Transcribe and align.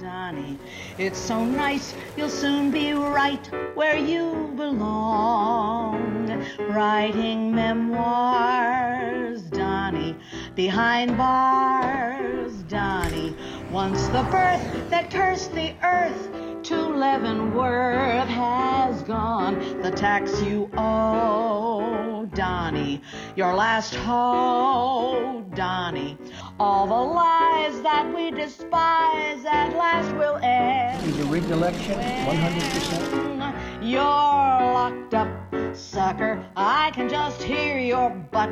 Donnie, 0.00 0.58
it's 0.98 1.18
so 1.18 1.44
nice, 1.44 1.94
you'll 2.16 2.28
soon 2.28 2.70
be 2.70 2.92
right 2.92 3.46
where 3.74 3.96
you 3.96 4.52
belong. 4.56 6.44
Writing 6.68 7.54
memoirs, 7.54 9.40
Donnie, 9.42 10.16
behind 10.54 11.16
bars, 11.16 12.52
Donnie. 12.64 13.34
Once 13.70 14.06
the 14.08 14.22
birth 14.30 14.90
that 14.90 15.10
cursed 15.10 15.54
the 15.54 15.74
earth 15.82 16.28
to 16.64 16.76
Leavenworth 16.76 18.28
has 18.28 19.02
gone, 19.02 19.80
the 19.82 19.90
tax 19.90 20.42
you 20.42 20.70
owe, 20.76 22.28
Donnie, 22.34 23.00
your 23.34 23.54
last 23.54 23.94
hope, 23.94 25.54
Donnie. 25.54 26.18
All 26.58 26.86
the 26.86 26.94
lies 26.94 27.82
that 27.82 28.10
we 28.14 28.30
despise 28.30 29.44
at 29.44 29.76
last 29.76 30.10
will 30.16 30.36
end. 30.36 31.06
Is 31.06 31.20
a 31.20 31.24
rigged 31.26 31.50
election 31.50 32.00
100%? 32.00 33.82
You're 33.82 34.00
locked 34.00 35.12
up, 35.12 35.28
sucker. 35.76 36.42
I 36.56 36.92
can 36.92 37.10
just 37.10 37.42
hear 37.42 37.78
your 37.78 38.08
butt 38.08 38.48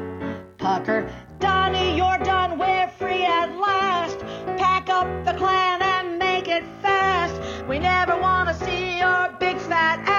pucker. 0.58 1.10
Donnie, 1.38 1.96
you're 1.96 2.18
done. 2.18 2.58
We're 2.58 2.88
free 2.98 3.24
at 3.24 3.56
last. 3.56 4.18
Pack 4.58 4.90
up 4.90 5.06
the 5.24 5.32
clan 5.32 5.80
and 5.80 6.18
make 6.18 6.46
it 6.46 6.64
fast. 6.82 7.40
We 7.66 7.78
never 7.78 8.20
want 8.20 8.50
to 8.50 8.54
see 8.66 8.98
your 8.98 9.34
big 9.40 9.56
fat 9.56 10.00
ass 10.00 10.13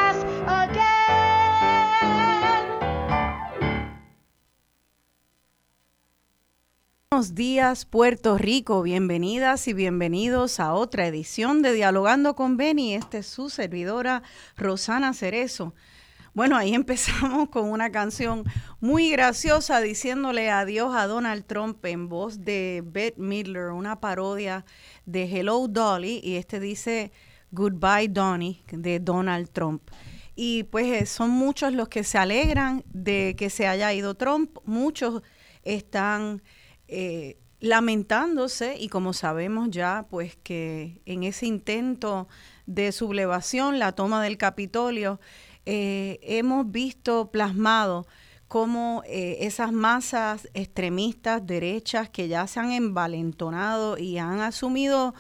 Buenos 7.16 7.34
días, 7.34 7.86
Puerto 7.86 8.38
Rico. 8.38 8.82
Bienvenidas 8.82 9.70
y 9.70 9.74
bienvenidos 9.74 10.60
a 10.60 10.74
otra 10.74 11.08
edición 11.08 11.62
de 11.62 11.72
Dialogando 11.72 12.36
con 12.36 12.58
Beni. 12.58 12.94
Esta 12.94 13.20
es 13.20 13.26
su 13.26 13.50
servidora, 13.50 14.22
Rosana 14.58 15.14
Cerezo. 15.14 15.74
Bueno, 16.34 16.58
ahí 16.58 16.74
empezamos 16.76 17.48
con 17.48 17.70
una 17.72 17.90
canción 17.90 18.44
muy 18.82 19.12
graciosa 19.12 19.80
diciéndole 19.80 20.50
adiós 20.50 20.94
a 20.94 21.08
Donald 21.08 21.46
Trump 21.46 21.86
en 21.86 22.10
voz 22.10 22.44
de 22.44 22.84
Bette 22.86 23.18
Midler, 23.18 23.70
una 23.70 24.02
parodia 24.02 24.66
de 25.06 25.24
Hello 25.24 25.70
Dolly, 25.70 26.20
y 26.22 26.36
este 26.36 26.60
dice 26.60 27.14
Goodbye 27.52 28.10
Donnie 28.10 28.62
de 28.74 29.00
Donald 29.00 29.50
Trump. 29.52 29.90
Y 30.36 30.64
pues 30.64 30.88
eh, 30.88 31.06
son 31.06 31.30
muchos 31.30 31.72
los 31.72 31.88
que 31.88 32.04
se 32.04 32.18
alegran 32.18 32.84
de 32.92 33.36
que 33.38 33.50
se 33.50 33.68
haya 33.68 33.94
ido 33.94 34.16
Trump, 34.16 34.58
muchos 34.66 35.22
están 35.64 36.42
eh, 36.88 37.38
lamentándose 37.60 38.76
y 38.78 38.90
como 38.90 39.14
sabemos 39.14 39.70
ya, 39.72 40.06
pues 40.10 40.38
que 40.44 41.02
en 41.06 41.24
ese 41.24 41.48
intento 41.48 42.28
de 42.68 42.92
sublevación, 42.92 43.80
la 43.80 43.94
toma 43.94 44.22
del 44.22 44.38
Capitolio, 44.38 45.20
eh, 45.66 46.20
hemos 46.22 46.70
visto 46.72 47.32
plasmado 47.32 48.06
cómo 48.48 49.02
eh, 49.08 49.38
esas 49.42 49.72
masas 49.72 50.48
extremistas 50.54 51.46
derechas 51.48 52.08
que 52.10 52.28
ya 52.28 52.46
se 52.46 52.60
han 52.60 52.72
envalentonado 52.72 53.98
y 53.98 54.18
han 54.18 54.42
asumido 54.42 55.14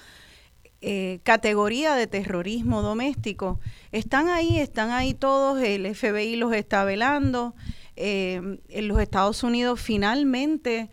categoría 1.23 1.95
de 1.95 2.05
terrorismo 2.05 2.83
doméstico, 2.83 3.59
están 3.91 4.27
ahí, 4.27 4.59
están 4.59 4.91
ahí 4.91 5.15
todos, 5.15 5.59
el 5.63 5.95
FBI 5.95 6.35
los 6.35 6.53
está 6.53 6.83
velando, 6.83 7.55
en 7.95 8.59
los 8.87 8.99
Estados 8.99 9.41
Unidos 9.41 9.81
finalmente 9.81 10.91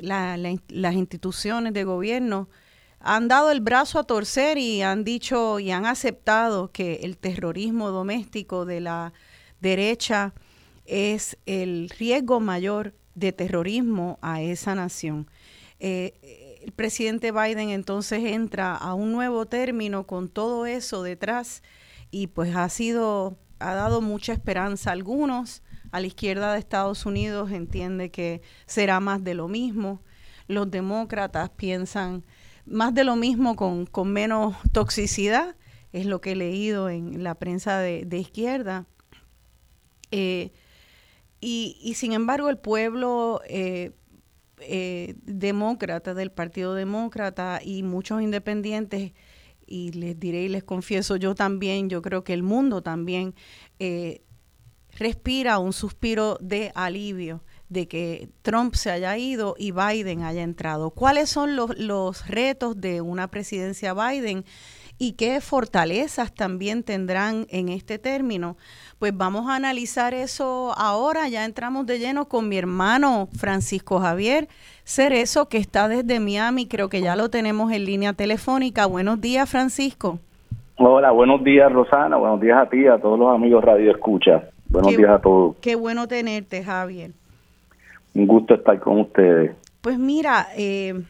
la, 0.00 0.36
las 0.68 0.94
instituciones 0.94 1.72
de 1.72 1.84
gobierno 1.84 2.48
han 3.00 3.28
dado 3.28 3.50
el 3.50 3.60
brazo 3.60 3.98
a 3.98 4.04
torcer 4.04 4.58
y 4.58 4.82
han 4.82 5.04
dicho 5.04 5.58
y 5.58 5.70
han 5.70 5.86
aceptado 5.86 6.70
que 6.70 7.00
el 7.02 7.16
terrorismo 7.16 7.90
doméstico 7.90 8.66
de 8.66 8.80
la 8.80 9.12
derecha 9.60 10.34
es 10.84 11.38
el 11.46 11.88
riesgo 11.98 12.40
mayor 12.40 12.94
de 13.14 13.32
terrorismo 13.32 14.18
a 14.20 14.42
esa 14.42 14.74
nación. 14.74 15.30
Eh, 15.78 16.58
el 16.62 16.72
presidente 16.72 17.32
Biden 17.32 17.70
entonces 17.70 18.22
entra 18.24 18.76
a 18.76 18.92
un 18.92 19.12
nuevo 19.12 19.46
término 19.46 20.06
con 20.06 20.28
todo 20.28 20.66
eso 20.66 21.02
detrás 21.02 21.62
y 22.10 22.26
pues 22.26 22.54
ha 22.54 22.68
sido, 22.68 23.38
ha 23.60 23.74
dado 23.74 24.02
mucha 24.02 24.34
esperanza 24.34 24.90
a 24.90 24.92
algunos. 24.92 25.62
A 25.92 26.00
la 26.00 26.06
izquierda 26.06 26.52
de 26.52 26.58
Estados 26.58 27.04
Unidos 27.04 27.50
entiende 27.50 28.10
que 28.10 28.42
será 28.66 29.00
más 29.00 29.24
de 29.24 29.34
lo 29.34 29.48
mismo. 29.48 30.02
Los 30.46 30.70
demócratas 30.70 31.50
piensan 31.50 32.24
más 32.66 32.94
de 32.94 33.04
lo 33.04 33.16
mismo 33.16 33.56
con, 33.56 33.86
con, 33.86 34.12
menos 34.12 34.56
toxicidad, 34.72 35.56
es 35.92 36.06
lo 36.06 36.20
que 36.20 36.32
he 36.32 36.36
leído 36.36 36.88
en 36.88 37.24
la 37.24 37.34
prensa 37.34 37.78
de, 37.78 38.04
de 38.04 38.18
izquierda. 38.18 38.86
Eh, 40.12 40.52
y, 41.40 41.78
y, 41.82 41.94
sin 41.94 42.12
embargo 42.12 42.48
el 42.50 42.58
pueblo 42.58 43.40
eh, 43.48 43.92
eh, 44.60 45.14
demócrata, 45.22 46.14
del 46.14 46.30
Partido 46.30 46.74
Demócrata 46.74 47.60
y 47.64 47.82
muchos 47.82 48.22
independientes, 48.22 49.12
y 49.66 49.92
les 49.92 50.18
diré 50.18 50.42
y 50.42 50.48
les 50.48 50.64
confieso 50.64 51.16
yo 51.16 51.34
también, 51.34 51.88
yo 51.88 52.02
creo 52.02 52.24
que 52.24 52.34
el 52.34 52.42
mundo 52.42 52.82
también 52.82 53.34
respira 55.00 55.58
un 55.58 55.72
suspiro 55.72 56.36
de 56.40 56.70
alivio 56.74 57.40
de 57.70 57.88
que 57.88 58.28
Trump 58.42 58.74
se 58.74 58.90
haya 58.90 59.16
ido 59.16 59.54
y 59.58 59.72
Biden 59.72 60.22
haya 60.22 60.42
entrado. 60.42 60.90
¿Cuáles 60.90 61.30
son 61.30 61.56
los, 61.56 61.78
los 61.78 62.28
retos 62.28 62.78
de 62.80 63.00
una 63.00 63.28
presidencia 63.28 63.94
Biden 63.94 64.44
y 64.98 65.12
qué 65.12 65.40
fortalezas 65.40 66.34
también 66.34 66.82
tendrán 66.82 67.46
en 67.48 67.70
este 67.70 67.98
término? 67.98 68.56
Pues 68.98 69.16
vamos 69.16 69.48
a 69.48 69.54
analizar 69.54 70.12
eso 70.12 70.74
ahora. 70.76 71.28
Ya 71.28 71.46
entramos 71.46 71.86
de 71.86 71.98
lleno 71.98 72.26
con 72.26 72.48
mi 72.48 72.58
hermano 72.58 73.28
Francisco 73.38 74.00
Javier 74.00 74.48
Cerezo, 74.84 75.48
que 75.48 75.56
está 75.56 75.88
desde 75.88 76.20
Miami. 76.20 76.66
Creo 76.66 76.90
que 76.90 77.00
ya 77.00 77.16
lo 77.16 77.30
tenemos 77.30 77.72
en 77.72 77.86
línea 77.86 78.12
telefónica. 78.12 78.84
Buenos 78.84 79.18
días, 79.20 79.48
Francisco. 79.48 80.18
Hola, 80.76 81.10
buenos 81.10 81.42
días, 81.42 81.72
Rosana. 81.72 82.16
Buenos 82.16 82.40
días 82.40 82.58
a 82.58 82.68
ti, 82.68 82.86
a 82.86 82.98
todos 82.98 83.18
los 83.18 83.34
amigos 83.34 83.64
Radio 83.64 83.92
Escucha. 83.92 84.50
Buenos 84.70 84.92
qué, 84.92 84.98
días 84.98 85.10
a 85.10 85.18
todos. 85.18 85.56
Qué 85.60 85.74
bueno 85.74 86.06
tenerte, 86.06 86.62
Javier. 86.62 87.10
Un 88.14 88.26
gusto 88.26 88.54
estar 88.54 88.78
con 88.78 89.00
ustedes. 89.00 89.56
Pues 89.80 89.98
mira, 89.98 90.46
eh, 90.56 91.02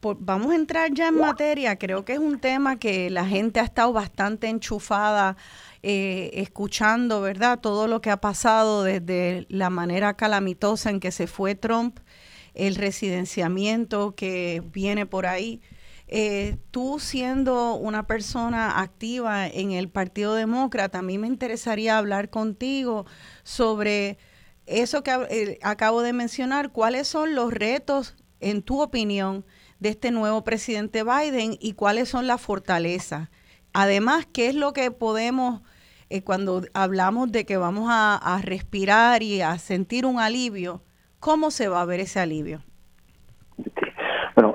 por, 0.00 0.18
vamos 0.20 0.52
a 0.52 0.54
entrar 0.54 0.92
ya 0.92 1.08
en 1.08 1.16
materia. 1.16 1.76
Creo 1.76 2.04
que 2.04 2.12
es 2.12 2.18
un 2.18 2.38
tema 2.38 2.78
que 2.78 3.08
la 3.08 3.24
gente 3.24 3.60
ha 3.60 3.64
estado 3.64 3.94
bastante 3.94 4.48
enchufada 4.48 5.36
eh, 5.82 6.30
escuchando, 6.34 7.22
¿verdad? 7.22 7.58
Todo 7.58 7.88
lo 7.88 8.02
que 8.02 8.10
ha 8.10 8.18
pasado 8.18 8.84
desde 8.84 9.46
la 9.48 9.70
manera 9.70 10.14
calamitosa 10.14 10.90
en 10.90 11.00
que 11.00 11.10
se 11.10 11.26
fue 11.26 11.54
Trump, 11.54 11.98
el 12.54 12.74
residenciamiento 12.74 14.14
que 14.14 14.62
viene 14.72 15.06
por 15.06 15.24
ahí. 15.24 15.62
Eh, 16.10 16.56
tú 16.70 16.98
siendo 16.98 17.74
una 17.74 18.06
persona 18.06 18.80
activa 18.80 19.46
en 19.46 19.72
el 19.72 19.90
Partido 19.90 20.34
Demócrata, 20.34 21.00
a 21.00 21.02
mí 21.02 21.18
me 21.18 21.26
interesaría 21.26 21.98
hablar 21.98 22.30
contigo 22.30 23.04
sobre 23.42 24.16
eso 24.64 25.02
que 25.02 25.10
eh, 25.28 25.58
acabo 25.62 26.00
de 26.00 26.14
mencionar, 26.14 26.72
¿cuáles 26.72 27.08
son 27.08 27.34
los 27.34 27.52
retos, 27.52 28.16
en 28.40 28.62
tu 28.62 28.80
opinión, 28.80 29.44
de 29.80 29.90
este 29.90 30.10
nuevo 30.10 30.44
presidente 30.44 31.04
Biden 31.04 31.58
y 31.60 31.74
cuáles 31.74 32.08
son 32.08 32.26
las 32.26 32.40
fortalezas? 32.40 33.28
Además, 33.74 34.26
¿qué 34.32 34.48
es 34.48 34.54
lo 34.54 34.72
que 34.72 34.90
podemos, 34.90 35.60
eh, 36.08 36.22
cuando 36.22 36.64
hablamos 36.72 37.30
de 37.32 37.44
que 37.44 37.58
vamos 37.58 37.88
a, 37.90 38.16
a, 38.16 38.40
respirar 38.40 39.22
y 39.22 39.42
a 39.42 39.58
sentir 39.58 40.06
un 40.06 40.18
alivio, 40.18 40.82
cómo 41.20 41.50
se 41.50 41.68
va 41.68 41.82
a 41.82 41.84
ver 41.84 42.00
ese 42.00 42.18
alivio? 42.18 42.62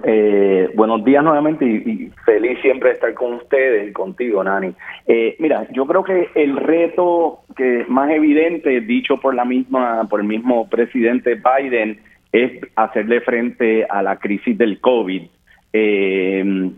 Eh, 0.05 0.69
buenos 0.75 1.03
días 1.05 1.23
nuevamente 1.23 1.65
y, 1.65 1.75
y, 1.75 2.11
feliz 2.25 2.59
siempre 2.61 2.89
de 2.89 2.95
estar 2.95 3.13
con 3.13 3.35
ustedes 3.35 3.89
y 3.89 3.93
contigo, 3.93 4.43
Nani. 4.43 4.73
Eh, 5.07 5.37
mira, 5.39 5.65
yo 5.71 5.85
creo 5.85 6.03
que 6.03 6.29
el 6.35 6.57
reto 6.57 7.39
que 7.55 7.85
más 7.87 8.09
evidente, 8.11 8.81
dicho 8.81 9.17
por 9.17 9.33
la 9.33 9.45
misma, 9.45 10.05
por 10.09 10.19
el 10.19 10.27
mismo 10.27 10.69
presidente 10.69 11.35
Biden, 11.35 12.01
es 12.33 12.51
hacerle 12.75 13.21
frente 13.21 13.85
a 13.89 14.01
la 14.01 14.17
crisis 14.17 14.57
del 14.57 14.81
COVID. 14.81 15.23
Eh, 15.71 16.71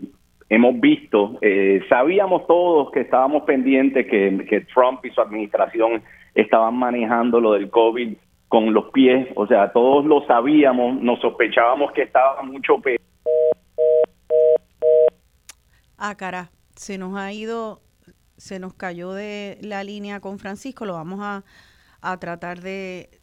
hemos 0.48 0.80
visto, 0.80 1.38
eh, 1.40 1.82
sabíamos 1.88 2.46
todos 2.46 2.92
que 2.92 3.00
estábamos 3.00 3.42
pendientes 3.42 4.06
que, 4.06 4.46
que 4.48 4.60
Trump 4.72 5.04
y 5.04 5.10
su 5.10 5.20
administración 5.20 6.02
estaban 6.34 6.76
manejando 6.76 7.40
lo 7.40 7.54
del 7.54 7.70
COVID 7.70 8.14
con 8.48 8.72
los 8.72 8.90
pies, 8.92 9.26
o 9.34 9.46
sea, 9.48 9.72
todos 9.72 10.04
lo 10.04 10.24
sabíamos, 10.26 11.00
nos 11.02 11.18
sospechábamos 11.20 11.90
que 11.92 12.02
estaba 12.02 12.42
mucho 12.42 12.78
peor. 12.78 13.00
Ah, 15.98 16.16
cara, 16.16 16.50
se 16.74 16.98
nos 16.98 17.16
ha 17.16 17.32
ido, 17.32 17.82
se 18.36 18.58
nos 18.58 18.74
cayó 18.74 19.12
de 19.12 19.58
la 19.62 19.82
línea 19.82 20.20
con 20.20 20.38
Francisco, 20.38 20.84
lo 20.84 20.94
vamos 20.94 21.20
a, 21.22 21.44
a 22.00 22.18
tratar 22.18 22.60
de, 22.60 23.20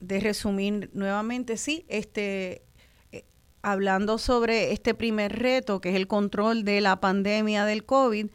de 0.00 0.20
resumir 0.20 0.90
nuevamente. 0.92 1.56
Sí, 1.56 1.84
este, 1.88 2.64
hablando 3.62 4.18
sobre 4.18 4.72
este 4.72 4.94
primer 4.94 5.38
reto, 5.38 5.80
que 5.80 5.90
es 5.90 5.96
el 5.96 6.06
control 6.06 6.64
de 6.64 6.80
la 6.80 7.00
pandemia 7.00 7.64
del 7.64 7.84
COVID, 7.84 8.26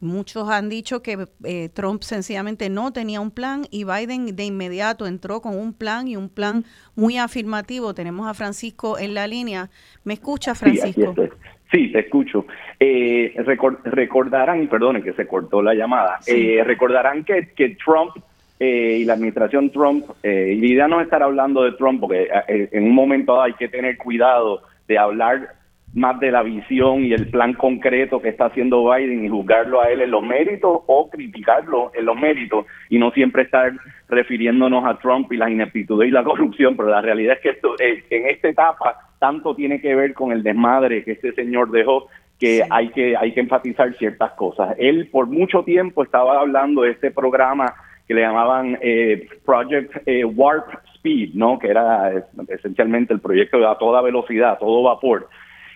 muchos 0.00 0.48
han 0.48 0.68
dicho 0.68 1.00
que 1.00 1.28
eh, 1.44 1.68
Trump 1.68 2.02
sencillamente 2.02 2.68
no 2.68 2.92
tenía 2.92 3.20
un 3.20 3.30
plan 3.30 3.66
y 3.70 3.84
Biden 3.84 4.34
de 4.34 4.44
inmediato 4.44 5.06
entró 5.06 5.40
con 5.40 5.56
un 5.56 5.72
plan 5.72 6.08
y 6.08 6.16
un 6.16 6.28
plan 6.28 6.64
muy 6.96 7.18
afirmativo. 7.18 7.94
Tenemos 7.94 8.26
a 8.26 8.34
Francisco 8.34 8.98
en 8.98 9.14
la 9.14 9.28
línea. 9.28 9.70
¿Me 10.02 10.14
escucha, 10.14 10.56
Francisco? 10.56 11.14
Sí, 11.14 11.22
te 11.72 12.00
escucho. 12.00 12.46
Eh, 12.78 13.34
recordarán, 13.84 14.62
y 14.62 14.66
perdone 14.66 15.02
que 15.02 15.14
se 15.14 15.26
cortó 15.26 15.62
la 15.62 15.74
llamada, 15.74 16.18
eh, 16.26 16.62
recordarán 16.64 17.24
que, 17.24 17.48
que 17.54 17.76
Trump 17.84 18.12
eh, 18.60 18.98
y 19.00 19.04
la 19.04 19.14
administración 19.14 19.70
Trump, 19.70 20.04
eh, 20.22 20.56
y 20.56 20.76
ya 20.76 20.86
no 20.86 21.00
estar 21.00 21.22
hablando 21.22 21.64
de 21.64 21.72
Trump, 21.72 22.00
porque 22.00 22.28
eh, 22.48 22.68
en 22.70 22.84
un 22.84 22.94
momento 22.94 23.40
hay 23.40 23.54
que 23.54 23.68
tener 23.68 23.96
cuidado 23.96 24.62
de 24.86 24.98
hablar 24.98 25.54
más 25.94 26.18
de 26.20 26.30
la 26.30 26.42
visión 26.42 27.04
y 27.04 27.12
el 27.12 27.28
plan 27.28 27.52
concreto 27.52 28.20
que 28.20 28.30
está 28.30 28.46
haciendo 28.46 28.90
Biden 28.90 29.24
y 29.24 29.28
juzgarlo 29.28 29.82
a 29.82 29.90
él 29.90 30.00
en 30.00 30.10
los 30.10 30.22
méritos 30.22 30.80
o 30.86 31.10
criticarlo 31.10 31.90
en 31.94 32.06
los 32.06 32.16
méritos 32.16 32.66
y 32.88 32.98
no 32.98 33.10
siempre 33.10 33.42
estar 33.42 33.72
refiriéndonos 34.08 34.84
a 34.86 34.98
Trump 34.98 35.30
y 35.32 35.36
las 35.36 35.50
ineptitudes 35.50 36.08
y 36.08 36.12
la 36.12 36.24
corrupción, 36.24 36.76
pero 36.76 36.88
la 36.88 37.02
realidad 37.02 37.36
es 37.36 37.40
que 37.40 37.50
esto, 37.50 37.74
en 37.78 38.26
esta 38.26 38.48
etapa 38.48 38.96
tanto 39.18 39.54
tiene 39.54 39.80
que 39.80 39.94
ver 39.94 40.14
con 40.14 40.32
el 40.32 40.42
desmadre 40.42 41.04
que 41.04 41.12
este 41.12 41.32
señor 41.32 41.70
dejó 41.70 42.08
que 42.40 42.62
hay 42.68 42.88
que 42.88 43.16
hay 43.16 43.32
que 43.32 43.40
enfatizar 43.40 43.94
ciertas 43.98 44.32
cosas. 44.32 44.74
Él 44.78 45.08
por 45.12 45.26
mucho 45.28 45.62
tiempo 45.62 46.02
estaba 46.02 46.40
hablando 46.40 46.82
de 46.82 46.90
este 46.90 47.12
programa 47.12 47.72
que 48.08 48.14
le 48.14 48.22
llamaban 48.22 48.78
eh, 48.80 49.28
Project 49.44 49.96
eh, 50.06 50.24
Warp 50.24 50.66
Speed, 50.96 51.34
¿no? 51.34 51.58
Que 51.58 51.68
era 51.68 52.12
esencialmente 52.48 53.14
el 53.14 53.20
proyecto 53.20 53.68
a 53.68 53.78
toda 53.78 54.02
velocidad, 54.02 54.52
a 54.52 54.58
todo 54.58 54.82
vapor. 54.82 55.28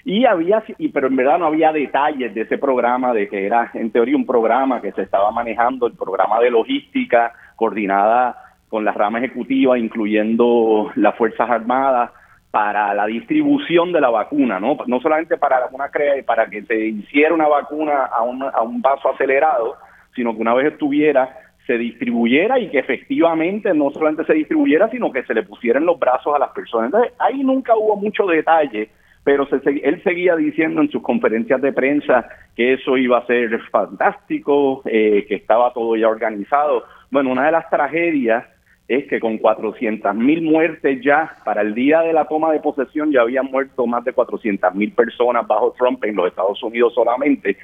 Y 0.09 0.25
había, 0.25 0.63
y, 0.79 0.91
pero 0.91 1.09
en 1.09 1.17
verdad 1.17 1.37
no 1.37 1.47
había 1.47 1.73
detalles 1.73 2.33
de 2.33 2.43
ese 2.43 2.59
programa, 2.59 3.13
de 3.13 3.29
que 3.29 3.45
era 3.45 3.73
en 3.75 3.91
teoría 3.91 4.15
un 4.15 4.25
programa 4.25 4.81
que 4.81 4.93
se 4.93 5.03
estaba 5.03 5.33
manejando, 5.33 5.89
el 5.89 5.95
programa 5.95 6.39
de 6.39 6.49
logística 6.49 7.33
coordinada 7.57 8.37
con 8.69 8.85
la 8.85 8.93
rama 8.93 9.19
ejecutiva, 9.19 9.77
incluyendo 9.77 10.93
las 10.95 11.17
Fuerzas 11.17 11.51
Armadas, 11.51 12.13
para 12.53 12.95
la 12.95 13.07
distribución 13.07 13.91
de 13.91 14.01
la 14.01 14.11
vacuna, 14.11 14.61
¿no? 14.61 14.79
No 14.87 15.01
solamente 15.01 15.39
para 15.39 15.67
una 15.73 15.91
para 16.25 16.47
que 16.47 16.63
se 16.63 16.87
hiciera 16.87 17.35
una 17.35 17.49
vacuna 17.49 18.05
a 18.05 18.23
un, 18.23 18.45
a 18.45 18.63
un 18.63 18.81
paso 18.81 19.11
acelerado, 19.11 19.75
sino 20.15 20.37
que 20.37 20.41
una 20.41 20.55
vez 20.55 20.73
estuviera 20.73 21.37
se 21.67 21.77
distribuyera 21.77 22.61
y 22.61 22.71
que 22.71 22.79
efectivamente 22.79 23.75
no 23.75 23.91
solamente 23.91 24.25
se 24.25 24.35
distribuyera, 24.35 24.89
sino 24.89 25.11
que 25.11 25.25
se 25.25 25.35
le 25.35 25.43
pusieran 25.43 25.85
los 25.85 25.99
brazos 25.99 26.33
a 26.33 26.39
las 26.39 26.51
personas. 26.51 26.87
Entonces, 26.87 27.13
ahí 27.19 27.43
nunca 27.43 27.75
hubo 27.75 27.97
mucho 27.97 28.25
detalle, 28.25 28.89
pero 29.27 29.45
se, 29.49 29.57
él 29.83 30.01
seguía 30.05 30.37
diciendo 30.37 30.81
en 30.81 30.89
sus 30.89 31.03
conferencias 31.03 31.61
de 31.61 31.73
prensa 31.73 32.29
que 32.55 32.75
eso 32.75 32.97
iba 32.97 33.19
a 33.19 33.27
ser 33.27 33.61
fantástico, 33.73 34.83
eh, 34.85 35.27
que 35.27 35.35
estaba 35.35 35.73
todo 35.73 35.97
ya 35.97 36.09
organizado. 36.09 36.85
Bueno, 37.11 37.33
una 37.33 37.47
de 37.47 37.51
las 37.51 37.69
tragedias 37.69 38.45
es 38.87 39.09
que 39.09 39.19
con 39.19 39.39
400 39.39 40.15
mil 40.15 40.43
muertes 40.43 41.01
ya 41.03 41.39
para 41.45 41.63
el 41.63 41.75
día 41.75 42.03
de 42.03 42.13
la 42.13 42.27
toma 42.27 42.53
de 42.53 42.61
posesión 42.61 43.11
ya 43.11 43.23
habían 43.23 43.47
muerto 43.47 43.85
más 43.89 44.05
de 44.05 44.13
400 44.13 44.73
mil 44.77 44.93
personas 44.93 45.45
bajo 45.45 45.75
Trump 45.77 46.05
en 46.05 46.15
los 46.15 46.29
Estados 46.29 46.63
Unidos 46.63 46.95
solamente. 46.95 47.57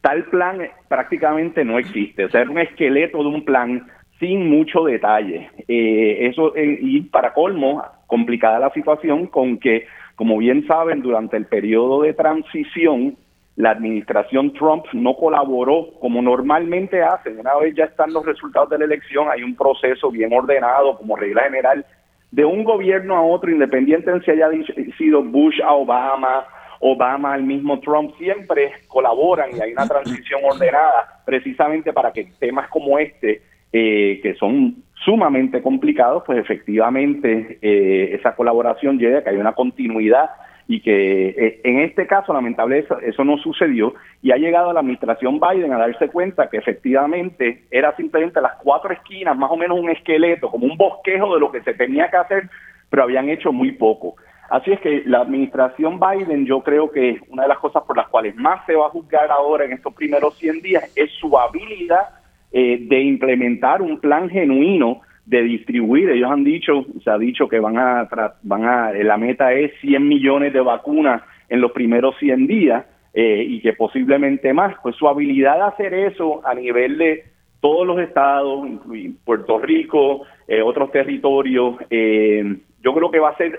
Tal 0.00 0.24
plan 0.24 0.62
prácticamente 0.88 1.62
no 1.62 1.78
existe, 1.78 2.24
o 2.24 2.30
sea, 2.30 2.40
es 2.40 2.48
un 2.48 2.58
esqueleto 2.58 3.18
de 3.18 3.28
un 3.28 3.44
plan 3.44 3.86
sin 4.18 4.48
mucho 4.48 4.84
detalle. 4.84 5.50
Eh, 5.68 6.28
eso 6.30 6.54
y 6.56 7.02
para 7.02 7.34
colmo 7.34 7.84
complicada 8.06 8.58
la 8.58 8.70
situación 8.70 9.26
con 9.26 9.58
que, 9.58 9.86
como 10.22 10.38
bien 10.38 10.64
saben, 10.68 11.02
durante 11.02 11.36
el 11.36 11.46
periodo 11.46 12.02
de 12.02 12.14
transición 12.14 13.16
la 13.56 13.72
administración 13.72 14.52
Trump 14.52 14.84
no 14.92 15.16
colaboró 15.16 15.88
como 15.98 16.22
normalmente 16.22 17.02
hace. 17.02 17.30
Una 17.30 17.56
vez 17.56 17.74
ya 17.74 17.86
están 17.86 18.12
los 18.12 18.24
resultados 18.24 18.70
de 18.70 18.78
la 18.78 18.84
elección, 18.84 19.26
hay 19.28 19.42
un 19.42 19.56
proceso 19.56 20.12
bien 20.12 20.32
ordenado 20.32 20.96
como 20.96 21.16
regla 21.16 21.42
general 21.42 21.84
de 22.30 22.44
un 22.44 22.62
gobierno 22.62 23.16
a 23.16 23.22
otro, 23.22 23.50
independiente 23.50 24.12
de 24.12 24.20
si 24.20 24.30
haya 24.30 24.48
sido 24.96 25.24
Bush 25.24 25.60
a 25.60 25.72
Obama, 25.72 26.46
Obama 26.78 27.34
al 27.34 27.42
mismo 27.42 27.80
Trump, 27.80 28.14
siempre 28.16 28.70
colaboran 28.86 29.50
y 29.56 29.60
hay 29.60 29.72
una 29.72 29.88
transición 29.88 30.40
ordenada 30.44 31.20
precisamente 31.26 31.92
para 31.92 32.12
que 32.12 32.28
temas 32.38 32.68
como 32.68 32.96
este, 32.96 33.42
eh, 33.72 34.20
que 34.22 34.34
son 34.34 34.84
sumamente 35.04 35.62
complicados, 35.62 36.22
pues 36.26 36.38
efectivamente 36.38 37.58
eh, 37.62 38.14
esa 38.14 38.34
colaboración 38.34 38.98
llegue 38.98 39.18
a 39.18 39.24
que 39.24 39.30
hay 39.30 39.36
una 39.36 39.52
continuidad 39.52 40.30
y 40.68 40.80
que 40.80 41.28
eh, 41.28 41.60
en 41.64 41.80
este 41.80 42.06
caso 42.06 42.32
lamentablemente 42.32 42.94
eso, 43.02 43.24
no 43.24 43.36
sucedió 43.38 43.94
y 44.22 44.30
ha 44.30 44.36
llegado 44.36 44.72
la 44.72 44.80
administración 44.80 45.40
Biden 45.40 45.72
a 45.72 45.78
darse 45.78 46.08
cuenta 46.08 46.48
que 46.48 46.58
efectivamente 46.58 47.64
era 47.70 47.94
simplemente 47.96 48.40
las 48.40 48.54
cuatro 48.62 48.92
esquinas, 48.92 49.36
más 49.36 49.50
o 49.50 49.56
menos 49.56 49.78
un 49.78 49.90
esqueleto, 49.90 50.50
como 50.50 50.66
un 50.66 50.76
bosquejo 50.76 51.34
de 51.34 51.40
lo 51.40 51.50
que 51.50 51.62
se 51.62 51.74
tenía 51.74 52.08
que 52.08 52.16
hacer, 52.16 52.48
pero 52.88 53.02
habían 53.02 53.28
hecho 53.28 53.52
muy 53.52 53.72
poco. 53.72 54.16
Así 54.50 54.70
es 54.70 54.80
que 54.80 55.02
la 55.06 55.20
administración 55.20 55.98
Biden, 55.98 56.44
yo 56.44 56.60
creo 56.60 56.90
que 56.90 57.18
una 57.28 57.42
de 57.42 57.48
las 57.48 57.58
cosas 57.58 57.82
por 57.84 57.96
las 57.96 58.08
cuales 58.08 58.36
más 58.36 58.64
se 58.66 58.74
va 58.74 58.86
a 58.86 58.90
juzgar 58.90 59.30
ahora 59.30 59.64
en 59.64 59.72
estos 59.72 59.94
primeros 59.94 60.36
100 60.38 60.60
días 60.60 60.92
es 60.94 61.10
su 61.12 61.38
habilidad 61.38 62.21
eh, 62.52 62.78
de 62.80 63.00
implementar 63.00 63.82
un 63.82 63.98
plan 64.00 64.28
genuino 64.28 65.00
de 65.26 65.42
distribuir. 65.42 66.10
Ellos 66.10 66.30
han 66.30 66.44
dicho, 66.44 66.86
se 67.02 67.10
ha 67.10 67.18
dicho 67.18 67.48
que 67.48 67.60
van 67.60 67.78
a, 67.78 68.08
van 68.42 68.64
a, 68.64 68.92
la 68.92 69.16
meta 69.16 69.52
es 69.52 69.72
100 69.80 70.06
millones 70.06 70.52
de 70.52 70.60
vacunas 70.60 71.22
en 71.48 71.60
los 71.60 71.72
primeros 71.72 72.16
100 72.18 72.46
días 72.46 72.84
eh, 73.14 73.44
y 73.46 73.60
que 73.60 73.72
posiblemente 73.72 74.52
más. 74.52 74.74
Pues 74.82 74.96
su 74.96 75.08
habilidad 75.08 75.56
de 75.56 75.62
hacer 75.62 75.94
eso 75.94 76.46
a 76.46 76.54
nivel 76.54 76.98
de 76.98 77.24
todos 77.60 77.86
los 77.86 78.00
estados, 78.00 78.66
incluyendo 78.66 79.18
Puerto 79.24 79.58
Rico, 79.58 80.22
eh, 80.48 80.60
otros 80.60 80.90
territorios, 80.90 81.76
eh, 81.90 82.56
yo 82.82 82.92
creo 82.92 83.10
que 83.10 83.20
va 83.20 83.30
a 83.30 83.36
ser 83.36 83.58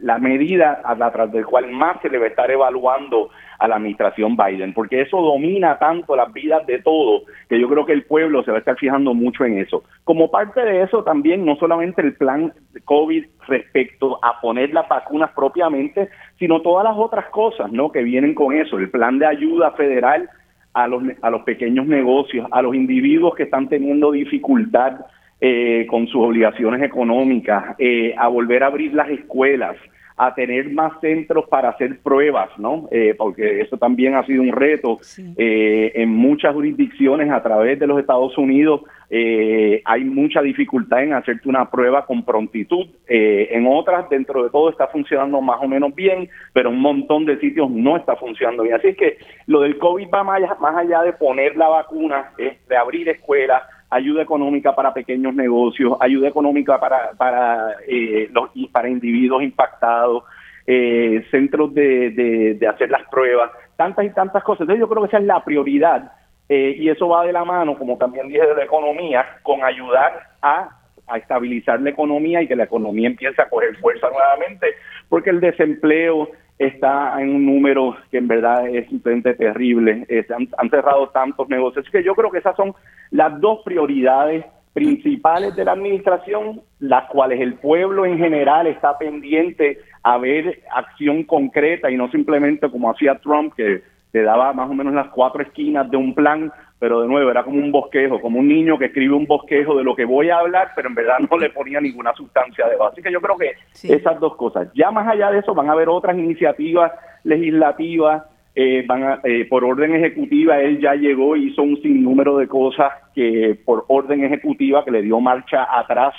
la 0.00 0.18
medida 0.18 0.80
a 0.84 0.96
través 1.10 1.32
del 1.32 1.46
cual 1.46 1.70
más 1.70 2.00
se 2.02 2.08
le 2.08 2.18
va 2.18 2.26
a 2.26 2.28
estar 2.28 2.50
evaluando 2.50 3.30
a 3.58 3.68
la 3.68 3.76
administración 3.76 4.36
Biden, 4.36 4.72
porque 4.72 5.02
eso 5.02 5.20
domina 5.20 5.78
tanto 5.78 6.16
las 6.16 6.32
vidas 6.32 6.66
de 6.66 6.80
todos, 6.80 7.24
que 7.48 7.60
yo 7.60 7.68
creo 7.68 7.84
que 7.84 7.92
el 7.92 8.04
pueblo 8.04 8.42
se 8.42 8.50
va 8.50 8.56
a 8.56 8.60
estar 8.60 8.76
fijando 8.76 9.12
mucho 9.12 9.44
en 9.44 9.58
eso. 9.58 9.84
Como 10.04 10.30
parte 10.30 10.60
de 10.62 10.82
eso 10.82 11.04
también, 11.04 11.44
no 11.44 11.56
solamente 11.56 12.00
el 12.00 12.14
plan 12.14 12.52
COVID 12.84 13.24
respecto 13.46 14.18
a 14.24 14.40
poner 14.40 14.72
las 14.72 14.88
vacunas 14.88 15.30
propiamente, 15.34 16.08
sino 16.38 16.62
todas 16.62 16.84
las 16.84 16.96
otras 16.96 17.26
cosas 17.26 17.70
¿no? 17.70 17.92
que 17.92 18.02
vienen 18.02 18.34
con 18.34 18.56
eso, 18.56 18.78
el 18.78 18.90
plan 18.90 19.18
de 19.18 19.26
ayuda 19.26 19.72
federal 19.72 20.28
a 20.72 20.86
los, 20.86 21.02
a 21.20 21.30
los 21.30 21.42
pequeños 21.42 21.86
negocios, 21.86 22.46
a 22.50 22.62
los 22.62 22.74
individuos 22.74 23.34
que 23.34 23.42
están 23.42 23.68
teniendo 23.68 24.12
dificultad 24.12 25.00
eh, 25.42 25.86
con 25.88 26.06
sus 26.06 26.22
obligaciones 26.22 26.82
económicas, 26.82 27.74
eh, 27.78 28.14
a 28.18 28.28
volver 28.28 28.62
a 28.62 28.66
abrir 28.66 28.92
las 28.92 29.08
escuelas, 29.08 29.74
a 30.18 30.34
tener 30.34 30.70
más 30.70 31.00
centros 31.00 31.48
para 31.48 31.70
hacer 31.70 31.98
pruebas, 32.00 32.50
¿no? 32.58 32.88
Eh, 32.90 33.14
porque 33.16 33.62
eso 33.62 33.78
también 33.78 34.16
ha 34.16 34.26
sido 34.26 34.42
un 34.42 34.52
reto. 34.52 34.98
en 35.38 36.10
muchas 36.10 36.52
jurisdicciones 36.52 37.30
a 37.30 37.42
través 37.42 37.78
de 37.78 37.86
los 37.86 37.98
Estados 37.98 38.36
Unidos 38.36 38.82
hay 39.10 40.04
mucha 40.04 40.42
dificultad 40.42 41.02
en 41.02 41.14
hacerte 41.14 41.48
una 41.48 41.70
prueba 41.70 42.04
con 42.04 42.22
prontitud. 42.22 42.86
en 43.08 43.66
otras, 43.66 44.10
dentro 44.10 44.44
de 44.44 44.50
todo, 44.50 44.68
está 44.68 44.88
funcionando 44.88 45.40
más 45.40 45.58
o 45.62 45.68
menos 45.68 45.94
bien, 45.94 46.28
pero 46.52 46.68
en 46.68 46.76
un 46.76 46.82
montón 46.82 47.24
de 47.24 47.40
sitios 47.40 47.70
no 47.70 47.96
está 47.96 48.14
funcionando 48.16 48.64
bien. 48.64 48.74
Así 48.74 48.88
es 48.88 48.96
que 48.98 49.16
lo 49.46 49.62
del 49.62 49.78
COVID 49.78 50.08
va 50.12 50.22
más 50.22 50.36
allá, 50.36 50.56
más 50.60 50.76
allá 50.76 51.02
de 51.02 51.14
poner 51.14 51.56
la 51.56 51.68
vacuna, 51.68 52.32
es 52.36 52.52
de 52.68 52.76
abrir 52.76 53.08
escuelas, 53.08 53.62
ayuda 53.90 54.22
económica 54.22 54.74
para 54.74 54.94
pequeños 54.94 55.34
negocios, 55.34 55.96
ayuda 56.00 56.28
económica 56.28 56.78
para, 56.78 57.10
para, 57.12 57.76
eh, 57.86 58.30
los, 58.32 58.50
para 58.72 58.88
individuos 58.88 59.42
impactados, 59.42 60.24
eh, 60.66 61.24
centros 61.30 61.74
de, 61.74 62.56
de, 62.58 62.68
hacer 62.68 62.90
las 62.90 63.02
pruebas, 63.10 63.50
tantas 63.76 64.06
y 64.06 64.10
tantas 64.10 64.44
cosas. 64.44 64.62
Entonces 64.62 64.80
yo 64.80 64.88
creo 64.88 65.02
que 65.02 65.08
esa 65.08 65.18
es 65.18 65.24
la 65.24 65.44
prioridad 65.44 66.12
eh, 66.48 66.76
y 66.78 66.88
eso 66.88 67.08
va 67.08 67.24
de 67.24 67.32
la 67.32 67.44
mano, 67.44 67.76
como 67.76 67.98
también 67.98 68.28
dije, 68.28 68.46
de 68.46 68.54
la 68.54 68.64
economía, 68.64 69.26
con 69.42 69.64
ayudar 69.64 70.12
a, 70.40 70.70
a 71.08 71.18
estabilizar 71.18 71.80
la 71.80 71.90
economía 71.90 72.42
y 72.42 72.46
que 72.46 72.56
la 72.56 72.64
economía 72.64 73.08
empiece 73.08 73.42
a 73.42 73.48
coger 73.48 73.76
fuerza 73.78 74.08
nuevamente, 74.10 74.68
porque 75.08 75.30
el 75.30 75.40
desempleo 75.40 76.28
está 76.60 77.20
en 77.22 77.34
un 77.34 77.46
número 77.46 77.96
que 78.10 78.18
en 78.18 78.28
verdad 78.28 78.68
es 78.68 78.86
simplemente 78.88 79.32
terrible. 79.32 80.04
Eh, 80.08 80.26
han, 80.58 80.68
cerrado 80.68 81.08
tantos 81.08 81.48
negocios. 81.48 81.82
Así 81.82 81.90
que 81.90 82.04
yo 82.04 82.14
creo 82.14 82.30
que 82.30 82.38
esas 82.38 82.54
son 82.54 82.74
las 83.10 83.40
dos 83.40 83.60
prioridades 83.64 84.44
principales 84.74 85.56
de 85.56 85.64
la 85.64 85.72
administración, 85.72 86.60
las 86.78 87.08
cuales 87.08 87.40
el 87.40 87.54
pueblo 87.54 88.04
en 88.04 88.18
general 88.18 88.66
está 88.66 88.98
pendiente 88.98 89.78
a 90.02 90.18
ver 90.18 90.60
acción 90.70 91.24
concreta 91.24 91.90
y 91.90 91.96
no 91.96 92.10
simplemente 92.10 92.70
como 92.70 92.90
hacía 92.90 93.18
Trump, 93.18 93.54
que 93.54 93.82
te 94.12 94.22
daba 94.22 94.52
más 94.52 94.68
o 94.68 94.74
menos 94.74 94.92
las 94.92 95.08
cuatro 95.08 95.42
esquinas 95.42 95.90
de 95.90 95.96
un 95.96 96.14
plan 96.14 96.52
pero 96.80 97.02
de 97.02 97.08
nuevo 97.08 97.30
era 97.30 97.44
como 97.44 97.58
un 97.58 97.70
bosquejo, 97.70 98.20
como 98.20 98.40
un 98.40 98.48
niño 98.48 98.78
que 98.78 98.86
escribe 98.86 99.14
un 99.14 99.26
bosquejo 99.26 99.76
de 99.76 99.84
lo 99.84 99.94
que 99.94 100.06
voy 100.06 100.30
a 100.30 100.38
hablar, 100.38 100.72
pero 100.74 100.88
en 100.88 100.94
verdad 100.94 101.18
no 101.30 101.36
le 101.38 101.50
ponía 101.50 101.78
ninguna 101.78 102.14
sustancia 102.14 102.66
de 102.66 102.76
base. 102.76 102.94
Así 102.94 103.02
que 103.02 103.12
yo 103.12 103.20
creo 103.20 103.36
que 103.36 103.52
esas 103.86 104.18
dos 104.18 104.34
cosas. 104.36 104.68
Ya 104.74 104.90
más 104.90 105.06
allá 105.06 105.30
de 105.30 105.40
eso 105.40 105.54
van 105.54 105.68
a 105.68 105.72
haber 105.72 105.90
otras 105.90 106.16
iniciativas 106.16 106.90
legislativas, 107.22 108.24
eh, 108.54 108.82
van 108.86 109.04
a, 109.04 109.20
eh, 109.24 109.44
por 109.44 109.62
orden 109.62 109.94
ejecutiva, 109.94 110.58
él 110.58 110.80
ya 110.80 110.94
llegó 110.94 111.36
y 111.36 111.48
hizo 111.48 111.62
un 111.62 111.80
sinnúmero 111.82 112.38
de 112.38 112.48
cosas 112.48 112.92
que 113.14 113.60
por 113.62 113.84
orden 113.88 114.24
ejecutiva 114.24 114.82
que 114.82 114.90
le 114.90 115.02
dio 115.02 115.20
marcha 115.20 115.66
atrás 115.78 116.14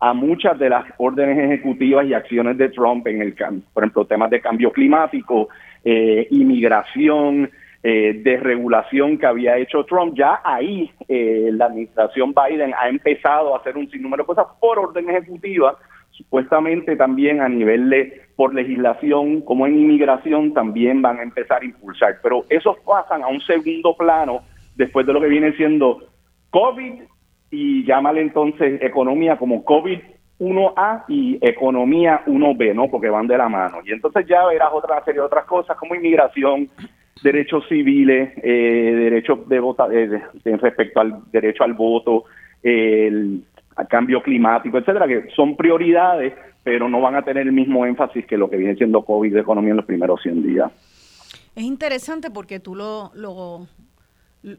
a 0.00 0.14
muchas 0.14 0.58
de 0.58 0.70
las 0.70 0.86
órdenes 0.96 1.38
ejecutivas 1.38 2.06
y 2.06 2.14
acciones 2.14 2.56
de 2.56 2.70
Trump 2.70 3.06
en 3.08 3.20
el, 3.20 3.34
por 3.74 3.82
ejemplo, 3.82 4.06
temas 4.06 4.30
de 4.30 4.40
cambio 4.40 4.72
climático, 4.72 5.48
eh, 5.84 6.26
inmigración, 6.30 7.50
eh, 7.82 8.20
desregulación 8.24 9.18
que 9.18 9.26
había 9.26 9.56
hecho 9.56 9.84
Trump, 9.84 10.14
ya 10.16 10.40
ahí 10.44 10.90
eh, 11.08 11.50
la 11.52 11.66
administración 11.66 12.34
Biden 12.34 12.74
ha 12.76 12.88
empezado 12.88 13.54
a 13.54 13.58
hacer 13.58 13.76
un 13.76 13.88
sinnúmero 13.90 14.24
de 14.24 14.26
cosas 14.26 14.46
por 14.60 14.78
orden 14.78 15.08
ejecutiva, 15.08 15.76
supuestamente 16.10 16.96
también 16.96 17.40
a 17.40 17.48
nivel 17.48 17.88
de 17.88 18.22
por 18.34 18.54
legislación, 18.54 19.42
como 19.42 19.66
en 19.66 19.78
inmigración, 19.78 20.54
también 20.54 21.02
van 21.02 21.18
a 21.18 21.22
empezar 21.22 21.62
a 21.62 21.64
impulsar. 21.64 22.18
Pero 22.22 22.44
esos 22.48 22.76
pasan 22.80 23.22
a 23.22 23.28
un 23.28 23.40
segundo 23.40 23.96
plano 23.96 24.40
después 24.76 25.06
de 25.06 25.12
lo 25.12 25.20
que 25.20 25.28
viene 25.28 25.52
siendo 25.52 25.98
COVID 26.50 27.02
y 27.50 27.84
llámale 27.84 28.20
entonces 28.20 28.80
economía 28.82 29.36
como 29.36 29.64
COVID 29.64 29.98
1A 30.40 31.04
y 31.08 31.38
economía 31.40 32.22
1B, 32.26 32.74
¿no? 32.74 32.88
Porque 32.88 33.08
van 33.08 33.26
de 33.26 33.36
la 33.36 33.48
mano. 33.48 33.78
Y 33.84 33.92
entonces 33.92 34.26
ya 34.26 34.46
verás 34.46 34.70
otra 34.72 35.02
serie 35.04 35.20
de 35.20 35.26
otras 35.26 35.44
cosas 35.44 35.76
como 35.76 35.94
inmigración, 35.94 36.68
derechos 37.22 37.64
civiles, 37.68 38.32
eh, 38.42 38.94
derechos 38.94 39.48
de 39.48 39.60
vota, 39.60 39.86
eh, 39.92 40.22
respecto 40.44 41.00
al 41.00 41.22
derecho 41.30 41.64
al 41.64 41.74
voto, 41.74 42.24
el 42.62 43.44
cambio 43.88 44.22
climático, 44.22 44.78
etcétera, 44.78 45.06
que 45.06 45.28
son 45.34 45.56
prioridades, 45.56 46.34
pero 46.64 46.88
no 46.88 47.00
van 47.00 47.14
a 47.14 47.22
tener 47.22 47.46
el 47.46 47.52
mismo 47.52 47.86
énfasis 47.86 48.26
que 48.26 48.36
lo 48.36 48.50
que 48.50 48.56
viene 48.56 48.76
siendo 48.76 49.04
COVID 49.04 49.32
de 49.32 49.40
economía 49.40 49.70
en 49.70 49.76
los 49.76 49.86
primeros 49.86 50.20
100 50.22 50.42
días. 50.42 50.70
Es 51.54 51.62
interesante 51.62 52.30
porque 52.30 52.60
tú 52.60 52.74
lo, 52.74 53.10
lo 53.14 53.66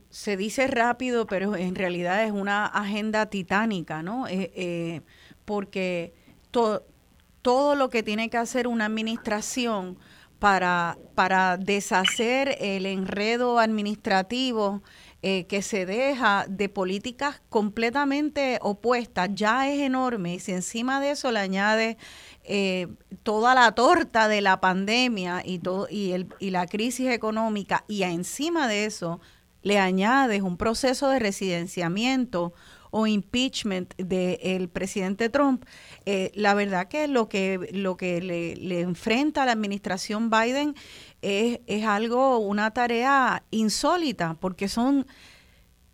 se 0.09 0.37
dice 0.37 0.67
rápido, 0.67 1.25
pero 1.25 1.55
en 1.55 1.75
realidad 1.75 2.23
es 2.23 2.31
una 2.31 2.65
agenda 2.65 3.27
titánica, 3.27 4.03
¿no? 4.03 4.27
Eh, 4.27 4.51
eh 4.55 5.01
porque 5.45 6.13
todo 6.51 7.75
lo 7.75 7.89
que 7.89 8.03
tiene 8.03 8.29
que 8.29 8.37
hacer 8.37 8.67
una 8.67 8.85
administración 8.85 9.97
para, 10.39 10.97
para 11.15 11.57
deshacer 11.57 12.57
el 12.59 12.85
enredo 12.85 13.59
administrativo 13.59 14.81
eh, 15.21 15.45
que 15.47 15.61
se 15.61 15.85
deja 15.85 16.45
de 16.47 16.69
políticas 16.69 17.41
completamente 17.49 18.57
opuestas. 18.61 19.29
Ya 19.33 19.69
es 19.69 19.81
enorme 19.81 20.35
y 20.35 20.39
si 20.39 20.53
encima 20.53 21.01
de 21.01 21.11
eso 21.11 21.31
le 21.31 21.39
añade 21.39 21.97
eh, 22.45 22.87
toda 23.23 23.53
la 23.53 23.73
torta 23.73 24.29
de 24.29 24.39
la 24.39 24.61
pandemia 24.61 25.43
y, 25.45 25.59
todo, 25.59 25.87
y, 25.89 26.13
el, 26.13 26.29
y 26.39 26.51
la 26.51 26.67
crisis 26.67 27.09
económica 27.11 27.83
y 27.89 28.03
encima 28.03 28.69
de 28.69 28.85
eso 28.85 29.19
le 29.61 29.77
añades 29.77 30.41
un 30.41 30.55
proceso 30.55 31.09
de 31.09 31.19
residenciamiento 31.19 32.53
o 32.91 33.05
impeachment 33.05 33.95
del 33.97 34.69
presidente 34.69 35.29
Trump, 35.29 35.65
eh, 36.05 36.31
la 36.33 36.53
verdad 36.53 36.87
que 36.87 37.07
lo 37.07 37.29
que, 37.29 37.69
lo 37.73 37.97
que 37.97 38.21
le, 38.21 38.81
enfrenta 38.81 39.43
a 39.43 39.45
la 39.45 39.51
administración 39.51 40.29
Biden 40.29 40.75
es, 41.21 41.59
es, 41.67 41.85
algo, 41.85 42.39
una 42.39 42.71
tarea 42.71 43.43
insólita, 43.51 44.35
porque 44.39 44.67
son... 44.67 45.05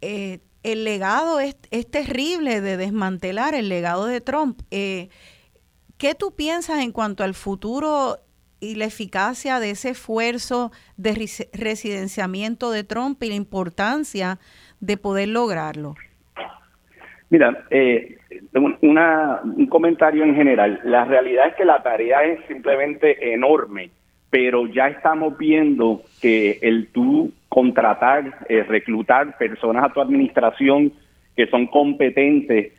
Eh, 0.01 0.39
el 0.63 0.83
legado 0.83 1.39
es, 1.39 1.55
es, 1.69 1.89
terrible 1.89 2.59
de 2.59 2.75
desmantelar 2.75 3.53
el 3.53 3.69
legado 3.69 4.07
de 4.07 4.19
Trump. 4.19 4.61
Eh, 4.71 5.09
¿Qué 5.97 6.15
tú 6.15 6.35
piensas 6.35 6.79
en 6.79 6.91
cuanto 6.91 7.23
al 7.23 7.35
futuro 7.35 8.17
y 8.59 8.75
la 8.75 8.85
eficacia 8.85 9.59
de 9.59 9.69
ese 9.69 9.89
esfuerzo 9.89 10.71
de 10.97 11.29
residenciamiento 11.53 12.71
de 12.71 12.83
Trump 12.83 13.21
y 13.21 13.29
la 13.29 13.35
importancia 13.35 14.39
de 14.79 14.97
poder 14.97 15.29
lograrlo? 15.29 15.95
Mira, 17.29 17.65
eh, 17.69 18.17
una, 18.81 19.41
un 19.43 19.67
comentario 19.67 20.23
en 20.23 20.35
general. 20.35 20.79
La 20.83 21.05
realidad 21.05 21.47
es 21.47 21.55
que 21.55 21.65
la 21.65 21.83
tarea 21.83 22.23
es 22.23 22.39
simplemente 22.47 23.33
enorme, 23.33 23.89
pero 24.29 24.67
ya 24.67 24.87
estamos 24.87 25.37
viendo 25.37 26.01
que 26.21 26.59
el 26.61 26.87
tú 26.87 27.31
contratar, 27.49 28.45
eh, 28.49 28.63
reclutar 28.63 29.37
personas 29.37 29.85
a 29.85 29.93
tu 29.93 30.01
administración 30.01 30.91
que 31.35 31.47
son 31.47 31.67
competentes, 31.67 32.71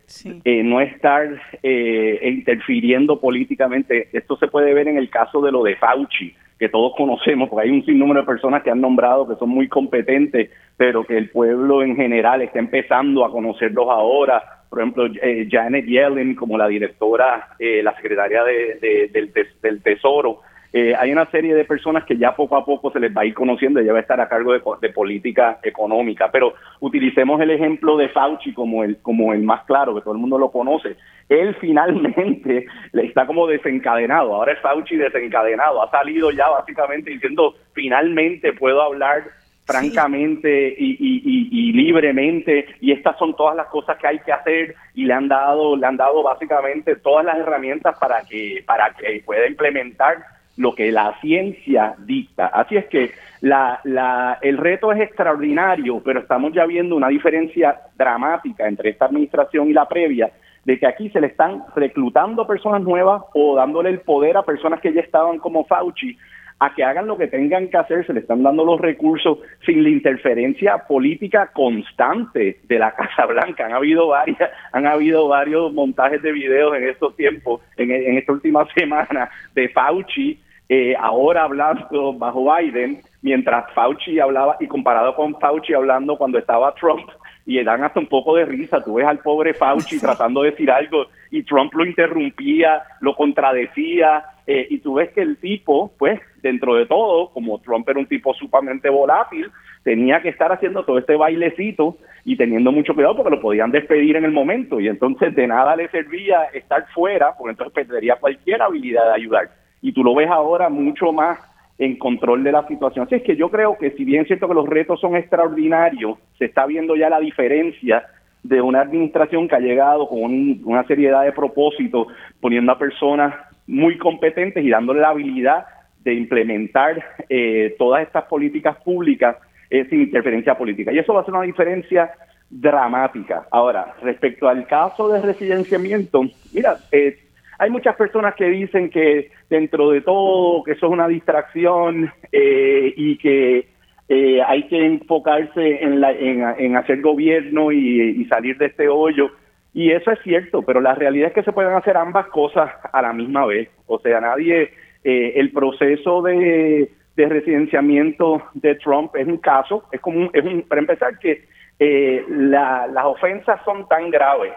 eh, 0.45 0.63
no 0.63 0.81
estar 0.81 1.29
eh, 1.63 2.21
interfiriendo 2.23 3.21
políticamente. 3.21 4.09
Esto 4.13 4.37
se 4.39 4.49
puede 4.49 4.73
ver 4.73 4.89
en 4.89 4.97
el 4.97 5.11
caso 5.11 5.43
de 5.43 5.53
lo 5.53 5.63
de 5.63 5.77
Fauci 5.77 6.35
que 6.59 6.69
todos 6.69 6.95
conocemos, 6.97 7.49
porque 7.49 7.69
hay 7.69 7.75
un 7.75 7.85
sinnúmero 7.85 8.21
de 8.21 8.27
personas 8.27 8.63
que 8.63 8.71
han 8.71 8.81
nombrado 8.81 9.29
que 9.29 9.37
son 9.37 9.51
muy 9.51 9.69
competentes, 9.69 10.51
pero 10.77 11.05
que 11.05 11.19
el 11.19 11.31
pueblo 11.31 11.83
en 11.83 11.97
general 11.97 12.43
está 12.43 12.59
empezando 12.59 13.25
a 13.25 13.31
conocerlos 13.31 13.87
ahora. 13.91 14.43
Por 14.71 14.81
ejemplo, 14.81 15.07
eh, 15.23 15.47
Janet 15.51 15.85
Yellen 15.87 16.35
como 16.35 16.57
la 16.57 16.67
directora, 16.67 17.49
eh, 17.59 17.83
la 17.83 17.95
secretaria 17.97 18.43
de, 18.43 19.11
del, 19.13 19.33
del 19.63 19.83
Tesoro, 19.83 20.41
eh, 20.73 20.95
hay 20.99 21.13
una 21.13 21.31
serie 21.31 21.55
de 21.55 21.65
personas 21.65 22.05
que 22.05 22.17
ya 22.17 22.35
poco 22.35 22.57
a 22.57 22.65
poco 22.65 22.91
se 22.91 23.01
les 23.01 23.17
va 23.17 23.23
a 23.23 23.25
ir 23.25 23.35
conociendo, 23.35 23.81
y 23.81 23.87
ya 23.87 23.93
va 23.93 23.99
a 23.99 24.03
estar 24.03 24.21
a 24.21 24.29
cargo 24.29 24.53
de, 24.53 24.91
política 24.91 25.59
económica, 25.63 26.31
pero 26.31 26.55
utilicemos 26.81 27.41
el 27.41 27.51
ejemplo 27.51 27.97
de 27.97 28.09
Fauci 28.09 28.53
como 28.53 28.85
el, 28.85 28.99
como 28.99 29.33
el 29.33 29.43
más 29.43 29.65
claro, 29.65 29.95
que 29.95 30.01
todo 30.01 30.15
el 30.15 30.21
mundo 30.21 30.39
lo 30.39 30.51
conoce. 30.51 30.97
Él 31.29 31.57
finalmente 31.61 32.67
le 32.93 33.05
está 33.05 33.27
como 33.27 33.47
desencadenado, 33.47 34.35
ahora 34.35 34.53
es 34.53 34.61
Fauci 34.61 34.97
desencadenado, 34.97 35.83
ha 35.83 35.91
salido 35.91 36.31
ya 36.31 36.49
básicamente 36.49 37.11
diciendo, 37.11 37.55
finalmente 37.73 38.53
puedo 38.53 38.83
hablar 38.83 39.25
francamente 39.67 40.75
y, 40.79 41.73
libremente 41.73 42.67
y 42.81 42.93
estas 42.93 43.19
son 43.19 43.35
todas 43.35 43.57
las 43.57 43.67
cosas 43.67 43.99
que 43.99 44.07
hay 44.07 44.19
que 44.21 44.33
hacer 44.33 44.75
y 44.95 45.05
le 45.05 45.13
han 45.13 45.29
dado 45.29 45.77
le 45.77 45.85
han 45.85 45.97
dado 45.97 46.23
básicamente 46.23 46.97
todas 46.97 47.25
las 47.25 47.37
herramientas 47.39 47.99
para 47.99 48.23
que 48.23 48.63
para 48.65 48.95
que 48.95 49.23
pueda 49.27 49.47
implementar 49.47 50.19
lo 50.57 50.75
que 50.75 50.91
la 50.91 51.19
ciencia 51.21 51.95
dicta. 51.99 52.47
Así 52.47 52.77
es 52.77 52.87
que 52.87 53.13
la, 53.41 53.81
la, 53.85 54.39
el 54.43 54.57
reto 54.57 54.93
es 54.93 55.01
extraordinario, 55.01 56.01
pero 56.05 56.21
estamos 56.21 56.53
ya 56.53 56.67
viendo 56.67 56.97
una 56.97 57.09
diferencia 57.09 57.81
dramática 57.97 58.67
entre 58.67 58.91
esta 58.91 59.07
administración 59.07 59.69
y 59.69 59.73
la 59.73 59.87
previa, 59.87 60.31
de 60.65 60.79
que 60.79 60.87
aquí 60.87 61.11
se 61.11 61.21
le 61.21 61.29
están 61.29 61.63
reclutando 61.77 62.47
personas 62.47 62.83
nuevas 62.83 63.23
o 63.35 63.55
dándole 63.55 63.91
el 63.91 64.01
poder 64.01 64.37
a 64.37 64.43
personas 64.43 64.81
que 64.81 64.93
ya 64.93 65.01
estaban 65.01 65.39
como 65.39 65.65
Fauci 65.65 66.17
a 66.59 66.75
que 66.75 66.83
hagan 66.83 67.07
lo 67.07 67.19
que 67.19 67.27
tengan 67.27 67.69
que 67.69 67.77
hacer, 67.77 68.07
se 68.07 68.15
le 68.15 68.21
están 68.21 68.43
dando 68.43 68.65
los 68.65 68.81
recursos 68.81 69.39
sin 69.67 69.83
la 69.83 69.91
interferencia 69.91 70.79
política 70.89 71.51
constante 71.53 72.61
de 72.63 72.79
la 72.79 72.95
Casa 72.95 73.27
Blanca. 73.27 73.67
Han 73.67 73.75
habido 73.75 74.09
varias, 74.09 74.51
han 74.73 74.87
habido 74.87 75.29
varios 75.29 75.73
montajes 75.75 76.23
de 76.23 76.33
videos 76.33 76.75
en 76.75 76.89
estos 76.89 77.15
tiempos, 77.15 77.61
en, 77.77 77.91
en 77.91 78.17
esta 78.17 78.33
última 78.33 78.67
semana, 78.75 79.29
de 79.55 79.69
Fauci 79.69 80.41
eh, 80.69 80.95
ahora 80.99 81.45
hablando 81.45 82.13
bajo 82.19 82.53
Biden, 82.55 83.01
mientras 83.23 83.73
Fauci 83.73 84.19
hablaba, 84.19 84.57
y 84.61 84.67
comparado 84.67 85.15
con 85.15 85.39
Fauci 85.39 85.75
hablando 85.75 86.17
cuando 86.17 86.39
estaba 86.39 86.75
Trump, 86.75 87.09
y 87.45 87.63
dan 87.63 87.85
hasta 87.85 88.01
un 88.01 88.07
poco 88.07 88.35
de 88.37 88.45
risa. 88.45 88.83
Tú 88.83 88.95
ves 88.95 89.07
al 89.07 89.21
pobre 89.21 89.55
Fauci 89.55 90.01
tratando 90.01 90.43
de 90.43 90.51
decir 90.51 90.71
algo 90.71 91.07
y 91.31 91.43
Trump 91.45 91.73
lo 91.75 91.85
interrumpía, 91.85 92.83
lo 93.01 93.15
contradecía, 93.15 94.25
eh, 94.47 94.67
y 94.71 94.79
tú 94.79 94.95
ves 94.95 95.11
que 95.13 95.23
el 95.23 95.37
tipo, 95.37 95.93
pues, 95.99 96.21
dentro 96.43 96.75
de 96.75 96.87
todo, 96.87 97.31
como 97.31 97.61
Trump 97.61 97.89
era 97.89 97.99
un 97.99 98.07
tipo 98.07 98.35
sumamente 98.35 98.89
volátil, 98.89 99.51
tenía 99.83 100.21
que 100.23 100.29
estar 100.29 100.51
haciendo 100.51 100.85
todo 100.85 100.99
este 100.99 101.15
bailecito 101.15 101.97
y 102.25 102.37
teniendo 102.37 102.73
mucho 102.73 102.95
cuidado 102.95 103.17
porque 103.17 103.31
lo 103.31 103.41
podían 103.41 103.71
despedir 103.71 104.17
en 104.17 104.25
el 104.25 104.33
momento, 104.33 104.81
y 104.81 104.89
entonces 104.89 105.35
de 105.35 105.47
nada 105.47 105.77
le 105.77 105.89
servía 105.89 106.45
estar 106.53 106.87
fuera, 106.93 107.35
porque 107.37 107.51
entonces 107.51 107.75
perdería 107.75 108.17
cualquier 108.17 108.63
habilidad 108.63 109.07
de 109.07 109.15
ayudar 109.15 109.51
y 109.87 109.93
tú 109.93 110.03
lo 110.03 110.17
ves 110.17 110.29
ahora 110.29 110.69
mucho 110.69 111.13
más 111.13 111.39
en 111.79 111.97
control 111.97 112.43
de 112.43 112.51
la 112.51 112.67
situación. 112.67 113.07
Así 113.07 113.15
es 113.15 113.23
que 113.23 113.37
yo 113.37 113.49
creo 113.51 113.79
que 113.79 113.93
si 113.93 114.05
bien 114.05 114.23
es 114.23 114.27
cierto 114.27 114.49
que 114.49 114.55
los 114.55 114.69
retos 114.69 115.01
son 115.01 115.15
extraordinarios, 115.15 116.19
se 116.39 116.47
está 116.47 116.67
viendo 116.67 116.97
ya 116.97 117.09
la 117.09 117.21
diferencia 117.21 118.05
de 118.43 118.61
una 118.61 118.81
administración 118.81 119.47
que 119.47 119.55
ha 119.55 119.61
llegado 119.61 120.09
con 120.09 120.61
una 120.65 120.83
seriedad 120.89 121.23
de 121.23 121.31
propósitos, 121.31 122.09
poniendo 122.41 122.73
a 122.73 122.79
personas 122.79 123.33
muy 123.69 123.97
competentes 123.97 124.65
y 124.65 124.71
dándole 124.71 125.03
la 125.03 125.11
habilidad 125.11 125.67
de 126.03 126.15
implementar 126.15 127.05
eh, 127.29 127.77
todas 127.79 128.03
estas 128.03 128.25
políticas 128.25 128.77
públicas 128.83 129.37
eh, 129.71 129.87
sin 129.89 130.01
interferencia 130.01 130.59
política. 130.59 130.93
Y 130.93 130.99
eso 130.99 131.15
va 131.15 131.21
a 131.21 131.25
ser 131.25 131.35
una 131.35 131.45
diferencia 131.45 132.11
dramática. 132.51 133.47
Ahora, 133.53 133.95
respecto 134.03 134.49
al 134.49 134.67
caso 134.67 135.09
de 135.09 135.23
residenciamiento, 135.23 136.23
mira, 136.53 136.77
eh, 136.91 137.26
hay 137.59 137.71
muchas 137.71 137.97
personas 137.97 138.35
que 138.35 138.47
dicen 138.47 138.91
que 138.91 139.31
dentro 139.49 139.91
de 139.91 140.01
todo, 140.03 140.63
que 140.65 140.73
eso 140.73 140.87
es 140.87 140.93
una 140.93 141.09
distracción 141.09 142.13
eh, 142.33 142.93
y 142.97 143.17
que 143.19 143.69
eh, 144.09 144.41
hay 144.47 144.65
que 144.69 144.85
enfocarse 144.85 145.83
en, 145.83 146.01
la, 146.01 146.13
en, 146.13 146.77
hacer 146.77 147.01
gobierno 147.01 147.73
y, 147.73 148.25
salir 148.27 148.57
de 148.59 148.67
este 148.67 148.89
hoyo. 148.89 149.31
Y 149.73 149.91
eso 149.91 150.11
es 150.11 150.19
cierto, 150.23 150.63
pero 150.63 150.81
la 150.81 150.95
realidad 150.95 151.29
es 151.29 151.35
que 151.35 151.43
se 151.43 151.53
pueden 151.53 151.75
hacer 151.75 151.97
ambas 151.97 152.27
cosas 152.29 152.71
a 152.93 153.03
la 153.03 153.13
misma 153.13 153.47
vez. 153.47 153.69
O 153.87 153.99
sea, 153.99 154.21
nadie, 154.21 154.71
eh, 155.05 155.33
el 155.37 155.53
proceso 155.53 156.23
de, 156.23 156.91
residenciamiento 157.17 158.43
de 158.55 158.75
Trump 158.77 159.17
es 159.17 159.27
un 159.27 159.39
caso, 159.39 159.85
es 159.91 160.01
como 160.01 160.31
es 160.33 160.45
un, 160.45 160.63
para 160.63 160.81
empezar 160.81 161.19
que 161.19 161.45
eh, 161.79 162.25
las 162.29 163.05
ofensas 163.05 163.61
son 163.65 163.89
tan 163.89 164.11
graves 164.11 164.53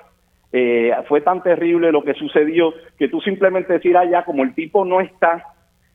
eh, 0.52 0.92
fue 1.08 1.22
tan 1.22 1.44
terrible 1.44 1.92
lo 1.92 2.04
que 2.04 2.14
sucedió 2.16 2.74
que 2.98 3.08
tú 3.08 3.22
simplemente 3.22 3.74
decir 3.74 3.96
allá, 3.96 4.24
como 4.24 4.44
el 4.44 4.56
tipo 4.56 4.84
no 4.84 5.00
está, 5.00 5.44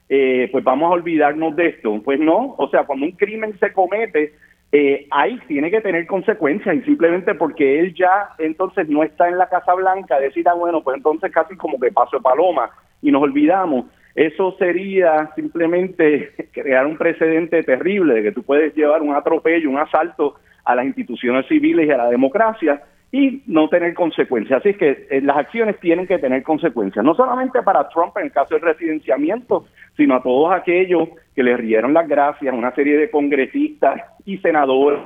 eh, 0.09 0.49
pues 0.53 0.63
vamos 0.63 0.91
a 0.91 0.95
olvidarnos 0.95 1.57
de 1.57 1.69
esto. 1.69 2.01
Pues 2.05 2.21
no, 2.21 2.55
o 2.59 2.69
sea, 2.69 2.85
cuando 2.85 3.07
un 3.07 3.13
crimen 3.13 3.59
se 3.59 3.73
comete, 3.73 4.35
eh, 4.71 5.07
ahí 5.11 5.39
tiene 5.47 5.71
que 5.71 5.81
tener 5.81 6.07
consecuencias 6.07 6.77
y 6.77 6.83
simplemente 6.83 7.35
porque 7.35 7.81
él 7.81 7.95
ya 7.95 8.31
entonces 8.39 8.89
no 8.89 9.03
está 9.03 9.29
en 9.29 9.39
la 9.39 9.49
Casa 9.49 9.75
Blanca, 9.75 10.19
decir, 10.19 10.49
ah, 10.49 10.55
bueno, 10.55 10.83
pues 10.83 10.97
entonces 10.97 11.33
casi 11.33 11.57
como 11.57 11.79
que 11.79 11.93
paso 11.93 12.17
de 12.17 12.23
paloma 12.23 12.71
y 13.03 13.11
nos 13.11 13.23
olvidamos. 13.23 13.87
Eso 14.15 14.55
sería 14.59 15.31
simplemente 15.35 16.33
crear 16.53 16.87
un 16.87 16.97
precedente 16.97 17.63
terrible 17.65 18.15
de 18.15 18.23
que 18.23 18.33
tú 18.33 18.45
puedes 18.45 18.75
llevar 18.75 19.03
un 19.03 19.15
atropello, 19.15 19.69
un 19.69 19.79
asalto 19.79 20.37
a 20.65 20.75
las 20.75 20.87
instituciones 20.87 21.47
civiles 21.47 21.87
y 21.87 21.91
a 21.91 21.97
la 21.97 22.09
democracia 22.09 22.83
y 23.15 23.45
no 23.47 23.69
tener 23.69 23.95
consecuencias. 23.95 24.59
Así 24.59 24.75
que 24.75 25.07
eh, 25.09 25.21
las 25.21 25.37
acciones 25.37 25.79
tienen 25.79 26.05
que 26.05 26.19
tener 26.19 26.43
consecuencias, 26.43 27.05
no 27.05 27.15
solamente 27.15 27.63
para 27.63 27.89
Trump 27.89 28.17
en 28.17 28.25
el 28.25 28.33
caso 28.33 28.55
del 28.55 28.65
residenciamiento, 28.65 29.67
sino 29.97 30.17
a 30.17 30.23
todos 30.25 30.53
aquellos 30.53 31.11
que 31.33 31.45
le 31.45 31.57
rieron 31.57 31.95
las 31.95 32.09
gracias, 32.09 32.53
una 32.53 32.75
serie 32.75 32.97
de 32.97 33.13
congresistas 33.13 34.01
y 34.25 34.39
senadores 34.39 34.99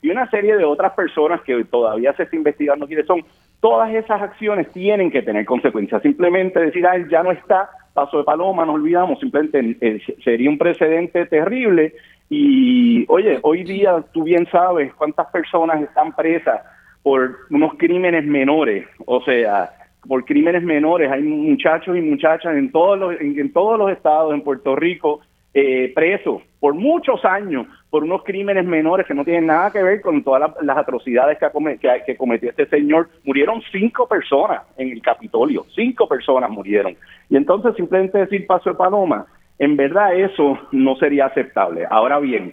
y 0.00 0.10
una 0.10 0.30
serie 0.30 0.56
de 0.56 0.64
otras 0.64 0.92
personas 0.92 1.40
que 1.40 1.64
todavía 1.64 2.12
se 2.12 2.22
está 2.22 2.36
investigando 2.36 2.86
quiénes 2.86 3.06
son. 3.06 3.24
Todas 3.58 3.92
esas 3.92 4.22
acciones 4.22 4.70
tienen 4.70 5.10
que 5.10 5.22
tener 5.22 5.44
consecuencias. 5.44 6.02
Simplemente 6.02 6.60
decir, 6.60 6.86
ah, 6.86 6.94
él 6.94 7.08
ya 7.08 7.24
no 7.24 7.32
está, 7.32 7.68
paso 7.92 8.18
de 8.18 8.22
paloma, 8.22 8.64
no 8.64 8.74
olvidamos, 8.74 9.18
simplemente 9.18 9.76
eh, 9.80 10.00
sería 10.22 10.50
un 10.50 10.58
precedente 10.58 11.26
terrible. 11.26 11.94
Y 12.30 13.04
oye, 13.08 13.40
hoy 13.42 13.64
día 13.64 14.04
tú 14.12 14.22
bien 14.22 14.46
sabes 14.52 14.94
cuántas 14.94 15.26
personas 15.32 15.82
están 15.82 16.14
presas 16.14 16.60
por 17.06 17.36
unos 17.50 17.74
crímenes 17.78 18.24
menores, 18.24 18.84
o 19.04 19.22
sea, 19.22 19.70
por 20.08 20.24
crímenes 20.24 20.64
menores. 20.64 21.08
Hay 21.08 21.22
muchachos 21.22 21.96
y 21.96 22.00
muchachas 22.00 22.56
en 22.56 22.72
todos 22.72 22.98
los, 22.98 23.20
en, 23.20 23.52
todos 23.52 23.78
los 23.78 23.92
estados, 23.92 24.34
en 24.34 24.40
Puerto 24.40 24.74
Rico, 24.74 25.20
eh, 25.54 25.92
presos 25.94 26.42
por 26.58 26.74
muchos 26.74 27.24
años 27.24 27.68
por 27.90 28.02
unos 28.02 28.24
crímenes 28.24 28.64
menores 28.66 29.06
que 29.06 29.14
no 29.14 29.24
tienen 29.24 29.46
nada 29.46 29.70
que 29.70 29.84
ver 29.84 30.00
con 30.00 30.24
todas 30.24 30.50
las, 30.60 30.76
atrocidades 30.76 31.38
que, 31.38 32.02
que, 32.04 32.16
cometió 32.16 32.50
este 32.50 32.66
señor. 32.66 33.08
Murieron 33.22 33.62
cinco 33.70 34.08
personas 34.08 34.62
en 34.76 34.90
el 34.90 35.00
Capitolio, 35.00 35.64
cinco 35.76 36.08
personas 36.08 36.50
murieron. 36.50 36.96
Y 37.30 37.36
entonces 37.36 37.76
simplemente 37.76 38.18
decir 38.18 38.48
paso 38.48 38.70
de 38.70 38.76
paloma, 38.76 39.26
en 39.60 39.76
verdad 39.76 40.12
eso 40.12 40.58
no 40.72 40.96
sería 40.96 41.26
aceptable. 41.26 41.86
Ahora 41.88 42.18
bien, 42.18 42.52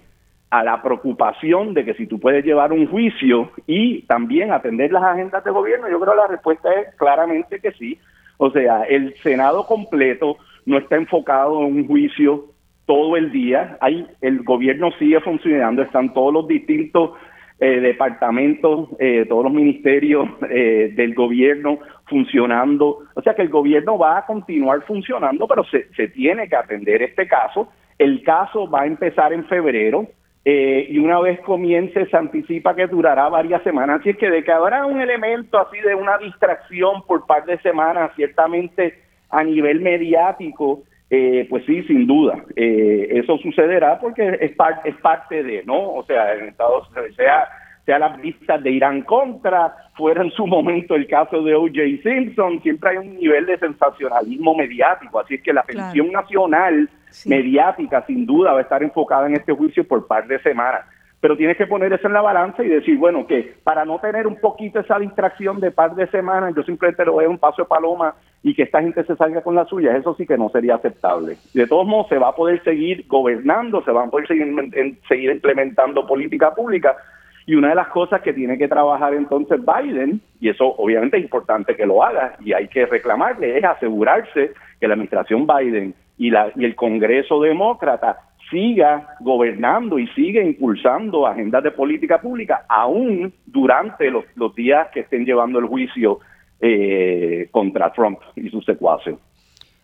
a 0.53 0.63
la 0.63 0.83
preocupación 0.83 1.73
de 1.73 1.83
que 1.83 1.95
si 1.95 2.05
tú 2.05 2.19
puedes 2.19 2.45
llevar 2.45 2.71
un 2.71 2.85
juicio 2.85 3.49
y 3.65 4.03
también 4.03 4.51
atender 4.51 4.91
las 4.91 5.01
agendas 5.01 5.43
de 5.43 5.49
gobierno, 5.49 5.89
yo 5.89 5.99
creo 5.99 6.13
que 6.13 6.19
la 6.19 6.27
respuesta 6.27 6.71
es 6.71 6.95
claramente 6.95 7.59
que 7.59 7.71
sí. 7.71 7.97
O 8.37 8.51
sea, 8.51 8.83
el 8.83 9.15
Senado 9.23 9.65
completo 9.65 10.37
no 10.67 10.77
está 10.77 10.95
enfocado 10.95 11.65
en 11.65 11.77
un 11.77 11.87
juicio 11.87 12.45
todo 12.85 13.17
el 13.17 13.31
día. 13.31 13.79
Hay, 13.81 14.05
el 14.21 14.43
gobierno 14.43 14.91
sigue 14.99 15.19
funcionando, 15.21 15.81
están 15.81 16.13
todos 16.13 16.31
los 16.31 16.47
distintos 16.47 17.13
eh, 17.59 17.79
departamentos, 17.79 18.89
eh, 18.99 19.25
todos 19.27 19.45
los 19.45 19.53
ministerios 19.53 20.29
eh, 20.51 20.93
del 20.95 21.15
gobierno 21.15 21.79
funcionando. 22.05 22.99
O 23.15 23.21
sea 23.23 23.33
que 23.33 23.41
el 23.41 23.49
gobierno 23.49 23.97
va 23.97 24.19
a 24.19 24.25
continuar 24.27 24.83
funcionando, 24.83 25.47
pero 25.47 25.63
se, 25.63 25.91
se 25.95 26.09
tiene 26.09 26.47
que 26.47 26.57
atender 26.57 27.01
este 27.01 27.27
caso. 27.27 27.69
El 27.97 28.21
caso 28.21 28.69
va 28.69 28.81
a 28.81 28.85
empezar 28.85 29.33
en 29.33 29.45
febrero 29.45 30.07
eh, 30.45 30.87
y 30.89 30.99
una 30.99 31.19
vez 31.19 31.39
comience 31.41 32.05
se 32.05 32.17
anticipa 32.17 32.75
que 32.75 32.87
durará 32.87 33.29
varias 33.29 33.63
semanas. 33.63 34.01
Así 34.01 34.09
es 34.09 34.17
que 34.17 34.29
de 34.29 34.43
que 34.43 34.51
habrá 34.51 34.85
un 34.85 34.99
elemento 34.99 35.57
así 35.57 35.79
de 35.79 35.95
una 35.95 36.17
distracción 36.17 37.03
por 37.07 37.25
par 37.25 37.45
de 37.45 37.57
semanas, 37.59 38.11
ciertamente 38.15 38.99
a 39.29 39.43
nivel 39.43 39.79
mediático, 39.79 40.83
eh, 41.09 41.47
pues 41.49 41.65
sí, 41.65 41.83
sin 41.83 42.07
duda. 42.07 42.43
Eh, 42.55 43.07
eso 43.11 43.37
sucederá 43.37 43.99
porque 43.99 44.37
es, 44.41 44.51
parte 44.53 44.89
es 44.89 44.95
parte 44.97 45.43
de, 45.43 45.63
¿no? 45.63 45.93
O 45.93 46.03
sea, 46.05 46.33
en 46.33 46.49
Estados 46.49 46.89
Unidos, 46.89 47.15
sea, 47.15 47.47
sea 47.85 47.99
las 47.99 48.19
vistas 48.21 48.63
de 48.63 48.71
Irán 48.71 49.01
contra, 49.01 49.75
fuera 49.95 50.23
en 50.23 50.31
su 50.31 50.47
momento 50.47 50.95
el 50.95 51.07
caso 51.07 51.43
de 51.43 51.53
O.J. 51.53 52.01
Simpson, 52.01 52.61
siempre 52.61 52.91
hay 52.91 52.97
un 52.97 53.15
nivel 53.17 53.45
de 53.45 53.57
sensacionalismo 53.57 54.55
mediático. 54.55 55.19
Así 55.19 55.35
es 55.35 55.41
que 55.41 55.53
la 55.53 55.61
atención 55.61 56.11
nacional 56.11 56.89
mediática, 57.25 58.03
sin 58.05 58.25
duda, 58.25 58.53
va 58.53 58.59
a 58.59 58.63
estar 58.63 58.81
enfocada 58.81 59.27
en 59.27 59.35
este 59.35 59.53
juicio 59.53 59.85
por 59.85 60.07
par 60.07 60.27
de 60.27 60.39
semanas. 60.39 60.85
Pero 61.19 61.37
tienes 61.37 61.55
que 61.55 61.67
poner 61.67 61.93
eso 61.93 62.07
en 62.07 62.13
la 62.13 62.21
balanza 62.21 62.63
y 62.63 62.67
decir, 62.67 62.97
bueno, 62.97 63.25
que 63.25 63.55
para 63.63 63.85
no 63.85 63.97
tener 63.99 64.27
un 64.27 64.35
poquito 64.37 64.79
esa 64.79 64.99
distracción 64.99 65.59
de 65.61 65.71
par 65.71 65.95
de 65.95 66.07
semanas, 66.07 66.53
yo 66.55 66.63
simplemente 66.63 67.05
lo 67.05 67.15
veo 67.15 67.29
un 67.29 67.37
paso 67.37 67.61
de 67.61 67.67
paloma 67.67 68.13
y 68.41 68.53
que 68.53 68.63
esta 68.63 68.81
gente 68.81 69.05
se 69.05 69.15
salga 69.15 69.41
con 69.41 69.55
la 69.55 69.63
suya, 69.63 69.95
eso 69.95 70.15
sí 70.15 70.27
que 70.27 70.37
no 70.37 70.49
sería 70.49 70.75
aceptable. 70.75 71.37
De 71.53 71.65
todos 71.65 71.87
modos, 71.87 72.09
se 72.09 72.17
va 72.17 72.29
a 72.29 72.35
poder 72.35 72.61
seguir 72.63 73.05
gobernando, 73.07 73.81
se 73.85 73.91
van 73.91 74.09
a 74.09 74.11
poder 74.11 74.27
seguir, 74.27 74.99
seguir 75.07 75.31
implementando 75.31 76.05
política 76.05 76.53
pública, 76.53 76.97
y 77.45 77.55
una 77.55 77.69
de 77.69 77.75
las 77.75 77.87
cosas 77.89 78.21
que 78.21 78.33
tiene 78.33 78.57
que 78.57 78.67
trabajar 78.67 79.13
entonces 79.13 79.59
Biden, 79.59 80.21
y 80.39 80.49
eso 80.49 80.65
obviamente 80.77 81.17
es 81.17 81.23
importante 81.23 81.75
que 81.75 81.85
lo 81.85 82.03
haga 82.03 82.35
y 82.39 82.53
hay 82.53 82.67
que 82.67 82.85
reclamarle, 82.85 83.57
es 83.57 83.63
asegurarse 83.63 84.51
que 84.79 84.87
la 84.87 84.93
administración 84.93 85.45
Biden 85.45 85.93
y, 86.17 86.29
la, 86.29 86.51
y 86.55 86.63
el 86.65 86.75
Congreso 86.75 87.41
Demócrata 87.41 88.19
siga 88.49 89.15
gobernando 89.19 89.97
y 89.99 90.07
siga 90.09 90.41
impulsando 90.41 91.25
agendas 91.25 91.63
de 91.63 91.71
política 91.71 92.21
pública, 92.21 92.65
aún 92.69 93.33
durante 93.45 94.09
los, 94.11 94.25
días 94.55 94.87
que 94.93 95.01
estén 95.01 95.25
llevando 95.25 95.59
el 95.59 95.65
juicio 95.65 96.19
eh, 96.61 97.47
contra 97.51 97.91
Trump 97.91 98.19
y 98.35 98.49
sus 98.49 98.63
secuaces. 98.63 99.15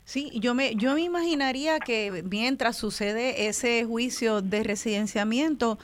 Sí, 0.04 0.32
yo 0.40 0.56
me, 0.56 0.76
yo 0.76 0.96
me 0.96 1.02
imaginaría 1.02 1.80
que 1.80 2.24
mientras 2.30 2.78
sucede 2.78 3.48
ese 3.48 3.86
juicio 3.86 4.42
de 4.42 4.64
residenciamiento, 4.64 5.78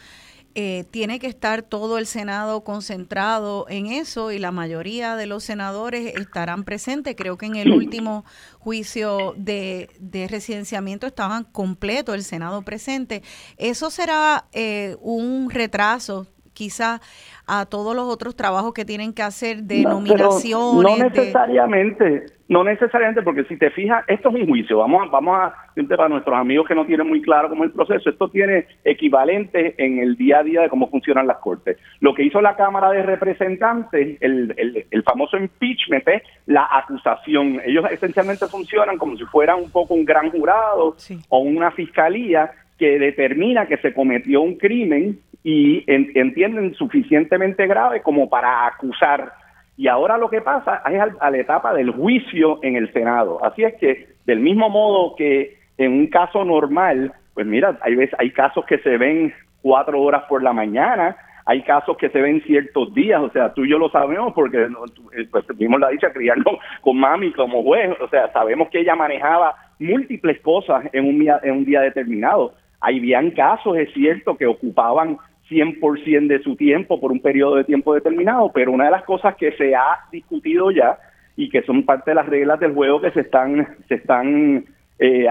eh, 0.58 0.86
tiene 0.89 1.20
que 1.20 1.28
estar 1.28 1.63
todo 1.63 1.98
el 1.98 2.06
Senado 2.06 2.63
concentrado 2.63 3.65
en 3.68 3.88
eso 3.88 4.32
y 4.32 4.39
la 4.39 4.52
mayoría 4.52 5.18
de 5.18 5.26
los 5.26 5.44
senadores 5.44 6.15
estarán 6.15 6.63
presentes. 6.63 7.15
Creo 7.18 7.38
que 7.38 7.46
en 7.46 7.58
el 7.58 7.74
último 7.74 8.24
juicio 8.60 9.34
de, 9.36 9.89
de 10.00 10.30
residenciamiento 10.30 11.08
estaban 11.08 11.44
completo 11.44 12.13
el 12.13 12.24
Senado 12.24 12.62
presente. 12.62 13.22
Eso 13.58 13.89
será 13.89 14.46
eh, 14.54 14.96
un 15.02 15.50
retraso 15.50 16.28
quizá 16.54 17.02
a 17.46 17.65
todos 17.65 17.96
los 17.96 18.08
otros 18.08 18.36
trabajos 18.36 18.74
que 18.74 18.86
tienen 18.86 19.13
que 19.13 19.24
hacer 19.24 19.63
de 19.63 19.84
nominaciones. 19.84 20.84
No 20.84 20.98
necesariamente, 20.98 22.28
no 22.47 22.63
necesariamente, 22.63 23.23
porque 23.23 23.43
si 23.45 23.58
te 23.58 23.71
fijas, 23.71 24.03
esto 24.08 24.29
es 24.29 24.36
un 24.36 24.47
juicio. 24.47 24.77
Vamos 24.77 25.08
a, 25.08 25.12
vamos 25.12 25.38
a, 25.39 25.55
para 25.88 26.10
nuestros 26.10 26.36
amigos 26.36 26.67
que 26.67 26.75
no 26.75 26.86
tienen 26.86 27.08
muy 27.08 27.21
claro 27.21 27.49
cómo 27.49 27.63
es 27.63 27.69
el 27.69 27.75
proceso, 27.75 28.10
esto 28.10 28.29
tiene 28.29 28.67
equivalente 28.84 29.75
en 29.77 29.99
el 29.99 30.15
día 30.15 30.39
a 30.39 30.43
día 30.43 30.62
de 30.62 30.69
cómo 30.69 30.89
funcionan 30.89 31.27
las 31.27 31.38
cortes. 31.38 31.77
Lo 31.99 32.13
que 32.13 32.23
hizo 32.23 32.41
la 32.41 32.55
Cámara 32.55 32.91
de 32.91 33.03
Representantes, 33.03 34.17
el, 34.21 34.53
el, 34.58 34.86
el 34.89 35.03
famoso 35.03 35.38
impeachment, 35.38 36.08
es 36.08 36.23
la 36.45 36.67
acusación. 36.71 37.62
Ellos 37.65 37.86
esencialmente 37.91 38.45
funcionan 38.47 38.97
como 38.97 39.17
si 39.17 39.25
fueran 39.25 39.58
un 39.58 39.71
poco 39.71 39.93
un 39.95 40.05
gran 40.05 40.29
jurado 40.29 40.95
o 41.29 41.39
una 41.39 41.71
fiscalía 41.71 42.51
que 42.77 42.99
determina 42.99 43.67
que 43.67 43.77
se 43.77 43.93
cometió 43.93 44.41
un 44.41 44.58
crimen 44.58 45.19
y 45.43 45.84
entienden 45.88 46.73
suficientemente 46.73 47.67
grave 47.67 48.01
como 48.01 48.29
para 48.29 48.65
acusar. 48.65 49.31
Y 49.77 49.88
ahora 49.88 50.17
lo 50.17 50.29
que 50.29 50.41
pasa 50.41 50.81
es 50.89 51.01
a, 51.19 51.29
la 51.29 51.38
etapa 51.38 51.73
del 51.73 51.91
juicio 51.91 52.59
en 52.63 52.75
el 52.75 52.91
Senado. 52.93 53.43
Así 53.43 53.63
es 53.63 53.75
que, 53.75 54.07
del 54.25 54.39
mismo 54.39 54.69
modo 54.69 55.15
que 55.15 55.57
en 55.77 55.91
un 55.91 56.07
caso 56.07 56.45
normal, 56.45 57.13
pues 57.33 57.45
mira, 57.45 57.77
hay 57.81 57.95
veces 57.95 58.17
hay 58.17 58.31
casos 58.31 58.65
que 58.65 58.77
se 58.79 58.97
ven 58.97 59.33
cuatro 59.61 60.01
horas 60.01 60.23
por 60.29 60.41
la 60.41 60.53
mañana, 60.53 61.17
hay 61.45 61.61
casos 61.63 61.97
que 61.97 62.09
se 62.09 62.21
ven 62.21 62.41
ciertos 62.43 62.93
días, 62.93 63.21
o 63.21 63.29
sea, 63.29 63.53
tú 63.53 63.65
y 63.65 63.69
yo 63.69 63.77
lo 63.77 63.89
sabemos 63.89 64.33
porque 64.33 64.63
eh, 64.63 65.27
pues, 65.29 65.45
tuvimos 65.45 65.79
la 65.79 65.89
dicha 65.89 66.11
criando 66.11 66.57
con 66.81 66.97
mami 66.97 67.31
como 67.33 67.61
juez, 67.61 67.91
o 67.99 68.07
sea, 68.07 68.31
sabemos 68.31 68.69
que 68.69 68.79
ella 68.79 68.95
manejaba 68.95 69.55
múltiples 69.79 70.39
cosas 70.41 70.85
en 70.93 71.05
un 71.05 71.19
día, 71.19 71.39
en 71.43 71.51
un 71.51 71.65
día 71.65 71.81
determinado. 71.81 72.53
Habían 72.79 73.31
casos, 73.31 73.77
es 73.77 73.91
cierto, 73.93 74.38
que 74.38 74.47
ocupaban 74.47 75.17
100% 75.49 76.27
de 76.27 76.39
su 76.39 76.55
tiempo 76.55 76.99
por 76.99 77.12
un 77.12 77.19
periodo 77.19 77.55
de 77.55 77.63
tiempo 77.63 77.93
determinado, 77.93 78.51
pero 78.53 78.71
una 78.71 78.86
de 78.86 78.91
las 78.91 79.03
cosas 79.03 79.36
que 79.36 79.51
se 79.53 79.75
ha 79.75 79.99
discutido 80.12 80.71
ya 80.71 80.97
y 81.36 81.49
que 81.49 81.62
son 81.63 81.84
parte 81.84 82.12
de 82.12 82.15
las 82.15 82.25
reglas 82.25 82.60
del 82.60 82.73
juego 82.73 83.01
que 83.01 83.12
se 83.12 83.21
están 83.21 83.67
se 83.88 83.95
están 83.95 84.65
eh, 84.99 85.27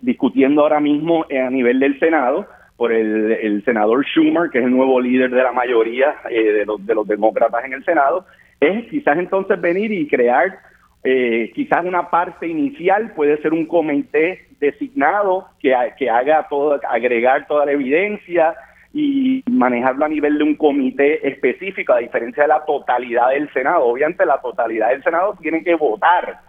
discutiendo 0.00 0.62
ahora 0.62 0.80
mismo 0.80 1.24
a 1.24 1.50
nivel 1.50 1.80
del 1.80 1.98
Senado, 1.98 2.46
por 2.76 2.92
el, 2.92 3.62
senador 3.64 4.06
Schumer, 4.06 4.50
que 4.50 4.60
es 4.60 4.64
el 4.64 4.70
nuevo 4.70 5.00
líder 5.00 5.30
de 5.30 5.42
la 5.42 5.50
mayoría 5.50 6.14
eh, 6.30 6.52
de, 6.52 6.64
los, 6.64 6.86
de 6.86 6.94
los 6.94 7.08
demócratas 7.08 7.64
en 7.64 7.72
el 7.72 7.84
Senado, 7.84 8.24
es 8.60 8.86
quizás 8.88 9.18
entonces 9.18 9.60
venir 9.60 9.90
y 9.90 10.06
crear 10.06 10.60
eh, 11.02 11.50
quizás 11.54 11.84
una 11.84 12.08
parte 12.08 12.46
inicial, 12.46 13.12
puede 13.14 13.40
ser 13.42 13.52
un 13.52 13.66
comité 13.66 14.46
designado 14.60 15.48
que, 15.60 15.74
que 15.98 16.08
haga 16.08 16.46
todo, 16.48 16.80
agregar 16.88 17.48
toda 17.48 17.66
la 17.66 17.72
evidencia 17.72 18.54
y 18.92 19.42
manejarlo 19.50 20.04
a 20.04 20.08
nivel 20.08 20.38
de 20.38 20.44
un 20.44 20.54
comité 20.56 21.26
específico, 21.28 21.92
a 21.92 21.98
diferencia 21.98 22.44
de 22.44 22.48
la 22.48 22.64
totalidad 22.64 23.30
del 23.30 23.52
Senado. 23.52 23.84
Obviamente 23.84 24.24
la 24.24 24.40
totalidad 24.40 24.90
del 24.90 25.02
Senado 25.02 25.36
tiene 25.40 25.62
que 25.62 25.74
votar, 25.74 26.40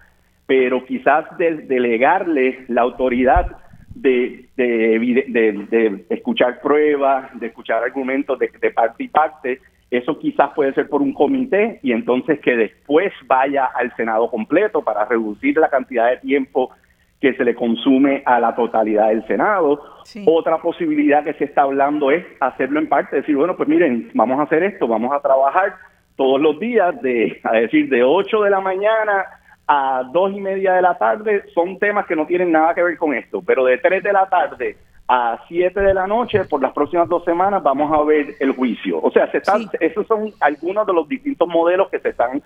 pero 0.46 0.86
quizás 0.86 1.26
delegarle 1.38 2.66
la 2.70 2.82
autoridad 2.82 3.58
de, 3.94 4.48
de, 4.56 6.06
escuchar 6.10 6.62
pruebas, 6.62 7.38
de 7.40 7.48
escuchar 7.48 7.84
argumentos 7.84 8.40
de, 8.40 8.72
parte 8.72 9.04
y 9.04 9.08
parte, 9.10 9.60
eso 9.92 10.18
quizás 10.20 10.52
puede 10.56 10.74
ser 10.74 10.88
por 10.88 11.02
un 11.02 11.14
comité 11.14 11.80
y 11.82 11.92
entonces 11.92 12.40
que 12.40 12.56
después 12.56 13.12
vaya 13.26 13.66
al 13.66 13.94
Senado 13.96 14.30
completo 14.30 14.84
para 14.84 15.06
reducir 15.06 15.58
la 15.58 15.70
cantidad 15.70 16.10
de 16.10 16.18
tiempo 16.18 16.72
que 17.20 17.34
se 17.34 17.44
le 17.44 17.54
consume 17.54 18.24
a 18.26 18.40
la 18.40 18.56
totalidad 18.56 19.10
del 19.10 19.26
Senado. 19.28 19.82
Otra 20.26 20.58
posibilidad 20.60 21.24
que 21.24 21.34
se 21.34 21.46
está 21.46 21.64
hablando 21.64 22.12
es 22.12 22.26
hacerlo 22.40 22.80
en 22.80 22.88
parte, 22.88 23.18
decir, 23.18 23.36
bueno, 23.36 23.56
pues 23.58 23.68
miren, 23.68 24.10
vamos 24.14 24.40
a 24.40 24.44
hacer 24.44 24.64
esto, 24.64 24.88
vamos 24.88 25.12
a 25.14 25.20
trabajar 25.20 25.76
todos 26.16 26.40
los 26.40 26.60
días, 26.60 27.02
de, 27.02 27.40
a 27.44 27.54
decir, 27.54 27.90
de 27.90 28.04
8 28.04 28.42
de 28.42 28.50
la 28.50 28.60
mañana 28.60 29.26
a 29.72 30.04
dos 30.12 30.34
y 30.34 30.42
media 30.42 30.74
de 30.74 30.82
la 30.82 30.98
tarde 30.98 31.44
son 31.54 31.78
temas 31.78 32.08
que 32.08 32.16
no 32.16 32.26
tienen 32.26 32.52
nada 32.52 32.74
que 32.74 32.82
ver 32.82 32.98
con 32.98 33.14
esto, 33.14 33.44
pero 33.46 33.64
de 33.66 33.78
3 33.78 34.02
de 34.02 34.12
la 34.12 34.28
tarde 34.28 34.78
a 35.08 35.40
7 35.48 35.80
de 35.80 35.94
la 35.94 36.08
noche, 36.08 36.44
por 36.46 36.62
las 36.62 36.74
próximas 36.74 37.08
dos 37.08 37.24
semanas, 37.24 37.62
vamos 37.62 37.92
a 37.92 38.04
ver 38.04 38.36
el 38.40 38.52
juicio. 38.52 39.00
O 39.02 39.12
sea, 39.12 39.30
se 39.32 39.38
están, 39.38 39.70
esos 39.80 40.08
son 40.08 40.32
algunos 40.40 40.88
de 40.88 40.94
los 40.94 41.08
distintos 41.08 41.48
modelos 41.48 41.90
que 41.90 42.00
se 42.00 42.10
están 42.10 42.42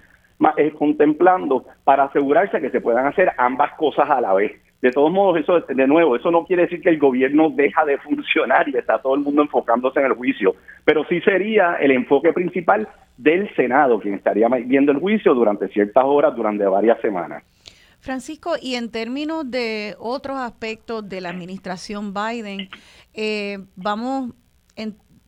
contemplando 0.77 1.65
para 1.83 2.05
asegurarse 2.05 2.61
que 2.61 2.69
se 2.69 2.81
puedan 2.81 3.05
hacer 3.05 3.31
ambas 3.37 3.73
cosas 3.73 4.09
a 4.09 4.21
la 4.21 4.33
vez. 4.33 4.51
De 4.81 4.91
todos 4.91 5.11
modos, 5.11 5.39
eso 5.39 5.61
de 5.61 5.87
nuevo, 5.87 6.15
eso 6.17 6.29
no 6.29 6.45
quiere 6.45 6.63
decir 6.63 6.81
que 6.81 6.89
el 6.89 6.99
gobierno 6.99 7.49
deja 7.49 7.85
de 7.85 7.97
funcionar 7.99 8.67
y 8.67 8.75
está 8.75 9.01
todo 9.01 9.15
el 9.15 9.21
mundo 9.21 9.41
enfocándose 9.41 10.01
en 10.01 10.07
el 10.07 10.13
juicio, 10.13 10.55
pero 10.83 11.05
sí 11.05 11.21
sería 11.21 11.75
el 11.75 11.91
enfoque 11.91 12.33
principal 12.33 12.89
del 13.15 13.53
Senado, 13.55 13.99
quien 14.01 14.15
estaría 14.15 14.49
viendo 14.49 14.91
el 14.91 14.99
juicio 14.99 15.33
durante 15.33 15.69
ciertas 15.69 16.03
horas, 16.03 16.35
durante 16.35 16.65
varias 16.65 16.99
semanas. 16.99 17.43
Francisco, 18.01 18.55
y 18.61 18.75
en 18.75 18.91
términos 18.91 19.49
de 19.49 19.95
otros 19.97 20.37
aspectos 20.37 21.07
de 21.07 21.21
la 21.21 21.29
administración 21.29 22.13
Biden, 22.13 22.67
eh, 23.13 23.59
vamos, 23.77 24.33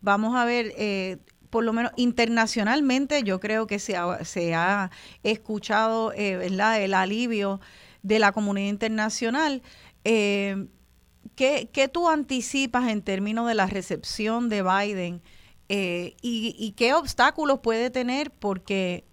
vamos 0.02 0.36
a 0.36 0.44
ver, 0.44 0.74
eh, 0.78 1.16
por 1.50 1.64
lo 1.64 1.74
menos 1.74 1.92
internacionalmente, 1.96 3.24
yo 3.24 3.40
creo 3.40 3.68
que 3.68 3.80
se 3.80 3.96
ha, 3.96 4.92
escuchado 5.24 6.12
eh, 6.14 6.38
¿verdad? 6.38 6.82
el 6.82 6.94
alivio 6.94 7.60
de 8.04 8.20
la 8.20 8.32
comunidad 8.32 8.70
internacional. 8.70 9.62
¿qué, 10.04 11.70
¿Qué 11.72 11.88
tú 11.92 12.10
anticipas 12.10 12.90
en 12.90 13.02
términos 13.02 13.48
de 13.48 13.56
la 13.56 13.66
recepción 13.66 14.50
de 14.50 14.62
Biden? 14.62 15.22
Eh, 15.68 16.16
y, 16.22 16.74
qué 16.78 16.94
obstáculos 16.94 17.60
puede 17.60 17.90
tener 17.90 18.30
porque 18.30 19.04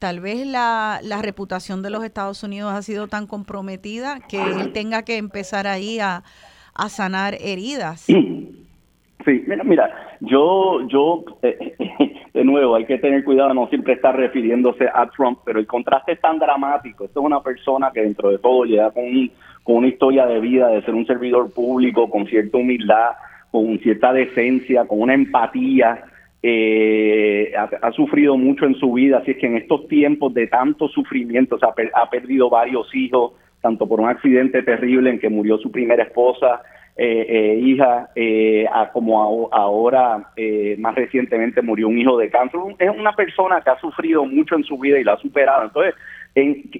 tal 0.00 0.18
vez 0.18 0.44
la, 0.44 1.00
reputación 1.22 1.82
de 1.82 1.90
los 1.90 2.02
Estados 2.02 2.42
Unidos 2.42 2.72
ha 2.72 2.82
sido 2.82 3.06
tan 3.06 3.26
comprometida 3.26 4.18
que 4.28 4.42
él 4.42 4.72
tenga 4.72 5.02
que 5.04 5.16
empezar 5.16 5.66
ahí 5.66 6.00
a, 6.00 6.24
sanar 6.88 7.36
heridas. 7.40 8.06
Sí, 9.28 9.44
mira, 9.46 9.62
mira 9.62 10.16
yo, 10.20 10.88
yo, 10.88 11.22
eh, 11.42 11.74
de 12.34 12.44
nuevo, 12.44 12.74
hay 12.76 12.86
que 12.86 12.96
tener 12.96 13.24
cuidado, 13.24 13.52
no 13.52 13.68
siempre 13.68 13.92
estar 13.92 14.16
refiriéndose 14.16 14.88
a 14.92 15.06
Trump, 15.10 15.40
pero 15.44 15.58
el 15.58 15.66
contraste 15.66 16.12
es 16.12 16.20
tan 16.20 16.38
dramático. 16.38 17.04
Esto 17.04 17.20
es 17.20 17.26
una 17.26 17.42
persona 17.42 17.90
que 17.92 18.00
dentro 18.00 18.30
de 18.30 18.38
todo 18.38 18.64
llega 18.64 18.90
con, 18.90 19.04
con 19.62 19.76
una 19.76 19.88
historia 19.88 20.24
de 20.24 20.40
vida, 20.40 20.68
de 20.68 20.80
ser 20.80 20.94
un 20.94 21.06
servidor 21.06 21.52
público, 21.52 22.08
con 22.08 22.26
cierta 22.26 22.56
humildad, 22.56 23.10
con 23.50 23.78
cierta 23.80 24.14
decencia, 24.14 24.86
con 24.86 25.02
una 25.02 25.12
empatía. 25.12 26.04
Eh, 26.42 27.52
ha, 27.54 27.92
sufrido 27.92 28.38
mucho 28.38 28.64
en 28.64 28.76
su 28.76 28.94
vida, 28.94 29.18
así 29.18 29.32
es 29.32 29.36
que 29.36 29.46
en 29.46 29.58
estos 29.58 29.88
tiempos 29.88 30.32
de 30.32 30.46
tanto 30.46 30.88
sufrimiento, 30.88 31.58
ha, 31.60 32.10
perdido 32.10 32.48
varios 32.48 32.94
hijos, 32.94 33.32
tanto 33.60 33.86
por 33.86 34.00
un 34.00 34.08
accidente 34.08 34.62
terrible 34.62 35.10
en 35.10 35.18
que 35.18 35.28
murió 35.28 35.58
su 35.58 35.70
primera 35.70 36.04
esposa, 36.04 36.62
eh, 36.98 37.26
eh, 37.28 37.60
hija, 37.62 38.10
como 38.92 39.48
ahora 39.52 40.30
más 40.78 40.94
recientemente 40.94 41.62
murió 41.62 41.88
un 41.88 41.98
hijo 41.98 42.18
de 42.18 42.28
cáncer. 42.28 42.60
Es 42.78 42.90
una 42.90 43.12
persona 43.12 43.60
que 43.60 43.70
ha 43.70 43.78
sufrido 43.78 44.24
mucho 44.24 44.56
en 44.56 44.64
su 44.64 44.76
vida 44.78 44.98
y 44.98 45.04
la 45.04 45.14
ha 45.14 45.18
superado. 45.18 45.64
Entonces, 45.64 45.94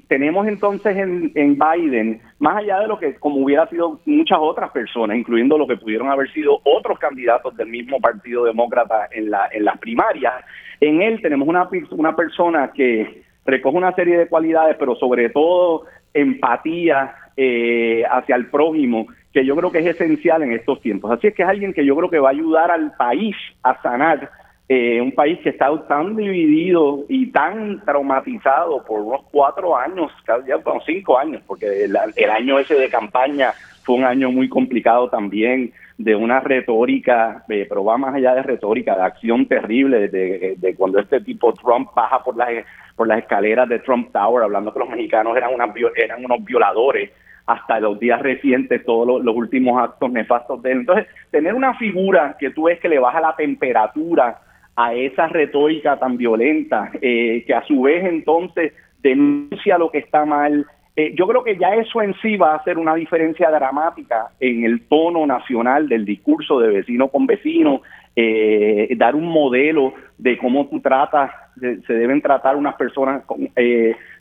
tenemos 0.09 0.46
entonces 0.46 0.96
en, 0.96 1.59
Biden, 1.59 2.20
más 2.38 2.57
allá 2.57 2.81
de 2.81 2.88
lo 2.88 2.98
que 2.98 3.14
como 3.14 3.37
hubiera 3.37 3.66
sido 3.68 4.00
muchas 4.04 4.38
otras 4.40 4.70
personas, 4.70 5.16
incluyendo 5.16 5.57
lo 5.57 5.66
que 5.66 5.76
pudieron 5.76 6.09
haber 6.09 6.31
sido 6.33 6.61
otros 6.64 6.98
candidatos 6.98 7.57
del 7.57 7.68
mismo 7.68 8.00
Partido 8.00 8.44
Demócrata 8.44 9.09
en, 9.11 9.31
la, 9.31 9.48
en 9.52 9.64
las 9.64 9.78
primarias, 9.78 10.35
en 10.81 11.02
él 11.02 11.20
tenemos 11.20 11.48
una, 11.48 11.68
una 11.90 12.14
persona 12.14 12.70
que 12.72 13.22
recoge 13.44 13.76
una 13.76 13.94
serie 13.94 14.18
de 14.18 14.28
cualidades, 14.28 14.76
pero 14.78 14.94
sobre 14.96 15.31
todo 15.31 15.85
empatía 16.14 17.14
eh, 17.37 18.04
hacia 18.11 18.37
el 18.37 18.46
prójimo, 18.46 19.07
que 19.38 19.46
yo 19.46 19.55
creo 19.55 19.70
que 19.70 19.79
es 19.79 19.87
esencial 19.87 20.42
en 20.42 20.53
estos 20.53 20.81
tiempos. 20.81 21.12
Así 21.12 21.29
es 21.29 21.35
que 21.35 21.44
es 21.44 21.48
alguien 21.48 21.72
que 21.72 21.87
yo 21.87 21.94
creo 21.94 22.11
que 22.11 22.18
va 22.18 22.31
a 22.31 22.33
ayudar 22.33 22.72
al 22.72 22.90
país 22.96 23.37
a 23.62 23.81
sanar 23.81 24.29
eh, 24.68 25.01
un 25.01 25.12
país 25.12 25.38
que 25.44 25.51
está 25.51 25.70
tan 25.87 26.16
dividido 26.16 27.05
y 27.09 27.31
tan 27.31 27.85
traumatizado 27.85 28.83
por 28.85 29.01
unos 29.01 29.20
cuatro 29.31 29.77
años, 29.77 30.11
ya 30.27 30.57
cinco 30.85 31.16
años, 31.16 31.40
porque 31.46 31.85
el, 31.85 31.96
año 31.96 32.59
ese 32.59 32.74
de 32.74 32.90
campaña 32.90 33.53
fue 33.85 33.94
un 33.94 34.05
año 34.05 34.33
muy 34.33 34.48
complicado 34.48 35.09
también, 35.09 35.72
de 35.96 36.16
una 36.16 36.40
retórica, 36.40 37.44
eh, 37.48 37.64
pero 37.68 37.85
va 37.85 37.96
más 37.96 38.16
allá 38.16 38.35
de 38.35 38.42
retórica, 38.42 38.96
de 38.96 39.03
acción 39.03 39.46
terrible, 39.46 40.09
de, 40.09 40.74
cuando 40.77 40.98
este 40.98 41.20
tipo 41.20 41.53
Trump 41.53 41.90
baja 41.94 42.24
por 42.24 42.37
las, 42.37 42.48
por 42.96 43.07
las 43.07 43.20
escaleras 43.20 43.68
de 43.68 43.79
Trump 43.79 44.11
Tower, 44.12 44.42
hablando 44.42 44.72
que 44.72 44.81
los 44.81 44.88
mexicanos 44.88 45.37
eran, 45.37 45.55
una, 45.55 45.72
eran 45.94 46.24
unos 46.24 46.44
violadores, 46.44 47.12
hasta 47.48 47.80
los 47.80 47.98
días 47.98 48.20
recientes, 48.20 48.84
todos 48.84 49.24
los, 49.24 49.34
últimos 49.34 49.82
actos 49.82 50.12
nefastos 50.12 50.62
de 50.62 50.72
él. 50.72 50.78
Entonces, 50.80 51.06
tener 51.30 51.54
una 51.54 51.74
figura 51.74 52.37
que 52.38 52.50
tú 52.50 52.64
ves 52.64 52.78
que 52.78 52.90
le 52.90 52.98
baja 52.98 53.22
la 53.22 53.34
temperatura 53.37 54.38
a 54.76 54.92
esa 54.92 55.28
retórica 55.28 55.98
tan 55.98 56.18
violenta, 56.18 56.90
eh, 57.00 57.42
que 57.46 57.54
a 57.54 57.62
su 57.62 57.80
vez 57.80 58.04
entonces 58.04 58.74
denuncia 59.02 59.78
lo 59.78 59.90
que 59.90 59.96
está 59.96 60.26
mal. 60.26 60.66
Eh, 60.94 61.14
yo 61.16 61.26
creo 61.26 61.42
que 61.42 61.56
ya 61.56 61.74
eso 61.74 62.02
en 62.02 62.14
sí 62.20 62.37
va 62.37 62.52
a 62.52 62.56
hacer 62.56 62.76
una 62.76 62.94
diferencia 62.94 63.50
dramática 63.50 64.26
en 64.40 64.64
el 64.64 64.87
tono 64.87 65.26
nacional 65.26 65.88
del 65.88 66.04
discurso 66.04 66.61
de 66.61 66.68
vecino 66.68 67.08
con 67.08 67.26
vecino, 67.26 67.80
eh, 68.14 68.94
dar 68.98 69.16
un 69.16 69.26
modelo 69.26 69.94
de 70.18 70.37
cómo 70.37 70.66
tú 70.66 70.80
tratas, 70.80 71.30
se 71.58 71.92
deben 71.92 72.20
tratar 72.20 72.56
unas 72.56 72.74
personas. 72.76 73.24
Con, 73.24 73.48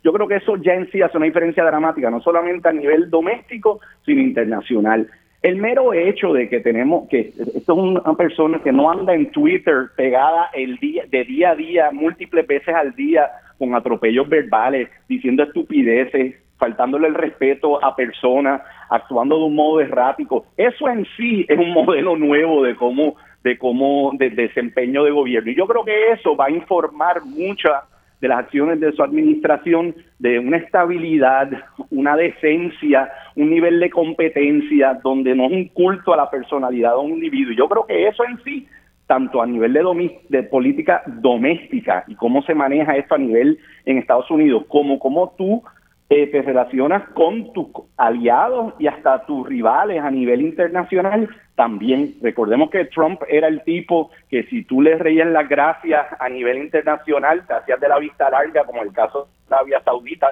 yo 0.04 0.14
creo 0.14 0.28
que 0.28 0.36
eso 0.36 0.58
ya 0.58 0.74
en 0.74 0.90
sí 0.92 1.02
hace 1.02 1.18
una 1.18 1.26
diferencia 1.26 1.64
dramática, 1.64 2.10
no 2.10 2.22
solamente 2.22 2.70
a 2.70 2.74
nivel 2.74 3.10
doméstico, 3.10 3.80
sino 4.06 4.22
internacional. 4.22 5.08
El 5.42 5.58
mero 5.58 5.94
hecho 5.94 6.34
de 6.34 6.50
que 6.50 6.60
tenemos 6.60 7.08
que 7.10 7.30
esto 7.30 7.56
es 7.56 7.70
una 7.70 8.16
persona 8.16 8.60
que 8.64 8.72
no 8.72 8.92
anda 8.92 9.14
en 9.14 9.32
Twitter 9.32 9.90
pegada 9.96 10.50
el 10.54 10.78
día 10.78 11.04
de 11.10 11.24
día 11.26 11.52
a 11.52 11.56
día, 11.56 11.92
múltiples 11.92 12.48
veces 12.48 12.74
al 12.74 12.96
día 12.96 13.30
con 13.58 13.76
atropellos 13.76 14.28
verbales, 14.28 14.90
diciendo 15.08 15.44
estupideces, 15.44 16.36
faltándole 16.58 17.08
el 17.08 17.14
respeto 17.14 17.84
a 17.84 17.96
personas, 17.96 18.62
actuando 18.90 19.38
de 19.38 19.44
un 19.46 19.56
modo 19.56 19.80
errático. 19.80 20.46
Eso 20.58 20.88
en 20.90 21.06
sí 21.16 21.46
es 21.48 21.58
un 21.58 21.72
modelo 21.72 22.16
nuevo 22.16 22.64
de 22.64 22.76
cómo 22.76 23.16
de 23.48 23.58
cómo 23.58 24.12
de 24.14 24.30
desempeño 24.30 25.04
de 25.04 25.12
gobierno. 25.12 25.50
Y 25.52 25.56
yo 25.56 25.66
creo 25.68 25.86
que 25.86 26.12
eso 26.12 26.36
va 26.36 26.46
a 26.46 26.52
informar 26.52 27.24
mucha 27.24 27.84
de 28.20 28.28
las 28.28 28.40
acciones 28.40 28.80
de 28.80 28.92
su 28.92 29.04
administración, 29.04 29.96
de 30.20 30.40
una 30.40 30.58
estabilidad, 30.58 31.50
una 31.92 32.16
decencia, 32.16 33.10
un 33.36 33.50
nivel 33.50 33.80
de 33.80 33.90
competencia 33.90 35.00
donde 35.02 35.36
no 35.36 35.46
es 35.46 35.52
un 35.52 35.68
culto 35.70 36.14
a 36.14 36.18
la 36.18 36.30
personalidad 36.30 36.94
de 36.94 37.00
un 37.00 37.12
individuo. 37.12 37.54
Yo 37.54 37.70
creo 37.70 37.86
que 37.86 38.08
eso 38.08 38.26
en 38.26 38.44
sí, 38.44 38.68
tanto 39.06 39.42
a 39.42 39.46
nivel 39.46 39.72
de, 39.72 40.20
de 40.30 40.44
política 40.44 41.04
doméstica 41.06 42.04
y 42.08 42.16
cómo 42.16 42.42
se 42.42 42.54
maneja 42.54 42.98
esto 42.98 43.16
a 43.16 43.20
nivel 43.20 43.60
en 43.86 44.00
Estados 44.00 44.30
Unidos, 44.30 44.66
como 44.68 45.00
cómo 45.00 45.34
tú 45.38 45.64
eh, 46.10 46.28
te 46.28 46.42
relacionas 46.42 47.10
con 47.10 47.52
tus 47.52 47.68
aliados 47.98 48.74
y 48.80 48.88
hasta 48.88 49.26
tus 49.26 49.46
rivales 49.46 50.02
a 50.02 50.10
nivel 50.10 50.42
internacional 50.42 51.28
también. 51.56 52.14
Recordemos 52.22 52.70
que 52.70 52.86
Trump 52.86 53.22
era 53.28 53.50
el 53.50 53.62
tipo 53.64 54.10
que 54.30 54.44
si 54.44 54.64
tú 54.64 54.82
le 54.82 54.98
reías 54.98 55.28
las 55.28 55.50
gracias 55.50 56.06
a 56.18 56.30
nivel 56.30 56.60
internacional, 56.60 57.46
te 57.46 57.56
hacías 57.56 57.82
de 57.82 57.90
la 57.90 58.00
vista 58.00 58.30
larga, 58.30 58.64
como 58.64 58.84
el 58.84 58.94
caso 58.94 59.28
de 59.50 59.56
Arabia 59.56 59.82
Saudita, 59.84 60.28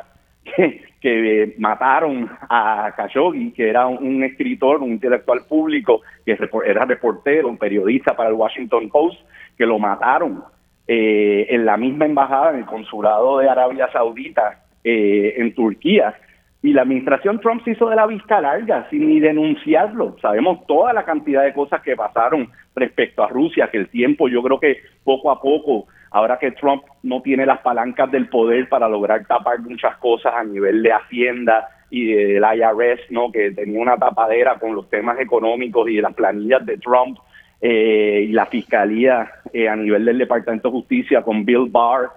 que, 1.01 1.55
mataron 1.57 2.29
a 2.49 2.93
Khashoggi, 2.95 3.51
que 3.51 3.69
era 3.69 3.85
un, 3.85 4.23
escritor, 4.23 4.81
un 4.81 4.91
intelectual 4.91 5.41
público, 5.41 6.03
que 6.25 6.38
era 6.65 6.85
reportero, 6.85 7.49
un 7.49 7.57
periodista 7.57 8.15
para 8.15 8.29
el 8.29 8.35
Washington 8.35 8.89
Post, 8.89 9.19
que 9.57 9.65
lo 9.65 9.77
mataron 9.77 10.41
eh, 10.88 11.47
en 11.49 11.65
la 11.65 11.75
misma 11.75 12.05
embajada, 12.05 12.51
en 12.51 12.59
el 12.59 12.65
consulado 12.65 13.39
de 13.39 13.49
Arabia 13.49 13.89
Saudita 13.91 14.61
eh, 14.86 15.34
en 15.38 15.54
Turquía. 15.56 16.15
Y 16.62 16.74
la 16.74 16.84
administración 16.84 17.39
Trump 17.41 17.63
se 17.63 17.71
hizo 17.71 17.89
de 17.89 17.95
la 17.95 18.08
vista 18.08 18.39
larga 18.39 18.88
sin 18.89 19.10
ni 19.10 19.19
denunciarlo. 19.19 20.15
Sabemos 20.21 20.65
toda 20.67 20.93
la 20.93 21.04
cantidad 21.04 21.43
de 21.43 21.54
cosas 21.54 21.82
que 21.82 21.95
pasaron 21.95 22.50
respecto 22.76 23.24
a 23.24 23.28
Rusia, 23.28 23.67
que 23.71 23.78
el 23.78 23.89
tiempo 23.89 24.28
yo 24.30 24.41
creo 24.41 24.60
que 24.60 24.78
poco 25.04 25.32
a 25.32 25.41
poco 25.41 25.88
ahora 26.12 26.39
que 26.39 26.52
Trump 26.52 26.84
no 27.04 27.21
tiene 27.21 27.45
las 27.45 27.60
palancas 27.60 28.10
del 28.10 28.30
poder 28.30 28.69
para 28.69 28.88
lograr 28.88 29.26
tapar 29.26 29.60
muchas 29.60 29.98
cosas 29.98 30.34
a 30.34 30.43
nivel 30.43 30.82
de 30.82 30.93
Hacienda 30.93 31.67
y 31.89 32.13
del 32.13 32.43
IRS, 32.43 33.12
¿no? 33.12 33.32
que 33.32 33.52
tenía 33.52 33.82
una 33.82 33.98
tapadera 33.98 34.58
con 34.60 34.76
los 34.76 34.89
temas 34.89 35.19
económicos 35.19 35.89
y 35.89 35.98
de 35.98 36.02
las 36.02 36.13
planillas 36.13 36.65
de 36.65 36.78
Trump 36.78 37.17
eh, 37.60 38.28
y 38.30 38.32
la 38.32 38.45
fiscalía 38.45 39.30
eh, 39.52 39.67
a 39.67 39.76
nivel 39.76 40.06
del 40.06 40.17
Departamento 40.17 40.69
de 40.69 40.74
Justicia 40.74 41.21
con 41.21 41.45
Bill 41.45 41.67
Barr, 41.69 42.10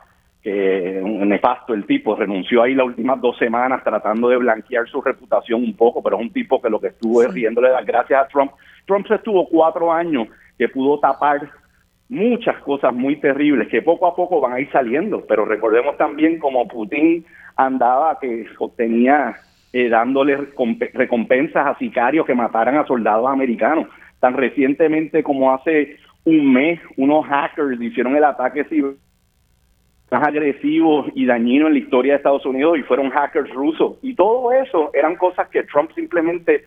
un 1.03 1.29
nefasto 1.29 1.75
el 1.75 1.87
tipo, 1.87 2.15
renunció 2.17 2.63
ahí 2.63 2.75
las 2.75 2.87
últimas 2.87 3.21
dos 3.21 3.37
semanas 3.39 3.83
tratando 3.83 4.29
de 4.29 4.37
blanquear 4.37 4.89
su 4.89 5.01
reputación 5.01 5.63
un 5.63 5.75
poco, 5.75 6.03
pero 6.03 6.17
es 6.17 6.23
un 6.23 6.33
tipo 6.33 6.61
que 6.61 6.71
lo 6.71 6.81
que 6.81 6.89
estuvo 6.89 7.23
es 7.23 7.33
riéndole 7.33 7.71
las 7.71 7.85
gracias 7.85 8.25
a 8.25 8.29
Trump. 8.29 8.53
Trump 8.87 9.07
se 9.07 9.17
estuvo 9.17 9.49
cuatro 9.49 9.93
años 9.93 10.29
que 10.57 10.69
pudo 10.69 10.99
tapar 10.99 11.49
muchas 12.09 12.57
cosas 12.63 12.95
muy 12.95 13.17
terribles 13.17 13.69
que 13.69 13.83
poco 13.83 14.07
a 14.07 14.17
poco 14.17 14.41
van 14.41 14.55
a 14.55 14.61
ir 14.61 14.71
saliendo, 14.71 15.25
pero 15.27 15.45
recordemos 15.45 15.97
también 15.97 16.39
como 16.39 16.67
Putin 16.67 17.25
andaba 17.57 18.19
que 18.19 18.47
sostenía 18.57 19.37
eh, 19.73 19.89
dándole 19.89 20.37
recompensas 20.95 21.67
a 21.67 21.79
sicarios 21.79 22.27
que 22.27 22.35
mataran 22.35 22.77
a 22.77 22.87
soldados 22.87 23.29
americanos. 23.29 23.87
Tan 24.21 24.35
recientemente 24.35 25.23
como 25.23 25.53
hace 25.53 25.97
un 26.25 26.53
mes, 26.53 26.81
unos 26.97 27.27
hackers 27.27 27.81
hicieron 27.81 28.17
el 28.17 28.25
ataque 28.25 28.65
más 30.11 30.27
agresivo 30.27 31.07
y 31.15 31.27
dañino 31.27 31.67
en 31.67 31.75
la 31.75 31.79
historia 31.79 32.13
de 32.13 32.17
Estados 32.19 32.47
Unidos 32.47 32.79
y 32.79 32.83
fueron 32.83 33.11
hackers 33.11 33.51
rusos. 33.51 33.97
Y 34.03 34.15
todo 34.15 34.53
eso 34.53 34.91
eran 34.95 35.17
cosas 35.17 35.49
que 35.49 35.65
Trump 35.65 35.91
simplemente, 35.95 36.65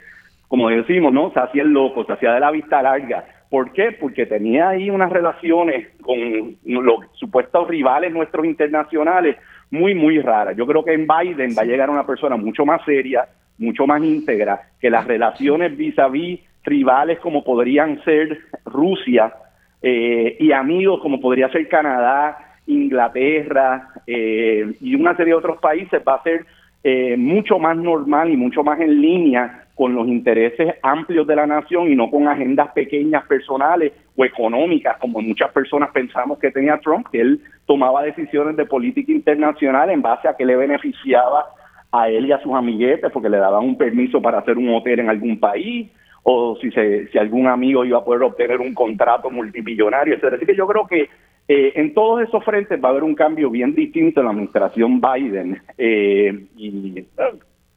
como 0.48 0.70
decimos, 0.70 1.12
¿no? 1.12 1.32
Se 1.32 1.40
hacía 1.40 1.64
el 1.64 1.70
loco, 1.70 2.06
se 2.06 2.14
hacía 2.14 2.34
de 2.34 2.40
la 2.40 2.52
vista 2.52 2.82
larga 2.82 3.26
¿Por 3.52 3.74
qué? 3.74 3.92
Porque 3.92 4.26
tenía 4.26 4.70
ahí 4.70 4.90
unas 4.90 5.12
relaciones 5.12 5.90
con 6.02 6.56
los 6.64 7.00
supuestos 7.16 7.68
rivales 7.68 8.14
nuestros 8.14 8.46
internacionales 8.46 9.36
muy, 9.70 9.94
muy 9.94 10.22
raras. 10.22 10.56
Yo 10.56 10.66
creo 10.66 10.86
que 10.86 10.94
en 10.94 11.06
Biden 11.06 11.54
va 11.58 11.64
a 11.64 11.66
llegar 11.66 11.90
una 11.90 12.06
persona 12.08 12.38
mucho 12.38 12.66
más 12.66 12.82
seria, 12.86 13.28
mucho 13.58 13.86
más 13.86 14.02
íntegra, 14.02 14.70
que 14.80 14.90
las 14.90 15.06
relaciones 15.06 15.76
vis 15.76 16.00
a 16.00 16.08
vis 16.08 16.40
rivales 16.64 17.20
como 17.20 17.44
podrían 17.44 18.02
ser 18.06 18.40
Rusia 18.64 19.34
eh, 19.82 20.38
y 20.40 20.54
amigos 20.54 21.02
como 21.02 21.20
podría 21.20 21.50
ser 21.50 21.68
Canadá, 21.68 22.51
Inglaterra 22.72 23.90
eh, 24.08 24.74
y 24.80 24.96
una 24.96 25.16
serie 25.16 25.34
de 25.34 25.40
otros 25.40 25.60
países 25.60 26.02
va 26.08 26.16
a 26.16 26.24
ser 26.24 26.46
eh, 26.84 27.16
mucho 27.18 27.60
más 27.60 27.78
normal 27.78 28.30
y 28.30 28.38
mucho 28.38 28.64
más 28.64 28.80
en 28.80 29.02
línea 29.02 29.66
con 29.76 29.94
los 29.96 30.08
intereses 30.08 30.76
amplios 30.84 31.26
de 31.28 31.36
la 31.36 31.48
nación 31.48 31.92
y 31.92 31.96
no 31.96 32.10
con 32.10 32.28
agendas 32.28 32.72
pequeñas 32.72 33.26
personales 33.26 33.94
o 34.16 34.26
económicas, 34.26 34.98
como 34.98 35.22
muchas 35.22 35.52
personas 35.52 35.90
pensamos 35.92 36.40
que 36.40 36.52
tenía 36.52 36.80
Trump, 36.80 37.08
que 37.12 37.22
él 37.22 37.42
tomaba 37.66 38.04
decisiones 38.04 38.56
de 38.58 38.66
política 38.66 39.12
internacional 39.12 39.90
en 39.90 40.02
base 40.02 40.28
a 40.28 40.36
que 40.36 40.46
le 40.46 40.56
beneficiaba 40.56 41.46
a 41.92 42.10
él 42.10 42.26
y 42.26 42.32
a 42.32 42.42
sus 42.42 42.54
amiguetes, 42.54 43.12
porque 43.12 43.30
le 43.30 43.38
daban 43.38 43.64
un 43.64 43.78
permiso 43.78 44.22
para 44.22 44.40
hacer 44.40 44.58
un 44.58 44.74
hotel 44.74 45.00
en 45.00 45.10
algún 45.10 45.40
país, 45.40 45.90
o 46.24 46.56
si, 46.62 46.72
se, 46.72 47.08
si 47.08 47.18
algún 47.18 47.48
amigo 47.48 47.84
iba 47.84 47.98
a 47.98 48.06
poder 48.06 48.24
obtener 48.24 48.60
un 48.60 48.74
contrato 48.74 49.30
multimillonario, 49.30 50.16
etc. 50.16 50.36
Así 50.36 50.46
que 50.46 50.56
yo 50.56 50.68
creo 50.68 50.88
que 50.88 51.10
eh, 51.54 51.74
en 51.76 51.94
todos 51.94 52.22
esos 52.22 52.46
frentes 52.46 52.82
va 52.82 52.88
a 52.88 52.92
haber 52.92 53.04
un 53.04 53.14
cambio 53.14 53.50
bien 53.50 53.76
distinto 53.76 54.22
en 54.22 54.26
la 54.26 54.32
administración 54.32 55.02
Biden. 55.02 55.62
Eh, 55.78 56.46
y 56.56 57.06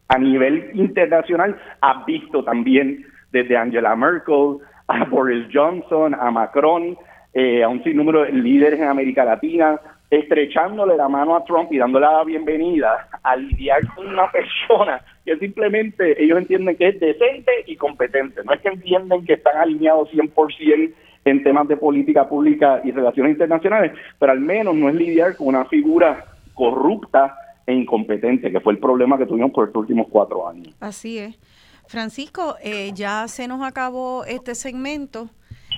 a 0.07 0.17
nivel 0.17 0.71
internacional 0.75 1.57
has 1.81 2.07
visto 2.07 2.45
también 2.45 3.05
desde 3.33 3.57
Angela 3.57 3.97
Merkel 3.97 4.59
a 4.87 5.05
Boris 5.11 5.49
Johnson, 5.53 6.15
a 6.15 6.31
Macron, 6.31 6.97
eh, 7.33 7.65
a 7.65 7.69
un 7.69 7.83
sinnúmero 7.83 8.23
de 8.23 8.31
líderes 8.31 8.79
en 8.79 8.87
América 8.87 9.25
Latina, 9.25 9.81
estrechándole 10.09 10.97
la 10.97 11.09
mano 11.09 11.35
a 11.35 11.45
Trump 11.45 11.73
y 11.73 11.79
dándole 11.79 12.07
la 12.07 12.23
bienvenida 12.23 13.09
a 13.25 13.35
lidiar 13.35 13.81
con 13.97 14.07
una 14.07 14.31
persona 14.31 15.01
que 15.25 15.37
simplemente 15.39 16.23
ellos 16.23 16.39
entienden 16.39 16.77
que 16.77 16.91
es 16.91 17.01
decente 17.01 17.51
y 17.67 17.75
competente. 17.75 18.41
No 18.45 18.53
es 18.53 18.61
que 18.61 18.69
entienden 18.69 19.25
que 19.25 19.33
están 19.33 19.57
alineados 19.57 20.13
100% 20.13 20.95
en 21.25 21.43
temas 21.43 21.67
de 21.69 21.77
política 21.77 22.29
pública 22.29 22.81
y 22.85 22.91
relaciones 22.91 23.33
internacionales, 23.33 23.93
pero 24.19 24.33
al 24.33 24.41
menos 24.41 24.75
no 24.75 24.89
es 24.89 24.95
lidiar 24.95 25.37
con 25.37 25.49
una 25.49 25.65
figura 25.65 26.25
corrupta 26.55 27.37
e 27.67 27.73
incompetente, 27.73 28.51
que 28.51 28.61
fue 28.61 28.75
el 28.75 28.79
problema 28.79 29.17
que 29.17 29.27
tuvimos 29.27 29.51
por 29.53 29.67
estos 29.67 29.81
últimos 29.81 30.07
cuatro 30.11 30.49
años. 30.49 30.75
Así 30.81 31.19
es. 31.19 31.39
Francisco, 31.87 32.57
eh, 32.63 32.93
ya 32.95 33.29
se 33.29 33.49
nos 33.49 33.63
acabó 33.63 34.25
este 34.25 34.55
segmento. 34.55 35.29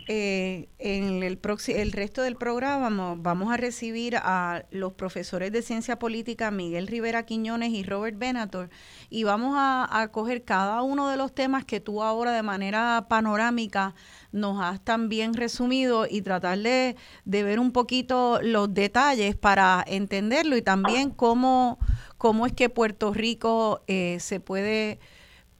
Eh, 0.08 0.68
en 0.78 1.24
el, 1.24 1.40
el 1.68 1.92
resto 1.92 2.22
del 2.22 2.36
programa 2.36 3.16
vamos 3.18 3.52
a 3.52 3.56
recibir 3.56 4.16
a 4.16 4.64
los 4.70 4.92
profesores 4.92 5.50
de 5.50 5.62
ciencia 5.62 5.98
política 5.98 6.52
Miguel 6.52 6.86
Rivera 6.86 7.26
Quiñones 7.26 7.70
y 7.70 7.82
Robert 7.82 8.16
Benator 8.16 8.70
y 9.10 9.24
vamos 9.24 9.54
a, 9.58 10.08
coger 10.12 10.44
cada 10.44 10.82
uno 10.82 11.08
de 11.08 11.16
los 11.16 11.34
temas 11.34 11.64
que 11.64 11.80
tú 11.80 12.04
ahora 12.04 12.30
de 12.30 12.44
manera 12.44 13.06
panorámica 13.08 13.96
nos 14.30 14.62
has 14.62 14.80
también 14.80 15.34
resumido 15.34 16.06
y 16.08 16.22
tratar 16.22 16.58
de, 16.58 16.94
ver 17.24 17.58
un 17.58 17.72
poquito 17.72 18.38
los 18.42 18.72
detalles 18.72 19.34
para 19.34 19.82
entenderlo 19.88 20.56
y 20.56 20.62
también 20.62 21.10
cómo, 21.10 21.80
cómo 22.16 22.46
es 22.46 22.52
que 22.52 22.68
Puerto 22.68 23.12
Rico 23.12 23.82
eh, 23.88 24.18
se 24.20 24.38
puede 24.38 25.00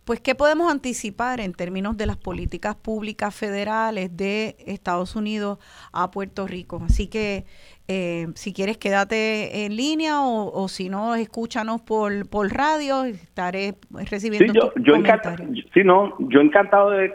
pues, 0.06 0.20
¿qué 0.20 0.36
podemos 0.36 0.70
anticipar 0.70 1.40
en 1.40 1.52
términos 1.52 1.96
de 1.96 2.06
las 2.06 2.16
políticas 2.16 2.76
públicas 2.76 3.34
federales 3.34 4.16
de 4.16 4.54
Estados 4.60 5.16
Unidos 5.16 5.58
a 5.90 6.12
Puerto 6.12 6.46
Rico? 6.46 6.80
Así 6.88 7.08
que 7.08 7.44
eh, 7.88 8.26
si 8.34 8.52
quieres, 8.52 8.78
quédate 8.78 9.64
en 9.64 9.76
línea 9.76 10.20
o, 10.20 10.66
si 10.68 10.88
no, 10.88 11.14
escúchanos 11.14 11.80
por, 11.82 12.28
por 12.28 12.48
radio. 12.52 13.04
Estaré 13.04 13.74
recibiendo 14.10 14.52
sí, 14.52 14.58
yo, 14.58 14.72
yo 14.82 14.96
encantado, 14.96 15.44
sí, 15.72 15.84
no, 15.84 16.14
yo 16.18 16.40
encantado 16.40 16.90
de, 16.90 17.12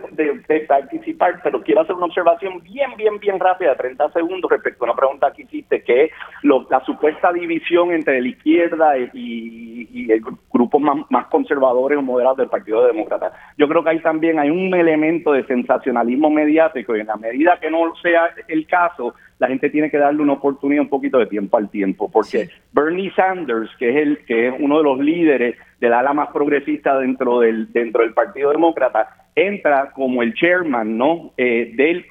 participar, 0.68 1.42
pero 1.44 1.62
quiero 1.62 1.82
hacer 1.82 1.96
una 1.96 2.06
observación 2.06 2.62
bien, 2.64 2.92
bien, 2.96 3.20
bien 3.20 3.40
rápida, 3.40 3.76
30 3.76 4.12
segundos, 4.14 4.50
respecto 4.50 4.86
a 4.86 4.88
una 4.90 4.96
pregunta 4.96 5.34
que 5.34 5.44
hiciste, 5.44 5.84
que 5.84 6.06
es 6.06 6.12
la 6.44 6.84
supuesta 6.86 7.34
división 7.34 7.92
entre 7.92 8.22
la 8.22 8.28
izquierda 8.28 8.98
y, 8.98 9.90
y 9.92 10.12
el 10.12 10.22
grupo 10.52 10.80
más, 10.80 10.98
más 11.10 11.28
conservadores 11.28 11.98
o 11.98 12.02
moderados 12.02 12.38
del 12.38 12.48
Partido 12.48 12.86
Demócrata. 12.86 13.32
Yo 13.58 13.68
creo 13.68 13.84
que 13.84 13.90
ahí 13.90 14.00
también 14.00 14.40
hay 14.40 14.50
un 14.50 14.74
elemento 14.74 15.34
de 15.34 15.46
sensacionalismo 15.46 16.30
mediático 16.30 16.96
y 16.96 17.02
en 17.02 17.08
la 17.08 17.18
medida 17.18 17.60
que 17.60 17.70
no 17.70 17.94
sea 18.02 18.30
el 18.48 18.66
caso, 18.68 19.14
la 19.40 19.48
gente 19.48 19.70
tiene 19.70 19.90
que 19.90 19.98
darle 19.98 20.22
una 20.22 20.34
oportunidad 20.34 20.61
un 20.63 20.89
poquito 20.89 21.17
de 21.17 21.26
tiempo 21.26 21.58
al 21.58 21.69
tiempo, 21.69 22.10
porque 22.12 22.50
Bernie 22.71 23.12
Sanders, 23.15 23.69
que 23.78 23.89
es 23.89 23.95
el 23.95 24.17
que 24.26 24.47
es 24.47 24.54
uno 24.60 24.78
de 24.78 24.84
los 24.84 25.00
líderes 25.00 25.56
del 25.80 25.93
ala 25.93 26.13
más 26.13 26.30
progresista 26.30 26.97
dentro 27.00 27.39
del 27.39 27.71
dentro 27.71 28.04
del 28.04 28.13
Partido 28.13 28.52
Demócrata, 28.52 29.10
entra 29.36 29.91
como 29.91 30.21
el 30.24 30.34
chairman, 30.34 30.97
¿no? 30.97 31.32
Eh, 31.38 31.74
del, 31.76 32.06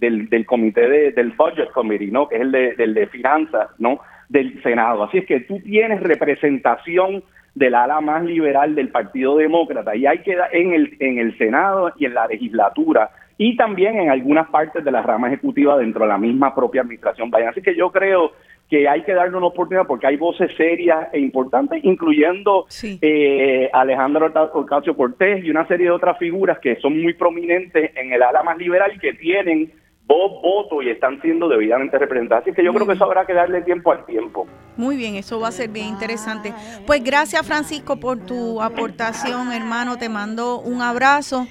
del, 0.00 0.46
comité 0.46 0.88
de, 0.88 1.12
del 1.12 1.32
budget 1.32 1.70
committee, 1.72 2.10
¿no? 2.10 2.28
Que 2.28 2.36
es 2.36 2.42
el 2.42 2.52
de, 2.52 2.74
del 2.74 2.94
de 2.94 3.06
finanzas, 3.06 3.68
¿no? 3.78 4.00
Del 4.28 4.62
Senado. 4.62 5.04
Así 5.04 5.18
es 5.18 5.26
que 5.26 5.40
tú 5.40 5.60
tienes 5.60 6.00
representación 6.00 7.22
del 7.54 7.74
ala 7.74 8.00
más 8.00 8.24
liberal 8.24 8.74
del 8.74 8.88
Partido 8.88 9.36
Demócrata 9.36 9.96
y 9.96 10.06
hay 10.06 10.20
que 10.20 10.36
en 10.52 10.72
el 10.72 10.96
en 11.00 11.18
el 11.18 11.36
Senado 11.36 11.92
y 11.98 12.04
en 12.04 12.14
la 12.14 12.26
legislatura 12.28 13.10
y 13.42 13.56
también 13.56 13.98
en 13.98 14.10
algunas 14.10 14.50
partes 14.50 14.84
de 14.84 14.90
la 14.90 15.00
rama 15.00 15.28
ejecutiva 15.28 15.78
dentro 15.78 16.02
de 16.02 16.08
la 16.08 16.18
misma 16.18 16.54
propia 16.54 16.82
administración 16.82 17.30
Biden. 17.30 17.48
Así 17.48 17.62
que 17.62 17.74
yo 17.74 17.90
creo 17.90 18.32
que 18.68 18.86
hay 18.86 19.00
que 19.02 19.14
darle 19.14 19.34
una 19.34 19.46
oportunidad 19.46 19.86
porque 19.86 20.06
hay 20.06 20.18
voces 20.18 20.54
serias 20.58 21.08
e 21.14 21.20
importantes, 21.20 21.82
incluyendo 21.82 22.66
eh, 22.82 23.70
Alejandro 23.72 24.30
Ocasio 24.52 24.94
Cortés 24.94 25.42
y 25.42 25.50
una 25.50 25.66
serie 25.66 25.86
de 25.86 25.92
otras 25.92 26.18
figuras 26.18 26.58
que 26.58 26.76
son 26.82 27.00
muy 27.00 27.14
prominentes 27.14 27.92
en 27.96 28.12
el 28.12 28.22
ala 28.22 28.42
más 28.42 28.58
liberal 28.58 28.92
y 28.94 28.98
que 28.98 29.14
tienen 29.14 29.72
voz, 30.06 30.42
voto 30.42 30.82
y 30.82 30.90
están 30.90 31.20
siendo 31.20 31.48
debidamente 31.48 31.98
representadas. 31.98 32.42
Así 32.42 32.52
que 32.52 32.64
yo 32.64 32.72
creo 32.74 32.86
que 32.86 32.94
eso 32.94 33.04
habrá 33.04 33.26
que 33.26 33.34
darle 33.34 33.62
tiempo 33.62 33.92
al 33.92 34.04
tiempo. 34.06 34.46
Muy 34.76 34.96
bien, 34.96 35.16
eso 35.16 35.38
va 35.40 35.48
a 35.48 35.52
ser 35.52 35.68
bien 35.68 35.86
interesante. 35.88 36.54
Pues 36.86 37.02
gracias 37.04 37.46
Francisco 37.46 37.96
por 37.96 38.18
tu 38.18 38.60
aportación, 38.62 39.52
hermano. 39.52 39.98
Te 39.98 40.08
mando 40.08 40.60
un 40.60 40.82
abrazo 40.82 41.46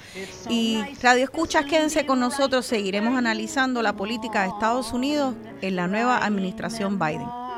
y 0.50 0.82
Radio 1.02 1.24
Escuchas, 1.24 1.66
quédense 1.66 2.06
con 2.06 2.20
nosotros. 2.20 2.66
Seguiremos 2.66 3.18
analizando 3.18 3.82
la 3.82 3.94
política 3.94 4.42
de 4.42 4.50
Estados 4.50 4.94
Unidos 4.94 5.36
en 5.62 5.76
la 5.76 5.88
nueva 5.88 6.26
administración 6.26 6.98
Biden. 6.98 7.49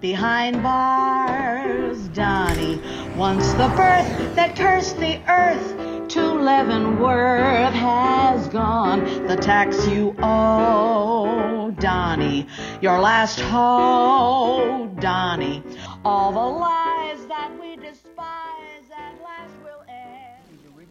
Behind 0.00 0.62
bars. 0.62 2.08
Donnie, 2.08 2.80
once 3.16 3.52
the 3.52 3.68
birth 3.76 4.34
that 4.34 4.56
cursed 4.56 4.98
the 4.98 5.20
earth 5.28 6.08
to 6.08 6.22
Leavenworth 6.22 7.74
has 7.74 8.48
gone. 8.48 9.04
The 9.26 9.36
tax 9.36 9.86
you 9.86 10.14
owe, 10.22 11.70
Donnie, 11.78 12.46
your 12.80 12.98
last 12.98 13.40
hope, 13.40 14.98
Donnie. 15.00 15.62
All 16.04 16.32
the 16.32 16.38
lies 16.38 17.26
that 17.26 17.50
we 17.60 17.76
despise 17.76 18.88
at 18.90 19.20
last 19.22 19.54
will 19.62 19.84
end. 19.88 20.88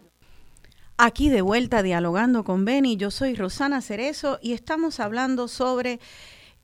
Aquí 0.98 1.30
de 1.30 1.42
vuelta 1.42 1.82
dialogando 1.82 2.44
con 2.44 2.64
Benny, 2.64 2.96
yo 2.96 3.10
soy 3.10 3.34
Rosana 3.34 3.80
Cerezo 3.80 4.38
y 4.40 4.52
estamos 4.52 5.00
hablando 5.00 5.48
sobre 5.48 5.98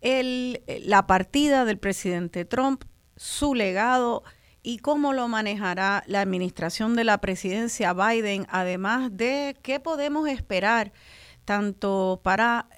el, 0.05 0.63
la 0.85 1.07
partida 1.07 1.65
del 1.65 1.79
presidente 1.79 2.45
Trump, 2.45 2.85
su 3.17 3.55
legado 3.55 4.23
y 4.63 4.79
cómo 4.79 5.13
lo 5.13 5.27
manejará 5.29 6.05
la 6.07 6.21
administración 6.21 6.95
de 6.95 7.05
la 7.05 7.19
presidencia 7.19 7.95
Biden, 7.95 8.47
además 8.51 9.17
de 9.17 9.57
qué 9.63 9.81
podemos 9.81 10.29
esperar 10.29 10.93
tanto 11.45 12.21
para 12.23 12.69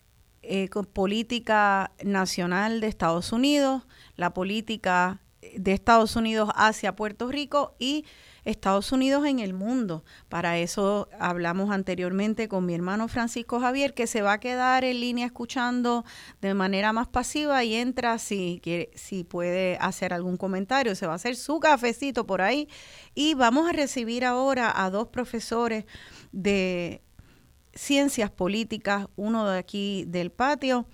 eh, 0.42 0.68
política 0.92 1.92
nacional 2.02 2.80
de 2.80 2.86
Estados 2.86 3.32
Unidos, 3.32 3.86
la 4.14 4.32
política 4.32 5.20
de 5.56 5.72
Estados 5.72 6.14
Unidos 6.16 6.50
hacia 6.54 6.96
Puerto 6.96 7.28
Rico 7.28 7.74
y 7.78 8.04
Estados 8.46 8.92
Unidos 8.92 9.26
en 9.26 9.40
el 9.40 9.52
mundo. 9.52 10.04
Para 10.28 10.59
eso 10.59 11.09
hablamos 11.18 11.70
anteriormente 11.70 12.48
con 12.48 12.64
mi 12.64 12.74
hermano 12.74 13.09
Francisco 13.09 13.61
Javier, 13.61 13.92
que 13.92 14.06
se 14.06 14.22
va 14.22 14.35
a 14.35 14.40
quedar 14.40 14.85
en 14.85 15.00
línea 15.00 15.26
escuchando 15.26 16.04
de 16.40 16.54
manera 16.54 16.92
más 16.92 17.09
pasiva 17.09 17.62
y 17.64 17.74
entra 17.74 18.18
si, 18.18 18.61
quiere, 18.62 18.90
si 18.94 19.24
puede 19.24 19.76
hacer 19.80 20.14
algún 20.14 20.37
comentario. 20.37 20.94
Se 20.94 21.06
va 21.06 21.12
a 21.12 21.16
hacer 21.16 21.37
su 21.37 21.59
cafecito 21.59 22.26
por 22.26 22.40
ahí. 22.40 22.68
Y 23.14 23.35
vamos 23.35 23.68
a 23.68 23.72
recibir 23.72 24.24
ahora 24.24 24.72
a 24.74 24.90
dos 24.90 25.09
profesores 25.09 25.85
de 26.30 27.02
ciencias 27.74 28.30
políticas, 28.30 29.09
uno 29.16 29.48
de 29.48 29.59
aquí 29.59 30.04
del 30.06 30.30
patio 30.30 30.87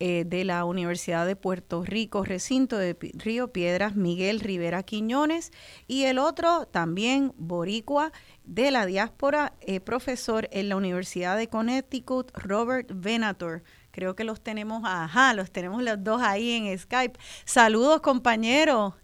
eh, 0.00 0.24
de 0.26 0.44
la 0.44 0.64
Universidad 0.64 1.26
de 1.26 1.36
Puerto 1.36 1.84
Rico, 1.84 2.24
recinto 2.24 2.78
de 2.78 2.96
Río 3.14 3.52
Piedras, 3.52 3.96
Miguel 3.96 4.40
Rivera 4.40 4.82
Quiñones, 4.82 5.52
y 5.86 6.04
el 6.04 6.18
otro 6.18 6.66
también 6.66 7.32
boricua 7.36 8.12
de 8.44 8.70
la 8.70 8.86
diáspora, 8.86 9.54
eh, 9.60 9.80
profesor 9.80 10.48
en 10.52 10.68
la 10.68 10.76
Universidad 10.76 11.36
de 11.36 11.48
Connecticut, 11.48 12.30
Robert 12.34 12.90
Venator. 12.94 13.62
Creo 13.90 14.14
que 14.14 14.24
los 14.24 14.40
tenemos, 14.40 14.82
ajá, 14.84 15.34
los 15.34 15.50
tenemos 15.50 15.82
los 15.82 16.02
dos 16.02 16.22
ahí 16.22 16.52
en 16.52 16.78
Skype. 16.78 17.18
Saludos, 17.44 18.00
compañeros. 18.00 18.94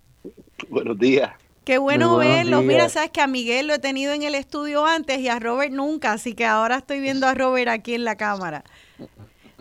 Buenos 0.69 0.99
días. 0.99 1.33
Qué 1.65 1.79
bueno 1.79 2.19
verlos. 2.19 2.63
Mira, 2.63 2.91
sabes 2.91 3.11
que 3.11 3.23
a 3.23 3.27
Miguel 3.27 3.69
lo 3.69 3.75
he 3.75 3.79
tenido 3.79 4.13
en 4.13 4.23
el 4.23 4.35
estudio 4.35 4.85
antes 4.85 5.19
y 5.19 5.29
a 5.29 5.39
Robert 5.39 5.73
nunca, 5.73 6.13
así 6.13 6.35
que 6.35 6.45
ahora 6.45 6.77
estoy 6.77 7.01
viendo 7.01 7.27
a 7.27 7.35
Robert 7.35 7.69
aquí 7.69 7.95
en 7.95 8.05
la 8.05 8.17
cámara. 8.17 8.65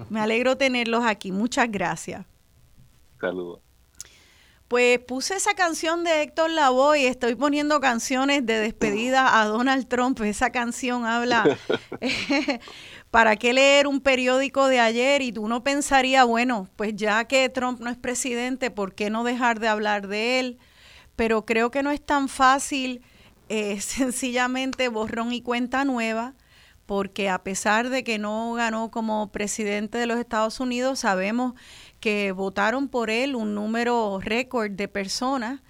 Me 0.10 0.20
alegro 0.20 0.58
tenerlos 0.58 1.04
aquí. 1.06 1.32
Muchas 1.32 1.70
gracias. 1.72 2.26
Saludos. 3.20 3.62
Pues 4.68 4.98
puse 5.00 5.36
esa 5.36 5.54
canción 5.54 6.04
de 6.04 6.24
Héctor 6.24 6.50
Lavoe 6.50 7.02
y 7.02 7.06
estoy 7.06 7.36
poniendo 7.36 7.80
canciones 7.80 8.46
de 8.46 8.56
despedida 8.56 9.39
a 9.39 9.46
Donald 9.46 9.88
Trump. 9.88 10.20
Esa 10.22 10.52
canción 10.52 11.06
habla, 11.06 11.44
¿para 13.12 13.36
qué 13.36 13.54
leer 13.54 13.86
un 13.86 14.02
periódico 14.02 14.68
de 14.68 14.80
ayer? 14.80 15.22
Y 15.22 15.32
uno 15.38 15.63
pensaría, 15.63 16.24
bueno, 16.24 16.68
pues 16.76 16.96
ya 16.96 17.26
que 17.26 17.50
Trump 17.50 17.82
no 17.82 17.92
es 17.92 17.98
presidente, 17.98 18.72
¿por 18.72 18.96
qué 18.96 19.12
no 19.12 19.24
dejar 19.24 19.60
de 19.60 19.68
hablar 19.68 20.08
de 20.08 20.39
él? 20.39 20.58
Pero 21.16 21.46
creo 21.46 21.70
que 21.70 21.84
no 21.84 21.92
es 21.92 22.04
tan 22.04 22.28
fácil 22.28 23.04
eh, 23.50 23.80
sencillamente 23.82 24.88
borrón 24.88 25.34
y 25.34 25.44
cuenta 25.44 25.86
nueva 25.86 26.34
porque 26.86 27.30
a 27.30 27.43
pesar 27.43 27.89
de 27.89 28.04
que 28.04 28.19
no 28.19 28.54
ganó 28.54 28.91
como 28.91 29.32
presidente 29.32 29.98
de 29.98 30.06
los 30.06 30.19
Estados 30.19 30.60
Unidos, 30.60 31.00
sabemos 31.00 31.54
que 32.00 32.32
votaron 32.32 32.89
por 32.89 33.10
él 33.10 33.36
un 33.36 33.56
número 33.56 34.19
récord 34.22 34.72
de 34.72 34.88
personas 34.88 35.62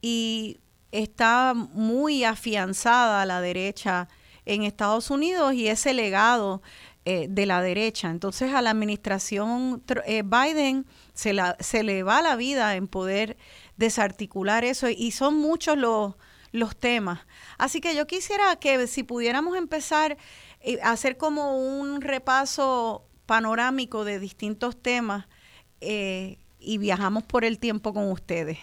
y 0.00 0.58
está 0.92 1.54
muy 1.54 2.24
afianzada 2.24 3.24
la 3.26 3.40
derecha 3.40 4.08
en 4.44 4.62
Estados 4.62 5.10
Unidos 5.10 5.54
y 5.54 5.68
ese 5.68 5.92
legado 5.94 6.62
eh, 7.04 7.26
de 7.28 7.46
la 7.46 7.62
derecha. 7.62 8.10
Entonces 8.10 8.52
a 8.52 8.62
la 8.62 8.70
administración 8.70 9.82
eh, 10.06 10.22
Biden 10.24 10.86
se, 11.14 11.32
la, 11.32 11.56
se 11.60 11.82
le 11.82 12.02
va 12.02 12.22
la 12.22 12.36
vida 12.36 12.74
en 12.74 12.88
poder 12.88 13.36
desarticular 13.76 14.64
eso 14.64 14.88
y 14.88 15.12
son 15.12 15.36
muchos 15.36 15.76
los, 15.76 16.14
los 16.52 16.76
temas. 16.76 17.20
Así 17.58 17.80
que 17.80 17.94
yo 17.94 18.06
quisiera 18.06 18.56
que 18.56 18.86
si 18.86 19.02
pudiéramos 19.02 19.56
empezar 19.56 20.16
hacer 20.82 21.16
como 21.16 21.56
un 21.56 22.00
repaso 22.00 23.06
panorámico 23.26 24.04
de 24.04 24.18
distintos 24.18 24.80
temas 24.80 25.26
eh, 25.80 26.38
y 26.58 26.78
viajamos 26.78 27.24
por 27.24 27.44
el 27.44 27.58
tiempo 27.58 27.92
con 27.92 28.10
ustedes. 28.10 28.58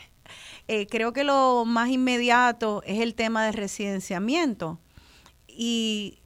Eh, 0.67 0.87
creo 0.87 1.13
que 1.13 1.23
lo 1.23 1.65
más 1.65 1.89
inmediato 1.89 2.81
es 2.85 3.01
el 3.01 3.15
tema 3.15 3.45
de 3.45 3.51
residenciamiento. 3.51 4.79
Y 5.47 6.22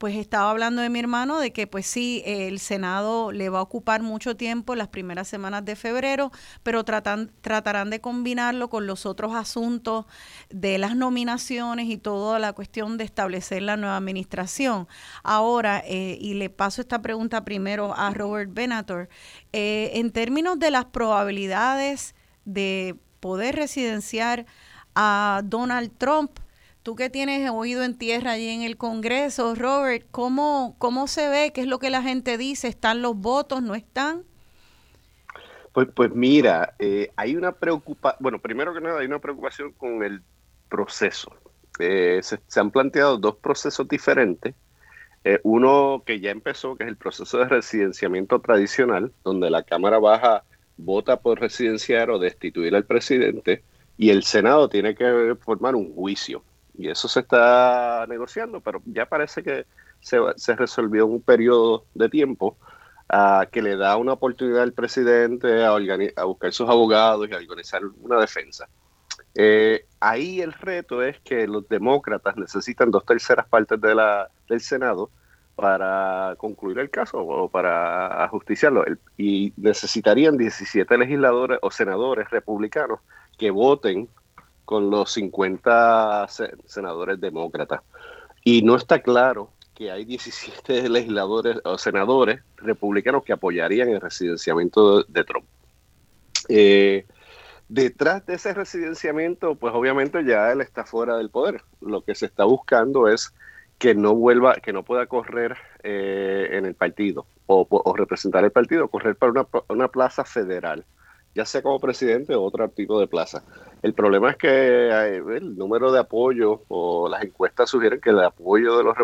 pues 0.00 0.16
estaba 0.16 0.50
hablando 0.50 0.80
de 0.80 0.88
mi 0.88 0.98
hermano 0.98 1.38
de 1.38 1.52
que 1.52 1.66
pues 1.66 1.86
sí, 1.86 2.22
el 2.24 2.58
Senado 2.58 3.32
le 3.32 3.50
va 3.50 3.58
a 3.58 3.62
ocupar 3.62 4.00
mucho 4.00 4.34
tiempo 4.34 4.74
las 4.74 4.88
primeras 4.88 5.28
semanas 5.28 5.62
de 5.66 5.76
febrero, 5.76 6.32
pero 6.62 6.84
tratan, 6.84 7.30
tratarán 7.42 7.90
de 7.90 8.00
combinarlo 8.00 8.70
con 8.70 8.86
los 8.86 9.04
otros 9.04 9.34
asuntos 9.34 10.06
de 10.48 10.78
las 10.78 10.96
nominaciones 10.96 11.90
y 11.90 11.98
toda 11.98 12.38
la 12.38 12.54
cuestión 12.54 12.96
de 12.96 13.04
establecer 13.04 13.60
la 13.60 13.76
nueva 13.76 13.98
administración. 13.98 14.88
Ahora, 15.22 15.82
eh, 15.86 16.16
y 16.18 16.32
le 16.32 16.48
paso 16.48 16.80
esta 16.80 17.02
pregunta 17.02 17.44
primero 17.44 17.94
a 17.94 18.08
Robert 18.14 18.54
Benator, 18.54 19.10
eh, 19.52 19.90
en 19.96 20.12
términos 20.12 20.58
de 20.58 20.70
las 20.70 20.86
probabilidades 20.86 22.14
de 22.46 22.96
poder 23.20 23.54
residenciar 23.54 24.46
a 24.94 25.42
Donald 25.44 25.92
Trump, 25.98 26.30
Tú 26.82 26.96
que 26.96 27.10
tienes 27.10 27.48
oído 27.50 27.82
en 27.82 27.98
tierra 27.98 28.32
allí 28.32 28.48
en 28.48 28.62
el 28.62 28.78
Congreso, 28.78 29.54
Robert, 29.54 30.06
¿cómo, 30.10 30.76
cómo 30.78 31.08
se 31.08 31.28
ve? 31.28 31.52
¿Qué 31.52 31.60
es 31.60 31.66
lo 31.66 31.78
que 31.78 31.90
la 31.90 32.00
gente 32.00 32.38
dice? 32.38 32.68
¿Están 32.68 33.02
los 33.02 33.16
votos? 33.16 33.62
¿No 33.62 33.74
están? 33.74 34.22
Pues, 35.74 35.88
pues 35.94 36.10
mira, 36.14 36.74
eh, 36.78 37.10
hay 37.16 37.36
una 37.36 37.52
preocupación, 37.52 38.18
bueno, 38.20 38.38
primero 38.38 38.72
que 38.72 38.80
nada 38.80 39.00
hay 39.00 39.06
una 39.06 39.18
preocupación 39.18 39.72
con 39.72 40.02
el 40.02 40.22
proceso. 40.70 41.30
Eh, 41.78 42.20
se, 42.22 42.38
han 42.58 42.70
planteado 42.70 43.18
dos 43.18 43.36
procesos 43.36 43.86
diferentes. 43.86 44.54
Eh, 45.24 45.38
uno 45.42 46.02
que 46.06 46.18
ya 46.18 46.30
empezó, 46.30 46.76
que 46.76 46.84
es 46.84 46.88
el 46.88 46.96
proceso 46.96 47.36
de 47.38 47.44
residenciamiento 47.44 48.40
tradicional, 48.40 49.12
donde 49.22 49.50
la 49.50 49.64
Cámara 49.64 49.98
Baja 49.98 50.44
vota 50.78 51.20
por 51.20 51.40
residenciar 51.40 52.08
o 52.08 52.18
destituir 52.18 52.74
al 52.74 52.86
presidente 52.86 53.62
y 53.98 54.08
el 54.08 54.22
Senado 54.22 54.70
tiene 54.70 54.94
que 54.94 55.36
formar 55.42 55.74
un 55.74 55.94
juicio 55.94 56.42
y 56.80 56.88
eso 56.88 57.08
se 57.08 57.20
está 57.20 58.06
negociando, 58.08 58.60
pero 58.60 58.80
ya 58.86 59.04
parece 59.04 59.42
que 59.42 59.66
se, 60.00 60.18
se 60.36 60.56
resolvió 60.56 61.06
un 61.06 61.20
periodo 61.20 61.84
de 61.94 62.08
tiempo 62.08 62.56
uh, 63.12 63.46
que 63.50 63.60
le 63.60 63.76
da 63.76 63.98
una 63.98 64.14
oportunidad 64.14 64.62
al 64.62 64.72
presidente 64.72 65.62
a, 65.62 65.74
a, 65.74 66.24
buscar 66.24 66.52
sus 66.54 66.68
abogados 66.70 67.28
y 67.28 67.34
a 67.34 67.36
organizar 67.36 67.82
una 68.00 68.18
defensa. 68.18 68.66
Eh, 69.34 69.84
ahí 70.00 70.40
el 70.40 70.54
reto 70.54 71.02
es 71.02 71.20
que 71.20 71.46
los 71.46 71.68
demócratas 71.68 72.36
necesitan 72.36 72.90
dos 72.90 73.04
terceras 73.04 73.46
partes 73.46 73.78
de 73.78 73.94
la, 73.94 74.30
del 74.48 74.60
Senado 74.62 75.10
para 75.54 76.34
concluir 76.38 76.78
el 76.78 76.88
caso 76.88 77.18
o 77.18 77.50
para 77.50 78.24
ajusticiarlo. 78.24 78.84
Y 79.18 79.52
necesitarían 79.58 80.38
17 80.38 80.96
legisladores 80.96 81.58
o 81.60 81.70
senadores 81.70 82.30
republicanos 82.30 83.00
que 83.36 83.50
voten 83.50 84.08
con 84.70 84.88
los 84.88 85.10
50 85.14 86.28
senadores 86.64 87.20
demócratas. 87.20 87.80
Y 88.44 88.62
no 88.62 88.76
está 88.76 89.02
claro 89.02 89.50
que 89.74 89.90
hay 89.90 90.04
17 90.04 90.88
legisladores 90.88 91.56
o 91.64 91.76
senadores 91.76 92.40
republicanos 92.58 93.24
que 93.24 93.32
apoyarían 93.32 93.88
el 93.88 94.00
residenciamiento 94.00 95.02
de, 95.02 95.24
Trump. 95.24 95.44
Eh, 96.48 97.04
detrás 97.68 98.24
de 98.26 98.34
ese 98.34 98.54
residenciamiento, 98.54 99.56
pues 99.56 99.74
obviamente 99.74 100.24
ya 100.24 100.52
él 100.52 100.60
está 100.60 100.84
fuera 100.84 101.16
del 101.16 101.30
poder. 101.30 101.64
Lo 101.80 102.02
que 102.02 102.14
se 102.14 102.26
está 102.26 102.44
buscando 102.44 103.08
es 103.08 103.34
que 103.76 103.96
no 103.96 104.14
vuelva, 104.14 104.54
que 104.54 104.72
no 104.72 104.84
pueda 104.84 105.06
correr 105.06 105.56
eh, 105.82 106.50
en 106.52 106.64
el 106.64 106.76
partido 106.76 107.26
o, 107.46 107.92
representar 107.96 108.44
el 108.44 108.52
partido, 108.52 108.86
correr 108.86 109.16
para 109.16 109.32
una, 109.32 109.46
una 109.68 109.88
plaza 109.88 110.24
federal 110.24 110.84
ya 111.40 111.46
sea 111.46 111.62
como 111.62 111.80
presidente 111.80 112.34
o 112.34 112.42
otro 112.42 112.68
tipo 112.68 113.00
de 113.00 113.06
plaza. 113.06 113.42
El 113.80 113.94
problema 113.94 114.32
es 114.32 114.36
que 114.36 114.88
el 114.88 115.56
número 115.56 115.90
de 115.90 116.00
apoyo 116.00 116.64
o 116.68 117.08
las 117.08 117.24
encuestas 117.24 117.70
sugieren 117.70 117.98
que 117.98 118.10
el 118.10 118.20
apoyo 118.20 118.76
de, 118.76 118.84
los 118.84 118.94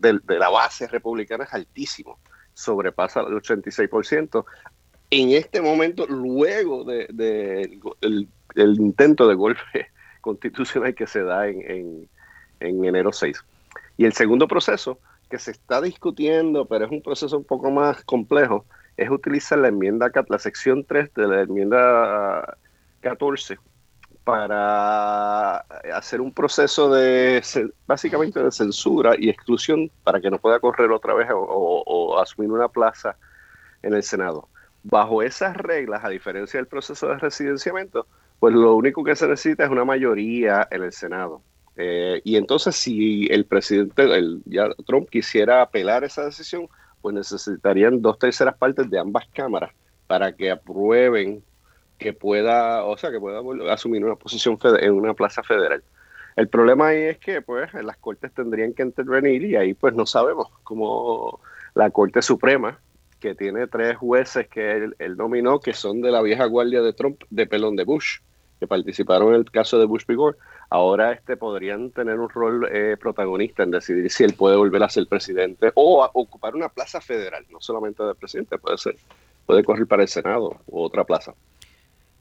de, 0.00 0.18
de 0.24 0.38
la 0.40 0.48
base 0.48 0.88
republicana 0.88 1.44
es 1.44 1.54
altísimo, 1.54 2.18
sobrepasa 2.52 3.20
el 3.20 3.26
86%. 3.26 4.44
en 5.10 5.30
este 5.30 5.60
momento, 5.60 6.04
luego 6.08 6.82
del 6.82 7.06
de, 7.16 7.78
el, 8.00 8.28
intento 8.56 9.28
de 9.28 9.36
golpe 9.36 9.86
constitucional 10.20 10.96
que 10.96 11.06
se 11.06 11.22
da 11.22 11.46
en, 11.46 12.08
en 12.58 12.84
enero 12.84 13.12
6. 13.12 13.40
Y 13.98 14.04
el 14.04 14.14
segundo 14.14 14.48
proceso 14.48 14.98
que 15.30 15.38
se 15.38 15.52
está 15.52 15.80
discutiendo, 15.80 16.66
pero 16.66 16.86
es 16.86 16.90
un 16.90 17.02
proceso 17.02 17.38
un 17.38 17.44
poco 17.44 17.70
más 17.70 18.02
complejo, 18.02 18.64
es 18.96 19.10
utilizar 19.10 19.58
la 19.58 19.68
enmienda, 19.68 20.10
la 20.28 20.38
sección 20.38 20.84
3 20.84 21.14
de 21.14 21.26
la 21.26 21.40
enmienda 21.42 22.56
14 23.00 23.58
para 24.24 25.58
hacer 25.94 26.20
un 26.20 26.32
proceso 26.32 26.92
de 26.92 27.42
básicamente 27.86 28.42
de 28.42 28.50
censura 28.50 29.14
y 29.18 29.28
exclusión 29.28 29.90
para 30.02 30.20
que 30.20 30.30
no 30.30 30.38
pueda 30.38 30.58
correr 30.60 30.90
otra 30.90 31.12
vez 31.12 31.28
o, 31.30 32.18
asumir 32.18 32.50
una 32.50 32.68
plaza 32.68 33.16
en 33.82 33.92
el 33.92 34.02
Senado. 34.02 34.48
Bajo 34.82 35.22
esas 35.22 35.56
reglas, 35.56 36.04
a 36.04 36.08
diferencia 36.08 36.58
del 36.58 36.66
proceso 36.66 37.08
de 37.08 37.18
residenciamiento, 37.18 38.06
pues 38.40 38.54
lo 38.54 38.74
único 38.74 39.04
que 39.04 39.14
se 39.14 39.28
necesita 39.28 39.64
es 39.64 39.70
una 39.70 39.84
mayoría 39.84 40.66
en 40.70 40.82
el 40.82 40.92
Senado. 40.92 41.42
Eh, 41.76 42.22
y 42.24 42.36
entonces 42.36 42.76
si 42.76 43.26
el 43.26 43.46
presidente 43.46 44.04
el, 44.04 44.42
ya 44.46 44.68
Trump 44.86 45.08
quisiera 45.10 45.60
apelar 45.60 46.04
esa 46.04 46.24
decisión, 46.24 46.68
pues 47.04 47.14
necesitarían 47.14 48.00
dos 48.00 48.18
terceras 48.18 48.56
partes 48.56 48.88
de 48.88 48.98
ambas 48.98 49.26
cámaras 49.34 49.72
para 50.06 50.32
que 50.32 50.50
aprueben 50.50 51.44
que 51.98 52.14
pueda, 52.14 52.82
o 52.82 52.96
sea, 52.96 53.10
que 53.10 53.20
pueda 53.20 53.42
asumir 53.70 54.02
una 54.02 54.16
posición 54.16 54.58
en 54.80 54.92
una 54.92 55.12
plaza 55.12 55.42
federal. 55.42 55.84
El 56.34 56.48
problema 56.48 56.88
ahí 56.88 57.02
es 57.02 57.18
que 57.18 57.42
pues 57.42 57.74
las 57.74 57.98
cortes 57.98 58.32
tendrían 58.32 58.72
que 58.72 58.84
intervenir 58.84 59.44
y 59.44 59.54
ahí 59.54 59.74
pues 59.74 59.92
no 59.92 60.06
sabemos 60.06 60.48
cómo 60.62 61.40
la 61.74 61.90
Corte 61.90 62.22
Suprema, 62.22 62.78
que 63.20 63.34
tiene 63.34 63.66
tres 63.66 63.98
jueces 63.98 64.48
que 64.48 64.72
él, 64.72 64.96
él 64.98 65.18
nominó, 65.18 65.60
que 65.60 65.74
son 65.74 66.00
de 66.00 66.10
la 66.10 66.22
vieja 66.22 66.46
guardia 66.46 66.80
de 66.80 66.94
Trump, 66.94 67.22
de 67.28 67.46
pelón 67.46 67.76
de 67.76 67.84
Bush, 67.84 68.20
participaron 68.66 69.34
en 69.34 69.40
el 69.40 69.50
caso 69.50 69.78
de 69.78 69.86
Bush. 69.86 70.04
Gore, 70.06 70.36
ahora 70.70 71.12
este 71.12 71.36
podrían 71.36 71.90
tener 71.90 72.18
un 72.18 72.28
rol 72.28 72.68
eh, 72.72 72.96
protagonista 72.98 73.62
en 73.62 73.70
decidir 73.70 74.10
si 74.10 74.24
él 74.24 74.34
puede 74.34 74.56
volver 74.56 74.82
a 74.82 74.88
ser 74.88 75.06
presidente 75.06 75.72
o 75.74 76.08
ocupar 76.12 76.54
una 76.54 76.68
plaza 76.68 77.00
federal, 77.00 77.44
no 77.50 77.60
solamente 77.60 78.02
de 78.02 78.14
presidente, 78.14 78.58
puede 78.58 78.78
ser, 78.78 78.96
puede 79.46 79.64
correr 79.64 79.86
para 79.86 80.02
el 80.02 80.08
Senado 80.08 80.56
u 80.66 80.82
otra 80.82 81.04
plaza. 81.04 81.34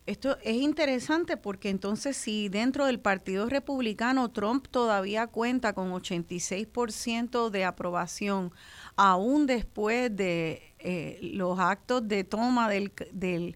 Esto 0.06 0.38
es 0.44 0.56
interesante 0.56 1.38
porque 1.38 1.70
entonces 1.70 2.18
si 2.18 2.50
dentro 2.50 2.88
del 2.88 3.00
Partido 3.00 3.48
Republicano 3.48 4.30
Trump 4.32 4.68
todavía 4.70 5.28
cuenta 5.28 5.72
con 5.72 5.94
86% 5.94 7.50
de 7.50 7.64
aprobación, 7.64 8.52
aún 8.98 9.46
después 9.46 10.14
de 10.14 10.62
eh, 10.80 11.20
los 11.22 11.58
actos 11.58 12.06
de 12.06 12.26
toma 12.26 12.68
del, 12.68 12.92
del 13.14 13.56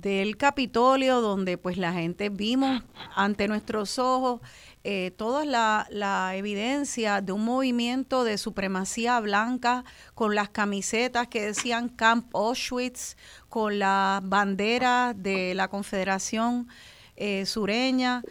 del 0.00 0.36
Capitolio, 0.36 1.22
donde 1.22 1.56
pues 1.56 1.78
la 1.78 1.94
gente 1.94 2.28
vimos 2.28 2.82
ante 3.14 3.48
nuestros 3.48 3.98
ojos 3.98 4.42
eh, 4.84 5.10
toda 5.16 5.46
la, 5.46 6.36
evidencia 6.36 7.22
de 7.22 7.32
un 7.32 7.44
movimiento 7.44 8.22
de 8.22 8.36
supremacía 8.36 9.18
blanca 9.20 9.84
con 10.14 10.34
las 10.34 10.50
camisetas 10.50 11.28
que 11.28 11.46
decían 11.46 11.88
Camp 11.88 12.28
Auschwitz, 12.34 13.16
con 13.48 13.78
la 13.78 14.20
bandera 14.22 15.14
de 15.16 15.54
la 15.54 15.68
Confederación 15.68 16.68
eh, 17.16 17.46
Sureña, 17.46 18.22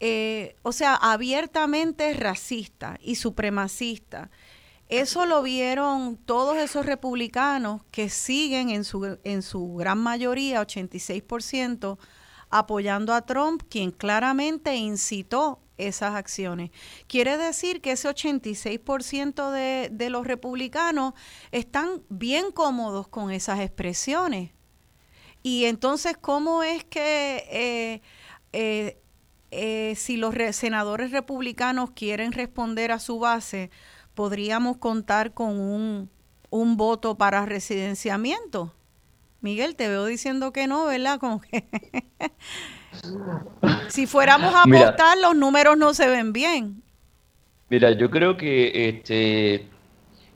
eh, 0.00 0.56
o 0.62 0.72
sea, 0.72 0.94
abiertamente 0.94 2.14
racista 2.14 2.98
y 3.02 3.16
supremacista. 3.16 4.30
Eso 4.90 5.24
lo 5.24 5.40
vieron 5.44 6.16
todos 6.16 6.56
esos 6.56 6.84
republicanos 6.84 7.82
que 7.92 8.08
siguen 8.08 8.70
en 8.70 8.82
su, 8.82 9.18
en 9.22 9.42
su 9.42 9.76
gran 9.76 9.98
mayoría, 9.98 10.60
86%, 10.60 11.96
apoyando 12.50 13.14
a 13.14 13.22
Trump, 13.22 13.62
quien 13.70 13.92
claramente 13.92 14.74
incitó 14.74 15.60
esas 15.78 16.16
acciones. 16.16 16.72
Quiere 17.06 17.38
decir 17.38 17.80
que 17.80 17.92
ese 17.92 18.08
86% 18.08 19.52
de, 19.52 19.90
de 19.92 20.10
los 20.10 20.26
republicanos 20.26 21.14
están 21.52 22.02
bien 22.08 22.50
cómodos 22.50 23.06
con 23.06 23.30
esas 23.30 23.60
expresiones. 23.60 24.50
Y 25.44 25.66
entonces, 25.66 26.16
¿cómo 26.20 26.64
es 26.64 26.82
que 26.82 27.44
eh, 27.48 28.02
eh, 28.52 29.00
eh, 29.52 29.94
si 29.96 30.16
los 30.16 30.34
senadores 30.50 31.12
republicanos 31.12 31.92
quieren 31.92 32.32
responder 32.32 32.90
a 32.90 32.98
su 32.98 33.20
base, 33.20 33.70
podríamos 34.20 34.76
contar 34.76 35.32
con 35.32 35.58
un, 35.58 36.10
un 36.50 36.76
voto 36.76 37.14
para 37.14 37.46
residenciamiento. 37.46 38.70
Miguel, 39.40 39.76
te 39.76 39.88
veo 39.88 40.04
diciendo 40.04 40.52
que 40.52 40.66
no, 40.66 40.84
¿verdad? 40.84 41.18
Como 41.18 41.40
que 41.40 41.64
si 43.88 44.06
fuéramos 44.06 44.54
a 44.54 44.64
apostar, 44.64 45.16
los 45.16 45.34
números 45.34 45.78
no 45.78 45.94
se 45.94 46.06
ven 46.06 46.34
bien. 46.34 46.82
Mira, 47.70 47.92
yo 47.92 48.10
creo 48.10 48.36
que 48.36 48.90
este, 48.90 49.66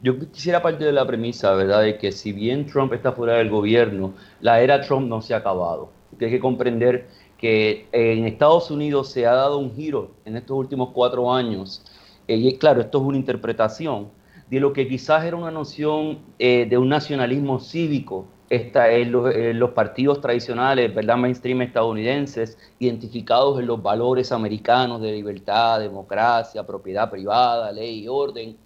yo 0.01 0.19
quisiera 0.33 0.63
partir 0.63 0.87
de 0.87 0.93
la 0.95 1.07
premisa, 1.07 1.53
¿verdad?, 1.53 1.83
de 1.83 1.99
que 1.99 2.11
si 2.11 2.33
bien 2.33 2.65
Trump 2.65 2.95
está 2.95 3.13
fuera 3.13 3.35
del 3.35 3.51
gobierno, 3.51 4.15
la 4.41 4.63
era 4.63 4.81
Trump 4.81 5.07
no 5.11 5.21
se 5.21 5.35
ha 5.35 5.37
acabado. 5.37 5.93
hay 6.19 6.31
que 6.31 6.41
comprender 6.41 7.07
que 7.37 7.87
en 7.93 8.25
Estados 8.25 8.71
Unidos 8.71 9.11
se 9.11 9.27
ha 9.27 9.35
dado 9.35 9.59
un 9.59 9.77
giro 9.77 10.13
en 10.25 10.39
estos 10.39 10.57
últimos 10.57 10.89
cuatro 10.95 11.31
años 11.31 11.85
y 12.27 12.57
claro, 12.57 12.81
esto 12.81 12.99
es 12.99 13.05
una 13.05 13.17
interpretación 13.17 14.09
de 14.51 14.61
lo 14.61 14.73
que 14.73 14.87
quizás 14.87 15.25
era 15.25 15.37
una 15.37 15.51
noción 15.51 16.19
eh, 16.39 16.67
de 16.69 16.79
un 16.79 16.89
nacionalismo 16.89 17.61
cívico 17.61 18.27
está 18.51 18.91
en 18.93 19.11
los, 19.11 19.71
partidos 19.71 20.21
tradicionales, 20.21 20.95
¿verdad? 20.95 21.17
mainstream 21.17 21.63
estadounidenses, 21.63 22.59
identificados 22.79 23.59
en 23.59 23.67
los 23.67 23.83
valores 23.83 24.33
americanos 24.33 25.01
de 25.01 25.13
libertad, 25.13 25.81
democracia, 25.81 26.65
propiedad 26.67 27.11
privada, 27.11 27.73
ley 27.73 28.05
y 28.05 28.09
orden, 28.09 28.57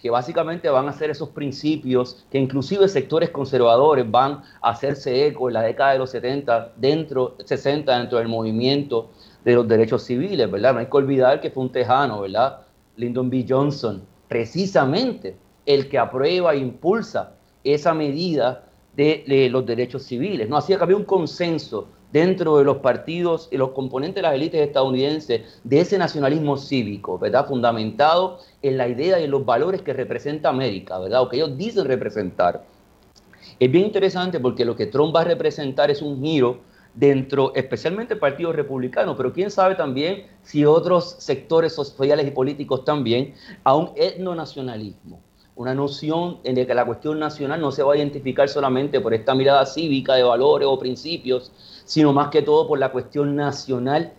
que 0.00 0.10
básicamente 0.10 0.68
van 0.68 0.88
a 0.88 0.92
ser 0.92 1.10
esos 1.10 1.30
principios 1.30 2.24
que 2.30 2.38
inclusive 2.38 2.88
sectores 2.88 3.30
conservadores 3.30 4.08
van 4.10 4.42
a 4.60 4.70
hacerse 4.70 5.26
eco 5.26 5.48
en 5.48 5.54
la 5.54 5.62
década 5.62 5.92
de 5.92 5.98
los 5.98 6.10
70, 6.10 6.72
dentro, 6.76 7.36
60, 7.44 7.98
dentro 7.98 8.18
del 8.18 8.28
movimiento 8.28 9.10
de 9.44 9.54
los 9.54 9.66
derechos 9.66 10.02
civiles, 10.04 10.50
¿verdad? 10.50 10.74
No 10.74 10.78
hay 10.80 10.86
que 10.86 10.96
olvidar 10.96 11.40
que 11.40 11.50
fue 11.50 11.62
un 11.62 11.72
tejano, 11.72 12.20
¿verdad? 12.20 12.63
Lyndon 12.96 13.30
B. 13.30 13.44
Johnson, 13.48 14.02
precisamente 14.28 15.36
el 15.66 15.88
que 15.88 15.98
aprueba 15.98 16.54
e 16.54 16.58
impulsa 16.58 17.34
esa 17.62 17.94
medida 17.94 18.64
de, 18.96 19.48
los 19.50 19.66
derechos 19.66 20.04
civiles. 20.04 20.48
No 20.48 20.56
hacía 20.56 20.76
que 20.76 20.84
había 20.84 20.96
un 20.96 21.04
consenso 21.04 21.88
dentro 22.12 22.58
de 22.58 22.64
los 22.64 22.76
partidos 22.76 23.48
y 23.50 23.56
los 23.56 23.70
componentes 23.70 24.16
de 24.16 24.22
las 24.22 24.34
élites 24.34 24.60
estadounidenses 24.60 25.60
de 25.64 25.80
ese 25.80 25.98
nacionalismo 25.98 26.56
cívico, 26.56 27.18
¿verdad? 27.18 27.46
Fundamentado 27.46 28.38
en 28.62 28.76
la 28.76 28.86
idea 28.86 29.18
y 29.18 29.24
en 29.24 29.32
los 29.32 29.44
valores 29.44 29.82
que 29.82 29.92
representa 29.92 30.48
América, 30.48 30.98
¿verdad? 30.98 31.22
O 31.22 31.28
que 31.28 31.36
ellos 31.36 31.56
dicen 31.56 31.86
representar. 31.86 32.64
Es 33.58 33.70
bien 33.70 33.86
interesante 33.86 34.38
porque 34.38 34.64
lo 34.64 34.76
que 34.76 34.86
Trump 34.86 35.14
va 35.14 35.22
a 35.22 35.24
representar 35.24 35.90
es 35.90 36.02
un 36.02 36.22
giro 36.22 36.60
dentro, 36.94 37.52
especialmente 37.54 38.14
el 38.14 38.20
Partido 38.20 38.52
Republicano, 38.52 39.16
pero 39.16 39.32
quién 39.32 39.50
sabe 39.50 39.74
también 39.74 40.26
si 40.42 40.64
otros 40.64 41.16
sectores 41.18 41.74
sociales 41.74 42.26
y 42.26 42.30
políticos 42.30 42.84
también, 42.84 43.34
a 43.64 43.74
un 43.74 43.90
etnonacionalismo, 43.96 45.20
una 45.56 45.74
noción 45.74 46.38
en 46.44 46.56
la 46.56 46.66
que 46.66 46.74
la 46.74 46.86
cuestión 46.86 47.18
nacional 47.18 47.60
no 47.60 47.72
se 47.72 47.82
va 47.82 47.94
a 47.94 47.96
identificar 47.96 48.48
solamente 48.48 49.00
por 49.00 49.14
esta 49.14 49.34
mirada 49.34 49.66
cívica 49.66 50.14
de 50.14 50.22
valores 50.22 50.68
o 50.68 50.78
principios, 50.78 51.52
sino 51.84 52.12
más 52.12 52.28
que 52.28 52.42
todo 52.42 52.66
por 52.66 52.78
la 52.78 52.92
cuestión 52.92 53.36
nacional 53.36 54.12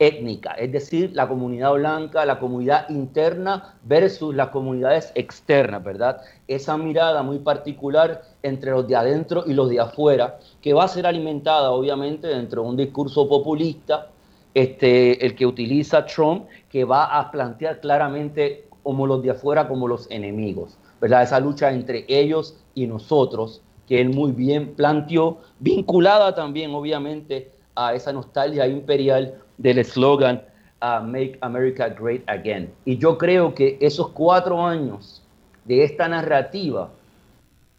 étnica, 0.00 0.52
es 0.52 0.72
decir, 0.72 1.10
la 1.14 1.28
comunidad 1.28 1.74
blanca, 1.74 2.24
la 2.24 2.40
comunidad 2.40 2.88
interna 2.88 3.74
versus 3.84 4.34
las 4.34 4.48
comunidades 4.48 5.12
externas, 5.14 5.84
¿verdad? 5.84 6.22
Esa 6.48 6.78
mirada 6.78 7.22
muy 7.22 7.38
particular 7.38 8.22
entre 8.42 8.70
los 8.70 8.88
de 8.88 8.96
adentro 8.96 9.44
y 9.46 9.52
los 9.52 9.68
de 9.68 9.78
afuera, 9.78 10.38
que 10.62 10.72
va 10.72 10.84
a 10.84 10.88
ser 10.88 11.06
alimentada 11.06 11.70
obviamente 11.70 12.28
dentro 12.28 12.62
de 12.62 12.68
un 12.70 12.76
discurso 12.78 13.28
populista, 13.28 14.08
este, 14.54 15.24
el 15.24 15.34
que 15.34 15.44
utiliza 15.44 16.06
Trump, 16.06 16.46
que 16.70 16.84
va 16.84 17.18
a 17.18 17.30
plantear 17.30 17.80
claramente 17.80 18.64
como 18.82 19.06
los 19.06 19.22
de 19.22 19.30
afuera 19.32 19.68
como 19.68 19.86
los 19.86 20.10
enemigos, 20.10 20.78
¿verdad? 20.98 21.24
Esa 21.24 21.38
lucha 21.40 21.70
entre 21.70 22.06
ellos 22.08 22.56
y 22.74 22.86
nosotros, 22.86 23.60
que 23.86 24.00
él 24.00 24.08
muy 24.08 24.32
bien 24.32 24.74
planteó, 24.74 25.40
vinculada 25.58 26.34
también 26.34 26.74
obviamente 26.74 27.50
a 27.80 27.94
esa 27.94 28.12
nostalgia 28.12 28.66
imperial 28.66 29.34
del 29.56 29.78
eslogan 29.78 30.42
Make 30.82 31.38
America 31.40 31.88
Great 31.88 32.22
Again. 32.28 32.72
Y 32.84 32.98
yo 32.98 33.16
creo 33.16 33.54
que 33.54 33.78
esos 33.80 34.10
cuatro 34.10 34.64
años 34.64 35.22
de 35.64 35.84
esta 35.84 36.08
narrativa 36.08 36.90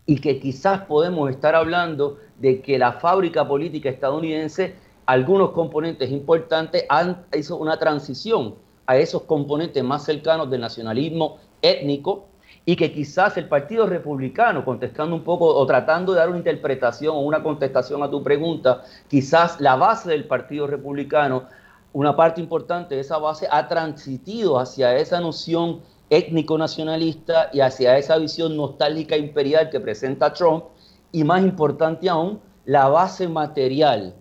y 0.05 0.19
que 0.19 0.39
quizás 0.39 0.81
podemos 0.81 1.29
estar 1.29 1.55
hablando 1.55 2.17
de 2.39 2.61
que 2.61 2.77
la 2.77 2.93
fábrica 2.93 3.47
política 3.47 3.89
estadounidense, 3.89 4.75
algunos 5.05 5.51
componentes 5.51 6.09
importantes 6.11 6.85
han 6.89 7.23
hecho 7.31 7.57
una 7.57 7.77
transición 7.77 8.55
a 8.87 8.97
esos 8.97 9.23
componentes 9.23 9.83
más 9.83 10.03
cercanos 10.03 10.49
del 10.49 10.61
nacionalismo 10.61 11.37
étnico 11.61 12.25
y 12.65 12.75
que 12.75 12.91
quizás 12.91 13.37
el 13.37 13.47
Partido 13.47 13.87
Republicano, 13.87 14.63
contestando 14.63 15.15
un 15.15 15.23
poco 15.23 15.47
o 15.47 15.65
tratando 15.65 16.13
de 16.13 16.19
dar 16.19 16.29
una 16.29 16.37
interpretación 16.37 17.15
o 17.15 17.21
una 17.21 17.41
contestación 17.41 18.03
a 18.03 18.09
tu 18.09 18.23
pregunta, 18.23 18.83
quizás 19.07 19.59
la 19.59 19.75
base 19.75 20.09
del 20.09 20.25
Partido 20.25 20.67
Republicano, 20.67 21.45
una 21.93 22.15
parte 22.15 22.39
importante 22.39 22.95
de 22.95 23.01
esa 23.01 23.17
base 23.17 23.47
ha 23.49 23.67
transitido 23.67 24.59
hacia 24.59 24.95
esa 24.95 25.19
noción 25.19 25.81
étnico-nacionalista 26.09 27.49
y 27.51 27.61
hacia 27.61 27.97
esa 27.97 28.17
visión 28.17 28.55
nostálgica 28.55 29.17
imperial 29.17 29.69
que 29.69 29.79
presenta 29.79 30.33
Trump, 30.33 30.65
y 31.11 31.23
más 31.23 31.41
importante 31.41 32.09
aún, 32.09 32.39
la 32.65 32.87
base 32.87 33.27
material 33.27 34.15